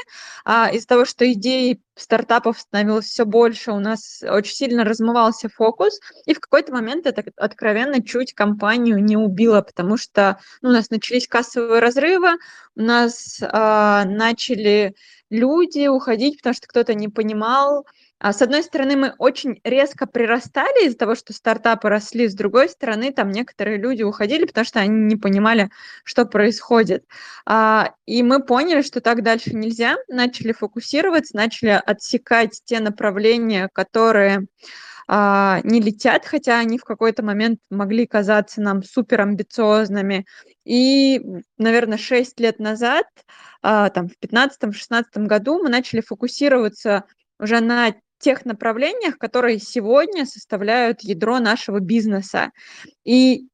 А 0.45 0.69
из-за 0.71 0.87
того, 0.87 1.05
что 1.05 1.29
идей 1.31 1.81
стартапов 1.95 2.59
становилось 2.59 3.05
все 3.05 3.25
больше, 3.25 3.71
у 3.71 3.79
нас 3.79 4.23
очень 4.27 4.55
сильно 4.55 4.83
размывался 4.83 5.49
фокус, 5.49 5.99
и 6.25 6.33
в 6.33 6.39
какой-то 6.39 6.73
момент 6.73 7.05
это 7.05 7.23
откровенно 7.37 8.03
чуть 8.03 8.33
компанию 8.33 9.03
не 9.03 9.17
убило, 9.17 9.61
потому 9.61 9.97
что 9.97 10.39
ну, 10.61 10.69
у 10.69 10.71
нас 10.71 10.89
начались 10.89 11.27
кассовые 11.27 11.79
разрывы, 11.79 12.37
у 12.75 12.81
нас 12.81 13.39
а, 13.41 14.05
начали 14.05 14.95
люди 15.29 15.87
уходить, 15.87 16.37
потому 16.37 16.53
что 16.53 16.67
кто-то 16.67 16.93
не 16.93 17.07
понимал. 17.07 17.85
А 18.25 18.33
с 18.33 18.41
одной 18.41 18.63
стороны, 18.63 18.95
мы 18.95 19.13
очень 19.19 19.61
резко 19.63 20.07
прирастали 20.07 20.87
из-за 20.87 20.97
того, 20.97 21.13
что 21.13 21.31
стартапы 21.31 21.89
росли, 21.89 22.27
с 22.27 22.33
другой 22.33 22.69
стороны, 22.69 23.13
там 23.13 23.29
некоторые 23.29 23.77
люди 23.77 24.01
уходили, 24.01 24.45
потому 24.45 24.65
что 24.65 24.79
они 24.79 24.89
не 24.89 25.15
понимали, 25.15 25.69
что 26.03 26.25
происходит. 26.25 27.05
А, 27.45 27.93
и 28.07 28.23
мы 28.23 28.41
поняли, 28.43 28.81
что 28.81 28.99
так 28.99 29.21
дальше 29.21 29.55
нельзя, 29.55 29.97
начали 30.07 30.53
фокусироваться, 30.53 31.35
начали 31.35 31.79
отсекать 31.85 32.59
те 32.65 32.79
направления, 32.79 33.69
которые 33.71 34.47
а, 35.07 35.61
не 35.63 35.79
летят, 35.79 36.25
хотя 36.25 36.57
они 36.57 36.79
в 36.79 36.83
какой-то 36.83 37.21
момент 37.21 37.59
могли 37.69 38.07
казаться 38.07 38.59
нам 38.59 38.81
супер 38.81 39.21
амбициозными. 39.21 40.25
И, 40.63 41.21
наверное, 41.59 41.99
6 41.99 42.39
лет 42.39 42.57
назад, 42.57 43.05
а, 43.61 43.91
там, 43.91 44.07
в 44.09 44.13
2015-2016 44.19 45.27
году 45.27 45.61
мы 45.61 45.69
начали 45.69 46.01
фокусироваться 46.01 47.03
уже 47.37 47.59
на 47.59 47.93
тех 48.19 48.45
направлениях, 48.45 49.17
которые 49.17 49.59
сегодня 49.59 50.25
составляют 50.25 51.01
ядро 51.01 51.39
нашего 51.39 51.79
бизнеса. 51.79 52.51
И 53.03 53.47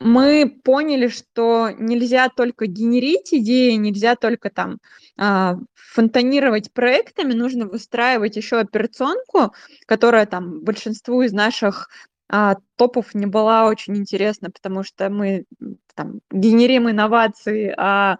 мы 0.00 0.60
поняли, 0.62 1.08
что 1.08 1.70
нельзя 1.76 2.28
только 2.28 2.66
генерить 2.66 3.34
идеи, 3.34 3.72
нельзя 3.72 4.14
только 4.14 4.48
там 4.48 4.78
а, 5.16 5.56
фонтанировать 5.74 6.72
проектами, 6.72 7.32
нужно 7.32 7.66
выстраивать 7.66 8.36
еще 8.36 8.58
операционку, 8.58 9.52
которая 9.86 10.26
там 10.26 10.60
большинству 10.60 11.22
из 11.22 11.32
наших 11.32 11.88
а, 12.28 12.56
топов 12.76 13.14
не 13.14 13.26
была 13.26 13.66
очень 13.66 13.96
интересна, 13.96 14.50
потому 14.50 14.84
что 14.84 15.08
мы 15.10 15.44
там 15.94 16.20
генерим 16.30 16.88
инновации, 16.88 17.74
а, 17.76 18.18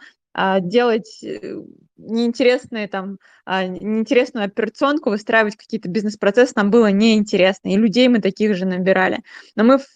делать 0.60 1.22
э, 1.24 1.62
неинтересные 1.96 2.88
там, 2.88 3.18
а, 3.44 3.66
неинтересную 3.66 4.46
операционку, 4.46 5.10
выстраивать 5.10 5.56
какие-то 5.56 5.88
бизнес-процессы 5.88 6.52
нам 6.56 6.70
было 6.70 6.90
неинтересно, 6.90 7.68
и 7.68 7.76
людей 7.76 8.08
мы 8.08 8.20
таких 8.20 8.54
же 8.54 8.64
набирали. 8.64 9.22
Но 9.56 9.64
мы 9.64 9.78
в 9.78 9.86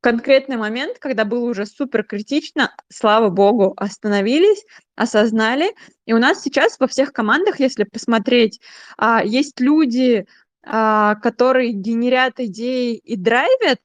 конкретный 0.00 0.56
момент, 0.56 0.98
когда 0.98 1.24
было 1.24 1.48
уже 1.48 1.66
супер 1.66 2.04
критично, 2.04 2.74
слава 2.90 3.30
богу, 3.30 3.72
остановились, 3.76 4.64
осознали. 4.96 5.72
И 6.04 6.12
у 6.12 6.18
нас 6.18 6.42
сейчас 6.42 6.78
во 6.78 6.86
всех 6.86 7.12
командах, 7.12 7.60
если 7.60 7.84
посмотреть, 7.84 8.60
а, 8.98 9.22
есть 9.24 9.60
люди, 9.60 10.26
а, 10.62 11.14
которые 11.16 11.72
генерят 11.72 12.34
идеи 12.38 12.96
и 12.96 13.16
драйвят, 13.16 13.80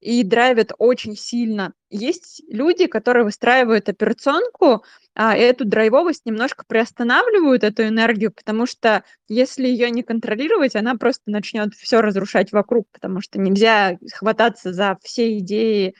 и 0.00 0.22
драйвят 0.22 0.72
очень 0.78 1.16
сильно. 1.16 1.72
Есть 1.88 2.42
люди, 2.48 2.86
которые 2.86 3.24
выстраивают 3.24 3.88
операционку, 3.88 4.84
а 5.14 5.36
эту 5.36 5.64
драйвовость 5.64 6.26
немножко 6.26 6.64
приостанавливают, 6.66 7.62
эту 7.62 7.86
энергию, 7.86 8.32
потому 8.32 8.66
что 8.66 9.04
если 9.28 9.66
ее 9.66 9.90
не 9.90 10.02
контролировать, 10.02 10.74
она 10.74 10.96
просто 10.96 11.30
начнет 11.30 11.74
все 11.74 12.00
разрушать 12.00 12.52
вокруг, 12.52 12.88
потому 12.92 13.20
что 13.20 13.38
нельзя 13.38 13.96
хвататься 14.12 14.72
за 14.72 14.98
все 15.02 15.38
идеи, 15.38 15.94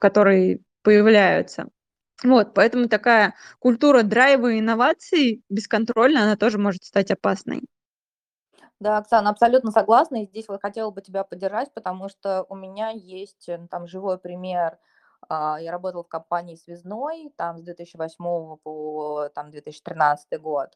которые 0.00 0.60
появляются. 0.82 1.68
Вот, 2.22 2.54
поэтому 2.54 2.88
такая 2.88 3.34
культура 3.58 4.02
драйва 4.02 4.52
и 4.52 4.60
инноваций 4.60 5.42
бесконтрольно, 5.48 6.22
она 6.22 6.36
тоже 6.36 6.58
может 6.58 6.84
стать 6.84 7.10
опасной. 7.10 7.62
Да, 8.80 8.98
Оксана, 8.98 9.30
абсолютно 9.30 9.70
согласна. 9.70 10.22
И 10.22 10.26
здесь 10.26 10.48
вот 10.48 10.60
хотела 10.60 10.90
бы 10.90 11.00
тебя 11.00 11.24
поддержать, 11.24 11.72
потому 11.72 12.08
что 12.08 12.44
у 12.48 12.56
меня 12.56 12.90
есть 12.90 13.48
э, 13.48 13.66
там 13.70 13.86
живой 13.86 14.18
пример– 14.18 14.78
я 15.30 15.70
работала 15.70 16.04
в 16.04 16.08
компании 16.08 16.56
связной 16.56 17.32
там 17.36 17.58
с 17.58 17.62
2008 17.62 18.56
по 18.62 19.28
там 19.34 19.50
2013 19.50 20.40
год. 20.40 20.70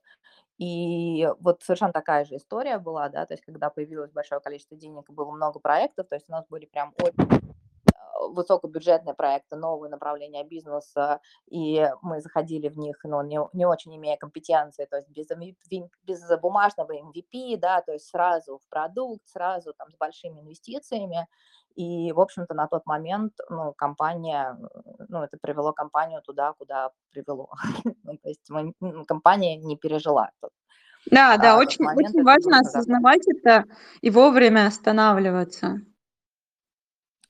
И 0.58 1.28
вот 1.38 1.62
совершенно 1.62 1.92
такая 1.92 2.24
же 2.24 2.36
история 2.36 2.78
была, 2.78 3.08
да, 3.08 3.24
то 3.26 3.34
есть 3.34 3.44
когда 3.44 3.70
появилось 3.70 4.10
большое 4.10 4.40
количество 4.40 4.76
денег 4.76 5.08
было 5.08 5.30
много 5.30 5.60
проектов, 5.60 6.08
то 6.08 6.16
есть 6.16 6.28
у 6.28 6.32
нас 6.32 6.44
были 6.48 6.66
прям 6.66 6.92
очень 7.00 7.54
а, 7.94 8.26
высокобюджетные 8.26 9.14
проекты, 9.14 9.54
новые 9.54 9.88
направления 9.88 10.42
бизнеса, 10.42 11.20
и 11.48 11.88
мы 12.02 12.20
заходили 12.20 12.68
в 12.68 12.76
них, 12.76 12.98
но 13.04 13.22
не, 13.22 13.38
не 13.52 13.66
очень 13.66 13.94
имея 13.94 14.16
компетенции, 14.16 14.86
то 14.86 14.96
есть 14.96 15.08
без, 15.10 15.28
без 16.02 16.40
бумажного 16.40 16.92
MVP, 16.92 17.56
да, 17.56 17.80
то 17.80 17.92
есть 17.92 18.08
сразу 18.08 18.58
в 18.58 18.68
продукт, 18.68 19.28
сразу 19.28 19.74
там 19.74 19.92
с 19.92 19.96
большими 19.96 20.40
инвестициями, 20.40 21.28
и, 21.78 22.12
в 22.12 22.20
общем-то, 22.20 22.54
на 22.54 22.66
тот 22.66 22.86
момент, 22.86 23.32
ну, 23.50 23.72
компания, 23.72 24.58
ну, 25.08 25.22
это 25.22 25.38
привело 25.40 25.72
компанию 25.72 26.20
туда, 26.22 26.52
куда 26.58 26.90
привело. 27.12 27.50
ну, 28.02 28.18
то 28.18 28.28
есть 28.28 28.50
мы, 28.50 28.72
компания 29.06 29.56
не 29.56 29.76
пережила 29.76 30.30
этот 30.38 30.52
да, 31.06 31.36
да, 31.38 31.54
а, 31.54 31.58
очень, 31.58 31.86
очень 31.86 32.22
важно 32.22 32.58
осознавать 32.58 33.26
это 33.28 33.64
и 34.00 34.10
вовремя 34.10 34.66
останавливаться. 34.66 35.80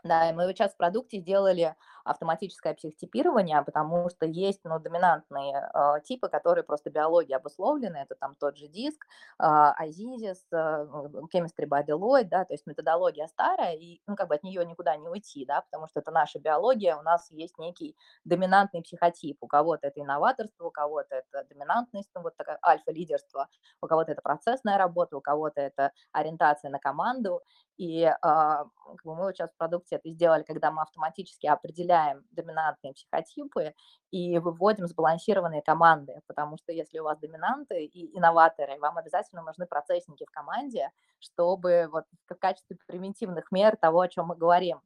Да, 0.02 0.30
и 0.30 0.32
мы 0.32 0.46
сейчас 0.48 0.72
в 0.72 0.76
продукте 0.76 1.18
сделали 1.18 1.76
автоматическое 2.04 2.74
психотипирование, 2.74 3.62
потому 3.62 4.08
что 4.10 4.26
есть 4.26 4.60
ну, 4.64 4.78
доминантные 4.78 5.70
э, 5.74 6.00
типы, 6.04 6.28
которые 6.28 6.64
просто 6.64 6.90
биологией 6.90 7.36
обусловлены. 7.36 7.96
Это 7.96 8.14
там 8.14 8.34
тот 8.36 8.56
же 8.56 8.68
диск, 8.68 9.04
э, 9.04 9.44
Азизис, 9.44 10.44
э, 10.52 10.86
Chemistry 11.32 11.66
by 11.68 11.84
Deloitte, 11.86 12.28
да, 12.28 12.44
то 12.44 12.54
есть 12.54 12.66
методология 12.66 13.26
старая, 13.26 13.74
и 13.74 14.00
ну, 14.06 14.16
как 14.16 14.28
бы 14.28 14.34
от 14.34 14.42
нее 14.42 14.64
никуда 14.64 14.96
не 14.96 15.08
уйти, 15.08 15.44
да, 15.46 15.62
потому 15.62 15.88
что 15.88 16.00
это 16.00 16.10
наша 16.10 16.38
биология, 16.38 16.96
у 16.96 17.02
нас 17.02 17.30
есть 17.30 17.58
некий 17.58 17.96
доминантный 18.24 18.82
психотип. 18.82 19.38
У 19.40 19.46
кого-то 19.46 19.88
это 19.88 20.00
инноваторство, 20.00 20.66
у 20.66 20.70
кого-то 20.70 21.16
это 21.16 21.44
доминантность, 21.48 22.10
ну, 22.14 22.22
вот 22.22 22.36
такая 22.36 22.58
альфа-лидерство, 22.64 23.48
у 23.82 23.86
кого-то 23.86 24.12
это 24.12 24.22
процессная 24.22 24.78
работа, 24.78 25.16
у 25.16 25.20
кого-то 25.20 25.60
это 25.60 25.92
ориентация 26.12 26.70
на 26.70 26.78
команду. 26.78 27.42
И 27.76 28.02
э, 28.02 28.14
как 28.20 29.04
бы 29.04 29.14
мы 29.14 29.24
вот 29.26 29.36
сейчас 29.36 29.52
в 29.52 29.56
продукте 29.56 29.96
это 29.96 30.10
сделали, 30.10 30.42
когда 30.42 30.72
мы 30.72 30.82
автоматически 30.82 31.46
определяем 31.46 31.97
доминантные 32.30 32.94
психотипы 32.94 33.74
и 34.10 34.38
выводим 34.38 34.86
сбалансированные 34.86 35.62
команды, 35.62 36.20
потому 36.26 36.56
что 36.58 36.72
если 36.72 36.98
у 36.98 37.04
вас 37.04 37.18
доминанты 37.18 37.84
и 37.84 38.16
инноваторы, 38.16 38.78
вам 38.78 38.98
обязательно 38.98 39.42
нужны 39.42 39.66
процессники 39.66 40.24
в 40.24 40.30
команде, 40.30 40.90
чтобы 41.18 41.88
вот 41.90 42.04
в 42.28 42.34
качестве 42.34 42.78
примитивных 42.86 43.50
мер 43.52 43.76
того, 43.76 44.00
о 44.00 44.08
чем 44.08 44.26
мы 44.26 44.36
говорим, 44.36 44.80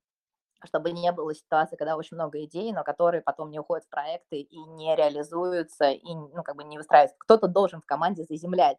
чтобы 0.64 0.92
не 0.92 1.10
было 1.12 1.34
ситуации, 1.34 1.76
когда 1.76 1.96
очень 1.96 2.16
много 2.16 2.42
идей, 2.44 2.72
но 2.72 2.84
которые 2.84 3.20
потом 3.20 3.50
не 3.50 3.58
уходят 3.58 3.84
в 3.84 3.90
проекты 3.90 4.40
и 4.40 4.58
не 4.58 4.94
реализуются, 4.94 5.90
и 5.90 6.14
ну, 6.14 6.42
как 6.42 6.56
бы 6.56 6.64
не 6.64 6.78
выстраиваются. 6.78 7.16
Кто-то 7.18 7.48
должен 7.48 7.80
в 7.80 7.86
команде 7.86 8.24
заземлять. 8.24 8.78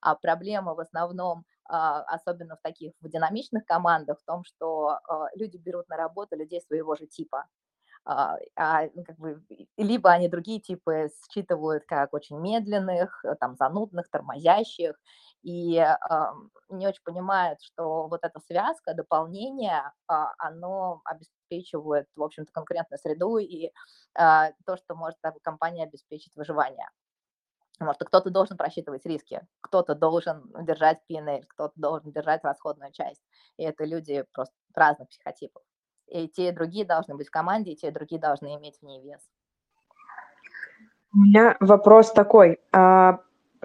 А 0.00 0.14
проблема 0.16 0.74
в 0.74 0.80
основном, 0.80 1.44
а, 1.68 2.02
особенно 2.02 2.56
в 2.56 2.60
таких 2.62 2.92
в 3.00 3.08
динамичных 3.08 3.64
командах, 3.66 4.18
в 4.20 4.24
том, 4.24 4.44
что 4.44 4.98
а, 5.08 5.28
люди 5.34 5.56
берут 5.58 5.88
на 5.88 5.96
работу 5.96 6.36
людей 6.36 6.60
своего 6.62 6.96
же 6.96 7.06
типа. 7.06 7.46
А, 8.04 8.36
а 8.56 8.88
ну, 8.94 9.04
как 9.04 9.16
бы, 9.18 9.42
либо 9.76 10.10
они 10.10 10.28
другие 10.28 10.60
типы 10.60 11.10
считывают 11.32 11.84
как 11.86 12.14
очень 12.14 12.38
медленных, 12.38 13.24
там, 13.40 13.56
занудных, 13.56 14.08
тормозящих, 14.10 14.96
и 15.42 15.76
э, 15.78 15.96
не 16.70 16.86
очень 16.88 17.02
понимают, 17.04 17.60
что 17.62 18.08
вот 18.08 18.20
эта 18.24 18.40
связка, 18.40 18.94
дополнение, 18.94 19.82
э, 20.10 20.14
оно 20.38 21.02
обеспечивает, 21.04 22.06
в 22.16 22.22
общем-то, 22.22 22.50
конкурентную 22.52 22.98
среду 22.98 23.36
и 23.38 23.66
э, 23.66 23.70
то, 24.66 24.76
что 24.76 24.94
может 24.94 25.18
компания 25.42 25.84
обеспечить 25.84 26.34
выживание. 26.36 26.88
Потому 27.80 27.94
что 27.94 28.04
кто-то 28.04 28.28
должен 28.28 28.58
просчитывать 28.58 29.06
риски, 29.06 29.40
кто-то 29.62 29.94
должен 29.94 30.52
держать 30.66 30.98
P&L, 31.08 31.40
кто-то 31.48 31.72
должен 31.76 32.12
держать 32.12 32.44
расходную 32.44 32.92
часть. 32.92 33.22
И 33.56 33.64
это 33.64 33.86
люди 33.86 34.22
просто 34.34 34.54
разных 34.74 35.08
психотипов. 35.08 35.62
И 36.06 36.28
те, 36.28 36.50
и 36.50 36.52
другие 36.52 36.84
должны 36.84 37.14
быть 37.14 37.28
в 37.28 37.30
команде, 37.30 37.70
и 37.70 37.76
те, 37.76 37.88
и 37.88 37.90
другие 37.90 38.20
должны 38.20 38.54
иметь 38.56 38.76
в 38.80 38.82
ней 38.84 39.00
вес. 39.00 39.20
У 41.14 41.20
меня 41.20 41.56
вопрос 41.58 42.12
такой. 42.12 42.60
А, 42.70 43.20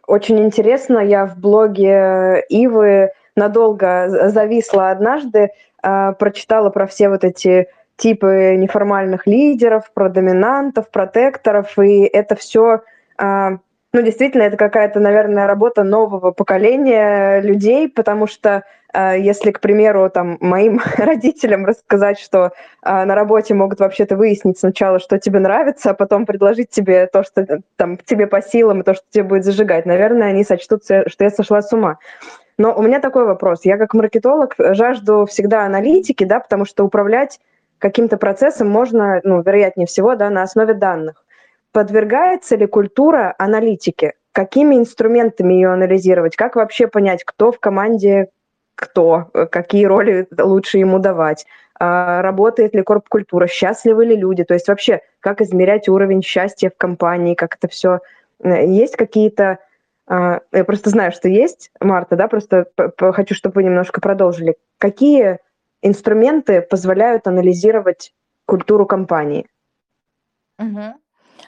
очень 0.08 0.40
интересно, 0.40 1.00
я 1.00 1.26
в 1.26 1.38
блоге 1.38 2.46
Ивы 2.48 3.12
надолго 3.36 4.30
зависла 4.30 4.92
однажды, 4.92 5.50
а, 5.84 6.14
прочитала 6.14 6.70
про 6.70 6.88
все 6.88 7.10
вот 7.10 7.26
эти 7.26 7.68
типы 7.98 8.56
неформальных 8.56 9.28
лидеров, 9.28 9.92
про 9.92 10.08
доминантов, 10.08 10.90
протекторов, 10.90 11.78
и 11.78 12.04
это 12.04 12.36
все 12.36 12.82
а, 13.18 13.58
ну, 13.96 14.02
действительно, 14.02 14.44
это 14.44 14.58
какая-то, 14.58 15.00
наверное, 15.00 15.48
работа 15.48 15.84
нового 15.84 16.32
поколения 16.32 17.40
людей, 17.40 17.88
потому 17.88 18.28
что 18.28 18.66
э, 18.94 19.22
если, 19.22 19.52
к 19.52 19.62
примеру, 19.62 20.10
там, 20.10 20.38
моим 20.42 20.82
родителям 20.98 21.66
рассказать, 21.66 22.20
что 22.20 22.52
э, 22.84 23.06
на 23.06 23.16
работе 23.16 23.54
могут 23.54 23.80
вообще-то 23.80 24.18
выяснить 24.18 24.60
сначала, 24.60 25.00
что 25.00 25.18
тебе 25.18 25.40
нравится, 25.40 25.92
а 25.92 25.94
потом 25.94 26.26
предложить 26.26 26.72
тебе 26.72 27.08
то, 27.08 27.24
что 27.24 27.62
там 27.78 27.96
тебе 27.96 28.28
по 28.28 28.42
силам, 28.42 28.82
и 28.82 28.84
то, 28.84 28.96
что 28.96 29.06
тебе 29.12 29.24
будет 29.24 29.46
зажигать, 29.46 29.86
наверное, 29.86 30.28
они 30.28 30.44
сочтут, 30.44 30.84
что 30.84 31.24
я 31.24 31.30
сошла 31.30 31.62
с 31.62 31.72
ума. 31.72 31.98
Но 32.58 32.76
у 32.76 32.82
меня 32.82 33.00
такой 33.00 33.24
вопрос. 33.24 33.62
Я 33.64 33.78
как 33.78 33.94
маркетолог 33.94 34.56
жажду 34.58 35.26
всегда 35.26 35.64
аналитики, 35.64 36.26
да, 36.26 36.42
потому 36.42 36.66
что 36.66 36.84
управлять 36.84 37.40
каким-то 37.80 38.18
процессом 38.18 38.68
можно, 38.68 39.22
ну, 39.24 39.42
вероятнее 39.42 39.88
всего, 39.88 40.16
да, 40.16 40.30
на 40.30 40.44
основе 40.44 40.74
данных. 40.74 41.25
Подвергается 41.76 42.56
ли 42.56 42.68
культура 42.68 43.36
аналитике? 43.38 44.14
Какими 44.32 44.76
инструментами 44.76 45.56
ее 45.56 45.74
анализировать? 45.74 46.38
Как 46.38 46.56
вообще 46.56 46.88
понять, 46.88 47.26
кто 47.26 47.52
в 47.52 47.60
команде 47.60 48.30
кто, 48.76 49.30
какие 49.52 49.84
роли 49.84 50.26
лучше 50.40 50.78
ему 50.78 51.00
давать? 51.00 51.46
А, 51.78 52.22
работает 52.22 52.74
ли 52.76 52.82
корп-культура? 52.82 53.48
Счастливы 53.48 54.06
ли 54.06 54.16
люди? 54.16 54.46
То 54.46 54.54
есть 54.54 54.70
вообще, 54.70 55.02
как 55.20 55.42
измерять 55.42 55.90
уровень 55.90 56.24
счастья 56.24 56.70
в 56.70 56.78
компании? 56.78 57.36
Как 57.36 57.58
это 57.58 57.68
все... 57.68 58.00
Э, 58.42 58.66
есть 58.66 58.96
какие-то... 58.96 59.60
А, 60.08 60.40
я 60.54 60.64
просто 60.64 60.90
знаю, 60.92 61.12
что 61.12 61.28
есть, 61.28 61.72
Марта, 61.82 62.16
да, 62.16 62.30
просто 62.30 62.68
хочу, 62.98 63.36
чтобы 63.36 63.56
вы 63.56 63.64
немножко 63.64 64.00
продолжили. 64.00 64.56
Какие 64.78 65.40
инструменты 65.82 66.62
позволяют 66.62 67.28
анализировать 67.28 68.14
культуру 68.46 68.86
компании? 68.86 69.46
Угу. 70.58 71.02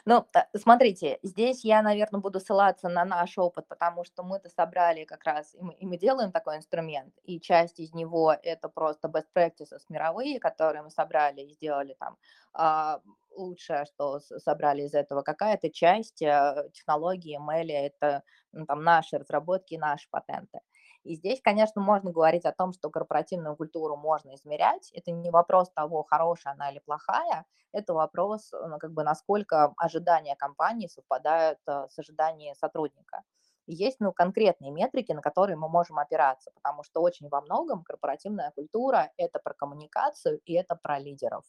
Ну, 0.09 0.25
э, 0.33 0.57
смотрите, 0.57 1.19
здесь 1.21 1.65
я, 1.65 1.81
наверное, 1.81 2.21
буду 2.21 2.39
ссылаться 2.39 2.87
на 2.87 3.03
наш 3.03 3.37
опыт, 3.37 3.67
потому 3.67 4.05
что 4.05 4.23
мы-то 4.23 4.47
собрали 4.47 5.03
как 5.03 5.25
раз, 5.25 5.53
и 5.53 5.61
мы, 5.61 5.73
и 5.73 5.85
мы 5.85 5.97
делаем 5.97 6.31
такой 6.31 6.55
инструмент, 6.55 7.13
и 7.25 7.41
часть 7.41 7.77
из 7.81 7.93
него 7.93 8.33
это 8.41 8.69
просто 8.69 9.09
best 9.09 9.25
practices 9.35 9.81
мировые, 9.89 10.39
которые 10.39 10.81
мы 10.83 10.91
собрали 10.91 11.41
и 11.41 11.51
сделали 11.51 11.93
там 11.99 12.17
а, 12.53 13.01
лучшее, 13.35 13.83
что 13.83 14.21
собрали 14.21 14.83
из 14.83 14.93
этого. 14.93 15.23
Какая-то 15.23 15.69
часть 15.69 16.23
а, 16.23 16.69
технологии 16.71 17.37
ML, 17.37 17.69
это 17.69 18.23
ну, 18.53 18.65
там 18.65 18.83
наши 18.85 19.17
разработки, 19.17 19.75
наши 19.75 20.07
патенты. 20.09 20.61
И 21.07 21.15
здесь, 21.15 21.39
конечно, 21.41 21.81
можно 21.81 22.11
говорить 22.11 22.43
о 22.43 22.51
том, 22.51 22.73
что 22.73 22.89
корпоративную 22.89 23.55
культуру 23.55 23.95
можно 23.95 24.35
измерять. 24.35 24.91
Это 24.93 25.11
не 25.11 25.31
вопрос 25.31 25.71
того, 25.71 26.03
хорошая 26.03 26.53
она 26.53 26.69
или 26.69 26.79
плохая, 26.79 27.45
это 27.71 27.93
вопрос, 27.93 28.51
ну, 28.51 28.77
как 28.77 28.91
бы, 28.91 29.03
насколько 29.03 29.73
ожидания 29.77 30.35
компании 30.35 30.87
совпадают 30.87 31.59
э, 31.65 31.87
с 31.89 31.97
ожиданиями 31.97 32.55
сотрудника. 32.55 33.23
Есть 33.67 34.01
ну, 34.01 34.11
конкретные 34.11 34.71
метрики, 34.71 35.13
на 35.13 35.21
которые 35.21 35.55
мы 35.55 35.69
можем 35.69 35.97
опираться, 35.97 36.51
потому 36.55 36.83
что 36.83 37.01
очень 37.01 37.29
во 37.29 37.39
многом 37.41 37.83
корпоративная 37.83 38.51
культура– 38.51 39.11
это 39.17 39.39
про 39.39 39.53
коммуникацию 39.53 40.41
и 40.45 40.53
это 40.53 40.75
про 40.75 40.99
лидеров. 40.99 41.45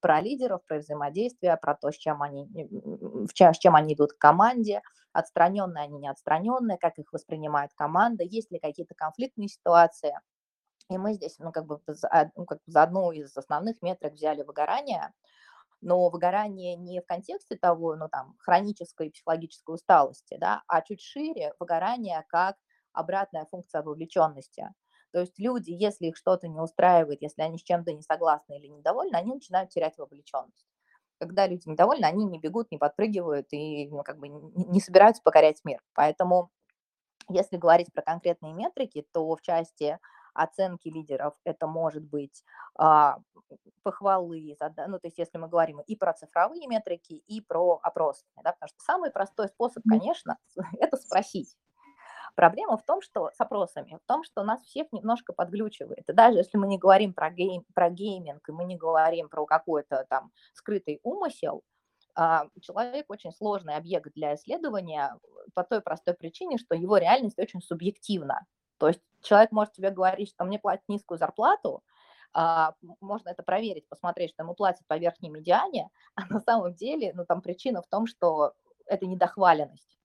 Про 0.00 0.20
лидеров, 0.20 0.60
про 0.66 0.78
взаимодействие, 0.78 1.56
про 1.56 1.74
то, 1.74 1.90
с 1.90 1.96
чем 1.96 2.22
они, 2.22 2.48
с 3.28 3.58
чем 3.58 3.74
они 3.76 3.94
идут 3.94 4.12
к 4.14 4.18
команде, 4.18 4.82
отстраненные 5.12 5.84
они, 5.84 5.98
не 5.98 6.08
отстраненные, 6.08 6.78
как 6.78 6.98
их 6.98 7.12
воспринимает 7.12 7.70
команда, 7.74 8.24
есть 8.24 8.50
ли 8.50 8.58
какие-то 8.58 8.94
конфликтные 8.94 9.48
ситуации. 9.48 10.18
И 10.90 10.98
мы 10.98 11.14
здесь, 11.14 11.38
ну, 11.38 11.52
как 11.52 11.66
бы, 11.66 11.80
за, 11.86 12.30
ну, 12.36 12.44
как 12.44 12.58
за 12.66 12.82
одну 12.82 13.12
из 13.12 13.36
основных 13.36 13.80
метрик 13.82 14.14
взяли 14.14 14.42
выгорание, 14.42 15.12
но 15.80 16.08
выгорание 16.10 16.76
не 16.76 17.00
в 17.00 17.06
контексте 17.06 17.56
того, 17.56 17.96
ну, 17.96 18.08
там, 18.08 18.36
хронической 18.38 19.10
психологической 19.10 19.74
усталости, 19.74 20.36
да, 20.38 20.62
а 20.68 20.82
чуть 20.82 21.02
шире 21.02 21.54
выгорание 21.60 22.24
как 22.28 22.56
обратная 22.92 23.46
функция 23.50 23.82
вовлеченности. 23.82 24.70
То 25.12 25.20
есть 25.20 25.38
люди, 25.38 25.70
если 25.70 26.06
их 26.06 26.16
что-то 26.16 26.48
не 26.48 26.60
устраивает, 26.60 27.22
если 27.22 27.42
они 27.42 27.58
с 27.58 27.62
чем-то 27.62 27.92
не 27.92 28.02
согласны 28.02 28.58
или 28.58 28.66
недовольны, 28.66 29.16
они 29.16 29.34
начинают 29.34 29.70
терять 29.70 29.98
вовлеченность 29.98 30.66
когда 31.22 31.46
люди 31.46 31.68
недовольны, 31.68 32.04
они 32.04 32.24
не 32.24 32.40
бегут, 32.40 32.72
не 32.72 32.78
подпрыгивают 32.78 33.46
и 33.52 33.88
ну, 33.90 34.02
как 34.02 34.18
бы 34.18 34.26
не 34.26 34.80
собираются 34.80 35.22
покорять 35.22 35.60
мир. 35.64 35.80
Поэтому, 35.94 36.50
если 37.28 37.58
говорить 37.58 37.92
про 37.92 38.02
конкретные 38.02 38.52
метрики, 38.54 39.06
то 39.12 39.36
в 39.36 39.40
части 39.40 40.00
оценки 40.34 40.88
лидеров 40.88 41.34
это 41.44 41.68
может 41.68 42.02
быть 42.02 42.42
а, 42.76 43.18
похвалы, 43.82 44.56
ну, 44.88 44.98
то 44.98 45.06
есть 45.06 45.18
если 45.18 45.38
мы 45.38 45.48
говорим 45.48 45.80
и 45.80 45.94
про 45.94 46.12
цифровые 46.12 46.66
метрики, 46.66 47.22
и 47.26 47.40
про 47.40 47.78
опросные, 47.82 48.42
да, 48.42 48.52
потому 48.52 48.68
что 48.68 48.80
самый 48.80 49.10
простой 49.10 49.48
способ, 49.48 49.84
конечно, 49.88 50.38
это 50.80 50.96
спросить. 50.96 51.56
Проблема 52.34 52.78
в 52.78 52.84
том, 52.84 53.02
что 53.02 53.30
с 53.34 53.40
опросами, 53.40 53.98
в 54.02 54.06
том, 54.08 54.24
что 54.24 54.42
нас 54.42 54.62
всех 54.62 54.86
немножко 54.92 55.32
подглючивает. 55.32 56.08
И 56.08 56.12
даже 56.12 56.38
если 56.38 56.56
мы 56.56 56.66
не 56.66 56.78
говорим 56.78 57.12
про, 57.12 57.30
game, 57.30 57.64
про 57.74 57.90
gaming, 57.90 58.48
и 58.48 58.52
мы 58.52 58.64
не 58.64 58.76
говорим 58.76 59.28
про 59.28 59.44
какой-то 59.44 60.06
там 60.08 60.30
скрытый 60.54 61.00
умысел, 61.02 61.62
а, 62.14 62.46
человек 62.60 63.06
очень 63.08 63.32
сложный 63.32 63.76
объект 63.76 64.12
для 64.14 64.34
исследования 64.34 65.18
по 65.54 65.62
той 65.64 65.80
простой 65.80 66.14
причине, 66.14 66.58
что 66.58 66.74
его 66.74 66.96
реальность 66.96 67.38
очень 67.38 67.60
субъективна. 67.60 68.46
То 68.78 68.88
есть 68.88 69.00
человек 69.22 69.52
может 69.52 69.74
тебе 69.74 69.90
говорить, 69.90 70.30
что 70.30 70.44
мне 70.44 70.58
платят 70.58 70.84
низкую 70.88 71.18
зарплату, 71.18 71.82
а, 72.34 72.74
можно 73.00 73.28
это 73.28 73.42
проверить, 73.42 73.88
посмотреть, 73.88 74.30
что 74.30 74.42
ему 74.42 74.54
платят 74.54 74.86
по 74.86 74.96
верхней 74.96 75.28
медиане, 75.28 75.90
а 76.14 76.26
на 76.32 76.40
самом 76.40 76.74
деле, 76.74 77.12
ну, 77.14 77.24
там 77.26 77.42
причина 77.42 77.82
в 77.82 77.88
том, 77.88 78.06
что 78.06 78.54
это 78.86 79.06
недохваленность. 79.06 79.98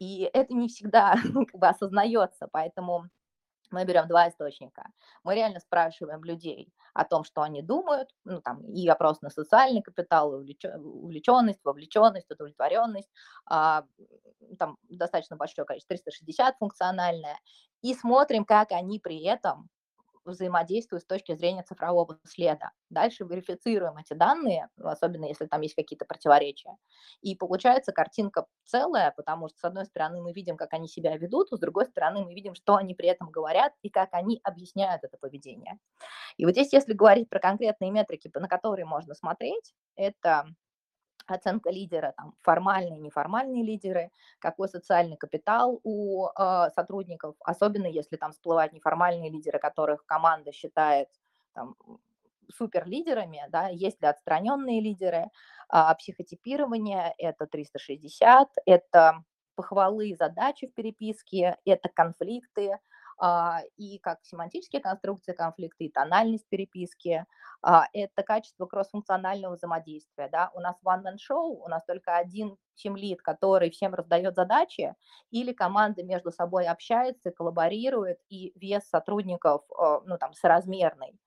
И 0.00 0.28
это 0.32 0.54
не 0.54 0.68
всегда 0.68 1.14
как 1.52 1.60
бы 1.60 1.68
осознается, 1.68 2.48
поэтому 2.50 3.08
мы 3.70 3.84
берем 3.84 4.08
два 4.08 4.28
источника. 4.28 4.90
Мы 5.22 5.36
реально 5.36 5.60
спрашиваем 5.60 6.24
людей 6.24 6.72
о 6.92 7.04
том, 7.04 7.22
что 7.22 7.42
они 7.42 7.62
думают, 7.62 8.10
ну, 8.24 8.40
там, 8.40 8.62
и 8.64 8.88
вопрос 8.88 9.20
на 9.20 9.30
социальный 9.30 9.80
капитал, 9.82 10.32
увлеченность, 10.32 11.60
вовлеченность, 11.62 12.30
удовлетворенность, 12.30 13.10
а, 13.46 13.84
там 14.58 14.76
достаточно 14.88 15.36
большое 15.36 15.66
количество, 15.66 15.94
360 15.94 16.56
функциональное, 16.58 17.38
и 17.82 17.94
смотрим, 17.94 18.44
как 18.44 18.72
они 18.72 18.98
при 18.98 19.22
этом 19.22 19.68
взаимодействуют 20.30 21.02
с 21.02 21.06
точки 21.06 21.34
зрения 21.34 21.62
цифрового 21.62 22.18
следа. 22.24 22.72
Дальше 22.88 23.24
верифицируем 23.24 23.96
эти 23.98 24.14
данные, 24.14 24.68
особенно 24.76 25.26
если 25.26 25.46
там 25.46 25.60
есть 25.60 25.74
какие-то 25.74 26.04
противоречия. 26.04 26.76
И 27.20 27.36
получается 27.36 27.92
картинка 27.92 28.46
целая, 28.64 29.12
потому 29.16 29.48
что, 29.48 29.58
с 29.58 29.64
одной 29.64 29.86
стороны, 29.86 30.22
мы 30.22 30.32
видим, 30.32 30.56
как 30.56 30.72
они 30.72 30.88
себя 30.88 31.16
ведут, 31.16 31.48
с 31.50 31.58
другой 31.58 31.86
стороны, 31.86 32.24
мы 32.24 32.34
видим, 32.34 32.54
что 32.54 32.76
они 32.76 32.94
при 32.94 33.08
этом 33.08 33.30
говорят 33.30 33.72
и 33.82 33.90
как 33.90 34.10
они 34.12 34.40
объясняют 34.42 35.04
это 35.04 35.16
поведение. 35.20 35.78
И 36.36 36.44
вот 36.44 36.52
здесь, 36.52 36.72
если 36.72 36.92
говорить 36.92 37.28
про 37.28 37.40
конкретные 37.40 37.90
метрики, 37.90 38.30
на 38.34 38.48
которые 38.48 38.86
можно 38.86 39.14
смотреть, 39.14 39.74
это 39.96 40.46
оценка 41.26 41.70
лидера, 41.70 42.12
там, 42.16 42.34
формальные, 42.42 43.00
неформальные 43.00 43.62
лидеры, 43.64 44.10
какой 44.38 44.68
социальный 44.68 45.16
капитал 45.16 45.80
у 45.84 46.28
э, 46.28 46.68
сотрудников, 46.74 47.36
особенно 47.40 47.86
если 47.86 48.16
там 48.16 48.32
всплывают 48.32 48.72
неформальные 48.72 49.30
лидеры, 49.30 49.58
которых 49.58 50.04
команда 50.06 50.52
считает 50.52 51.08
там, 51.54 51.76
суперлидерами, 52.52 53.44
да, 53.48 53.68
есть 53.68 54.00
ли 54.02 54.08
отстраненные 54.08 54.80
лидеры, 54.80 55.30
а, 55.68 55.94
психотипирование– 55.94 57.14
это 57.18 57.46
360, 57.46 58.48
это 58.66 59.22
похвалы 59.54 60.08
и 60.08 60.16
задачи 60.16 60.66
в 60.66 60.74
переписке, 60.74 61.56
это 61.64 61.88
конфликты, 61.88 62.78
и 63.76 63.98
как 63.98 64.18
семантические 64.22 64.80
конструкции 64.80 65.32
конфликта, 65.32 65.84
и 65.84 65.90
тональность 65.90 66.48
переписки, 66.48 67.26
а, 67.62 67.86
это 67.92 68.22
качество 68.22 68.66
кроссфункционального 68.66 69.56
взаимодействия. 69.56 70.28
Да? 70.30 70.50
У 70.54 70.60
нас 70.60 70.76
one-man 70.86 71.16
show, 71.16 71.58
у 71.62 71.68
нас 71.68 71.84
только 71.84 72.16
один 72.16 72.56
тимлид, 72.76 73.20
который 73.20 73.70
всем 73.70 73.94
раздает 73.94 74.34
задачи, 74.34 74.94
или 75.30 75.52
команда 75.52 76.02
между 76.02 76.32
собой 76.32 76.66
общается, 76.66 77.30
коллаборирует, 77.30 78.18
и 78.30 78.52
вес 78.54 78.88
сотрудников 78.88 79.62
ну, 80.06 80.16
там, 80.18 80.32
соразмерный. 80.32 81.18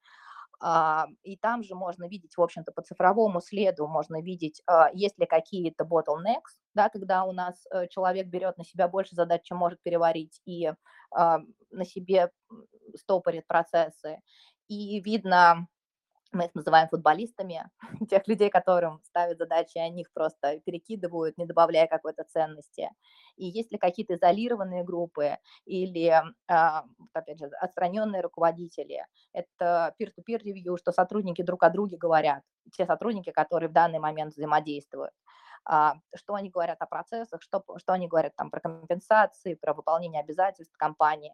А, 0.66 1.08
и 1.24 1.36
там 1.36 1.62
же 1.62 1.76
можно 1.76 2.08
видеть, 2.08 2.38
в 2.38 2.41
общем-то, 2.41 2.72
по 2.72 2.82
цифровому 2.82 3.41
следу 3.41 3.86
можно 3.86 4.22
видеть, 4.22 4.62
а, 4.66 4.89
есть 4.94 5.20
ли 5.20 5.26
какие-то 5.26 5.84
bottlenecks, 5.84 6.56
да, 6.74 6.88
когда 6.88 7.26
у 7.26 7.34
нас 7.34 7.66
э, 7.70 7.88
человек 7.89 8.28
берет 8.28 8.58
на 8.58 8.64
себя 8.64 8.88
больше 8.88 9.14
задач, 9.14 9.41
чем 9.44 9.58
может 9.58 9.84
переварить, 9.84 10.39
и 10.46 10.68
а, 10.68 10.76
на 11.16 11.86
себе 11.86 12.32
стопорит 12.95 13.47
процессы. 13.47 14.20
И 14.68 14.99
видно 15.01 15.68
мы 16.34 16.45
их 16.45 16.55
называем 16.55 16.89
футболистами, 16.89 17.70
тех 18.09 18.28
людей, 18.28 18.49
которым 18.49 19.01
ставят 19.03 19.38
задачи, 19.38 19.78
они 19.78 20.01
их 20.01 20.11
просто 20.14 20.59
перекидывают, 20.66 21.38
не 21.38 21.45
добавляя 21.45 21.88
какой-то 21.88 22.24
ценности. 22.24 22.89
И 23.36 23.45
есть 23.45 23.72
ли 23.72 23.78
какие-то 23.78 24.16
изолированные 24.16 24.84
группы 24.84 25.38
или, 25.66 26.22
а, 26.47 26.84
опять 27.14 27.39
же, 27.39 27.45
отстраненные 27.61 28.22
руководители, 28.22 29.05
это 29.32 29.95
peer-to-peer 29.99 30.39
ревью, 30.39 30.78
что 30.78 30.91
сотрудники 30.91 31.41
друг 31.41 31.64
о 31.64 31.70
друге 31.70 31.97
говорят, 31.97 32.41
те 32.72 32.86
сотрудники, 32.86 33.32
которые 33.32 33.70
в 33.70 33.74
данный 33.74 33.99
момент 33.99 34.34
взаимодействуют 34.34 35.11
а, 35.11 35.43
что 35.66 36.36
они 36.36 36.49
говорят 36.49 36.82
о 36.82 36.86
процессах, 36.86 37.41
что, 37.41 37.64
что 37.78 37.93
они 37.93 38.07
говорят 38.07 38.36
там 38.36 38.49
про 38.49 38.59
компенсации, 38.59 39.55
про 39.55 39.74
выполнение 39.74 40.22
обязательств 40.22 40.76
компании. 40.78 41.34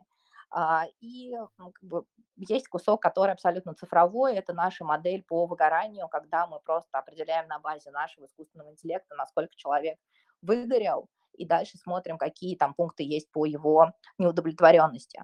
А, 0.51 0.85
и 0.99 1.35
как 1.57 1.83
бы, 1.83 2.05
есть 2.35 2.67
кусок, 2.67 3.01
который 3.01 3.33
абсолютно 3.33 3.75
цифровой, 3.75 4.35
это 4.35 4.53
наша 4.53 4.83
модель 4.83 5.23
по 5.23 5.45
выгоранию, 5.45 6.07
когда 6.07 6.47
мы 6.47 6.59
просто 6.61 6.97
определяем 6.97 7.47
на 7.47 7.59
базе 7.59 7.91
нашего 7.91 8.25
искусственного 8.25 8.71
интеллекта, 8.71 9.15
насколько 9.15 9.55
человек 9.55 9.99
выгорел, 10.41 11.07
и 11.33 11.45
дальше 11.45 11.77
смотрим, 11.77 12.17
какие 12.17 12.55
там 12.55 12.73
пункты 12.73 13.03
есть 13.03 13.31
по 13.31 13.45
его 13.45 13.93
неудовлетворенности. 14.17 15.21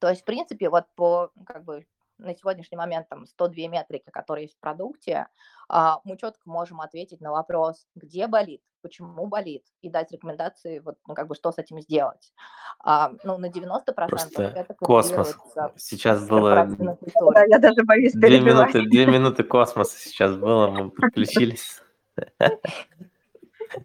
То 0.00 0.08
есть, 0.08 0.22
в 0.22 0.24
принципе, 0.24 0.70
вот 0.70 0.86
по 0.96 1.30
как 1.46 1.64
бы 1.64 1.86
на 2.18 2.34
сегодняшний 2.34 2.76
момент 2.76 3.08
там 3.08 3.26
102 3.26 3.68
метрики, 3.68 4.10
которые 4.10 4.44
есть 4.44 4.56
в 4.56 4.60
продукте, 4.60 5.28
а, 5.68 6.00
мы 6.04 6.16
четко 6.16 6.48
можем 6.48 6.80
ответить 6.80 7.20
на 7.20 7.32
вопрос, 7.32 7.86
где 7.94 8.26
болит, 8.26 8.62
почему 8.82 9.26
болит, 9.26 9.64
и 9.82 9.88
дать 9.88 10.12
рекомендации, 10.12 10.78
вот, 10.78 10.96
ну, 11.06 11.14
как 11.14 11.26
бы, 11.26 11.34
что 11.34 11.52
с 11.52 11.58
этим 11.58 11.80
сделать. 11.80 12.32
А, 12.80 13.12
ну, 13.24 13.38
на 13.38 13.46
90% 13.50 13.94
Просто 14.08 14.42
это 14.42 14.74
космос. 14.74 15.36
Сейчас 15.76 16.26
было... 16.28 16.66
Да, 17.34 17.44
я 17.44 17.58
даже 17.58 17.82
боюсь 17.84 18.12
Две 18.12 18.40
минуты, 18.40 18.82
две 18.82 19.06
минуты 19.06 19.42
космоса 19.42 19.98
сейчас 19.98 20.36
было, 20.36 20.68
мы 20.68 20.90
подключились. 20.90 21.80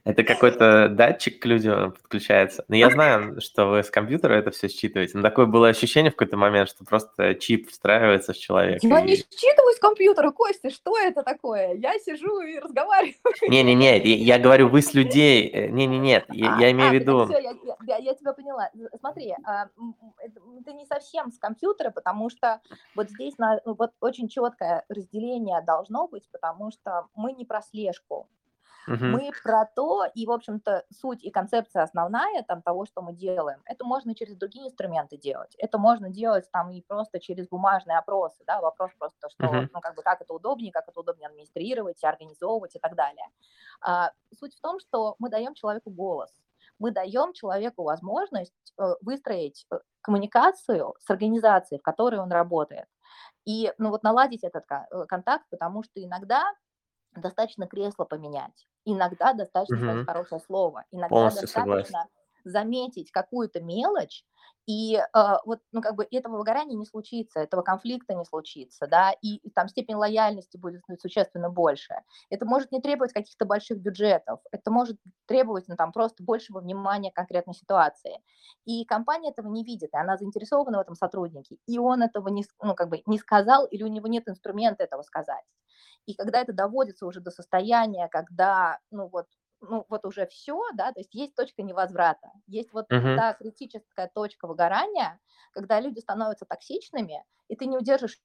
Это 0.04 0.24
какой-то 0.24 0.90
датчик 0.90 1.42
к 1.42 1.46
людям 1.46 1.92
подключается. 1.92 2.66
Но 2.68 2.76
я 2.76 2.90
знаю, 2.90 3.42
что 3.42 3.68
вы 3.68 3.84
с 3.84 3.90
компьютера 3.90 4.34
это 4.34 4.52
все 4.52 4.68
считываете. 4.68 5.18
Но 5.18 5.24
такое 5.24 5.46
было 5.46 5.68
ощущение 5.68 6.12
в 6.12 6.16
какой-то 6.16 6.38
момент, 6.38 6.70
что 6.70 6.84
просто 6.84 7.36
чип 7.36 7.70
встраивается 7.70 8.34
в 8.34 8.38
человека. 8.38 8.86
Я 8.86 9.00
и... 9.00 9.04
не 9.04 9.16
считываю 9.16 9.74
с 9.76 9.80
компьютера, 9.80 10.32
Костя, 10.32 10.70
что 10.70 10.98
это 10.98 11.24
такое? 11.24 11.74
Я 11.76 11.98
сижу 12.00 12.42
и 12.42 12.60
разговариваю. 12.60 13.16
Не-не-не, 13.48 13.98
я 14.00 14.40
говорю, 14.40 14.70
вы 14.70 14.82
с 14.82 14.94
людей. 14.94 15.50
Э, 15.50 15.68
Не-не-не, 15.70 16.26
я, 16.30 16.56
а, 16.56 16.62
я 16.62 16.72
имею 16.72 16.90
а, 16.90 16.92
в 16.92 16.94
виду... 16.94 17.26
Все, 17.26 17.40
я, 17.40 17.56
я, 17.88 17.98
я 17.98 18.14
тебя 18.14 18.34
поняла. 18.34 18.70
Смотри, 19.00 19.34
а, 19.46 19.70
это 20.60 20.74
не 20.74 20.86
совсем 20.86 21.32
с 21.32 21.40
компьютера, 21.40 21.92
потому 21.92 22.30
что 22.30 22.62
вот 22.96 23.10
здесь 23.10 23.38
на, 23.38 23.60
вот 23.66 23.92
очень 24.00 24.28
четкое 24.28 24.84
разделение 24.90 25.62
должно 25.62 26.08
быть, 26.08 26.30
потому 26.32 26.72
что 26.72 27.08
мы 27.16 27.34
не 27.34 27.46
про 27.46 27.62
слежку. 27.62 28.28
Угу. 28.90 29.06
Мы 29.06 29.32
про 29.44 29.66
то, 29.66 30.06
и, 30.16 30.26
в 30.26 30.32
общем-то, 30.32 30.84
суть 30.92 31.24
и 31.24 31.30
концепция 31.30 31.84
основная 31.84 32.42
там, 32.44 32.64
того, 32.64 32.86
что 32.86 33.02
мы 33.02 33.14
делаем, 33.14 33.62
это 33.66 33.86
можно 33.86 34.16
через 34.16 34.36
другие 34.36 34.68
инструменты 34.68 35.18
делать. 35.18 35.54
Это 35.60 35.78
можно 35.78 36.10
делать 36.10 36.50
там 36.52 36.72
и 36.72 36.82
просто 36.82 37.20
через 37.20 37.48
бумажные 37.48 38.00
опросы, 38.00 38.44
да, 38.48 38.60
вопрос 38.60 38.92
просто, 38.98 39.30
что, 39.30 39.46
угу. 39.46 39.70
ну, 39.72 39.80
как 39.80 39.96
бы, 39.96 40.02
как 40.02 40.22
это 40.22 40.34
удобнее, 40.34 40.72
как 40.72 40.88
это 40.88 41.00
удобнее 41.00 41.28
администрировать, 41.28 42.04
организовывать 42.04 42.76
и 42.76 42.80
так 42.80 42.96
далее. 42.96 43.26
А, 43.82 44.12
суть 44.40 44.56
в 44.56 44.62
том, 44.62 44.80
что 44.80 45.16
мы 45.20 45.30
даем 45.30 45.54
человеку 45.54 45.92
голос, 45.92 46.32
мы 46.80 46.92
даем 46.92 47.34
человеку 47.34 47.84
возможность 47.84 48.74
э, 48.78 48.84
выстроить 49.02 49.68
э, 49.72 49.80
коммуникацию 50.02 50.96
с 50.98 51.10
организацией, 51.10 51.80
в 51.80 51.84
которой 51.84 52.20
он 52.20 52.32
работает. 52.32 52.86
И 53.46 53.74
ну, 53.78 53.90
вот 53.90 54.04
наладить 54.04 54.44
этот 54.44 54.64
э, 54.72 55.06
контакт, 55.08 55.46
потому 55.50 55.84
что 55.84 56.02
иногда 56.02 56.44
достаточно 57.16 57.68
кресло 57.68 58.06
поменять, 58.06 58.68
иногда 58.86 59.34
достаточно 59.34 59.78
угу. 59.78 59.86
сказать 59.86 60.06
хорошее 60.08 60.42
слово, 60.42 60.86
иногда 60.92 61.10
Полностью 61.10 61.42
достаточно 61.44 61.84
согласен. 61.84 62.10
заметить 62.44 63.12
какую-то 63.12 63.62
мелочь, 63.62 64.24
и 64.70 64.98
э, 64.98 65.04
вот, 65.46 65.62
ну, 65.72 65.82
как 65.82 65.96
бы 65.96 66.08
этого 66.12 66.38
выгорания 66.38 66.78
не 66.78 66.86
случится, 66.86 67.40
этого 67.40 67.64
конфликта 67.64 68.14
не 68.14 68.24
случится, 68.24 68.86
да, 68.86 69.16
и, 69.20 69.38
и 69.38 69.50
там 69.50 69.68
степень 69.68 69.96
лояльности 69.96 70.58
будет 70.58 70.84
существенно 71.02 71.50
больше. 71.50 71.96
Это 72.30 72.46
может 72.46 72.72
не 72.72 72.80
требовать 72.80 73.12
каких-то 73.12 73.46
больших 73.46 73.80
бюджетов, 73.80 74.42
это 74.52 74.70
может 74.70 74.98
требовать, 75.26 75.68
ну, 75.68 75.76
там, 75.76 75.92
просто 75.92 76.24
большего 76.24 76.60
внимания 76.60 77.10
к 77.12 77.16
конкретной 77.16 77.56
ситуации. 77.56 78.20
И 78.66 78.86
компания 78.86 79.32
этого 79.32 79.48
не 79.48 79.64
видит, 79.64 79.90
и 79.92 79.98
она 79.98 80.18
заинтересована 80.18 80.78
в 80.78 80.82
этом 80.82 80.94
сотруднике, 80.94 81.58
и 81.66 81.80
он 81.80 82.04
этого 82.04 82.28
не, 82.28 82.46
ну, 82.62 82.76
как 82.76 82.90
бы 82.90 83.02
не 83.08 83.18
сказал, 83.18 83.66
или 83.66 83.82
у 83.82 83.88
него 83.88 84.08
нет 84.08 84.30
инструмента 84.30 84.84
этого 84.84 85.02
сказать. 85.02 85.46
И 86.06 86.14
когда 86.14 86.42
это 86.42 86.54
доводится 86.54 87.06
уже 87.06 87.20
до 87.20 87.32
состояния, 87.32 88.08
когда, 88.10 88.80
ну 88.92 89.08
вот, 89.08 89.28
ну 89.62 89.86
вот 89.90 90.06
уже 90.06 90.26
все, 90.28 90.62
да, 90.74 90.92
то 90.92 91.00
есть 91.00 91.14
есть 91.14 91.36
точка 91.36 91.64
невозврата, 91.64 92.32
есть 92.48 92.72
вот 92.74 92.92
uh-huh. 92.92 93.16
та 93.16 93.34
критическая 93.34 94.10
точка 94.14 94.48
выгорания, 94.48 95.20
когда 95.52 95.80
люди 95.80 96.00
становятся 96.00 96.46
токсичными, 96.46 97.24
и 97.48 97.56
ты 97.56 97.66
не 97.66 97.78
удержишь 97.78 98.20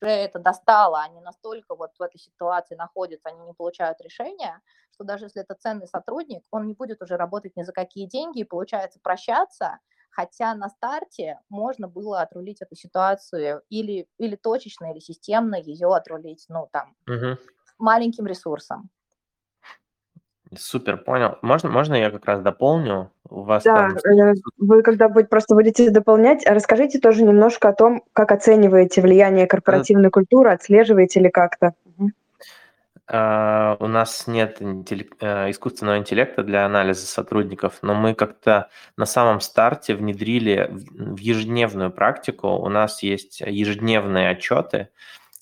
уже 0.00 0.10
это 0.10 0.38
достало, 0.38 1.02
они 1.02 1.20
настолько 1.20 1.74
вот 1.74 1.90
в 1.98 2.02
этой 2.02 2.18
ситуации 2.18 2.74
находятся, 2.74 3.28
они 3.28 3.44
не 3.44 3.52
получают 3.52 4.00
решения, 4.00 4.60
что 4.92 5.04
даже 5.04 5.26
если 5.26 5.42
это 5.42 5.54
ценный 5.54 5.86
сотрудник, 5.86 6.42
он 6.50 6.66
не 6.66 6.74
будет 6.74 7.02
уже 7.02 7.16
работать 7.16 7.56
ни 7.56 7.62
за 7.62 7.72
какие 7.72 8.06
деньги, 8.06 8.40
и 8.40 8.44
получается 8.44 8.98
прощаться, 9.02 9.78
хотя 10.10 10.54
на 10.54 10.68
старте 10.68 11.38
можно 11.48 11.88
было 11.88 12.20
отрулить 12.20 12.60
эту 12.60 12.76
ситуацию 12.76 13.62
или, 13.70 14.06
или 14.18 14.36
точечно, 14.36 14.90
или 14.92 15.00
системно 15.00 15.56
ее 15.56 15.88
отрулить, 15.94 16.44
ну, 16.48 16.68
там, 16.72 16.94
угу. 17.06 17.38
маленьким 17.78 18.26
ресурсом. 18.26 18.90
Супер, 20.58 20.96
понял. 20.96 21.38
Можно, 21.42 21.70
можно 21.70 21.94
я 21.94 22.10
как 22.10 22.24
раз 22.24 22.40
дополню? 22.40 23.12
У 23.28 23.42
вас 23.42 23.62
да, 23.62 23.90
там... 24.02 24.12
Э, 24.12 24.34
вы 24.58 24.82
когда 24.82 25.08
будете 25.08 25.28
просто 25.28 25.54
будете 25.54 25.90
дополнять, 25.90 26.44
расскажите 26.44 26.98
тоже 26.98 27.22
немножко 27.22 27.68
о 27.68 27.72
том, 27.72 28.02
как 28.12 28.32
оцениваете 28.32 29.00
влияние 29.00 29.46
корпоративной 29.46 30.10
культуры, 30.10 30.50
отслеживаете 30.50 31.20
ли 31.20 31.30
как-то. 31.30 31.74
Uh, 33.10 33.76
у 33.80 33.88
нас 33.88 34.28
нет 34.28 34.62
интеллек- 34.62 35.18
uh, 35.18 35.50
искусственного 35.50 35.98
интеллекта 35.98 36.44
для 36.44 36.64
анализа 36.64 37.06
сотрудников, 37.06 37.78
но 37.82 37.92
мы 37.92 38.14
как-то 38.14 38.68
на 38.96 39.04
самом 39.04 39.40
старте 39.40 39.96
внедрили 39.96 40.68
в, 40.70 41.18
ежедневную 41.18 41.90
практику. 41.90 42.50
У 42.50 42.68
нас 42.68 43.02
есть 43.02 43.40
ежедневные 43.40 44.28
отчеты. 44.28 44.90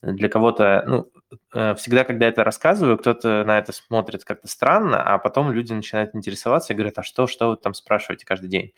Для 0.01 0.31
кого-то, 0.31 0.83
ну, 0.87 1.13
uh, 1.55 1.75
всегда, 1.75 2.05
когда 2.05 2.27
это 2.27 2.43
рассказываю, 2.43 2.97
кто-то 2.97 3.45
на 3.45 3.59
это 3.59 3.73
смотрит 3.73 4.25
как-то 4.25 4.49
странно, 4.49 5.03
а 5.03 5.19
потом 5.19 5.53
люди 5.53 5.75
начинают 5.75 6.15
интересоваться 6.15 6.73
и 6.73 6.77
говорят, 6.77 6.99
а 6.99 7.03
что, 7.03 7.27
что 7.27 7.51
вы 7.51 7.57
там 7.59 7.75
спрашиваете 7.75 8.25
каждый 8.25 8.49
день? 8.49 8.73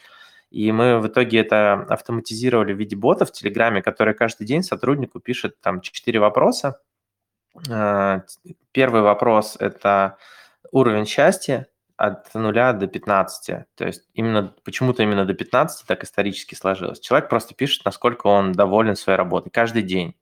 И 0.51 0.73
мы 0.73 0.99
в 0.99 1.07
итоге 1.07 1.39
это 1.39 1.75
автоматизировали 1.89 2.73
в 2.73 2.79
виде 2.79 2.97
бота 2.97 3.25
в 3.25 3.31
Телеграме, 3.31 3.83
который 3.83 4.15
каждый 4.15 4.49
день 4.49 4.65
сотруднику 4.65 5.21
пишет 5.21 5.61
там 5.61 5.81
четыре 5.81 6.19
вопроса, 6.19 6.81
Э, 6.81 6.90
первый 8.73 9.03
вопрос– 9.03 9.57
это 9.61 10.19
уровень 10.73 11.07
счастья 11.07 11.67
от 11.97 12.33
0 12.35 12.53
до 12.53 12.87
15. 12.87 13.67
То 13.75 13.87
есть 13.87 14.09
именно 14.15 14.55
почему-то 14.65 15.03
именно 15.03 15.27
до 15.27 15.35
15 15.35 15.87
так 15.87 16.03
исторически 16.03 16.55
сложилось. 16.55 17.01
Человек 17.01 17.29
просто 17.29 17.55
пишет, 17.55 17.85
насколько 17.85 18.27
он 18.27 18.53
доволен 18.53 18.97
своей 18.97 19.19
работой 19.19 19.51
каждый 19.51 19.83
день. 19.83 20.17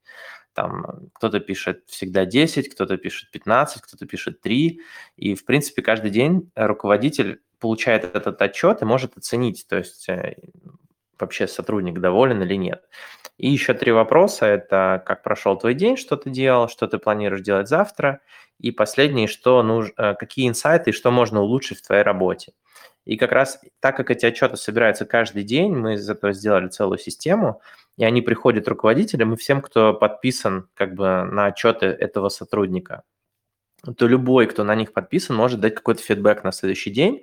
Там 0.55 1.09
кто-то 1.12 1.39
пишет 1.39 1.85
всегда 1.86 2.24
10, 2.24 2.74
кто-то 2.74 2.97
пишет 2.97 3.31
15, 3.31 3.82
кто-то 3.82 4.07
пишет 4.07 4.40
3. 4.40 4.81
И, 5.16 5.35
в 5.36 5.44
принципе, 5.44 5.82
каждый 5.82 6.11
день 6.11 6.51
руководитель 6.57 7.43
получает 7.61 8.05
этот 8.05 8.43
отчет 8.43 8.82
и 8.82 8.85
может 8.85 9.16
оценить, 9.16 9.66
то 9.69 9.77
есть 9.77 10.09
э, 10.09 10.36
вообще 11.19 11.47
сотрудник 11.47 12.01
доволен 12.01 12.43
или 12.43 12.55
нет. 12.55 12.89
И 13.39 13.48
еще 13.48 13.73
три 13.73 13.93
вопроса. 13.93 14.47
Это 14.47 15.02
как 15.06 15.23
прошел 15.23 15.56
твой 15.56 15.74
день, 15.74 15.97
что 15.97 16.16
ты 16.16 16.28
делал, 16.31 16.69
что 16.69 16.86
ты 16.86 16.98
планируешь 16.98 17.43
делать 17.43 17.69
завтра. 17.69 18.20
И 18.59 18.73
последний, 18.73 19.28
что 19.28 19.62
нуж... 19.62 19.93
Э, 19.97 20.15
какие 20.15 20.48
инсайты 20.48 20.93
что 20.93 21.10
можно 21.10 21.40
улучшить 21.40 21.78
в 21.78 21.86
твоей 21.86 22.02
работе. 22.02 22.52
И 23.05 23.16
как 23.16 23.32
раз 23.32 23.60
так 23.81 23.97
как 23.97 24.10
эти 24.10 24.27
отчеты 24.27 24.56
собираются 24.56 25.06
каждый 25.06 25.44
день, 25.44 25.74
мы 25.74 25.94
из 25.94 26.10
этого 26.10 26.32
сделали 26.32 26.69
целую 26.69 26.98
систему, 26.98 27.62
и 27.97 28.05
они 28.05 28.20
приходят 28.20 28.69
руководителям 28.69 29.32
и 29.32 29.36
всем, 29.36 29.62
кто 29.62 29.94
подписан 29.94 30.69
как 30.74 30.94
бы 30.94 31.24
на 31.24 31.47
отчеты 31.47 31.86
этого 31.86 32.28
сотрудника 32.28 33.05
то 33.97 34.06
любой, 34.06 34.47
кто 34.47 34.65
на 34.65 34.74
них 34.74 34.93
подписан, 34.93 35.36
может 35.36 35.60
дать 35.60 35.74
какой-то 35.74 36.02
фидбэк 36.02 36.43
на 36.44 36.52
следующий 36.52 36.90
день, 36.90 37.23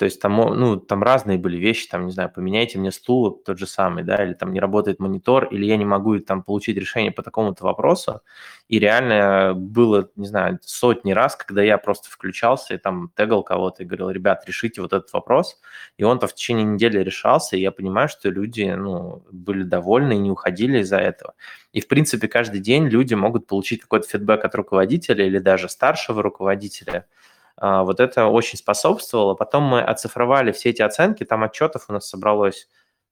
то 0.00 0.06
есть 0.06 0.18
там, 0.18 0.34
ну, 0.34 0.78
там 0.78 1.02
разные 1.02 1.36
были 1.36 1.58
вещи, 1.58 1.86
там, 1.86 2.06
не 2.06 2.12
знаю, 2.12 2.32
поменяйте 2.34 2.78
мне 2.78 2.90
стул 2.90 3.32
тот 3.32 3.58
же 3.58 3.66
самый, 3.66 4.02
да, 4.02 4.24
или 4.24 4.32
там 4.32 4.50
не 4.50 4.58
работает 4.58 4.98
монитор, 4.98 5.44
или 5.44 5.66
я 5.66 5.76
не 5.76 5.84
могу 5.84 6.18
там 6.20 6.42
получить 6.42 6.78
решение 6.78 7.12
по 7.12 7.22
такому-то 7.22 7.64
вопросу. 7.64 8.22
И 8.68 8.78
реально 8.78 9.52
было, 9.54 10.08
не 10.16 10.26
знаю, 10.26 10.58
сотни 10.62 11.12
раз, 11.12 11.36
когда 11.36 11.62
я 11.62 11.76
просто 11.76 12.08
включался 12.08 12.72
и 12.72 12.78
там 12.78 13.12
тегал 13.14 13.42
кого-то 13.42 13.82
и 13.82 13.86
говорил, 13.86 14.08
ребят, 14.08 14.42
решите 14.46 14.80
вот 14.80 14.94
этот 14.94 15.12
вопрос. 15.12 15.60
И 15.98 16.02
он-то 16.02 16.26
в 16.26 16.34
течение 16.34 16.64
недели 16.64 16.98
решался, 17.00 17.58
и 17.58 17.60
я 17.60 17.70
понимаю, 17.70 18.08
что 18.08 18.30
люди, 18.30 18.74
ну, 18.74 19.22
были 19.30 19.64
довольны 19.64 20.14
и 20.14 20.18
не 20.18 20.30
уходили 20.30 20.78
из-за 20.78 20.96
этого. 20.96 21.34
И, 21.74 21.82
в 21.82 21.88
принципе, 21.88 22.26
каждый 22.26 22.60
день 22.60 22.88
люди 22.88 23.12
могут 23.12 23.46
получить 23.46 23.82
какой-то 23.82 24.08
фидбэк 24.08 24.46
от 24.46 24.54
руководителя 24.54 25.26
или 25.26 25.40
даже 25.40 25.68
старшего 25.68 26.22
руководителя– 26.22 27.04
вот 27.60 28.00
это 28.00 28.26
очень 28.26 28.58
способствовало. 28.58 29.34
Потом 29.34 29.64
мы 29.64 29.82
оцифровали 29.82 30.52
все 30.52 30.70
эти 30.70 30.82
оценки, 30.82 31.24
там 31.24 31.44
отчетов 31.44 31.84
у 31.88 31.92
нас 31.92 32.08
собралось, 32.08 32.68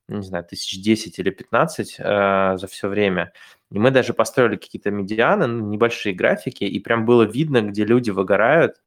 не 0.08 0.22
знаю, 0.22 0.44
тысяч 0.44 0.82
десять 0.82 1.18
или 1.18 1.30
пятнадцать 1.30 1.96
э, 1.98 2.56
за 2.56 2.66
все 2.66 2.88
время. 2.88 3.32
И 3.70 3.78
мы 3.78 3.90
даже 3.90 4.14
построили 4.14 4.56
какие-то 4.56 4.90
медианы, 4.90 5.46
ну, 5.46 5.66
небольшие 5.68 6.14
графики, 6.14 6.64
и 6.64 6.80
прям 6.80 7.04
было 7.04 7.24
видно, 7.24 7.60
где 7.60 7.84
люди 7.84 8.10
выгорают. 8.10 8.80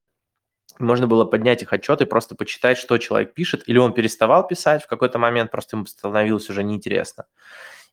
Можно 0.80 1.06
было 1.06 1.26
поднять 1.26 1.62
их 1.62 1.74
отчеты, 1.74 2.08
просто 2.08 2.34
почитать, 2.34 2.80
что 2.80 2.98
человек 2.98 3.36
пишет, 3.36 3.62
или 3.68 3.78
он 3.78 3.94
переставал 3.94 4.48
писать 4.48 4.84
в 4.84 4.88
какой-то 4.88 5.20
момент, 5.20 5.52
просто 5.52 5.76
ему 5.76 5.86
становилось 5.86 6.50
уже 6.50 6.64
неинтересно. 6.64 7.26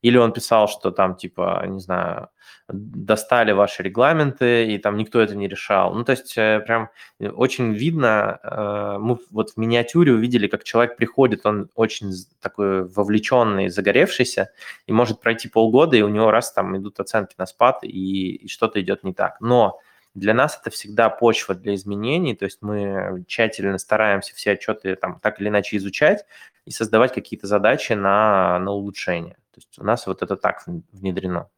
Или 0.02 0.16
он 0.16 0.32
писал, 0.32 0.68
что 0.68 0.90
там, 0.90 1.16
типа, 1.16 1.64
не 1.66 1.80
знаю, 1.80 2.28
достали 2.68 3.52
ваши 3.52 3.82
регламенты, 3.82 4.66
и 4.66 4.78
там 4.78 4.96
никто 4.96 5.20
это 5.20 5.34
не 5.34 5.48
решал. 5.48 5.94
Ну, 5.94 6.04
то 6.04 6.12
есть 6.12 6.36
э, 6.36 6.60
прям 6.60 6.90
очень 7.18 7.72
видно, 7.72 8.38
э, 8.42 8.98
мы 9.00 9.18
вот 9.30 9.50
в 9.50 9.56
миниатюре 9.56 10.12
увидели, 10.12 10.46
как 10.48 10.64
человек 10.64 10.96
приходит, 10.96 11.46
он 11.46 11.70
очень 11.74 12.12
такой 12.40 12.84
вовлеченный, 12.84 13.70
загоревшийся, 13.70 14.50
и 14.86 14.92
может 14.92 15.20
пройти 15.20 15.48
полгода, 15.48 15.96
и 15.96 16.02
у 16.02 16.08
него 16.08 16.30
раз 16.30 16.52
там 16.52 16.76
идут 16.76 17.00
оценки 17.00 17.34
на 17.38 17.46
спад, 17.46 17.78
и, 17.82 18.36
и 18.36 18.48
что-то 18.48 18.80
идет 18.80 19.02
не 19.02 19.14
так. 19.14 19.40
Но 19.40 19.80
для 20.14 20.34
нас 20.34 20.58
это 20.60 20.70
всегда 20.70 21.08
почва 21.08 21.54
для 21.54 21.74
изменений, 21.74 22.34
то 22.34 22.44
есть 22.44 22.58
мы 22.60 23.24
тщательно 23.26 23.78
стараемся 23.78 24.34
все 24.34 24.52
отчеты 24.52 24.94
там 24.96 25.20
так 25.20 25.40
или 25.40 25.48
иначе 25.48 25.76
изучать 25.78 26.24
и 26.66 26.70
создавать 26.70 27.14
какие-то 27.14 27.46
задачи 27.46 27.94
на, 27.94 28.58
на 28.58 28.72
улучшение. 28.72 29.36
То 29.58 29.66
есть 29.66 29.78
у 29.80 29.84
нас 29.84 30.06
вот 30.06 30.22
это 30.22 30.36
так 30.36 30.62
внедрено. 30.92 31.48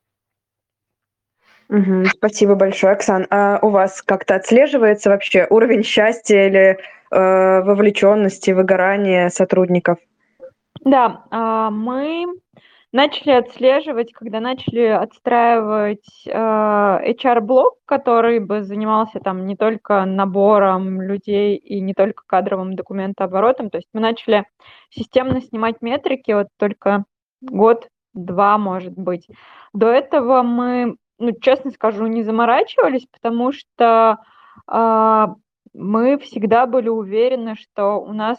Угу, 1.69 2.07
спасибо 2.07 2.55
большое, 2.55 2.95
Оксан. 2.95 3.27
А 3.31 3.59
у 3.61 3.69
вас 3.69 4.01
как-то 4.01 4.37
отслеживается 4.37 5.11
вообще 5.11 5.47
уровень 5.51 5.85
счастья 5.85 6.47
или 6.47 6.79
э, 7.11 7.63
вовлеченности, 7.63 8.53
выгорания 8.53 9.29
сотрудников? 9.29 9.99
Да, 10.83 11.25
э, 11.31 11.69
мы 11.71 12.27
начали 12.93 13.33
отслеживать, 13.33 14.13
когда 14.13 14.41
начали 14.41 14.87
отстраивать 14.87 16.27
э, 16.27 16.33
HR-блок, 16.33 17.75
который 17.85 18.41
бы 18.41 18.63
занимался 18.63 19.21
там 19.21 19.47
не 19.47 19.57
только 19.57 20.07
набором 20.07 21.03
людей 21.03 21.57
и 21.57 21.81
не 21.81 21.93
только 21.93 22.23
кадровым 22.27 22.77
документооборотом. 22.77 23.69
То 23.69 23.77
есть 23.77 23.89
мы 23.93 24.01
начали 24.01 24.47
системно 24.89 25.43
снимать 25.43 25.83
метрики 25.83 26.33
вот 26.33 26.49
только 26.57 27.05
год-два, 27.41 28.59
может 28.59 28.95
быть. 28.95 29.29
До 29.73 29.89
этого 29.89 30.43
мы, 30.43 30.97
ну, 31.19 31.33
честно 31.41 31.71
скажу, 31.71 32.07
не 32.07 32.23
заморачивались, 32.23 33.07
потому 33.13 33.53
что 33.53 34.19
э, 34.71 35.27
мы 35.75 36.19
всегда 36.19 36.67
были 36.67 36.89
уверены, 36.89 37.55
что 37.57 38.01
у 38.01 38.13
нас 38.13 38.39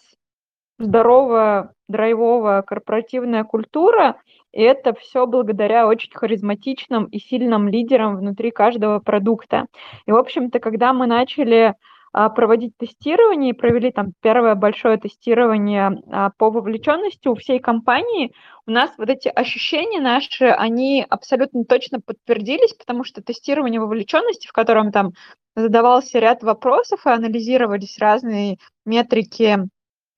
здоровая, 0.78 1.74
драйвовая 1.88 2.62
корпоративная 2.62 3.44
культура, 3.44 4.18
и 4.52 4.62
это 4.62 4.94
все 4.94 5.26
благодаря 5.26 5.88
очень 5.88 6.12
харизматичным 6.14 7.06
и 7.06 7.20
сильным 7.20 7.68
лидерам 7.68 8.18
внутри 8.18 8.52
каждого 8.52 9.00
продукта. 9.00 9.68
И, 10.06 10.12
в 10.12 10.18
общем-то, 10.18 10.60
когда 10.60 10.94
мы 10.94 11.08
начали 11.08 11.76
проводить 12.12 12.76
тестирование, 12.78 13.54
провели 13.54 13.92
там 13.92 14.14
первое 14.22 14.56
большое 14.56 14.98
тестирование 14.98 16.02
а, 16.12 16.32
по 16.38 16.50
вовлеченности 16.50 17.28
у 17.28 17.36
всей 17.36 17.60
компании, 17.60 18.34
у 18.66 18.72
нас 18.72 18.92
вот 18.98 19.10
эти 19.10 19.30
ощущения 19.30 20.02
наши, 20.02 20.46
они 20.46 21.06
абсолютно 21.10 21.64
точно 21.66 22.02
подтвердились, 22.02 22.74
потому 22.74 23.04
что 23.04 23.22
тестирование 23.22 23.80
вовлеченности, 23.80 24.48
в 24.48 24.52
котором 24.52 24.92
там 24.92 25.12
задавался 25.56 26.20
ряд 26.20 26.44
вопросов 26.44 27.06
и 27.06 27.10
анализировались 27.10 27.98
разные 27.98 28.58
метрики 28.86 29.60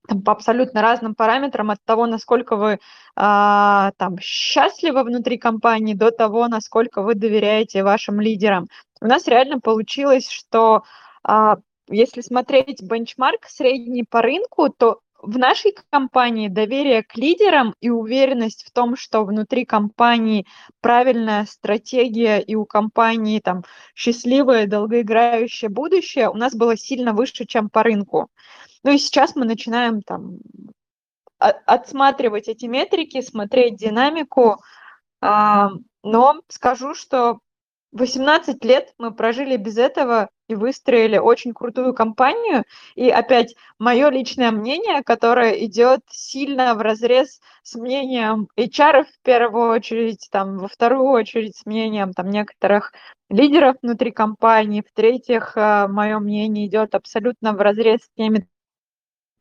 там, 0.07 0.21
по 0.21 0.33
абсолютно 0.33 0.81
разным 0.81 1.15
параметрам 1.15 1.71
от 1.71 1.79
того, 1.85 2.07
насколько 2.07 2.55
вы 2.55 2.79
а, 3.15 3.91
там 3.97 4.17
счастливы 4.19 5.03
внутри 5.03 5.37
компании, 5.37 5.93
до 5.93 6.11
того, 6.11 6.47
насколько 6.47 7.01
вы 7.01 7.15
доверяете 7.15 7.83
вашим 7.83 8.19
лидерам. 8.19 8.67
У 9.01 9.05
нас 9.05 9.27
реально 9.27 9.59
получилось, 9.59 10.29
что 10.29 10.83
а, 11.23 11.57
если 11.93 12.21
смотреть 12.21 12.81
бенчмарк 12.81 13.45
средний 13.47 14.03
по 14.03 14.21
рынку, 14.21 14.69
то 14.69 14.99
в 15.23 15.37
нашей 15.37 15.73
компании 15.89 16.49
доверие 16.49 17.01
к 17.01 17.15
лидерам 17.15 17.75
и 17.79 17.89
уверенность 17.89 18.65
в 18.65 18.71
том, 18.71 18.97
что 18.97 19.23
внутри 19.23 19.63
компании 19.63 20.45
правильная 20.81 21.45
стратегия 21.45 22.39
и 22.39 22.55
у 22.55 22.65
компании 22.65 23.39
там 23.39 23.63
счастливое 23.95 24.67
долгоиграющее 24.67 25.69
будущее 25.69 26.29
у 26.29 26.33
нас 26.33 26.53
было 26.53 26.75
сильно 26.75 27.13
выше, 27.13 27.45
чем 27.45 27.69
по 27.69 27.83
рынку. 27.83 28.27
Ну 28.83 28.91
и 28.91 28.97
сейчас 28.97 29.35
мы 29.35 29.45
начинаем 29.45 30.01
там 30.01 30.39
отсматривать 31.37 32.49
эти 32.49 32.65
метрики, 32.65 33.21
смотреть 33.21 33.77
динамику, 33.77 34.57
а, 35.21 35.69
но 36.03 36.41
скажу, 36.49 36.93
что 36.95 37.39
18 37.93 38.65
лет 38.65 38.93
мы 38.97 39.13
прожили 39.13 39.55
без 39.55 39.77
этого 39.77 40.29
и 40.47 40.55
выстроили 40.55 41.17
очень 41.17 41.53
крутую 41.53 41.93
компанию. 41.93 42.63
И 42.95 43.09
опять 43.09 43.55
мое 43.77 44.09
личное 44.09 44.51
мнение, 44.51 45.03
которое 45.03 45.51
идет 45.65 46.01
сильно 46.09 46.73
в 46.75 46.81
разрез 46.81 47.39
с 47.61 47.75
мнением 47.75 48.47
HR 48.57 49.03
в 49.03 49.21
первую 49.21 49.69
очередь, 49.71 50.27
там, 50.31 50.57
во 50.57 50.67
вторую 50.67 51.05
очередь 51.05 51.55
с 51.55 51.65
мнением 51.65 52.13
там, 52.13 52.29
некоторых 52.29 52.93
лидеров 53.29 53.77
внутри 53.81 54.11
компании, 54.11 54.83
в-третьих, 54.87 55.53
э, 55.55 55.87
мое 55.87 56.19
мнение 56.19 56.67
идет 56.67 56.95
абсолютно 56.95 57.53
в 57.53 57.61
разрез 57.61 58.01
с 58.01 58.09
теми 58.17 58.47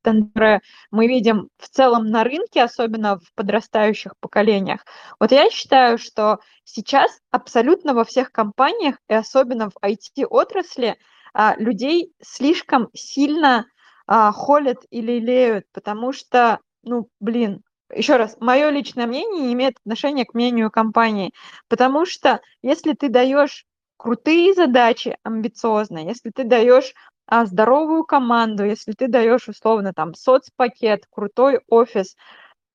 которые 0.03 0.61
мы 0.91 1.07
видим 1.07 1.49
в 1.59 1.69
целом 1.69 2.07
на 2.07 2.25
рынке, 2.25 2.63
особенно 2.63 3.19
в 3.19 3.33
подрастающих 3.35 4.15
поколениях. 4.21 4.85
Вот 5.21 5.33
я 5.33 5.51
считаю, 5.51 5.99
что 5.99 6.39
сейчас 6.65 7.21
абсолютно 7.31 7.95
во 7.95 8.05
всех 8.05 8.33
компаниях, 8.33 8.97
и 9.09 9.15
особенно 9.15 9.71
в 9.71 9.77
IT-отрасли, 9.83 10.97
а, 11.35 11.55
людей 11.57 12.13
слишком 12.21 12.89
сильно 12.93 13.67
а, 14.07 14.33
холят 14.33 14.79
или 14.91 15.13
лелеют, 15.13 15.65
потому 15.73 16.13
что, 16.13 16.59
ну, 16.83 17.09
блин, 17.21 17.63
еще 17.95 18.17
раз, 18.17 18.37
мое 18.41 18.71
личное 18.71 19.07
мнение 19.07 19.47
не 19.47 19.53
имеет 19.53 19.77
отношения 19.79 20.25
к 20.25 20.35
мнению 20.35 20.71
компании, 20.71 21.33
потому 21.69 22.07
что 22.07 22.41
если 22.63 22.95
ты 22.95 23.09
даешь 23.09 23.67
крутые 23.97 24.55
задачи 24.55 25.17
амбициозные, 25.23 26.07
если 26.07 26.31
ты 26.31 26.45
даешь 26.45 26.93
а, 27.27 27.47
здоровую 27.47 28.05
команду, 28.05 28.65
если 28.65 28.93
ты 28.93 29.09
даешь 29.09 29.49
условно 29.49 29.93
там 29.93 30.15
соцпакет, 30.15 31.07
крутой 31.11 31.61
офис, 31.69 32.17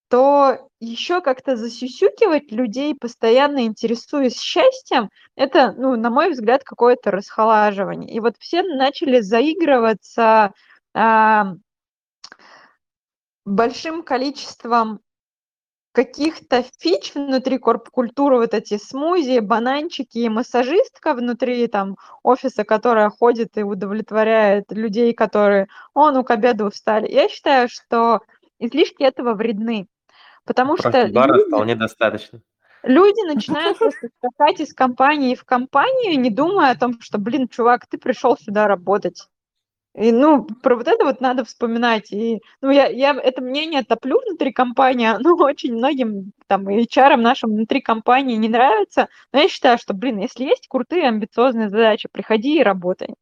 то 0.09 0.69
еще 0.79 1.21
как-то 1.21 1.57
засюсюкивать 1.57 2.51
людей, 2.51 2.95
постоянно 2.95 3.65
интересуясь 3.65 4.39
счастьем, 4.39 5.09
это, 5.35 5.73
ну, 5.73 5.95
на 5.97 6.09
мой 6.09 6.31
взгляд, 6.31 6.63
какое-то 6.63 7.11
расхолаживание. 7.11 8.09
И 8.13 8.19
вот 8.19 8.35
все 8.39 8.63
начали 8.63 9.19
заигрываться 9.19 10.53
а, 10.93 11.53
большим 13.45 14.03
количеством 14.03 15.01
каких-то 15.91 16.63
фич 16.79 17.13
внутри 17.15 17.57
корп-культуры, 17.57 18.37
вот 18.37 18.53
эти 18.53 18.77
смузи, 18.77 19.39
бананчики 19.39 20.19
и 20.19 20.29
массажистка 20.29 21.13
внутри 21.13 21.67
там 21.67 21.97
офиса, 22.23 22.63
которая 22.63 23.09
ходит 23.09 23.57
и 23.57 23.63
удовлетворяет 23.63 24.71
людей, 24.71 25.13
которые, 25.13 25.67
о, 25.93 26.11
ну, 26.11 26.23
к 26.23 26.31
обеду 26.31 26.69
встали. 26.69 27.11
Я 27.11 27.29
считаю, 27.29 27.67
что 27.67 28.21
излишки 28.59 29.03
этого 29.03 29.33
вредны. 29.33 29.87
Потому 30.45 30.75
Просто 30.75 31.07
что... 31.07 31.13
бара 31.13 31.33
люди... 31.35 31.47
вполне 31.47 31.75
достаточно. 31.75 32.41
люди 32.83 33.27
начинают 33.27 33.77
просто 33.79 34.09
скакать 34.17 34.61
из 34.61 34.73
компании 34.73 35.35
в 35.35 35.43
компанию, 35.43 36.19
не 36.19 36.29
думая 36.29 36.71
о 36.71 36.77
том, 36.77 37.01
что, 37.01 37.17
блин, 37.17 37.47
чувак, 37.47 37.85
ты 37.87 37.97
пришел 37.97 38.37
сюда 38.37 38.67
работать. 38.67 39.27
И, 39.95 40.11
ну, 40.11 40.43
про 40.43 40.75
вот 40.75 40.87
это 40.87 41.03
вот 41.05 41.21
надо 41.21 41.43
вспоминать. 41.43 42.11
И, 42.11 42.39
ну, 42.61 42.69
я, 42.69 42.87
я 42.87 43.15
это 43.15 43.41
мнение 43.41 43.83
топлю 43.83 44.19
внутри 44.25 44.51
компании, 44.51 45.09
но 45.19 45.35
очень 45.43 45.73
многим 45.73 46.33
там 46.47 46.67
HR 46.67 47.15
нашим 47.15 47.51
внутри 47.51 47.81
компании 47.81 48.35
не 48.35 48.49
нравится. 48.49 49.07
Но 49.33 49.39
я 49.39 49.49
считаю, 49.49 49.77
что, 49.77 49.93
блин, 49.93 50.19
если 50.19 50.43
есть 50.43 50.67
крутые, 50.67 51.07
амбициозные 51.07 51.69
задачи, 51.69 52.09
приходи 52.11 52.59
и 52.59 52.63
работай. 52.63 53.15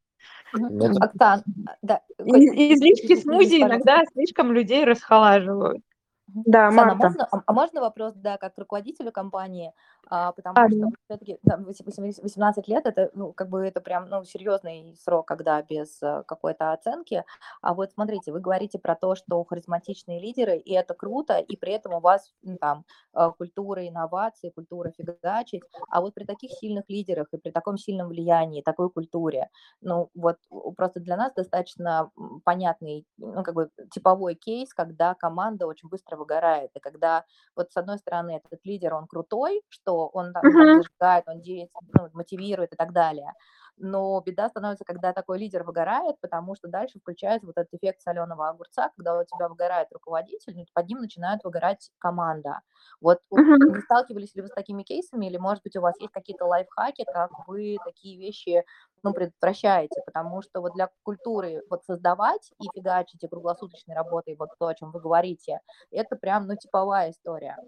Октан, 0.52 1.42
да. 1.82 2.00
И, 2.24 2.74
излишки 2.74 3.16
смузи 3.16 3.62
иногда 3.62 4.02
слишком 4.12 4.52
людей 4.52 4.84
расхолаживают. 4.84 5.82
Да, 6.26 6.70
Сана, 6.70 6.94
Марта. 6.94 7.04
можно, 7.04 7.28
а, 7.30 7.42
а 7.46 7.52
можно 7.52 7.80
вопрос, 7.80 8.14
да, 8.14 8.36
как 8.36 8.52
руководителю 8.58 9.12
компании, 9.12 9.72
а, 10.08 10.32
потому 10.32 10.60
А, 10.60 10.68
что 10.68 10.86
да. 10.86 10.88
все-таки 11.08 11.38
да, 11.42 11.56
18 11.58 12.68
лет 12.68 12.86
это, 12.86 13.10
ну, 13.14 13.32
как 13.32 13.48
бы 13.48 13.66
это 13.66 13.80
прям, 13.80 14.08
ну, 14.08 14.24
серьезный 14.24 14.96
срок, 14.96 15.26
когда 15.26 15.60
без 15.62 16.02
э, 16.02 16.22
какой-то 16.26 16.72
оценки. 16.72 17.24
А 17.62 17.74
вот 17.74 17.92
смотрите, 17.92 18.32
вы 18.32 18.40
говорите 18.40 18.78
про 18.78 18.94
то, 18.96 19.14
что 19.16 19.42
харизматичные 19.44 20.20
лидеры, 20.20 20.56
и 20.58 20.72
это 20.72 20.94
круто, 20.94 21.38
и 21.38 21.56
при 21.56 21.72
этом 21.72 21.94
у 21.94 22.00
вас 22.00 22.32
ну, 22.42 22.56
там 22.58 22.84
э, 23.14 23.30
культура 23.36 23.86
инноваций, 23.88 24.50
культура 24.52 24.90
фигачить. 24.96 25.64
А 25.90 26.00
вот 26.00 26.14
при 26.14 26.24
таких 26.24 26.52
сильных 26.52 26.84
лидерах 26.88 27.28
и 27.32 27.38
при 27.38 27.50
таком 27.50 27.76
сильном 27.78 28.08
влиянии, 28.08 28.62
такой 28.62 28.90
культуре, 28.90 29.50
ну, 29.80 30.10
вот 30.14 30.38
просто 30.76 31.00
для 31.00 31.16
нас 31.16 31.32
достаточно 31.34 32.10
понятный, 32.44 33.06
ну, 33.18 33.42
как 33.42 33.54
бы 33.54 33.70
типовой 33.92 34.34
кейс, 34.34 34.72
когда 34.74 35.14
команда 35.14 35.66
очень 35.66 35.88
быстро 35.88 36.16
выгорает, 36.16 36.70
и 36.74 36.80
когда 36.80 37.24
вот 37.56 37.72
с 37.72 37.76
одной 37.76 37.98
стороны 37.98 38.40
этот 38.44 38.60
лидер, 38.64 38.94
он 38.94 39.06
крутой, 39.06 39.62
что 39.68 39.95
он 40.12 40.32
там, 40.32 40.46
Мгм. 40.46 40.76
зажигает, 40.76 41.24
он 41.28 41.40
де- 41.40 41.68
ну, 41.92 42.08
мотивирует 42.12 42.72
и 42.72 42.76
так 42.76 42.92
далее, 42.92 43.32
но 43.76 44.20
беда 44.20 44.48
становится, 44.48 44.84
когда 44.84 45.12
такой 45.12 45.38
лидер 45.38 45.64
выгорает, 45.64 46.16
потому 46.20 46.54
что 46.54 46.68
дальше 46.68 46.98
включается 46.98 47.46
вот 47.46 47.56
этот 47.58 47.72
эффект 47.74 48.00
соленого 48.02 48.48
огурца, 48.48 48.90
когда 48.96 49.18
у 49.18 49.24
тебя 49.24 49.48
выгорает 49.48 49.88
руководитель, 49.92 50.54
ну, 50.56 50.64
под 50.72 50.86
ним 50.88 50.98
начинает 51.00 51.44
выгорать 51.44 51.90
команда. 51.98 52.60
Вот 53.00 53.20
Мгм. 53.36 53.70
не 53.74 53.80
сталкивались 53.82 54.34
ли 54.34 54.42
вы 54.42 54.48
с 54.48 54.52
такими 54.52 54.82
кейсами, 54.82 55.26
или, 55.26 55.36
может 55.38 55.62
быть, 55.64 55.76
у 55.76 55.80
вас 55.80 55.98
есть 56.00 56.12
какие-то 56.12 56.46
лайфхаки, 56.46 57.04
как 57.10 57.32
вы 57.46 57.80
такие 57.82 58.18
вещи 58.18 58.64
ну, 59.02 59.12
предотвращаете, 59.12 60.02
потому 60.02 60.42
что 60.42 60.60
вот 60.60 60.72
для 60.72 60.90
культуры 61.02 61.62
вот 61.70 61.84
создавать 61.84 62.52
и 62.58 62.70
фигачить 62.70 63.22
и 63.22 63.28
круглосуточной 63.28 63.94
работой, 63.94 64.36
вот 64.36 64.50
то, 64.58 64.66
о 64.68 64.74
чем 64.74 64.90
вы 64.92 65.00
говорите, 65.00 65.60
это 65.90 66.16
прям, 66.16 66.46
ну, 66.46 66.56
типовая 66.56 67.10
история. 67.10 67.60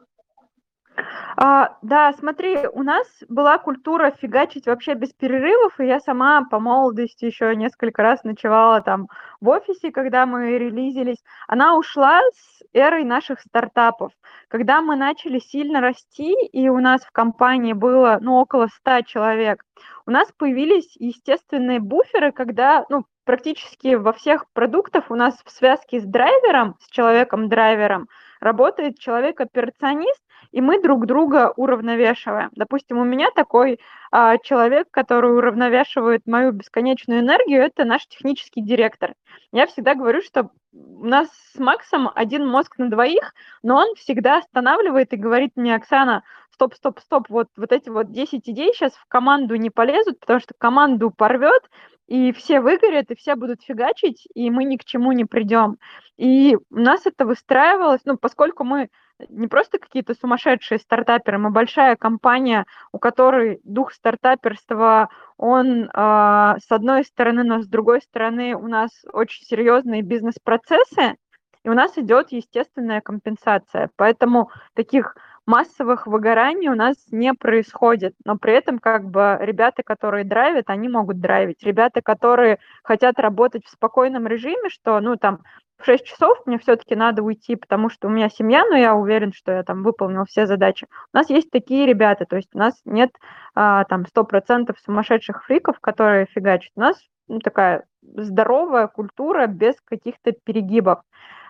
А, 1.37 1.77
да, 1.83 2.13
смотри, 2.15 2.67
у 2.73 2.83
нас 2.83 3.07
была 3.29 3.59
культура 3.59 4.11
фигачить 4.11 4.67
вообще 4.67 4.95
без 4.95 5.13
перерывов, 5.13 5.79
и 5.79 5.87
я 5.87 6.01
сама 6.01 6.45
по 6.51 6.59
молодости 6.59 7.27
еще 7.27 7.55
несколько 7.55 8.03
раз 8.03 8.25
ночевала 8.25 8.81
там 8.81 9.09
в 9.41 9.49
офисе, 9.49 9.93
когда 9.93 10.27
мы 10.27 10.59
релизились. 10.59 11.23
Она 11.47 11.77
ушла 11.77 12.21
с 12.35 12.63
эрой 12.73 13.05
наших 13.05 13.41
стартапов. 13.41 14.13
Когда 14.49 14.81
мы 14.81 14.97
начали 14.97 15.39
сильно 15.39 15.81
расти, 15.81 16.35
и 16.53 16.69
у 16.69 16.81
нас 16.81 17.03
в 17.03 17.13
компании 17.13 17.73
было 17.73 18.19
ну, 18.21 18.37
около 18.37 18.67
100 18.67 19.03
человек, 19.03 19.65
у 20.07 20.11
нас 20.11 20.33
появились 20.37 20.97
естественные 20.97 21.81
буферы, 21.81 22.33
когда 22.33 22.85
ну, 22.89 23.05
практически 23.25 23.95
во 23.95 24.13
всех 24.13 24.47
продуктах 24.53 25.11
у 25.11 25.15
нас 25.15 25.39
в 25.45 25.51
связке 25.51 26.01
с 26.01 26.05
драйвером, 26.05 26.77
с 26.81 26.89
человеком-драйвером, 26.91 28.09
работает 28.41 28.99
человек-операционист, 28.99 30.21
и 30.53 30.61
мы 30.61 30.81
друг 30.81 31.07
друга 31.07 31.53
уравновешиваем. 31.57 32.51
Допустим, 32.55 32.99
у 32.99 33.05
меня 33.05 33.31
такой 33.35 33.81
а, 34.11 34.39
человек, 34.39 34.89
который 34.91 35.37
уравновешивает 35.37 36.27
мою 36.27 36.53
бесконечную 36.53 37.21
энергию, 37.21 37.63
это 37.63 37.85
наш 37.85 38.07
технический 38.07 38.63
директор. 38.63 39.15
Я 39.53 39.67
всегда 39.67 39.95
говорю, 39.95 40.23
что 40.23 40.51
у 40.73 41.05
нас 41.05 41.29
с 41.55 41.59
Максом 41.59 42.11
один 42.15 42.47
мозг 42.47 42.79
на 42.79 42.91
двоих, 42.91 43.35
но 43.63 43.77
он 43.77 43.95
всегда 43.97 44.39
останавливает 44.39 45.13
и 45.13 45.17
говорит 45.17 45.53
мне, 45.57 45.75
Оксана, 45.75 46.23
стоп, 46.59 46.75
стоп, 46.75 46.99
стоп, 46.99 47.29
вот, 47.29 47.49
вот 47.57 47.71
эти 47.71 47.89
вот 47.89 48.11
10 48.11 48.49
идей 48.49 48.73
сейчас 48.75 48.93
в 48.93 49.07
команду 49.07 49.55
не 49.55 49.71
полезут, 49.71 50.19
потому 50.19 50.41
что 50.41 50.55
команду 50.59 51.13
порвет, 51.13 51.63
и 52.09 52.33
все 52.33 52.61
выгорят, 52.61 53.11
и 53.11 53.15
все 53.15 53.37
будут 53.37 53.63
фигачить, 53.63 54.27
и 54.35 54.51
мы 54.51 54.65
ни 54.65 54.77
к 54.77 54.85
чему 54.85 55.13
не 55.13 55.25
придем. 55.25 55.77
И 56.17 56.57
у 56.57 56.77
нас 56.77 57.07
это 57.07 57.27
выстраивалось, 57.27 58.01
ну, 58.05 58.17
поскольку 58.17 58.65
мы 58.65 58.89
не 59.29 59.47
просто 59.47 59.79
какие-то 59.79 60.15
сумасшедшие 60.15 60.79
стартаперы, 60.79 61.39
мы 61.39 61.51
большая 61.51 61.95
компания, 61.95 62.67
у 62.93 62.99
которой 62.99 63.61
дух 63.63 63.93
стартаперства, 63.93 65.11
он 65.37 65.85
э, 65.85 65.89
с 65.95 66.71
одной 66.71 67.05
стороны, 67.05 67.45
но 67.45 67.63
с 67.63 67.69
другой 67.69 68.01
стороны 68.01 68.57
у 68.57 68.67
нас 68.67 68.91
очень 69.13 69.45
серьезные 69.45 70.03
бизнес-процессы, 70.03 71.17
и 71.63 71.69
у 71.69 71.75
нас 71.75 71.99
идет 71.99 72.33
естественная 72.33 73.01
компенсация. 73.01 73.91
Поэтому 73.97 74.51
таких 74.75 75.17
массовых 75.49 76.07
выгораний 76.07 76.69
у 76.69 76.75
нас 76.75 76.95
не 77.11 77.33
происходит, 77.33 78.15
но 78.25 78.37
при 78.37 78.53
этом 78.53 78.79
как 78.79 79.05
бы 79.05 79.39
ребята, 79.41 79.83
которые 79.83 80.25
драйвят, 80.25 80.67
они 80.69 80.89
могут 80.89 81.21
драйвить. 81.21 81.63
Ребята, 81.63 82.03
которые 82.03 82.59
хотят 82.85 83.19
работать 83.19 83.65
в 83.65 83.71
спокойном 83.71 84.27
режиме, 84.27 84.69
что, 84.69 85.01
ну, 85.01 85.17
там, 85.17 85.41
в 85.79 85.87
6 85.87 86.05
часов 86.05 86.39
мне 86.45 86.59
все-таки 86.59 86.95
надо 86.95 87.23
уйти, 87.23 87.57
потому 87.57 87.89
что 87.89 88.09
у 88.09 88.11
меня 88.11 88.29
семья, 88.29 88.65
но 88.67 88.77
я 88.77 88.95
уверен, 88.95 89.33
что 89.33 89.53
я 89.53 89.63
там 89.63 89.83
выполнил 89.85 90.27
все 90.27 90.45
задачи. 90.47 90.87
У 91.15 91.17
нас 91.17 91.31
есть 91.31 91.51
такие 91.51 91.87
ребята, 91.87 92.27
то 92.27 92.37
есть 92.37 92.51
у 92.55 92.59
нас 92.59 92.75
нет 92.85 93.11
а, 93.55 93.85
там 93.85 94.03
100% 94.03 94.75
сумасшедших 94.85 95.45
фриков, 95.47 95.81
которые 95.81 96.27
фигачат. 96.27 96.73
У 96.77 96.81
нас 96.81 97.01
ну, 97.27 97.39
такая 97.39 97.85
здоровая 98.03 98.89
культура 98.89 99.47
без 99.47 99.77
каких-то 99.85 100.33
перегибов. 100.33 101.01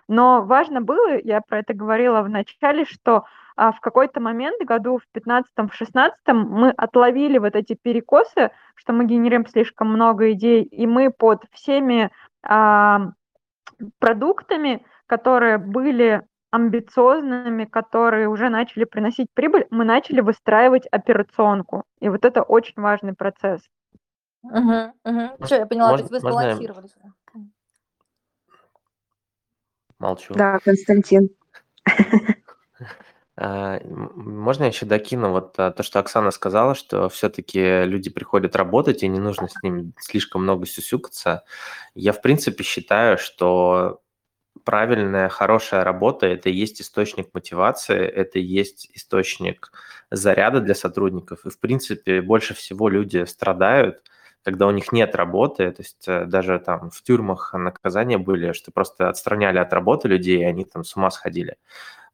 Но 0.09 0.43
важно 0.43 0.81
было, 0.81 1.19
я 1.23 1.41
про 1.41 1.59
это 1.59 1.75
говорила 1.75 2.23
в 2.23 2.29
начале, 2.29 2.87
что 2.87 3.25
а, 3.57 3.73
в 3.73 3.81
какой-то 3.81 4.21
момент, 4.21 4.61
году 4.65 4.99
в 4.99 5.17
15-16, 5.17 6.11
мы 6.33 6.71
отловили 6.71 7.39
вот 7.39 7.55
эти 7.55 7.75
перекосы, 7.75 8.51
что 8.75 8.93
мы 8.93 9.05
генерим 9.05 9.47
слишком 9.47 9.89
много 9.89 10.33
идей, 10.33 10.63
и 10.63 10.87
мы 10.87 11.11
под 11.11 11.45
всеми 11.53 12.11
а, 12.43 13.11
продуктами, 13.99 14.85
которые 15.07 15.59
были 15.59 16.23
амбициозными, 16.51 17.65
которые 17.65 18.29
уже 18.29 18.49
начали 18.49 18.85
приносить 18.85 19.29
прибыль, 19.35 19.67
мы 19.71 19.85
начали 19.85 20.21
выстраивать 20.21 20.87
операционку. 20.87 21.85
И 22.01 22.09
вот 22.09 22.25
это 22.25 22.43
очень 22.43 22.81
важный 22.81 23.13
процесс. 23.13 23.61
Угу, 24.43 24.93
угу. 25.05 25.45
Все, 25.45 25.57
я 25.57 25.67
поняла, 25.67 25.91
Можно- 25.91 26.09
то 26.09 26.15
есть 26.15 26.25
вы 26.25 26.31
можно 26.31 26.53
сбалансировались. 26.53 26.95
Молчу. 29.99 30.35
Да, 30.35 30.59
Константин. 30.65 31.31
А, 33.41 33.81
Можно 33.85 34.65
я 34.65 34.71
еще 34.71 34.85
докину 34.85 35.31
вот 35.31 35.55
а, 35.59 35.71
то, 35.71 35.85
что 35.85 36.01
Оксана 36.01 36.33
сказала, 36.33 36.75
что 36.75 37.09
все-таки 37.09 37.85
люди 37.85 38.11
приходят 38.11 38.57
работать, 38.57 39.05
и 39.05 39.09
не 39.09 39.21
нужно 39.21 39.47
с 39.47 39.63
ними 39.63 39.93
слишком 40.01 40.43
много 40.43 40.67
сюсюкаться. 40.67 41.45
Я, 41.95 42.13
в 42.13 42.21
принципе, 42.21 42.65
считаю, 42.65 43.17
что 43.17 44.01
правильная, 44.65 45.29
хорошая 45.29 45.85
работа– 45.85 46.27
это 46.29 46.49
и 46.51 46.53
есть 46.53 46.81
источник 46.81 47.29
мотивации, 47.33 48.01
это 48.01 48.41
и 48.41 48.43
есть 48.43 48.91
источник 48.93 49.71
заряда 50.11 50.61
для 50.61 50.75
сотрудников. 50.75 51.47
И, 51.47 51.51
в 51.51 51.61
принципе, 51.61 52.21
больше 52.21 52.55
всего 52.55 52.89
люди 52.89 53.25
страдают, 53.25 54.03
когда 54.45 54.67
у 54.67 54.71
них 54.71 54.93
нет 54.93 55.15
работы, 55.15 55.71
то 55.71 55.83
есть 55.83 56.09
э, 56.09 56.25
даже 56.27 56.59
там 56.59 56.91
в 56.91 57.03
тюрьмах 57.03 57.53
наказания 57.55 58.19
были, 58.19 58.53
что 58.53 58.71
просто 58.73 59.09
отстраняли 59.09 59.59
от 59.59 59.73
работы 59.73 60.09
людей, 60.09 60.41
и 60.41 60.45
они 60.45 60.65
там 60.65 60.85
с 60.85 60.97
ума 60.97 61.11
сходили. 61.11 61.57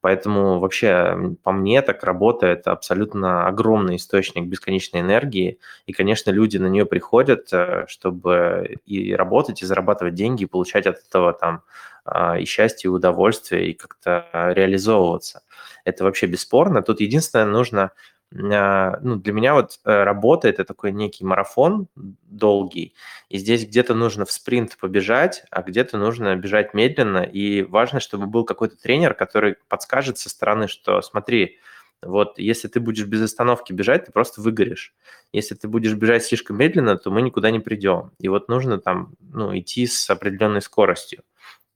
Поэтому 0.00 0.60
вообще, 0.60 1.34
по 1.42 1.50
мне, 1.50 1.80
так 1.80 2.04
работа– 2.04 2.46
это 2.48 2.72
абсолютно 2.72 3.46
огромный 3.46 3.96
источник 3.96 4.44
бесконечной 4.44 5.00
энергии. 5.00 5.58
И, 5.86 5.94
конечно, 5.94 6.30
люди 6.30 6.58
на 6.58 6.66
нее 6.66 6.84
приходят, 6.84 7.48
э, 7.52 7.86
чтобы 7.88 8.76
и 8.84 9.14
работать, 9.14 9.62
и 9.62 9.66
зарабатывать 9.66 10.14
деньги, 10.14 10.42
и 10.42 10.46
получать 10.46 10.86
от 10.86 10.98
этого 10.98 11.32
там 11.32 11.62
а, 12.04 12.38
и 12.38 12.44
счастье, 12.44 12.88
и 12.88 12.92
удовольствие, 12.92 13.70
и 13.70 13.72
как-то 13.72 14.26
реализовываться. 14.54 15.42
Это 15.84 16.04
вообще 16.04 16.26
бесспорно. 16.26 16.82
Тут 16.82 17.00
единственное, 17.00 17.46
нужно 17.46 17.92
ну, 18.36 19.16
для 19.16 19.32
меня 19.32 19.54
вот 19.54 19.78
э, 19.84 20.02
работа– 20.02 20.48
это 20.50 20.64
такой 20.64 20.90
некий 20.90 21.24
марафон 21.24 21.86
долгий, 21.94 22.94
и 23.28 23.38
здесь 23.38 23.64
где-то 23.64 23.94
нужно 23.94 24.24
в 24.24 24.32
спринт 24.32 24.76
побежать, 24.76 25.44
а 25.50 25.62
где-то 25.62 25.98
нужно 25.98 26.34
бежать 26.34 26.74
медленно, 26.74 27.22
и 27.22 27.62
важно, 27.62 28.00
чтобы 28.00 28.26
был 28.26 28.44
какой-то 28.44 28.76
тренер, 28.76 29.14
который 29.14 29.54
подскажет 29.68 30.18
со 30.18 30.28
стороны, 30.28 30.66
что 30.66 31.00
смотри, 31.00 31.60
вот 32.02 32.38
если 32.38 32.66
ты 32.66 32.80
будешь 32.80 33.06
без 33.06 33.22
остановки 33.22 33.72
бежать, 33.72 34.06
ты 34.06 34.12
просто 34.12 34.40
выгоришь. 34.40 34.94
Если 35.32 35.54
ты 35.54 35.68
будешь 35.68 35.94
бежать 35.94 36.24
слишком 36.24 36.58
медленно, 36.58 36.96
то 36.96 37.10
мы 37.10 37.22
никуда 37.22 37.50
не 37.50 37.60
придем. 37.60 38.10
И 38.18 38.28
вот 38.28 38.48
нужно 38.48 38.78
там 38.78 39.14
ну, 39.20 39.56
идти 39.56 39.86
с 39.86 40.10
определенной 40.10 40.60
скоростью. 40.60 41.22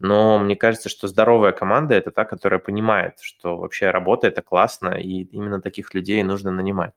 Но 0.01 0.39
мне 0.39 0.57
кажется, 0.57 0.89
что 0.89 1.09
здоровая 1.09 1.53
команда– 1.53 1.95
это 1.97 2.11
та, 2.11 2.25
которая 2.25 2.61
понимает, 2.61 3.19
что 3.21 3.57
вообще 3.57 3.91
работа– 3.91 4.27
это 4.29 4.43
классно, 4.43 4.91
и 4.95 5.23
именно 5.25 5.61
таких 5.61 5.95
людей 5.95 6.23
нужно 6.23 6.51
нанимать. 6.53 6.93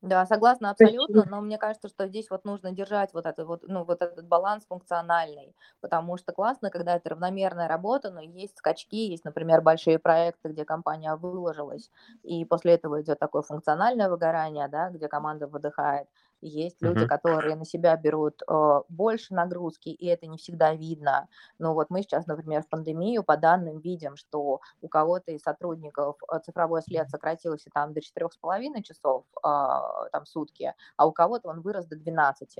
Да, 0.00 0.26
согласна 0.26 0.70
абсолютно, 0.70 1.24
но 1.24 1.40
мне 1.40 1.58
кажется, 1.58 1.88
что 1.88 2.08
здесь 2.08 2.28
вот 2.28 2.44
нужно 2.44 2.72
держать 2.72 3.12
вот 3.14 3.24
этот 3.24 3.46
вот, 3.46 3.62
ну, 3.68 3.84
вот 3.84 4.02
этот 4.02 4.26
баланс 4.26 4.64
функциональный, 4.66 5.54
потому 5.80 6.16
что 6.16 6.32
классно, 6.32 6.70
когда 6.70 6.96
это 6.96 7.10
равномерная 7.10 7.68
работа, 7.68 8.10
но 8.10 8.20
есть 8.20 8.58
скачки, 8.58 8.96
есть, 8.96 9.24
например, 9.24 9.60
большие 9.62 10.00
проекты, 10.00 10.48
где 10.48 10.64
компания 10.64 11.14
выложилась, 11.14 11.88
и 12.24 12.44
после 12.44 12.72
этого 12.74 13.00
идет 13.00 13.20
такое 13.20 13.42
функциональное 13.42 14.08
выгорание, 14.10 14.66
да, 14.66 14.90
где 14.90 15.06
команда 15.06 15.46
выдыхает, 15.46 16.08
есть 16.42 16.82
люди, 16.82 17.06
которые 17.06 17.56
на 17.56 17.64
себя 17.64 17.96
берут 17.96 18.42
э, 18.42 18.80
больше 18.88 19.34
нагрузки, 19.34 19.88
и 19.88 20.06
это 20.06 20.26
не 20.26 20.38
всегда 20.38 20.74
видно. 20.74 21.28
Ну 21.58 21.74
вот 21.74 21.90
мы 21.90 22.02
сейчас, 22.02 22.26
например, 22.26 22.62
в 22.62 22.68
пандемию 22.68 23.22
по 23.22 23.36
данным 23.36 23.78
видим, 23.80 24.16
что 24.16 24.60
у 24.80 24.88
кого-то 24.88 25.32
из 25.32 25.42
сотрудников 25.42 26.16
э, 26.30 26.38
цифровой 26.44 26.82
след 26.82 27.08
сократился 27.08 27.70
там 27.72 27.94
до 27.94 28.00
4,5 28.00 28.82
часов 28.82 29.24
а, 29.42 30.08
там 30.10 30.26
сутки, 30.26 30.74
а 30.96 31.06
у 31.06 31.12
кого-то 31.12 31.48
он 31.48 31.60
вырос 31.60 31.86
до 31.86 31.96
12. 31.96 32.58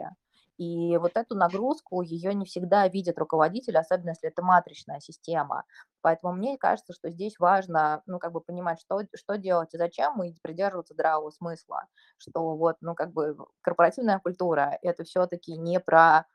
И 0.59 0.97
вот 0.99 1.13
эту 1.17 1.35
нагрузку, 1.35 2.03
ее 2.03 2.35
не 2.35 2.45
всегда 2.45 2.87
видит 2.87 3.19
руководитель, 3.19 3.77
особенно 3.79 4.11
если 4.11 4.29
это 4.29 4.43
матричная 4.43 5.01
система. 5.01 5.65
Поэтому 6.03 6.35
мне 6.35 6.59
кажется, 6.59 6.93
что 6.93 7.11
здесь 7.11 7.39
важно, 7.39 8.03
ну, 8.07 8.19
как 8.19 8.33
бы 8.33 8.41
понимать, 8.41 8.81
что, 8.81 9.03
что 9.15 9.39
делать 9.39 9.75
и 9.75 9.79
зачем, 9.79 10.23
и 10.23 10.35
придерживаться 10.43 10.95
здравого 10.95 11.31
смысла, 11.31 11.87
что 12.19 12.57
вот, 12.57 12.77
ну, 12.81 12.95
как 12.95 13.13
бы 13.13 13.37
корпоративная 13.63 14.19
культура– 14.19 14.79
это 14.83 15.05
все-таки 15.05 15.57
не 15.57 15.81
про 15.81 16.27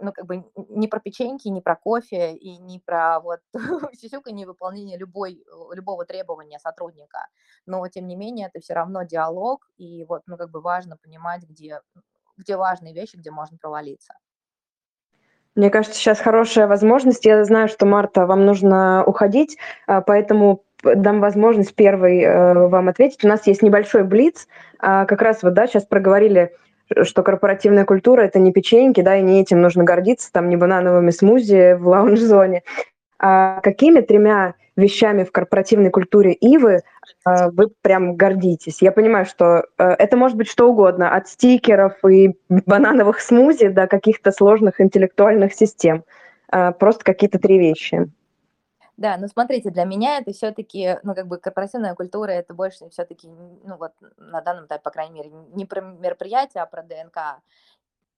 ну, 0.00 0.12
как 0.12 0.26
бы 0.26 0.44
не 0.68 0.88
про 0.88 1.00
печеньки, 1.00 1.48
не 1.48 1.60
про 1.60 1.76
кофе 1.76 2.34
и 2.34 2.56
не 2.58 2.80
про 2.80 3.20
вот 3.20 3.40
сисюканье 3.94 4.46
выполнение 4.46 4.96
любой, 4.96 5.44
любого 5.72 6.04
требования 6.04 6.58
сотрудника. 6.58 7.26
Но, 7.66 7.86
тем 7.88 8.06
не 8.06 8.16
менее, 8.16 8.48
это 8.48 8.60
все 8.60 8.74
равно 8.74 9.02
диалог, 9.02 9.68
и 9.76 10.04
вот, 10.04 10.22
ну, 10.26 10.36
как 10.36 10.50
бы 10.50 10.60
важно 10.60 10.96
понимать, 10.96 11.42
где, 11.42 11.80
где 12.36 12.56
важные 12.56 12.94
вещи, 12.94 13.16
где 13.16 13.30
можно 13.30 13.58
провалиться. 13.58 14.14
Мне 15.54 15.68
кажется, 15.70 15.98
сейчас 15.98 16.18
хорошая 16.18 16.66
возможность. 16.66 17.26
Я 17.26 17.44
знаю, 17.44 17.68
что, 17.68 17.84
Марта, 17.84 18.26
вам 18.26 18.46
нужно 18.46 19.04
уходить, 19.04 19.58
а, 19.86 20.00
поэтому 20.00 20.64
дам 20.82 21.20
возможность 21.20 21.74
первой 21.74 22.20
э, 22.22 22.66
вам 22.68 22.88
ответить. 22.88 23.24
У 23.24 23.28
нас 23.28 23.46
есть 23.46 23.62
небольшой 23.62 24.02
блиц. 24.02 24.48
А, 24.80 25.04
как 25.04 25.22
раз 25.22 25.42
вот, 25.42 25.54
да, 25.54 25.66
сейчас 25.66 25.84
проговорили, 25.84 26.52
что 27.02 27.22
корпоративная 27.22 27.84
культура– 27.84 28.22
это 28.22 28.38
не 28.38 28.52
печеньки, 28.52 29.00
да, 29.00 29.16
и 29.16 29.22
не 29.22 29.40
этим 29.40 29.60
нужно 29.60 29.84
гордиться, 29.84 30.32
там, 30.32 30.48
не 30.48 30.56
банановыми 30.56 31.10
смузи 31.10 31.74
в 31.74 31.86
лаунж-зоне. 31.86 32.62
А 33.24 33.60
какими 33.60 34.00
тремя 34.00 34.54
вещами 34.74 35.22
в 35.22 35.30
корпоративной 35.30 35.90
культуре 35.90 36.32
Ивы 36.32 36.80
а, 37.24 37.50
вы 37.50 37.68
прям 37.68 38.16
гордитесь? 38.16 38.82
Я 38.82 38.90
понимаю, 38.90 39.26
что 39.26 39.64
э, 39.78 39.84
это 39.84 40.16
может 40.16 40.36
быть 40.36 40.48
что 40.48 40.68
угодно, 40.68 41.14
от 41.14 41.28
стикеров 41.28 42.04
и 42.04 42.36
банановых 42.48 43.20
смузи 43.20 43.68
до 43.68 43.86
каких-то 43.86 44.32
сложных 44.32 44.80
интеллектуальных 44.80 45.54
систем. 45.54 46.04
А, 46.48 46.72
просто 46.72 47.04
какие-то 47.04 47.38
три 47.38 47.60
вещи. 47.60 48.10
Да, 48.96 49.16
ну 49.16 49.28
смотрите, 49.28 49.70
для 49.70 49.84
меня 49.84 50.18
это 50.18 50.32
все-таки, 50.32 50.98
ну 51.04 51.14
как 51.14 51.28
бы 51.28 51.38
корпоративная 51.38 51.94
культура, 51.94 52.32
это 52.32 52.54
больше 52.54 52.88
все-таки, 52.90 53.28
ну 53.28 53.76
вот 53.76 53.92
на 54.16 54.40
данном 54.40 54.66
этапе, 54.66 54.82
по 54.82 54.90
крайней 54.90 55.14
мере, 55.14 55.30
не 55.54 55.64
про 55.64 55.80
мероприятие, 55.80 56.64
а 56.64 56.66
про 56.66 56.82
ДНК. 56.82 57.40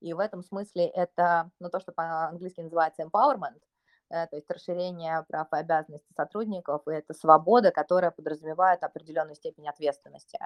И 0.00 0.14
в 0.14 0.18
этом 0.18 0.42
смысле 0.42 0.86
это, 0.86 1.50
ну 1.60 1.68
то, 1.68 1.78
что 1.78 1.92
по-английски 1.92 2.62
называется 2.62 3.02
empowerment, 3.02 3.60
то 4.08 4.28
есть 4.32 4.50
расширение 4.50 5.24
прав 5.28 5.48
и 5.52 5.56
обязанностей 5.56 6.12
сотрудников, 6.16 6.82
и 6.86 6.92
это 6.92 7.14
свобода, 7.14 7.70
которая 7.70 8.10
подразумевает 8.10 8.82
определенную 8.82 9.34
степень 9.34 9.68
ответственности. 9.68 10.38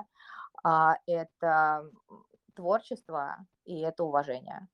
А, 0.62 0.96
это 1.06 1.84
творчество 2.54 3.36
и 3.64 3.80
это 3.80 4.04
уважение. 4.04 4.66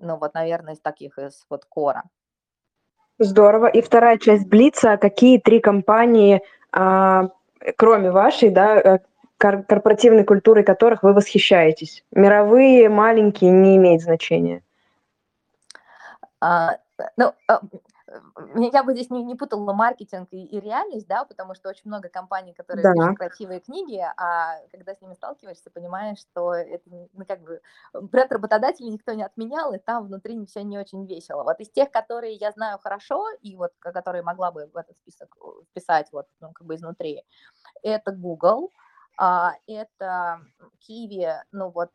Ну 0.00 0.16
вот, 0.16 0.34
наверное, 0.34 0.74
из 0.74 0.80
таких, 0.80 1.18
из 1.18 1.44
вот 1.48 1.64
кора. 1.64 2.04
Здорово. 3.18 3.66
И 3.66 3.82
вторая 3.82 4.18
часть 4.18 4.46
Блица. 4.46 4.96
Какие 4.96 5.38
три 5.38 5.60
компании, 5.60 6.42
а, 6.72 7.28
кроме 7.76 8.10
вашей, 8.10 8.50
да, 8.50 8.80
э, 8.80 8.98
корпоративной 9.36 10.24
культуры 10.24 10.62
которых 10.64 11.02
вы 11.02 11.12
восхищаетесь? 11.12 12.04
Мировые, 12.12 12.88
маленькие, 12.88 13.50
не 13.50 13.76
имеет 13.76 14.00
значения. 14.00 14.62
А, 16.40 16.78
ну, 17.16 17.32
а, 17.46 17.60
я 18.56 18.82
бы 18.82 18.92
здесь 18.92 19.10
не, 19.10 19.22
не 19.22 19.34
путала 19.34 19.72
маркетинг 19.72 20.28
и, 20.32 20.44
и 20.44 20.60
реальность, 20.60 21.06
да, 21.06 21.24
потому 21.24 21.54
что 21.54 21.68
очень 21.68 21.82
много 21.84 22.08
компаний, 22.08 22.52
которые 22.54 22.82
да. 22.82 22.92
пишут 22.92 23.18
красивые 23.18 23.60
книги, 23.60 24.00
а 24.16 24.58
когда 24.72 24.94
с 24.94 25.00
ними 25.00 25.14
сталкиваешься, 25.14 25.70
понимаешь, 25.70 26.18
что 26.18 26.54
это, 26.54 26.82
ну, 26.88 27.24
как 27.26 27.40
бы, 27.40 27.60
бренд 27.94 28.32
работодателя 28.32 28.90
никто 28.90 29.12
не 29.12 29.22
отменял, 29.22 29.72
и 29.72 29.78
там 29.78 30.06
внутри 30.06 30.44
все 30.46 30.62
не 30.62 30.78
очень 30.78 31.06
весело. 31.06 31.42
Вот 31.44 31.60
из 31.60 31.70
тех, 31.70 31.90
которые 31.90 32.34
я 32.34 32.50
знаю 32.52 32.78
хорошо, 32.78 33.26
и 33.42 33.56
вот, 33.56 33.72
которые 33.78 34.22
могла 34.22 34.50
бы 34.50 34.70
в 34.72 34.76
этот 34.76 34.96
список 34.96 35.36
вписать, 35.70 36.08
вот, 36.12 36.26
ну, 36.40 36.52
как 36.52 36.66
бы 36.66 36.74
изнутри, 36.74 37.24
это 37.82 38.12
Google, 38.12 38.70
а, 39.16 39.52
это 39.66 40.40
Kiwi, 40.88 41.42
ну, 41.52 41.70
вот, 41.70 41.90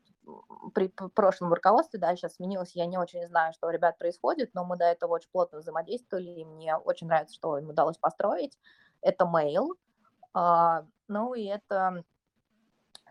при 0.73 0.87
прошлом 0.87 1.53
руководстве, 1.53 1.99
да, 1.99 2.15
сейчас 2.15 2.35
сменилось, 2.35 2.75
я 2.75 2.85
не 2.85 2.97
очень 2.97 3.27
знаю, 3.27 3.53
что 3.53 3.67
у 3.67 3.69
ребят 3.69 3.97
происходит, 3.97 4.53
но 4.53 4.65
мы 4.65 4.77
до 4.77 4.85
этого 4.85 5.13
очень 5.13 5.29
плотно 5.31 5.59
взаимодействовали, 5.59 6.29
и 6.29 6.45
мне 6.45 6.75
очень 6.75 7.07
нравится, 7.07 7.35
что 7.35 7.57
им 7.57 7.69
удалось 7.69 7.97
построить. 7.97 8.57
Это 9.01 9.25
Mail, 9.25 9.69
а, 10.33 10.85
ну 11.07 11.33
и 11.33 11.45
это 11.45 12.03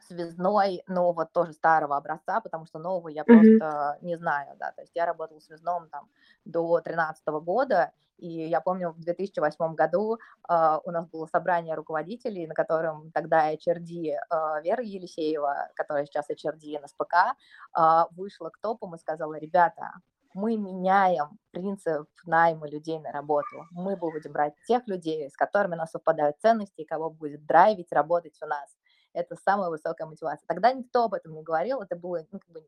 связной, 0.07 0.83
но 0.87 1.13
вот 1.13 1.33
тоже 1.33 1.53
старого 1.53 1.97
образца, 1.97 2.41
потому 2.41 2.67
что 2.67 2.79
нового 2.79 3.09
я 3.09 3.23
mm-hmm. 3.23 3.59
просто 3.59 3.99
не 4.03 4.17
знаю, 4.17 4.57
да, 4.59 4.73
то 4.73 4.83
есть 4.83 4.93
я 4.95 5.07
работала 5.07 5.41
связном 5.41 5.89
там 5.89 6.09
до 6.45 6.81
2013 6.81 7.27
года, 7.45 7.93
и 8.19 8.29
я 8.29 8.61
помню, 8.61 8.91
в 8.91 9.01
2008 9.01 9.75
году 9.75 10.19
э, 10.49 10.79
у 10.85 10.91
нас 10.91 11.07
было 11.09 11.27
собрание 11.27 11.75
руководителей, 11.75 12.47
на 12.47 12.55
котором 12.55 13.11
тогда 13.13 13.53
HRD 13.53 14.13
э, 14.13 14.63
Вера 14.63 14.83
Елисеева, 14.83 15.71
которая 15.75 16.07
сейчас 16.07 16.27
HRD 16.31 16.81
НСПК, 16.83 17.37
э, 17.77 18.05
вышла 18.13 18.51
к 18.51 18.59
топам 18.59 18.95
и 18.95 18.99
сказала, 18.99 19.35
ребята, 19.39 19.93
мы 20.33 20.57
меняем 20.57 21.39
принцип 21.53 22.09
найма 22.25 22.69
людей 22.69 22.99
на 22.99 23.13
работу. 23.13 23.67
Мы 23.71 23.97
будем 23.97 24.33
брать 24.33 24.55
тех 24.67 24.87
людей, 24.89 25.31
с 25.31 25.37
которыми 25.37 25.75
у 25.75 25.79
нас 25.79 25.93
совпадают 25.93 26.37
ценности, 26.41 26.81
и 26.81 26.85
кого 26.85 27.11
будет 27.11 27.47
драйвить 27.47 27.93
работать 27.93 28.37
у 28.43 28.47
нас 28.47 28.69
это 29.15 29.37
самая 29.37 29.71
высокая 29.71 30.07
мотивация. 30.07 30.47
Тогда 30.47 30.73
никто 30.73 31.05
об 31.05 31.15
этом 31.15 31.35
не 31.35 31.43
говорил, 31.43 31.81
это 31.81 31.97
было 31.97 32.27
ну, 32.31 32.39
как 32.39 32.51
бы 32.51 32.65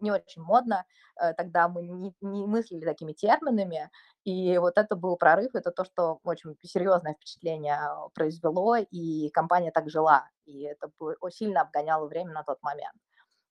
не 0.00 0.10
очень 0.10 0.42
модно, 0.42 0.84
э, 1.20 1.32
тогда 1.34 1.68
мы 1.68 1.86
не, 1.86 2.14
не 2.20 2.46
мыслили 2.46 2.84
такими 2.84 3.12
терминами, 3.12 3.90
и 4.24 4.58
вот 4.58 4.78
это 4.78 4.96
был 4.96 5.16
прорыв, 5.16 5.54
это 5.54 5.70
то, 5.70 5.84
что 5.84 6.18
очень 6.24 6.56
серьезное 6.62 7.14
впечатление 7.14 7.80
произвело, 8.14 8.76
и 8.76 9.30
компания 9.30 9.70
так 9.70 9.88
жила, 9.88 10.28
и 10.44 10.62
это 10.62 10.90
сильно 11.30 11.62
обгоняло 11.62 12.06
время 12.06 12.32
на 12.32 12.42
тот 12.42 12.58
момент. 12.62 12.96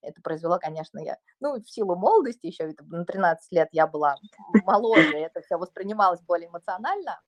Это 0.01 0.21
произвело, 0.21 0.59
конечно, 0.59 0.99
я, 0.99 1.17
ну, 1.39 1.55
в 1.55 1.69
силу 1.69 1.95
молодости 1.95 2.45
еще, 2.45 2.73
на 2.81 3.05
13 3.05 3.51
лет 3.51 3.69
я 3.71 3.87
была 3.87 4.17
моложе, 4.65 5.17
это 5.17 5.41
все 5.41 5.57
воспринималось 5.57 6.21
более 6.21 6.49
эмоционально, 6.49 7.19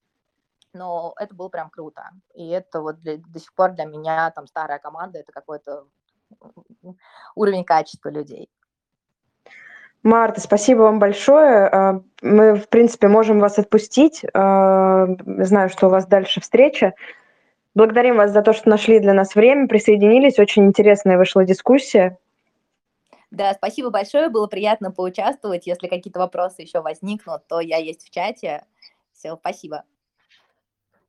но 0.77 1.13
это 1.19 1.35
было 1.35 1.49
прям 1.49 1.69
круто. 1.69 2.09
И 2.33 2.47
это 2.49 2.81
вот 2.81 3.01
для, 3.01 3.17
до 3.17 3.39
сих 3.39 3.53
пор 3.53 3.71
для 3.71 3.85
меня 3.85 4.31
там 4.31 4.47
старая 4.47 4.79
команда, 4.79 5.19
это 5.19 5.31
какой-то 5.31 5.85
уровень 7.35 7.63
качества 7.63 8.09
людей. 8.09 8.49
Марта, 10.03 10.39
спасибо 10.39 10.81
вам 10.83 10.99
большое. 10.99 11.67
А, 11.67 12.01
мы, 12.21 12.55
в 12.55 12.69
принципе, 12.69 13.07
можем 13.07 13.39
вас 13.39 13.57
отпустить. 13.59 14.23
А, 14.33 15.07
знаю, 15.39 15.69
что 15.69 15.87
у 15.87 15.89
вас 15.89 16.05
дальше 16.05 16.39
встреча. 16.39 16.93
Благодарим 17.75 18.15
вас 18.17 18.31
за 18.31 18.41
то, 18.41 18.53
что 18.53 18.69
нашли 18.69 18.99
для 18.99 19.13
нас 19.13 19.35
время, 19.35 19.67
присоединились. 19.67 20.39
Очень 20.39 20.65
интересная 20.65 21.17
вышла 21.17 21.43
дискуссия. 21.45 22.17
Да, 23.29 23.53
спасибо 23.53 23.89
большое, 23.89 24.29
было 24.29 24.47
приятно 24.47 24.91
поучаствовать. 24.91 25.67
Если 25.67 25.87
какие-то 25.87 26.19
вопросы 26.19 26.61
еще 26.61 26.79
возникнут, 26.81 27.45
то 27.47 27.59
я 27.59 27.77
есть 27.77 28.07
в 28.07 28.09
чате. 28.09 28.63
Все, 29.13 29.35
спасибо. 29.35 29.83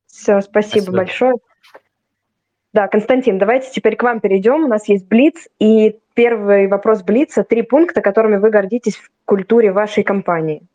Все, 0.08 0.40
спасибо, 0.40 0.80
спасибо 0.80 0.96
большое. 0.96 1.34
Да, 2.72 2.86
Константин, 2.88 3.38
давайте 3.38 3.70
теперь 3.70 3.96
к 3.96 4.02
вам 4.02 4.20
перейдем. 4.20 4.64
У 4.64 4.68
нас 4.68 4.88
есть 4.88 5.06
Блиц, 5.06 5.48
и 5.58 5.98
первый 6.14 6.66
вопрос 6.66 7.02
Блица– 7.02 7.42
три 7.48 7.62
пункта, 7.62 8.02
которыми 8.02 8.36
вы 8.36 8.50
гордитесь 8.50 8.96
в 8.96 9.10
культуре 9.24 9.72
вашей 9.72 10.02
компании. 10.02 10.66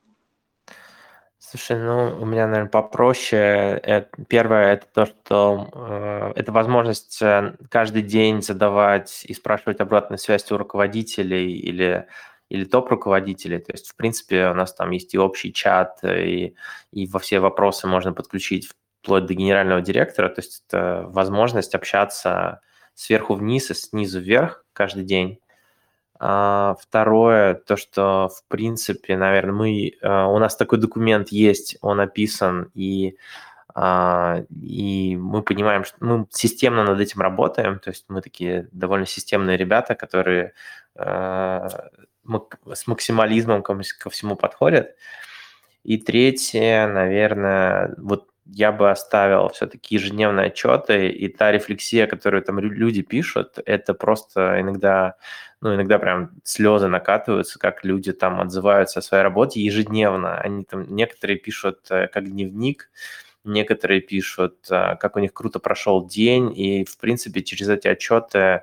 Слушай, 1.38 1.77
ну, 1.77 2.18
у 2.19 2.26
меня, 2.26 2.47
наверное, 2.47 2.69
попроще. 2.69 4.07
Первое– 4.27 4.73
это 4.73 4.88
то, 4.91 5.05
что 5.05 5.69
э, 5.72 6.31
это 6.35 6.51
возможность 6.51 7.22
э, 7.22 7.53
каждый 7.69 8.01
день 8.01 8.41
задавать 8.41 9.23
и 9.26 9.34
спрашивать 9.35 9.80
обратную 9.80 10.18
связь 10.18 10.51
у 10.51 10.57
руководителей 10.57 11.53
или 11.53 12.07
или 12.49 12.65
топ-руководителей. 12.65 13.60
То 13.60 13.72
есть, 13.72 13.89
в 13.89 13.95
принципе, 13.95 14.49
у 14.49 14.53
нас 14.53 14.73
там 14.73 14.91
есть 14.91 15.14
и 15.15 15.18
общий 15.18 15.51
чат, 15.51 16.03
и, 16.03 16.55
и 16.91 17.07
во 17.07 17.18
все 17.19 17.39
вопросы 17.39 17.88
можно 17.88 18.14
подключить 18.14 18.69
вплоть 19.04 19.26
до 19.26 19.34
генерального 19.34 19.82
директора. 19.82 20.30
То 20.30 20.42
есть 20.42 20.64
это 20.68 21.04
возможность 21.08 21.76
общаться 21.76 22.62
сверху 22.96 23.36
вниз 23.36 23.70
и 23.70 23.74
снизу 23.74 24.22
вверх 24.22 24.66
каждый 24.72 25.04
день. 25.04 25.40
А, 26.20 26.78
второе, 26.80 27.56
то, 27.56 27.76
что, 27.76 28.30
в 28.30 28.48
принципе, 28.48 29.18
наверное, 29.18 29.54
мы, 29.54 29.92
а, 30.02 30.28
у 30.28 30.40
нас 30.40 30.56
такой 30.56 30.80
документ 30.80 31.30
есть, 31.30 31.78
он 31.82 32.00
описан, 32.00 32.72
и, 32.74 33.18
а, 33.76 34.44
и 34.50 35.18
мы 35.18 35.42
понимаем, 35.42 35.84
что 35.84 35.98
мы 36.00 36.26
системно 36.30 36.86
над 36.86 37.02
этим 37.02 37.20
работаем, 37.20 37.80
то 37.80 37.90
есть 37.90 38.06
мы 38.08 38.22
такие 38.22 38.70
довольно 38.72 39.06
системные 39.06 39.58
ребята, 39.58 39.96
которые 39.96 40.54
с 40.96 42.88
максимализмом 42.88 43.64
ко 43.64 44.10
всему 44.12 44.36
подходят. 44.36 44.96
И 45.84 45.98
третье, 45.98 46.88
наверное, 46.88 47.96
вот 47.98 48.30
я 48.45 48.72
бы 48.72 48.91
оставил 48.91 49.49
все-таки 49.49 49.95
ежедневные 49.95 50.48
отчеты, 50.48 51.10
и 51.10 51.28
та 51.30 51.52
рефлексия, 51.52 52.07
которую 52.07 52.44
там 52.44 52.60
люди 52.60 53.02
пишут, 53.02 53.60
это 53.65 53.94
просто 53.94 54.60
иногда, 54.60 55.15
ну, 55.61 55.74
иногда 55.76 55.98
прям 55.98 56.32
слезы 56.44 56.88
накатываются, 56.88 57.57
как 57.60 57.86
люди 57.86 58.11
там 58.11 58.41
отзываются 58.41 58.99
о 58.99 59.02
своей 59.02 59.24
работе 59.24 59.61
ежедневно. 59.61 60.38
Они 60.40 60.65
там, 60.65 60.94
некоторые 60.94 61.38
пишут 61.40 61.88
э, 61.90 62.07
как 62.07 62.30
дневник, 62.30 62.90
некоторые 63.45 64.02
пишут, 64.02 64.57
э, 64.70 64.98
как 64.98 65.15
у 65.15 65.20
них 65.20 65.34
круто 65.34 65.60
прошел 65.60 66.06
день, 66.06 66.57
и, 66.57 66.84
в 66.84 66.98
принципе, 66.98 67.44
через 67.44 67.70
эти 67.70 67.88
отчеты 67.88 68.61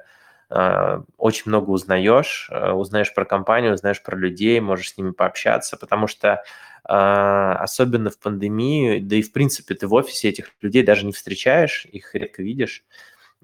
э, 0.51 1.01
очень 1.17 1.45
много 1.47 1.71
узнаешь, 1.71 2.51
узнаешь 2.51 3.15
про 3.15 3.25
компанию, 3.25 3.73
узнаешь 3.73 4.03
про 4.03 4.17
людей, 4.17 4.61
можешь 4.61 4.91
с 4.91 4.99
ними 4.99 5.13
пообщаться, 5.13 5.79
потому 5.79 6.07
что 6.07 6.43
особенно 6.93 8.11
в 8.11 8.19
пандемию, 8.19 9.01
да 9.03 9.17
и 9.17 9.23
в 9.23 9.33
принципе 9.33 9.75
ты 9.75 9.87
в 9.87 9.95
офисе 9.95 10.29
этих 10.29 10.51
людей 10.61 10.83
даже 10.83 11.07
не 11.07 11.13
встречаешь, 11.13 11.87
их 11.87 12.15
редко 12.15 12.43
видишь, 12.43 12.85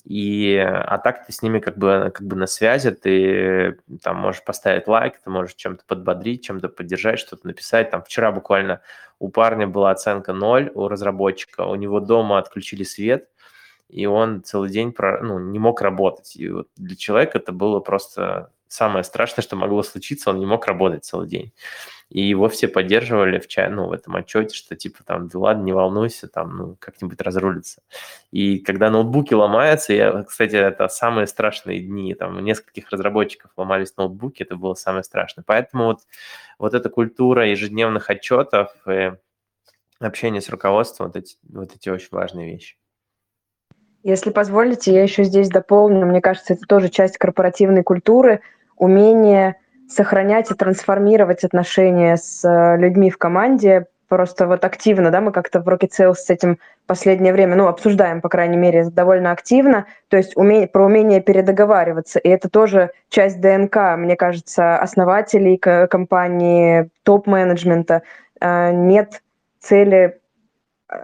и, 0.05 0.57
а 0.57 0.99
так 0.99 1.27
ты 1.27 1.33
с 1.33 1.43
ними 1.43 1.59
как 1.59 1.79
бы, 1.79 2.13
как 2.15 2.27
бы 2.27 2.37
на 2.37 2.47
связи, 2.47 2.93
ты 2.93 3.79
там 4.03 4.19
можешь 4.19 4.45
поставить 4.45 4.87
лайк, 4.87 5.19
ты 5.23 5.31
можешь 5.31 5.55
чем-то 5.55 5.85
подбодрить, 5.87 6.45
чем-то 6.45 6.69
поддержать, 6.69 7.19
что-то 7.19 7.47
написать. 7.47 7.91
Там 7.91 8.03
вчера 8.05 8.31
буквально 8.31 8.83
у 9.19 9.31
парня 9.31 9.67
была 9.67 9.91
оценка 9.91 10.33
0 10.33 10.71
у 10.75 10.87
разработчика, 10.87 11.63
у 11.63 11.75
него 11.75 11.99
дома 11.99 12.39
отключили 12.39 12.85
свет, 12.85 13.29
и 13.89 14.07
он 14.07 14.45
целый 14.45 14.71
день 14.71 14.93
про, 14.93 15.23
ну, 15.23 15.39
не 15.41 15.59
мог 15.59 15.81
работать. 15.81 16.37
И 16.37 16.49
вот 16.51 16.69
для 16.77 16.95
человека 16.95 17.39
это 17.39 17.51
было 17.53 17.81
просто 17.81 18.53
самое 18.69 19.05
страшное, 19.05 19.43
что 19.43 19.57
могло 19.57 19.83
случиться, 19.83 20.31
он 20.31 20.39
не 20.39 20.47
мог 20.47 20.67
работать 20.67 21.05
целый 21.05 21.29
день 21.29 21.53
и 22.09 22.21
его 22.21 22.49
все 22.49 22.69
поддерживали 22.69 23.39
в, 23.39 23.49
чай, 23.49 23.69
ну, 23.69 23.89
в 23.89 23.93
этом 23.93 24.15
отчете, 24.17 24.55
что 24.55 24.77
типа 24.77 25.03
там, 25.05 25.29
да 25.29 25.39
ладно, 25.39 25.65
не 25.65 25.73
волнуйся, 25.73 26.29
там, 26.29 26.57
ну, 26.57 26.77
как-нибудь 26.79 27.21
разрулится. 27.21 27.83
И 28.31 28.59
когда 28.59 28.91
ноутбуки 28.91 29.35
ломаются, 29.35 29.93
я, 29.93 30.23
кстати, 30.23 30.55
это 30.55 30.89
самые 30.89 31.27
страшные 31.27 31.81
дни, 31.81 32.15
там, 32.15 32.37
у 32.37 32.41
нескольких 32.41 32.91
разработчиков 32.91 33.51
ломались 33.57 33.97
ноутбуки, 33.97 34.45
это 34.45 34.57
было 34.57 34.75
самое 34.75 35.03
страшное. 35.03 35.45
Поэтому 35.45 35.87
вот, 35.87 36.01
вот 36.59 36.75
эта 36.75 36.89
культура 36.91 37.49
ежедневных 37.49 38.09
отчетов 38.09 38.71
и 38.89 39.13
общение 39.99 40.41
с 40.41 40.49
руководством, 40.49 41.09
вот 41.09 41.17
эти, 41.17 41.37
вот 41.43 41.75
эти 41.75 41.89
очень 41.89 42.09
важные 42.13 42.53
вещи. 42.53 42.77
Если 44.07 44.31
позволите, 44.31 44.95
я 44.95 45.03
еще 45.03 45.25
здесь 45.25 45.49
дополню. 45.49 46.07
Мне 46.07 46.21
кажется, 46.21 46.53
это 46.53 46.63
тоже 46.69 46.91
часть 46.91 47.19
корпоративной 47.19 47.83
культуры, 47.83 48.41
умение 48.77 49.57
сохранять 49.89 50.49
и 50.49 50.55
трансформировать 50.55 51.43
отношения 51.43 52.17
с 52.17 52.45
э, 52.45 52.77
людьми 52.77 53.11
в 53.11 53.19
команде, 53.19 53.87
просто 54.07 54.47
вот 54.47 54.65
активно, 54.65 55.11
да, 55.11 55.21
мы 55.21 55.33
как-то 55.33 55.61
в 55.61 55.69
Rocket 55.69 55.91
Sales 55.99 56.15
с 56.15 56.31
этим 56.31 56.61
последнее 56.87 57.33
время, 57.33 57.57
ну, 57.57 57.67
обсуждаем, 57.67 58.21
по 58.21 58.29
крайней 58.29 58.57
мере, 58.57 58.91
довольно 58.91 59.33
активно, 59.33 59.87
то 60.07 60.17
есть 60.17 60.37
умение, 60.37 60.69
про 60.69 60.85
умение 60.85 61.21
передоговариваться, 61.21 62.21
и 62.21 62.29
это 62.29 62.49
тоже 62.49 62.93
часть 63.09 63.41
ДНК, 63.41 63.97
мне 63.97 64.15
кажется, 64.15 64.79
основателей 64.79 65.57
компании, 65.57 66.91
топ-менеджмента. 67.03 68.03
Э, 68.41 68.71
нет 68.71 69.21
цели 69.59 70.21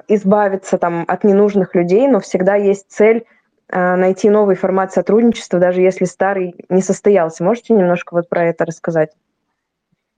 избавиться 0.08 0.78
там 0.78 1.04
от 1.08 1.24
ненужных 1.24 1.74
людей, 1.74 2.08
но 2.08 2.20
всегда 2.20 2.56
есть 2.56 2.86
цель 2.88 3.24
а, 3.68 3.96
найти 3.96 4.28
новый 4.30 4.54
формат 4.54 4.92
сотрудничества, 4.92 5.58
даже 5.58 5.80
если 5.80 6.04
старый 6.04 6.54
не 6.68 6.82
состоялся. 6.82 7.42
Можете 7.42 7.72
немножко 7.72 8.14
вот 8.14 8.28
про 8.28 8.44
это 8.44 8.64
рассказать? 8.64 9.10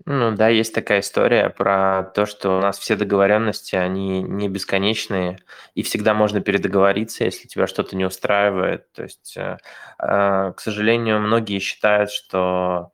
Ну 0.07 0.33
да, 0.33 0.49
есть 0.49 0.75
такая 0.75 1.01
история 1.01 1.49
про 1.49 2.03
то, 2.15 2.27
что 2.27 2.59
у 2.59 2.61
нас 2.61 2.79
все 2.79 2.95
договоренности, 2.95 3.75
они 3.75 4.23
не 4.23 4.51
бесконечные, 4.51 5.39
и 5.75 5.83
всегда 5.83 6.13
можно 6.13 6.43
передоговориться, 6.43 7.25
если 7.25 7.47
тебя 7.47 7.67
что-то 7.67 7.97
не 7.97 8.05
устраивает. 8.05 8.93
То 8.93 9.05
есть, 9.05 9.35
э, 9.39 9.57
э, 9.99 10.53
к 10.55 10.61
сожалению, 10.61 11.21
многие 11.21 11.59
считают, 11.59 12.11
что 12.11 12.91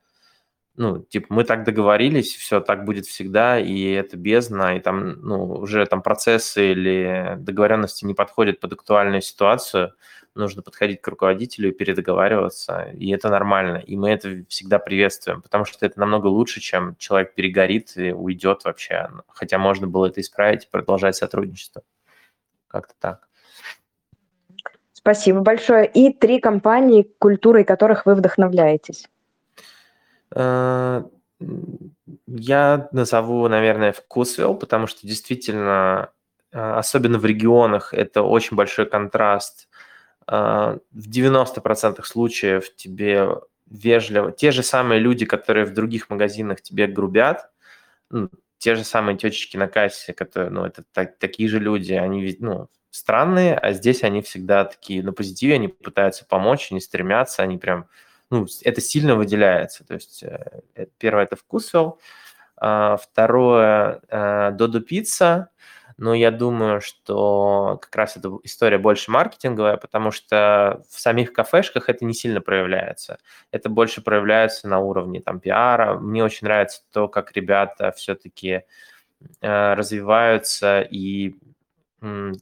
ну, 0.81 1.01
типа, 1.01 1.27
мы 1.29 1.45
так 1.45 1.65
договорились, 1.65 2.35
все 2.35 2.59
так 2.63 2.87
будет 2.87 3.05
всегда, 3.05 3.61
и 3.61 3.91
это 3.91 4.17
бездна, 4.17 4.79
и 4.79 4.81
там, 4.81 5.21
ну, 5.21 5.45
уже 5.45 5.85
там 5.85 6.01
процессы 6.01 6.73
или 6.73 7.35
договоренности 7.37 8.07
не 8.07 8.15
подходят 8.15 8.61
под 8.61 8.73
актуальную 8.73 9.21
ситуацию, 9.21 9.93
нужно 10.35 10.63
подходить 10.63 11.03
к 11.03 11.09
руководителю 11.09 11.69
и 11.69 11.73
передоговариваться, 11.73 12.89
и 12.95 13.11
это 13.11 13.29
нормально, 13.29 13.77
и 13.77 13.95
мы 13.95 14.09
это 14.09 14.43
всегда 14.49 14.79
приветствуем, 14.79 15.43
потому 15.43 15.67
что 15.67 15.85
это 15.85 16.01
намного 16.01 16.29
лучше, 16.29 16.61
чем 16.61 16.97
человек 16.97 17.35
перегорит 17.35 17.95
и 17.99 18.13
уйдет 18.13 18.65
вообще, 18.65 19.11
хотя 19.29 19.59
можно 19.59 19.87
было 19.87 20.07
это 20.07 20.23
исправить 20.23 20.65
и 20.65 20.71
продолжать 20.71 21.15
сотрудничество. 21.15 21.83
Как-то 22.69 22.95
так. 22.99 23.29
Спасибо 24.95 25.41
большое. 25.41 25.87
И 25.87 26.11
три 26.11 26.41
компании, 26.41 27.07
культурой 27.19 27.65
которых 27.65 28.07
вы 28.07 28.15
вдохновляетесь. 28.15 29.07
Э, 30.35 31.03
я 32.27 32.89
назову, 32.93 33.49
наверное, 33.49 33.93
вкусвилл, 33.93 34.55
потому 34.55 34.87
что 34.87 35.07
действительно, 35.07 36.11
э, 36.53 36.59
особенно 36.59 37.19
в 37.19 37.25
регионах, 37.25 37.95
это 37.95 38.23
очень 38.23 38.57
большой 38.57 38.87
контраст. 38.87 39.69
А, 40.27 40.79
в 40.93 41.09
90% 41.09 42.07
случаев 42.07 42.75
тебе 42.77 43.29
вежливо, 43.69 44.33
те 44.33 44.53
же 44.53 44.63
самые 44.63 45.01
люди, 45.01 45.25
которые 45.27 45.67
в 45.67 45.75
других 45.75 46.11
магазинах 46.11 46.61
тебе 46.63 46.87
грубят, 46.87 47.51
ну, 48.11 48.31
те 48.59 48.77
же 48.77 48.85
самые 48.85 49.17
тетечки 49.17 49.57
на 49.57 49.69
кассе, 49.69 50.13
которые, 50.13 50.51
ну, 50.51 50.65
это 50.65 50.85
так, 50.93 51.19
такие 51.19 51.49
же 51.49 51.59
люди, 51.59 51.95
они, 51.95 52.37
ну, 52.41 52.69
странные, 52.91 53.57
а 53.57 53.73
здесь 53.73 54.05
они 54.05 54.23
всегда 54.23 54.65
такие 54.65 55.03
на 55.03 55.13
позитиве, 55.13 55.55
они 55.55 55.69
пытаются 55.69 56.27
помочь, 56.27 56.69
они 56.71 56.81
стремятся, 56.81 57.43
они 57.43 57.59
прям, 57.59 57.87
ну, 58.31 58.47
это 58.63 58.81
сильно 58.81 59.15
выделяется. 59.17 59.85
То 59.85 59.95
есть 59.95 60.23
э, 60.23 60.87
первое– 60.99 61.25
это 61.25 61.37
вкусвелл, 61.37 62.01
а, 62.57 62.97
второе– 62.97 64.01
Додо 64.53 64.81
Пицца– 64.81 65.51
но 66.01 66.15
я 66.15 66.31
думаю, 66.31 66.81
что 66.81 67.79
как 67.83 67.95
раз 67.95 68.17
эта 68.17 68.31
история 68.43 68.79
больше 68.79 69.11
маркетинговая, 69.11 69.77
потому 69.77 70.11
что 70.11 70.83
в 70.89 70.99
самих 70.99 71.35
кафешках 71.35 71.91
это 71.91 72.07
не 72.07 72.15
сильно 72.15 72.41
проявляется. 72.41 73.19
Это 73.51 73.69
больше 73.69 74.01
проявляется 74.01 74.67
на 74.67 74.79
уровне 74.79 75.21
там 75.21 75.41
пиара. 75.41 75.99
Мне 75.99 76.25
очень 76.25 76.47
нравится 76.47 76.81
то, 76.91 77.07
как 77.07 77.33
ребята 77.33 77.93
все-таки 77.93 78.63
э, 79.43 79.75
развиваются 79.75 80.81
и 80.81 81.35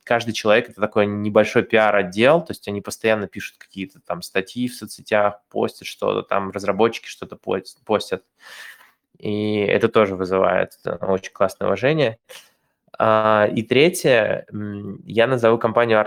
каждый 0.04 0.32
человек 0.32 0.70
это 0.70 0.80
такой 0.80 1.06
небольшой 1.06 1.62
пиар-отдел, 1.62 2.40
то 2.42 2.52
есть 2.52 2.68
они 2.68 2.80
постоянно 2.80 3.26
пишут 3.26 3.56
какие-то 3.58 4.00
там 4.00 4.22
статьи 4.22 4.68
в 4.68 4.74
соцсетях, 4.74 5.40
постят 5.50 5.88
что-то, 5.88 6.22
там 6.22 6.50
разработчики 6.50 7.08
что-то 7.08 7.36
постят. 7.36 8.22
И 9.18 9.56
это 9.56 9.88
тоже 9.88 10.14
вызывает 10.14 10.78
э, 10.84 10.96
очень 11.00 11.32
классное 11.32 11.66
уважение. 11.66 12.18
А, 12.98 13.48
и 13.52 13.62
третье, 13.62 14.46
я 15.04 15.26
назову 15.26 15.58
компанию 15.58 15.98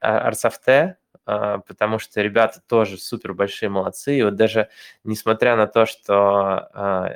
а, 0.00 0.94
потому 1.28 1.98
что 1.98 2.22
ребята 2.22 2.62
тоже 2.66 2.96
супер 2.96 3.34
большие 3.34 3.68
молодцы. 3.68 4.16
И 4.16 4.22
вот 4.22 4.36
даже 4.36 4.68
несмотря 5.04 5.56
на 5.56 5.66
то, 5.66 5.84
что 5.84 6.70
а, 6.72 7.12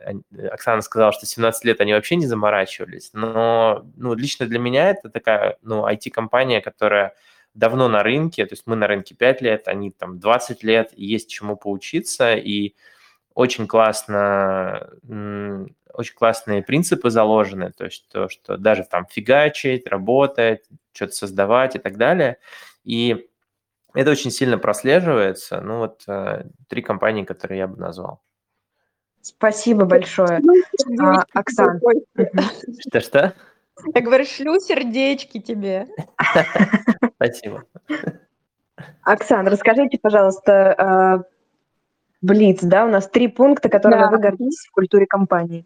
Оксана 0.50 0.82
сказала, 0.82 1.12
что 1.12 1.24
17 1.24 1.64
лет 1.64 1.80
они 1.80 1.94
вообще 1.94 2.16
не 2.16 2.26
заморачивались, 2.26 3.10
но 3.14 3.86
ну, 3.96 4.12
лично 4.14 4.46
для 4.46 4.58
меня 4.58 4.90
это 4.90 5.08
такая 5.08 5.56
ну, 5.62 5.88
IT-компания, 5.88 6.60
которая 6.60 7.14
давно 7.54 7.88
на 7.88 8.02
рынке, 8.02 8.44
то 8.44 8.52
есть 8.52 8.64
мы 8.66 8.76
на 8.76 8.86
рынке 8.86 9.14
5 9.14 9.40
лет, 9.40 9.66
они 9.66 9.90
там 9.90 10.18
20 10.18 10.62
лет, 10.62 10.90
и 10.94 11.06
есть 11.06 11.30
чему 11.30 11.56
поучиться, 11.56 12.34
и 12.34 12.74
очень 13.34 13.66
классно 13.66 14.90
очень 15.94 16.14
классные 16.14 16.62
принципы 16.62 17.10
заложены, 17.10 17.70
то 17.72 17.84
есть 17.84 18.06
то, 18.10 18.28
что 18.28 18.56
даже 18.56 18.84
там 18.84 19.06
фигачить, 19.10 19.86
работать, 19.86 20.64
что-то 20.92 21.12
создавать 21.12 21.76
и 21.76 21.78
так 21.78 21.96
далее. 21.98 22.38
И 22.84 23.28
это 23.94 24.10
очень 24.10 24.30
сильно 24.30 24.58
прослеживается. 24.58 25.60
Ну 25.60 25.78
вот 25.78 26.02
э, 26.06 26.44
три 26.68 26.82
компании, 26.82 27.24
которые 27.24 27.58
я 27.58 27.66
бы 27.68 27.76
назвал. 27.78 28.20
Спасибо 29.20 29.84
большое. 29.84 30.40
А, 31.00 31.24
Оксан. 31.32 31.80
Что-что? 32.88 33.34
Я 33.94 34.00
говорю, 34.00 34.24
шлю 34.24 34.58
сердечки 34.58 35.40
тебе. 35.40 35.86
Спасибо. 37.16 37.64
Оксан, 39.02 39.46
расскажите, 39.48 39.98
пожалуйста, 40.00 40.74
а, 40.76 41.22
Блиц, 42.20 42.60
да, 42.62 42.84
у 42.84 42.88
нас 42.88 43.08
три 43.08 43.28
пункта, 43.28 43.68
которыми 43.68 44.00
Да. 44.00 44.10
вы 44.10 44.18
гордитесь 44.18 44.66
в 44.66 44.72
культуре 44.72 45.06
компании. 45.06 45.64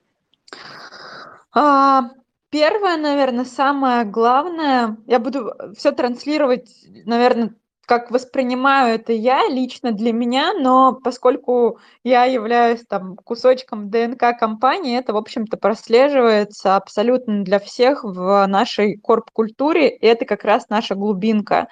А, 1.53 2.11
Первое, 2.51 2.97
наверное, 2.97 3.45
самое 3.45 4.05
главное, 4.05 4.97
я 5.07 5.19
буду 5.19 5.53
все 5.77 5.93
транслировать, 5.93 6.71
наверное, 7.05 7.55
как 7.87 8.11
воспринимаю 8.11 8.97
это 8.97 9.13
я 9.13 9.49
лично 9.49 9.93
для 9.93 10.13
меня, 10.13 10.53
но 10.55 10.93
поскольку 10.93 11.79
я 12.03 12.25
являюсь 12.25 12.85
там 12.87 13.17
кусочком 13.17 13.91
ДНК 13.91 14.37
компании, 14.39 14.99
это, 14.99 15.13
в 15.13 15.17
общем-то, 15.17 15.57
прослеживается 15.57 16.77
абсолютно 16.77 17.45
для 17.45 17.61
всех 17.61 18.03
в 18.03 18.47
нашей 18.47 18.99
корп-культуре, 18.99 19.89
и 19.89 20.05
это 20.05 20.25
как 20.25 20.45
раз 20.45 20.69
наша 20.69 20.97
глубинка. 20.97 21.69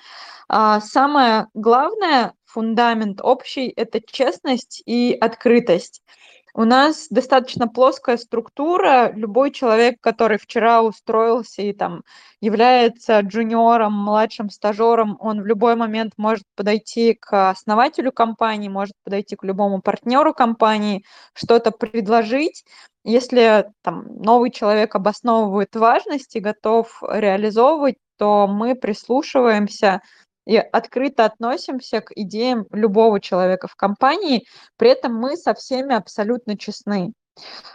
А, 0.49 0.81
Самое 0.81 1.49
главное, 1.55 2.35
фундамент 2.47 3.21
общий, 3.21 3.69
это 3.69 4.01
честность 4.01 4.83
и 4.87 5.17
открытость. 5.21 6.03
У 6.57 6.65
нас 6.65 7.09
достаточно 7.11 7.67
плоская 7.67 8.17
структура. 8.17 9.11
Любой 9.13 9.51
человек, 9.51 9.97
который 10.01 10.39
вчера 10.39 10.83
устроился 10.85 11.63
и 11.63 11.73
там 11.73 12.05
является 12.41 13.19
джуниором, 13.21 13.93
младшим 13.93 14.51
стажером, 14.51 15.17
он 15.19 15.43
в 15.43 15.47
любой 15.47 15.75
момент 15.75 16.13
может 16.17 16.45
подойти 16.55 17.15
к 17.15 17.51
основателю 17.51 18.13
компании, 18.13 18.69
может 18.69 18.95
подойти 19.03 19.35
к 19.35 19.43
любому 19.43 19.83
партнеру 19.83 20.33
компании, 20.33 21.05
что-то 21.33 21.73
предложить. 21.73 22.65
Если 23.03 23.67
там 23.83 24.05
новый 24.23 24.53
человек 24.53 24.95
обосновывает 24.95 25.75
важность 25.75 26.37
и 26.37 26.41
готов 26.41 27.03
реализовывать, 27.03 27.97
то 28.17 28.47
мы 28.47 28.77
прислушиваемся 28.77 30.03
и 30.47 30.57
открыто 30.57 31.25
относимся 31.25 32.01
к 32.01 32.13
идеям 32.15 32.67
любого 32.71 33.21
человека 33.21 33.69
в 33.69 33.77
компании, 33.77 34.47
при 34.77 34.91
этом 34.91 35.15
мы 35.15 35.37
со 35.37 35.55
всеми 35.55 35.95
абсолютно 35.95 36.57
честны. 36.57 37.13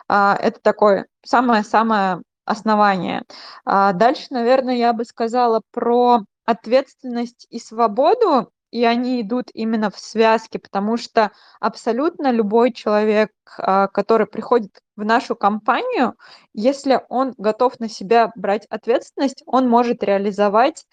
А, 0.08 0.38
Это 0.42 0.60
такое 0.62 1.08
самое-самое 1.26 2.22
основание. 2.46 3.24
А 3.66 3.94
Дальше, 3.94 4.28
наверное, 4.32 4.76
я 4.76 4.94
бы 4.94 5.06
сказала 5.06 5.62
про 5.72 6.22
ответственность 6.46 7.46
и 7.50 7.60
свободу, 7.60 8.52
и 8.72 8.86
они 8.86 9.22
идут 9.22 9.50
именно 9.54 9.90
в 9.90 10.00
связке, 10.00 10.60
потому 10.60 10.98
что 10.98 11.32
абсолютно 11.60 12.32
любой 12.32 12.72
человек, 12.72 13.32
а, 13.58 13.88
который 13.88 14.28
приходит 14.28 14.80
в 14.96 15.04
нашу 15.06 15.36
компанию, 15.36 16.16
если 16.54 17.02
он 17.10 17.34
готов 17.38 17.80
на 17.80 17.90
себя 17.90 18.32
брать 18.36 18.66
ответственность, 18.70 19.44
он 19.46 19.68
может 19.68 20.04
реализовать 20.04 20.86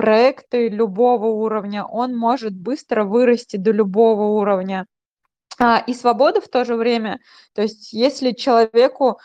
проекты 0.00 0.68
любого 0.70 1.26
уровня, 1.26 1.84
он 1.84 2.16
может 2.16 2.54
быстро 2.54 3.04
вырасти 3.04 3.56
до 3.58 3.70
любого 3.70 4.40
уровня. 4.40 4.86
А, 5.58 5.78
И 5.86 5.92
свобода 5.94 6.40
в 6.40 6.48
то 6.48 6.64
же 6.64 6.76
время, 6.76 7.20
то 7.54 7.62
есть 7.62 7.92
если 7.92 8.32
человеку 8.32 9.18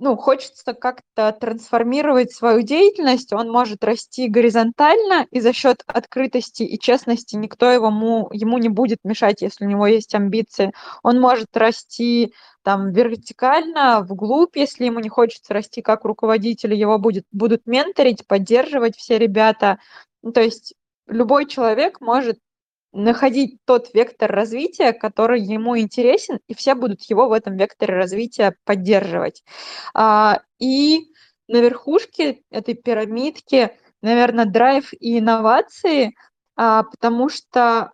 ну, 0.00 0.16
хочется 0.16 0.72
как-то 0.72 1.30
трансформировать 1.38 2.32
свою 2.32 2.62
деятельность, 2.62 3.34
он 3.34 3.50
может 3.50 3.84
расти 3.84 4.28
горизонтально, 4.28 5.26
и 5.30 5.40
за 5.40 5.52
счет 5.52 5.82
открытости 5.86 6.62
и 6.62 6.78
честности 6.78 7.36
никто 7.36 7.70
ему, 7.70 8.30
ему 8.32 8.56
не 8.56 8.70
будет 8.70 9.00
мешать, 9.04 9.42
если 9.42 9.66
у 9.66 9.68
него 9.68 9.86
есть 9.86 10.14
амбиции. 10.14 10.72
Он 11.02 11.20
может 11.20 11.54
расти 11.54 12.32
там 12.62 12.92
вертикально, 12.92 14.00
вглубь, 14.00 14.56
если 14.56 14.86
ему 14.86 15.00
не 15.00 15.10
хочется 15.10 15.52
расти 15.52 15.82
как 15.82 16.06
руководитель, 16.06 16.72
его 16.72 16.98
будет, 16.98 17.26
будут 17.30 17.66
менторить, 17.66 18.26
поддерживать 18.26 18.96
все 18.96 19.18
ребята. 19.18 19.80
Ну, 20.22 20.32
то 20.32 20.40
есть 20.40 20.74
любой 21.08 21.44
человек 21.44 22.00
может 22.00 22.38
находить 22.92 23.58
тот 23.64 23.94
вектор 23.94 24.30
развития, 24.30 24.92
который 24.92 25.40
ему 25.40 25.78
интересен, 25.78 26.40
и 26.48 26.54
все 26.54 26.74
будут 26.74 27.02
его 27.02 27.28
в 27.28 27.32
этом 27.32 27.56
векторе 27.56 27.94
развития 27.94 28.56
поддерживать. 28.64 29.42
А, 29.94 30.40
И 30.58 31.12
на 31.48 31.60
верхушке 31.60 32.42
этой 32.50 32.74
пирамидки, 32.74 33.76
наверное, 34.02 34.44
драйв 34.44 34.92
и 34.92 35.18
инновации, 35.18 36.14
а, 36.56 36.84
потому 36.84 37.28
что 37.28 37.92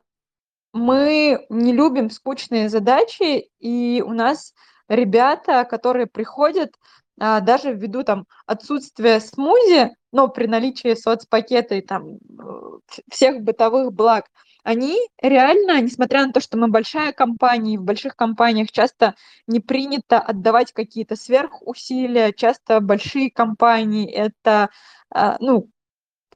мы 0.73 1.47
не 1.48 1.73
любим 1.73 2.10
скучные 2.10 2.68
задачи, 2.68 3.48
и 3.59 4.02
у 4.06 4.12
нас 4.12 4.52
ребята, 4.89 5.64
которые 5.64 6.06
приходят, 6.06 6.74
а, 7.18 7.40
даже 7.40 7.73
ввиду 7.73 8.02
там 8.02 8.27
отсутствия 8.47 9.20
смузи, 9.20 9.90
но 10.12 10.28
при 10.28 10.47
наличии 10.47 10.94
соцпакета 10.94 11.77
и 11.77 11.81
там 11.81 12.16
э, 12.16 12.18
всех 13.10 13.43
бытовых 13.43 13.93
благ, 13.93 14.27
они 14.67 14.99
реально, 15.23 15.81
несмотря 15.81 16.27
на 16.27 16.33
то, 16.33 16.41
что 16.41 16.59
мы 16.59 16.67
большая 16.67 17.13
компания, 17.13 17.75
и 17.75 17.79
в 17.79 17.85
больших 17.85 18.17
компаниях 18.17 18.73
часто 18.73 19.15
не 19.47 19.61
принято 19.61 20.19
отдавать 20.19 20.73
какие-то 20.73 21.15
сверхусилия, 21.15 22.33
часто 22.33 22.81
большие 22.81 23.31
компании 23.31 24.11
это, 24.11 24.71
а, 25.09 25.37
ну, 25.39 25.71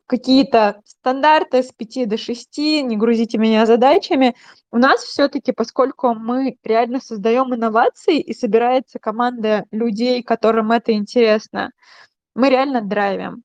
какие-то 0.07 0.81
стандарты 0.85 1.65
с 1.65 1.73
5 1.73 2.07
до 2.07 2.17
6, 2.17 2.83
не 2.83 2.97
грузите 2.97 3.37
меня 3.37 3.67
задачами. 3.67 4.37
У 4.71 4.79
нас 4.79 5.03
все-таки, 5.03 5.51
поскольку 5.51 6.15
мы 6.15 6.57
реально 6.63 7.01
создаем 7.01 7.53
инновации 7.53 8.21
и 8.21 8.33
собирается 8.33 9.01
команда 9.01 9.65
людей, 9.73 10.23
которым 10.23 10.71
это 10.71 10.93
интересно, 10.93 11.73
мы 12.37 12.49
реально 12.49 12.81
драйвим. 12.81 13.43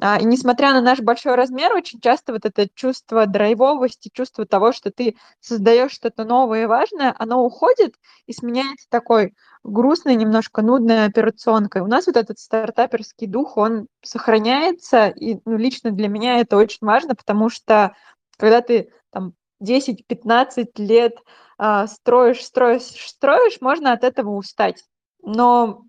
А, 0.00 0.18
И 0.20 0.24
несмотря 0.24 0.72
на 0.72 0.80
наш 0.80 1.00
большой 1.00 1.34
размер, 1.34 1.72
очень 1.74 2.00
часто 2.00 2.32
вот 2.32 2.44
это 2.44 2.68
чувство 2.74 3.26
драйвовости, 3.26 4.10
чувство 4.12 4.46
того, 4.46 4.72
что 4.72 4.90
ты 4.92 5.16
создаешь 5.40 5.90
что-то 5.92 6.24
новое 6.24 6.62
и 6.64 6.66
важное, 6.66 7.14
оно 7.18 7.44
уходит 7.44 7.96
и 8.26 8.32
сменяется 8.32 8.86
такой 8.90 9.34
грустной, 9.64 10.14
немножко 10.14 10.62
нудной 10.62 11.06
операционкой. 11.06 11.82
У 11.82 11.86
нас 11.86 12.06
вот 12.06 12.16
этот 12.16 12.38
стартаперский 12.38 13.26
дух, 13.26 13.56
он 13.56 13.88
сохраняется, 14.02 15.08
и 15.08 15.38
ну, 15.44 15.56
лично 15.56 15.90
для 15.90 16.08
меня 16.08 16.38
это 16.40 16.56
очень 16.56 16.86
важно, 16.86 17.16
потому 17.16 17.50
что 17.50 17.94
когда 18.36 18.60
ты 18.60 18.92
там 19.10 19.32
10-15 19.60 20.78
лет 20.78 21.16
а, 21.58 21.88
строишь, 21.88 22.44
строишь, 22.44 22.82
строишь, 22.82 23.60
можно 23.60 23.92
от 23.92 24.04
этого 24.04 24.30
устать. 24.30 24.84
Но 25.22 25.82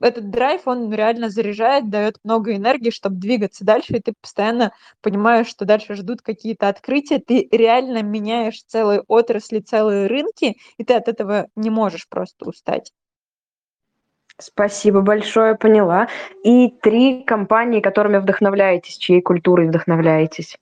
этот 0.00 0.30
драйв, 0.30 0.62
он 0.66 0.92
реально 0.92 1.30
заряжает, 1.30 1.90
дает 1.90 2.18
много 2.22 2.54
энергии, 2.54 2.90
чтобы 2.90 3.16
двигаться 3.16 3.64
дальше, 3.64 3.96
и 3.96 4.00
ты 4.00 4.12
постоянно 4.20 4.72
понимаешь, 5.00 5.46
что 5.46 5.64
дальше 5.64 5.94
ждут 5.94 6.22
какие-то 6.22 6.68
открытия, 6.68 7.18
ты 7.18 7.48
реально 7.50 8.02
меняешь 8.02 8.62
целые 8.64 9.02
отрасли, 9.08 9.60
целые 9.60 10.06
рынки, 10.06 10.56
и 10.76 10.84
ты 10.84 10.94
от 10.94 11.08
этого 11.08 11.48
не 11.56 11.70
можешь 11.70 12.08
просто 12.08 12.48
устать. 12.48 12.92
Спасибо 14.38 15.00
большое, 15.00 15.54
поняла. 15.54 16.08
И 16.44 16.68
три 16.68 17.24
компании, 17.24 17.80
которыми 17.80 18.18
вдохновляетесь, 18.18 18.98
чьей 18.98 19.22
культурой 19.22 19.68
вдохновляетесь. 19.68 20.58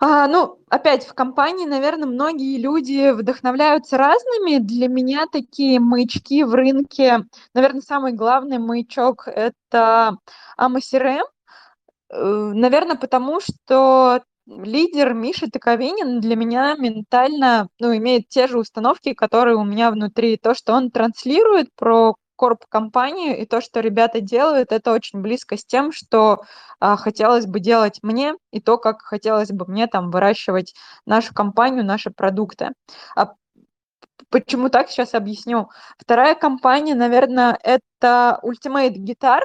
А, 0.00 0.28
ну, 0.28 0.60
опять 0.68 1.04
в 1.06 1.14
компании, 1.14 1.66
наверное, 1.66 2.06
многие 2.06 2.58
люди 2.58 3.10
вдохновляются 3.10 3.98
разными. 3.98 4.58
Для 4.58 4.86
меня 4.86 5.26
такие 5.26 5.80
маячки 5.80 6.44
в 6.44 6.54
рынке, 6.54 7.24
наверное, 7.52 7.80
самый 7.80 8.12
главный 8.12 8.58
маячок– 8.58 9.26
это 9.26 10.18
AMA 10.56 10.78
CRM. 10.78 11.24
Э, 12.10 12.52
Наверное, 12.54 12.96
потому 12.96 13.40
что 13.40 14.22
лидер 14.46 15.14
Миша 15.14 15.50
Таковинин 15.50 16.20
для 16.20 16.36
меня 16.36 16.74
ментально 16.78 17.68
ну, 17.80 17.94
имеет 17.96 18.28
те 18.28 18.46
же 18.46 18.58
установки, 18.58 19.14
которые 19.14 19.56
у 19.56 19.64
меня 19.64 19.90
внутри. 19.90 20.36
То, 20.36 20.54
что 20.54 20.74
он 20.74 20.92
транслирует 20.92 21.70
про 21.74 22.14
корп-компанию 22.38 23.36
и 23.36 23.44
то, 23.44 23.60
что 23.60 23.80
ребята 23.80 24.20
делают, 24.20 24.70
это 24.72 24.92
очень 24.92 25.20
близко 25.20 25.56
с 25.56 25.64
тем, 25.64 25.92
что 25.92 26.44
а, 26.78 26.96
хотелось 26.96 27.46
бы 27.46 27.58
делать 27.58 27.98
мне, 28.02 28.34
и 28.52 28.60
то, 28.60 28.78
как 28.78 29.02
хотелось 29.02 29.50
бы 29.50 29.66
мне 29.66 29.88
там 29.88 30.10
выращивать 30.10 30.74
нашу 31.04 31.34
компанию, 31.34 31.84
наши 31.84 32.10
продукты. 32.10 32.70
А 33.16 33.34
почему 34.30 34.68
так, 34.70 34.88
сейчас 34.88 35.14
объясню. 35.14 35.68
Вторая 35.98 36.36
компания, 36.36 36.94
наверное, 36.94 37.58
это 37.62 38.38
Ultimate 38.44 38.94
Guitar, 38.94 39.40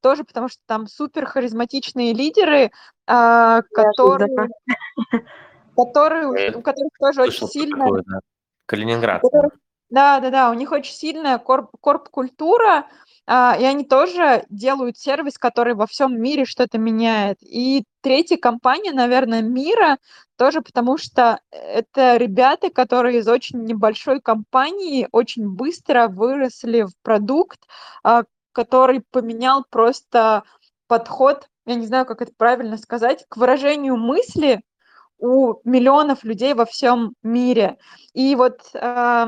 тоже 0.00 0.22
потому 0.22 0.48
что 0.48 0.60
там 0.66 0.86
супер 0.86 1.26
харизматичные 1.26 2.14
лидеры, 2.14 2.70
а, 3.08 3.62
которые, 3.74 4.48
которые, 5.76 6.56
у 6.56 6.62
которых 6.62 6.92
тоже 6.98 7.22
очень 7.22 7.38
Слышал 7.38 7.48
про 7.48 7.52
сильно 7.52 7.84
такую, 7.84 8.04
да. 9.90 10.16
Которых 10.16 10.32
Да-да-да, 10.32 10.50
у 10.50 10.54
них 10.54 10.72
очень 10.72 10.94
сильная 10.94 11.38
корп 11.38 11.70
корп-культура, 11.80 12.86
а, 13.26 13.56
и 13.58 13.64
они 13.64 13.84
тоже 13.84 14.44
делают 14.50 14.98
сервис, 14.98 15.38
который 15.38 15.74
во 15.74 15.86
всем 15.86 16.20
мире 16.20 16.44
что-то 16.44 16.78
меняет. 16.78 17.38
И 17.42 17.84
третья 18.00 18.36
компания, 18.36 18.92
наверное, 18.92 19.42
мира, 19.42 19.98
тоже 20.36 20.62
потому 20.62 20.96
что 20.96 21.40
это 21.50 22.16
ребята, 22.16 22.70
которые 22.70 23.18
из 23.18 23.28
очень 23.28 23.64
небольшой 23.64 24.20
компании 24.20 25.08
очень 25.12 25.48
быстро 25.48 26.08
выросли 26.08 26.82
в 26.82 26.92
продукт, 27.02 27.58
а, 28.04 28.24
который 28.52 29.02
поменял 29.10 29.64
просто 29.68 30.44
подход, 30.86 31.48
я 31.66 31.74
не 31.74 31.86
знаю, 31.86 32.06
как 32.06 32.22
это 32.22 32.32
правильно 32.36 32.78
сказать, 32.78 33.24
к 33.28 33.36
выражению 33.36 33.96
мысли 33.96 34.62
у 35.18 35.54
миллионов 35.64 36.24
людей 36.24 36.54
во 36.54 36.64
всем 36.64 37.14
мире. 37.22 37.78
И 38.14 38.34
вот 38.36 38.60
э, 38.74 39.26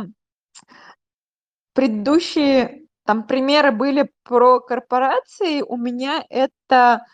предыдущие 1.74 2.86
там 3.04 3.22
примеры 3.22 3.72
были 3.72 4.10
про 4.22 4.60
корпорации, 4.60 5.62
у 5.62 5.76
меня 5.76 6.24
это 6.28 7.06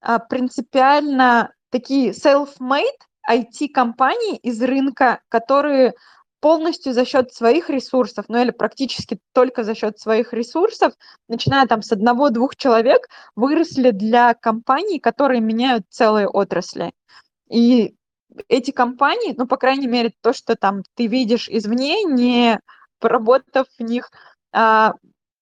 а, 0.00 0.18
принципиально 0.20 1.52
такие 1.70 2.10
self-made 2.10 3.00
IT-компании 3.28 4.36
из 4.36 4.62
рынка, 4.62 5.20
которые 5.28 5.94
полностью 6.40 6.92
за 6.92 7.04
счет 7.04 7.32
своих 7.34 7.68
ресурсов, 7.68 8.26
ну 8.28 8.40
или 8.40 8.50
практически 8.50 9.18
только 9.32 9.62
за 9.62 9.74
счет 9.74 9.98
своих 9.98 10.32
ресурсов, 10.32 10.94
начиная 11.28 11.66
там 11.66 11.82
с 11.82 11.92
одного-двух 11.92 12.56
человек, 12.56 13.08
выросли 13.36 13.90
для 13.90 14.34
компаний, 14.34 14.98
которые 14.98 15.40
меняют 15.40 15.84
целые 15.90 16.28
отрасли. 16.28 16.92
И 17.50 17.94
эти 18.48 18.70
компании, 18.70 19.34
ну, 19.36 19.46
по 19.46 19.56
крайней 19.56 19.88
мере, 19.88 20.12
то, 20.20 20.32
что 20.32 20.56
там 20.56 20.82
ты 20.94 21.06
видишь 21.06 21.48
извне, 21.48 22.04
не 22.04 22.60
поработав 23.00 23.66
в 23.78 23.82
них, 23.82 24.10
а, 24.52 24.94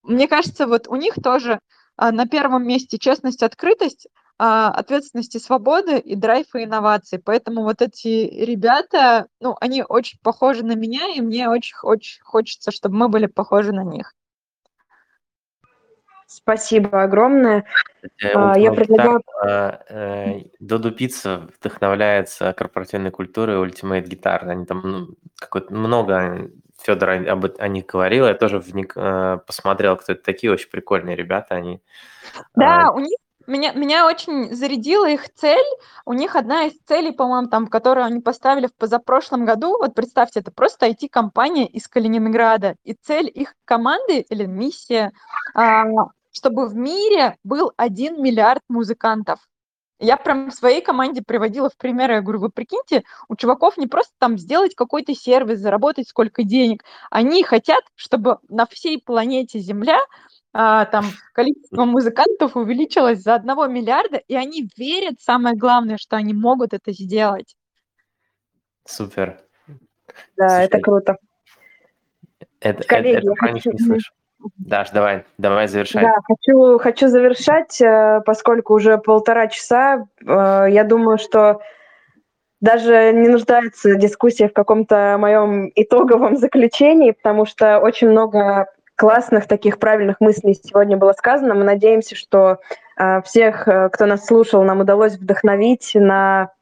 мне 0.02 0.28
кажется, 0.28 0.66
вот 0.66 0.88
у 0.88 0.96
них 0.96 1.14
тоже 1.22 1.60
а, 1.96 2.12
на 2.12 2.26
первом 2.26 2.66
месте 2.66 2.98
честность, 2.98 3.42
открытость, 3.42 4.08
а, 4.38 4.68
ответственность 4.70 5.34
и 5.34 5.40
свобода 5.40 5.96
и 5.96 6.14
драйв 6.14 6.54
и 6.54 6.64
инновации. 6.64 7.16
Поэтому 7.18 7.64
вот 7.64 7.82
эти 7.82 8.08
ребята, 8.08 9.26
ну, 9.40 9.56
они 9.60 9.82
очень 9.82 10.18
похожи 10.22 10.64
на 10.64 10.76
меня, 10.76 11.08
и 11.14 11.20
мне 11.20 11.48
очень-очень 11.48 12.22
хочется, 12.22 12.70
чтобы 12.70 12.96
мы 12.96 13.08
были 13.08 13.26
похожи 13.26 13.72
на 13.72 13.82
них. 13.82 14.14
Спасибо 16.30 17.02
огромное. 17.02 17.64
А, 18.34 18.58
я 18.58 18.70
предлагаю... 18.70 19.22
Э, 19.46 20.42
Доду 20.60 20.92
Пицца 20.92 21.48
вдохновляется 21.58 22.52
корпоративной 22.52 23.10
культурой 23.10 23.56
Ultimate 23.56 24.04
Guitar. 24.04 24.46
Они 24.46 24.66
там 24.66 24.82
ну, 24.84 25.08
какое-то 25.36 25.72
много 25.72 26.50
Федор 26.82 27.10
об, 27.10 27.46
о 27.58 27.68
них 27.68 27.86
говорил, 27.86 28.26
я 28.26 28.34
тоже 28.34 28.58
вник, 28.58 28.92
э, 28.94 29.38
посмотрел, 29.46 29.96
кто 29.96 30.12
это 30.12 30.22
такие, 30.22 30.52
очень 30.52 30.68
прикольные 30.68 31.16
ребята 31.16 31.54
они. 31.54 31.80
Да, 32.54 32.88
а, 32.88 32.92
у 32.92 33.00
них 33.00 33.16
меня, 33.48 33.72
меня 33.72 34.06
очень 34.06 34.54
зарядила 34.54 35.08
их 35.08 35.32
цель. 35.34 35.64
У 36.04 36.12
них 36.12 36.36
одна 36.36 36.64
из 36.64 36.74
целей, 36.86 37.12
по-моему, 37.12 37.48
там, 37.48 37.66
которую 37.66 38.04
они 38.04 38.20
поставили 38.20 38.66
в 38.66 38.74
позапрошлом 38.74 39.46
году, 39.46 39.78
вот 39.78 39.94
представьте, 39.94 40.40
это 40.40 40.52
просто 40.52 40.86
IT-компания 40.86 41.66
из 41.66 41.88
Калининграда. 41.88 42.76
И 42.84 42.92
цель 42.92 43.30
их 43.34 43.54
команды 43.64 44.20
или 44.20 44.44
миссия, 44.44 45.12
а, 45.54 45.84
чтобы 46.38 46.68
в 46.68 46.76
мире 46.76 47.36
был 47.42 47.72
один 47.76 48.22
миллиард 48.22 48.62
музыкантов. 48.68 49.40
Я 50.00 50.16
прям 50.16 50.50
в 50.50 50.54
своей 50.54 50.80
команде 50.80 51.22
приводила 51.26 51.68
в 51.68 51.76
пример, 51.76 52.12
я 52.12 52.20
говорю, 52.20 52.38
вы 52.38 52.50
прикиньте, 52.50 53.02
у 53.28 53.34
чуваков 53.34 53.76
не 53.76 53.88
просто 53.88 54.12
там 54.18 54.38
сделать 54.38 54.76
какой-то 54.76 55.12
сервис, 55.12 55.58
заработать 55.58 56.08
сколько 56.08 56.44
денег, 56.44 56.84
они 57.10 57.42
хотят, 57.42 57.82
чтобы 57.96 58.38
на 58.48 58.66
всей 58.66 59.02
планете 59.02 59.58
Земля 59.58 59.98
а, 60.52 60.84
там 60.86 61.06
количество 61.32 61.84
музыкантов 61.84 62.56
увеличилось 62.56 63.22
за 63.22 63.34
одного 63.34 63.66
миллиарда, 63.66 64.18
и 64.18 64.36
они 64.36 64.70
верят, 64.76 65.20
самое 65.20 65.56
главное, 65.56 65.98
что 65.98 66.16
они 66.16 66.32
могут 66.32 66.72
это 66.72 66.92
сделать. 66.92 67.56
Супер. 68.86 69.40
Да, 70.36 70.48
Слушай, 70.48 70.64
это 70.64 70.78
круто. 70.78 71.16
Это, 72.60 72.86
Коллеги, 72.86 73.18
это, 73.18 73.26
это 73.26 73.34
про 73.34 73.50
них 73.50 73.66
не 73.66 73.78
слышу. 73.78 74.12
Даш, 74.58 74.90
давай, 74.90 75.24
давай 75.38 75.66
завершай. 75.66 76.02
Да, 76.02 76.14
хочу, 76.24 76.78
хочу 76.78 77.08
завершать, 77.08 77.80
э, 77.80 78.20
поскольку 78.24 78.74
уже 78.74 78.98
полтора 78.98 79.48
часа. 79.48 80.06
Э, 80.24 80.66
я 80.68 80.84
думаю, 80.84 81.18
что 81.18 81.60
даже 82.60 83.12
не 83.12 83.28
нуждается 83.28 83.94
дискуссия 83.94 84.48
в 84.48 84.52
каком-то 84.52 85.16
моем 85.18 85.70
итоговом 85.74 86.36
заключении, 86.36 87.12
потому 87.12 87.46
что 87.46 87.78
очень 87.78 88.10
много 88.10 88.66
классных 88.94 89.46
таких 89.46 89.78
правильных 89.78 90.20
мыслей 90.20 90.54
сегодня 90.54 90.96
было 90.96 91.12
сказано. 91.12 91.54
Мы 91.54 91.64
надеемся, 91.64 92.14
что 92.14 92.58
э, 92.96 93.22
всех, 93.22 93.66
кто 93.92 94.06
нас 94.06 94.26
слушал, 94.26 94.62
нам 94.62 94.80
удалось 94.80 95.16
вдохновить 95.16 95.92
на 95.94 96.52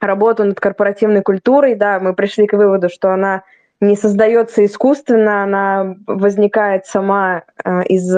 работу 0.00 0.44
над 0.44 0.60
корпоративной 0.60 1.22
культурой. 1.22 1.74
Да, 1.74 1.98
мы 1.98 2.14
пришли 2.14 2.46
к 2.46 2.52
выводу, 2.52 2.88
что 2.88 3.10
она 3.10 3.42
не 3.86 3.96
создается 3.96 4.64
искусственно, 4.64 5.42
она 5.42 5.96
возникает 6.06 6.86
сама 6.86 7.42
э, 7.64 7.84
из 7.84 8.14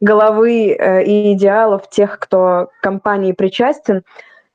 головы 0.00 0.72
э, 0.72 1.04
и 1.04 1.32
идеалов 1.34 1.88
тех, 1.90 2.18
кто 2.18 2.70
к 2.78 2.82
компании 2.82 3.32
причастен. 3.32 4.02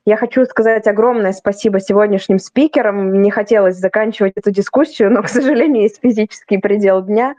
Я 0.04 0.16
хочу 0.16 0.44
сказать 0.44 0.86
огромное 0.86 1.32
спасибо 1.32 1.80
сегодняшним 1.80 2.38
спикерам. 2.38 3.22
Не 3.22 3.30
хотелось 3.30 3.76
заканчивать 3.76 4.34
эту 4.36 4.52
дискуссию, 4.52 5.10
но, 5.10 5.22
к 5.22 5.28
сожалению, 5.28 5.82
есть 5.82 6.00
физический 6.00 6.58
предел 6.58 7.02
дня. 7.02 7.34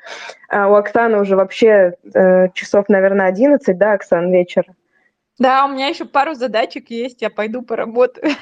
А 0.50 0.68
у 0.68 0.76
Оксаны 0.76 1.20
уже 1.22 1.36
вообще 1.36 1.94
э, 2.14 2.50
часов, 2.54 2.90
наверное, 2.90 3.28
11, 3.28 3.78
да, 3.78 3.94
Оксан, 3.94 4.32
вечер? 4.32 4.66
Да, 5.40 5.66
у 5.66 5.70
меня 5.70 5.88
еще 5.88 6.06
пару 6.06 6.34
задачек 6.34 6.90
есть, 6.90 7.22
я 7.22 7.30
пойду 7.30 7.62
поработаю. 7.62 8.34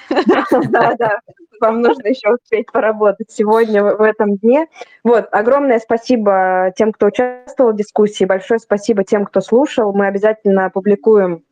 Да, 0.69 0.95
да, 0.97 1.19
вам 1.59 1.81
нужно 1.81 2.07
еще 2.07 2.35
успеть 2.35 2.71
поработать 2.71 3.31
сегодня, 3.31 3.83
в 3.83 4.01
этом 4.01 4.37
дне. 4.37 4.67
Вот, 5.03 5.27
огромное 5.31 5.79
спасибо 5.79 6.73
тем, 6.77 6.91
кто 6.91 7.07
участвовал 7.07 7.73
в 7.73 7.75
дискуссии, 7.75 8.25
большое 8.25 8.59
спасибо 8.59 9.03
тем, 9.03 9.25
кто 9.25 9.41
слушал. 9.41 9.93
Мы 9.93 10.07
обязательно 10.07 10.65
опубликуем 10.65 11.43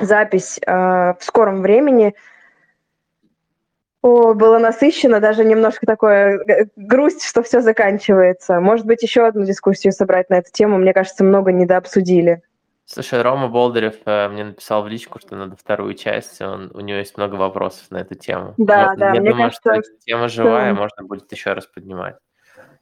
запись 0.00 0.58
э, 0.66 0.72
в 0.72 1.18
скором 1.20 1.62
времени. 1.62 2.14
О, 4.02 4.34
было 4.34 4.58
насыщенно, 4.58 5.20
даже 5.20 5.44
немножко 5.44 5.86
такое 5.86 6.38
э, 6.38 6.66
грусть, 6.76 7.24
что 7.24 7.42
все 7.42 7.60
заканчивается. 7.60 8.60
Может 8.60 8.86
быть, 8.86 9.02
еще 9.02 9.26
одну 9.26 9.44
дискуссию 9.44 9.92
собрать 9.92 10.30
на 10.30 10.36
эту 10.36 10.50
тему. 10.52 10.78
Мне 10.78 10.92
кажется, 10.92 11.24
много 11.24 11.52
недообсудили. 11.52 12.42
Слушай, 12.88 13.20
Рома 13.20 13.48
Болдырев 13.48 13.96
э, 14.04 14.28
мне 14.28 14.44
написал 14.44 14.84
в 14.84 14.88
личку, 14.88 15.18
что 15.18 15.34
надо 15.34 15.56
вторую 15.56 15.94
часть, 15.94 16.40
он, 16.40 16.70
у 16.72 16.78
него 16.78 16.98
есть 16.98 17.16
много 17.16 17.34
вопросов 17.34 17.90
на 17.90 17.96
эту 17.96 18.14
тему. 18.14 18.54
Да, 18.58 18.92
Но, 18.92 18.96
да, 18.96 19.14
я 19.14 19.20
мне 19.20 19.30
думаю, 19.30 19.50
кажется, 19.50 19.82
что 19.82 19.98
тема 20.04 20.28
живая, 20.28 20.72
что... 20.72 20.82
можно 20.82 21.02
будет 21.02 21.32
еще 21.32 21.52
раз 21.52 21.66
поднимать. 21.66 22.14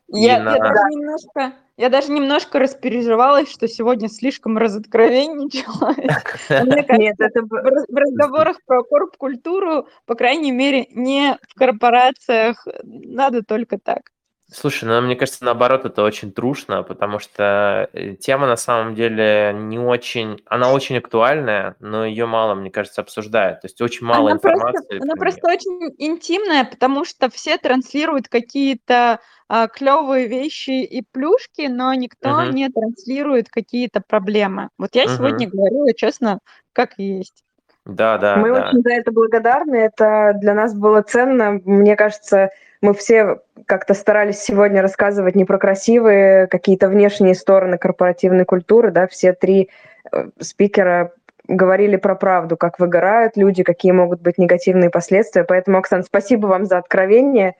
Я, 0.08 0.42
на... 0.42 0.56
я, 0.56 0.58
даже 0.58 0.82
немножко, 0.90 1.52
я 1.78 1.88
даже 1.88 2.12
немножко 2.12 2.58
распереживалась, 2.58 3.50
что 3.50 3.66
сегодня 3.66 4.10
слишком 4.10 4.58
разоткровенничала. 4.58 5.94
Нет, 6.98 7.16
это 7.18 7.40
в 7.40 7.96
разговорах 7.96 8.58
про 8.66 8.84
корп-культуру, 8.84 9.88
по 10.04 10.14
крайней 10.16 10.52
мере, 10.52 10.86
не 10.90 11.38
в 11.48 11.54
корпорациях, 11.54 12.68
надо 12.82 13.42
только 13.42 13.78
так. 13.78 14.10
Слушай, 14.52 14.84
ну, 14.84 15.00
мне 15.00 15.16
кажется, 15.16 15.44
наоборот, 15.44 15.86
это 15.86 16.02
очень 16.02 16.30
трушно, 16.30 16.82
потому 16.82 17.18
что 17.18 17.88
э, 17.92 18.14
тема 18.14 18.46
на 18.46 18.56
самом 18.56 18.94
деле 18.94 19.52
не 19.54 19.78
очень... 19.78 20.42
Она 20.46 20.70
очень 20.70 20.98
актуальная, 20.98 21.76
но 21.80 22.04
ее 22.04 22.26
мало, 22.26 22.54
мне 22.54 22.70
кажется, 22.70 23.00
обсуждают. 23.00 23.62
То 23.62 23.66
есть 23.66 23.80
очень 23.80 24.06
мало 24.06 24.30
она 24.30 24.36
информации. 24.36 24.98
Просто, 24.98 25.04
она 25.04 25.14
просто 25.14 25.50
очень 25.50 25.94
интимная, 25.98 26.64
потому 26.64 27.04
что 27.06 27.30
все 27.30 27.56
транслируют 27.56 28.28
какие-то 28.28 29.20
а, 29.48 29.68
клевые 29.68 30.28
вещи 30.28 30.82
и 30.82 31.02
плюшки, 31.02 31.66
но 31.68 31.94
никто 31.94 32.30
угу. 32.30 32.52
не 32.52 32.68
транслирует 32.68 33.48
какие-то 33.48 34.02
проблемы. 34.06 34.68
Вот 34.78 34.94
я 34.94 35.04
угу. 35.04 35.12
сегодня 35.12 35.48
говорила 35.48 35.94
честно, 35.94 36.38
как 36.74 36.98
есть. 36.98 37.44
Да, 37.86 38.18
да. 38.18 38.36
Мы 38.36 38.54
да. 38.54 38.68
очень 38.68 38.82
за 38.82 38.90
это 38.94 39.12
благодарны. 39.12 39.76
Это 39.76 40.32
для 40.40 40.54
нас 40.54 40.74
было 40.74 41.02
ценно. 41.02 41.60
Мне 41.64 41.96
кажется, 41.96 42.50
мы 42.84 42.92
все 42.92 43.40
как-то 43.66 43.94
старались 43.94 44.40
сегодня 44.40 44.82
рассказывать 44.82 45.34
не 45.34 45.46
про 45.46 45.58
красивые 45.58 46.46
какие-то 46.46 46.88
внешние 46.88 47.34
стороны 47.34 47.78
корпоративной 47.78 48.44
культуры, 48.44 48.90
да, 48.90 49.06
все 49.06 49.32
три 49.32 49.70
э, 50.12 50.28
спикера 50.38 51.12
говорили 51.48 51.96
про 51.96 52.14
правду, 52.14 52.58
как 52.58 52.78
выгорают 52.78 53.38
люди, 53.38 53.62
какие 53.62 53.92
могут 53.92 54.20
быть 54.20 54.36
негативные 54.36 54.90
последствия. 54.90 55.44
Поэтому, 55.44 55.78
Оксан, 55.78 56.04
спасибо 56.04 56.46
вам 56.46 56.66
за 56.66 56.76
откровение. 56.76 57.56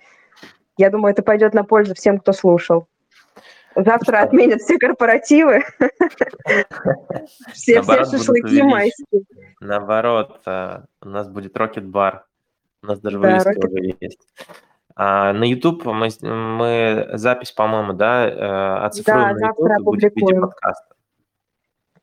Я 0.77 0.91
думаю, 0.91 1.13
это 1.13 1.23
пойдет 1.23 1.55
на 1.55 1.65
пользу 1.65 1.95
всем, 1.95 2.19
кто 2.19 2.33
слушал. 2.35 2.87
Завтра 3.75 4.21
отменят 4.21 4.61
все 4.61 4.79
корпоративы. 4.79 5.65
Все 7.53 7.83
шашлыки 7.83 8.63
майские. 8.63 9.23
Наоборот, 9.61 10.43
э, 10.47 10.81
у 11.01 11.09
нас 11.09 11.29
будет 11.31 11.57
рокет-бар. 11.57 12.27
У 12.83 12.87
нас 12.87 13.01
даже 13.01 13.19
вывеска 13.19 13.67
уже 13.67 13.95
есть. 13.99 14.21
А, 14.97 15.33
на 15.33 15.45
YouTube 15.45 15.85
мы, 15.85 16.09
мы 16.23 17.09
запись, 17.15 17.51
по-моему, 17.53 17.95
да, 17.95 18.29
э, 18.29 18.87
оцифруем 18.87 19.21
да, 19.21 19.33
на 19.35 19.47
YouTube 19.49 19.85
будет 19.85 20.13
в 20.13 20.17
виде 20.17 20.41
подкаста. 20.41 20.95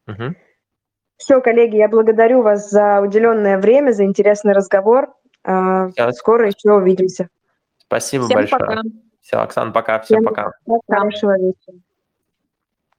Угу. 0.07 0.35
Все, 1.17 1.39
коллеги, 1.39 1.77
я 1.77 1.87
благодарю 1.87 2.41
вас 2.41 2.69
за 2.69 2.99
уделенное 2.99 3.59
время, 3.59 3.91
за 3.91 4.03
интересный 4.03 4.53
разговор. 4.53 5.13
А, 5.43 5.89
Все. 5.89 6.11
Скоро 6.11 6.47
еще 6.47 6.73
увидимся. 6.73 7.29
Спасибо 7.77 8.25
Всем 8.25 8.35
большое. 8.35 8.59
Пока. 8.59 8.81
Все, 9.21 9.37
Оксана, 9.37 9.71
пока. 9.71 9.99
Всем, 9.99 10.19
Всем 10.19 10.25
пока. 10.25 10.51
Хорошего 10.87 11.37
вечера. 11.37 11.77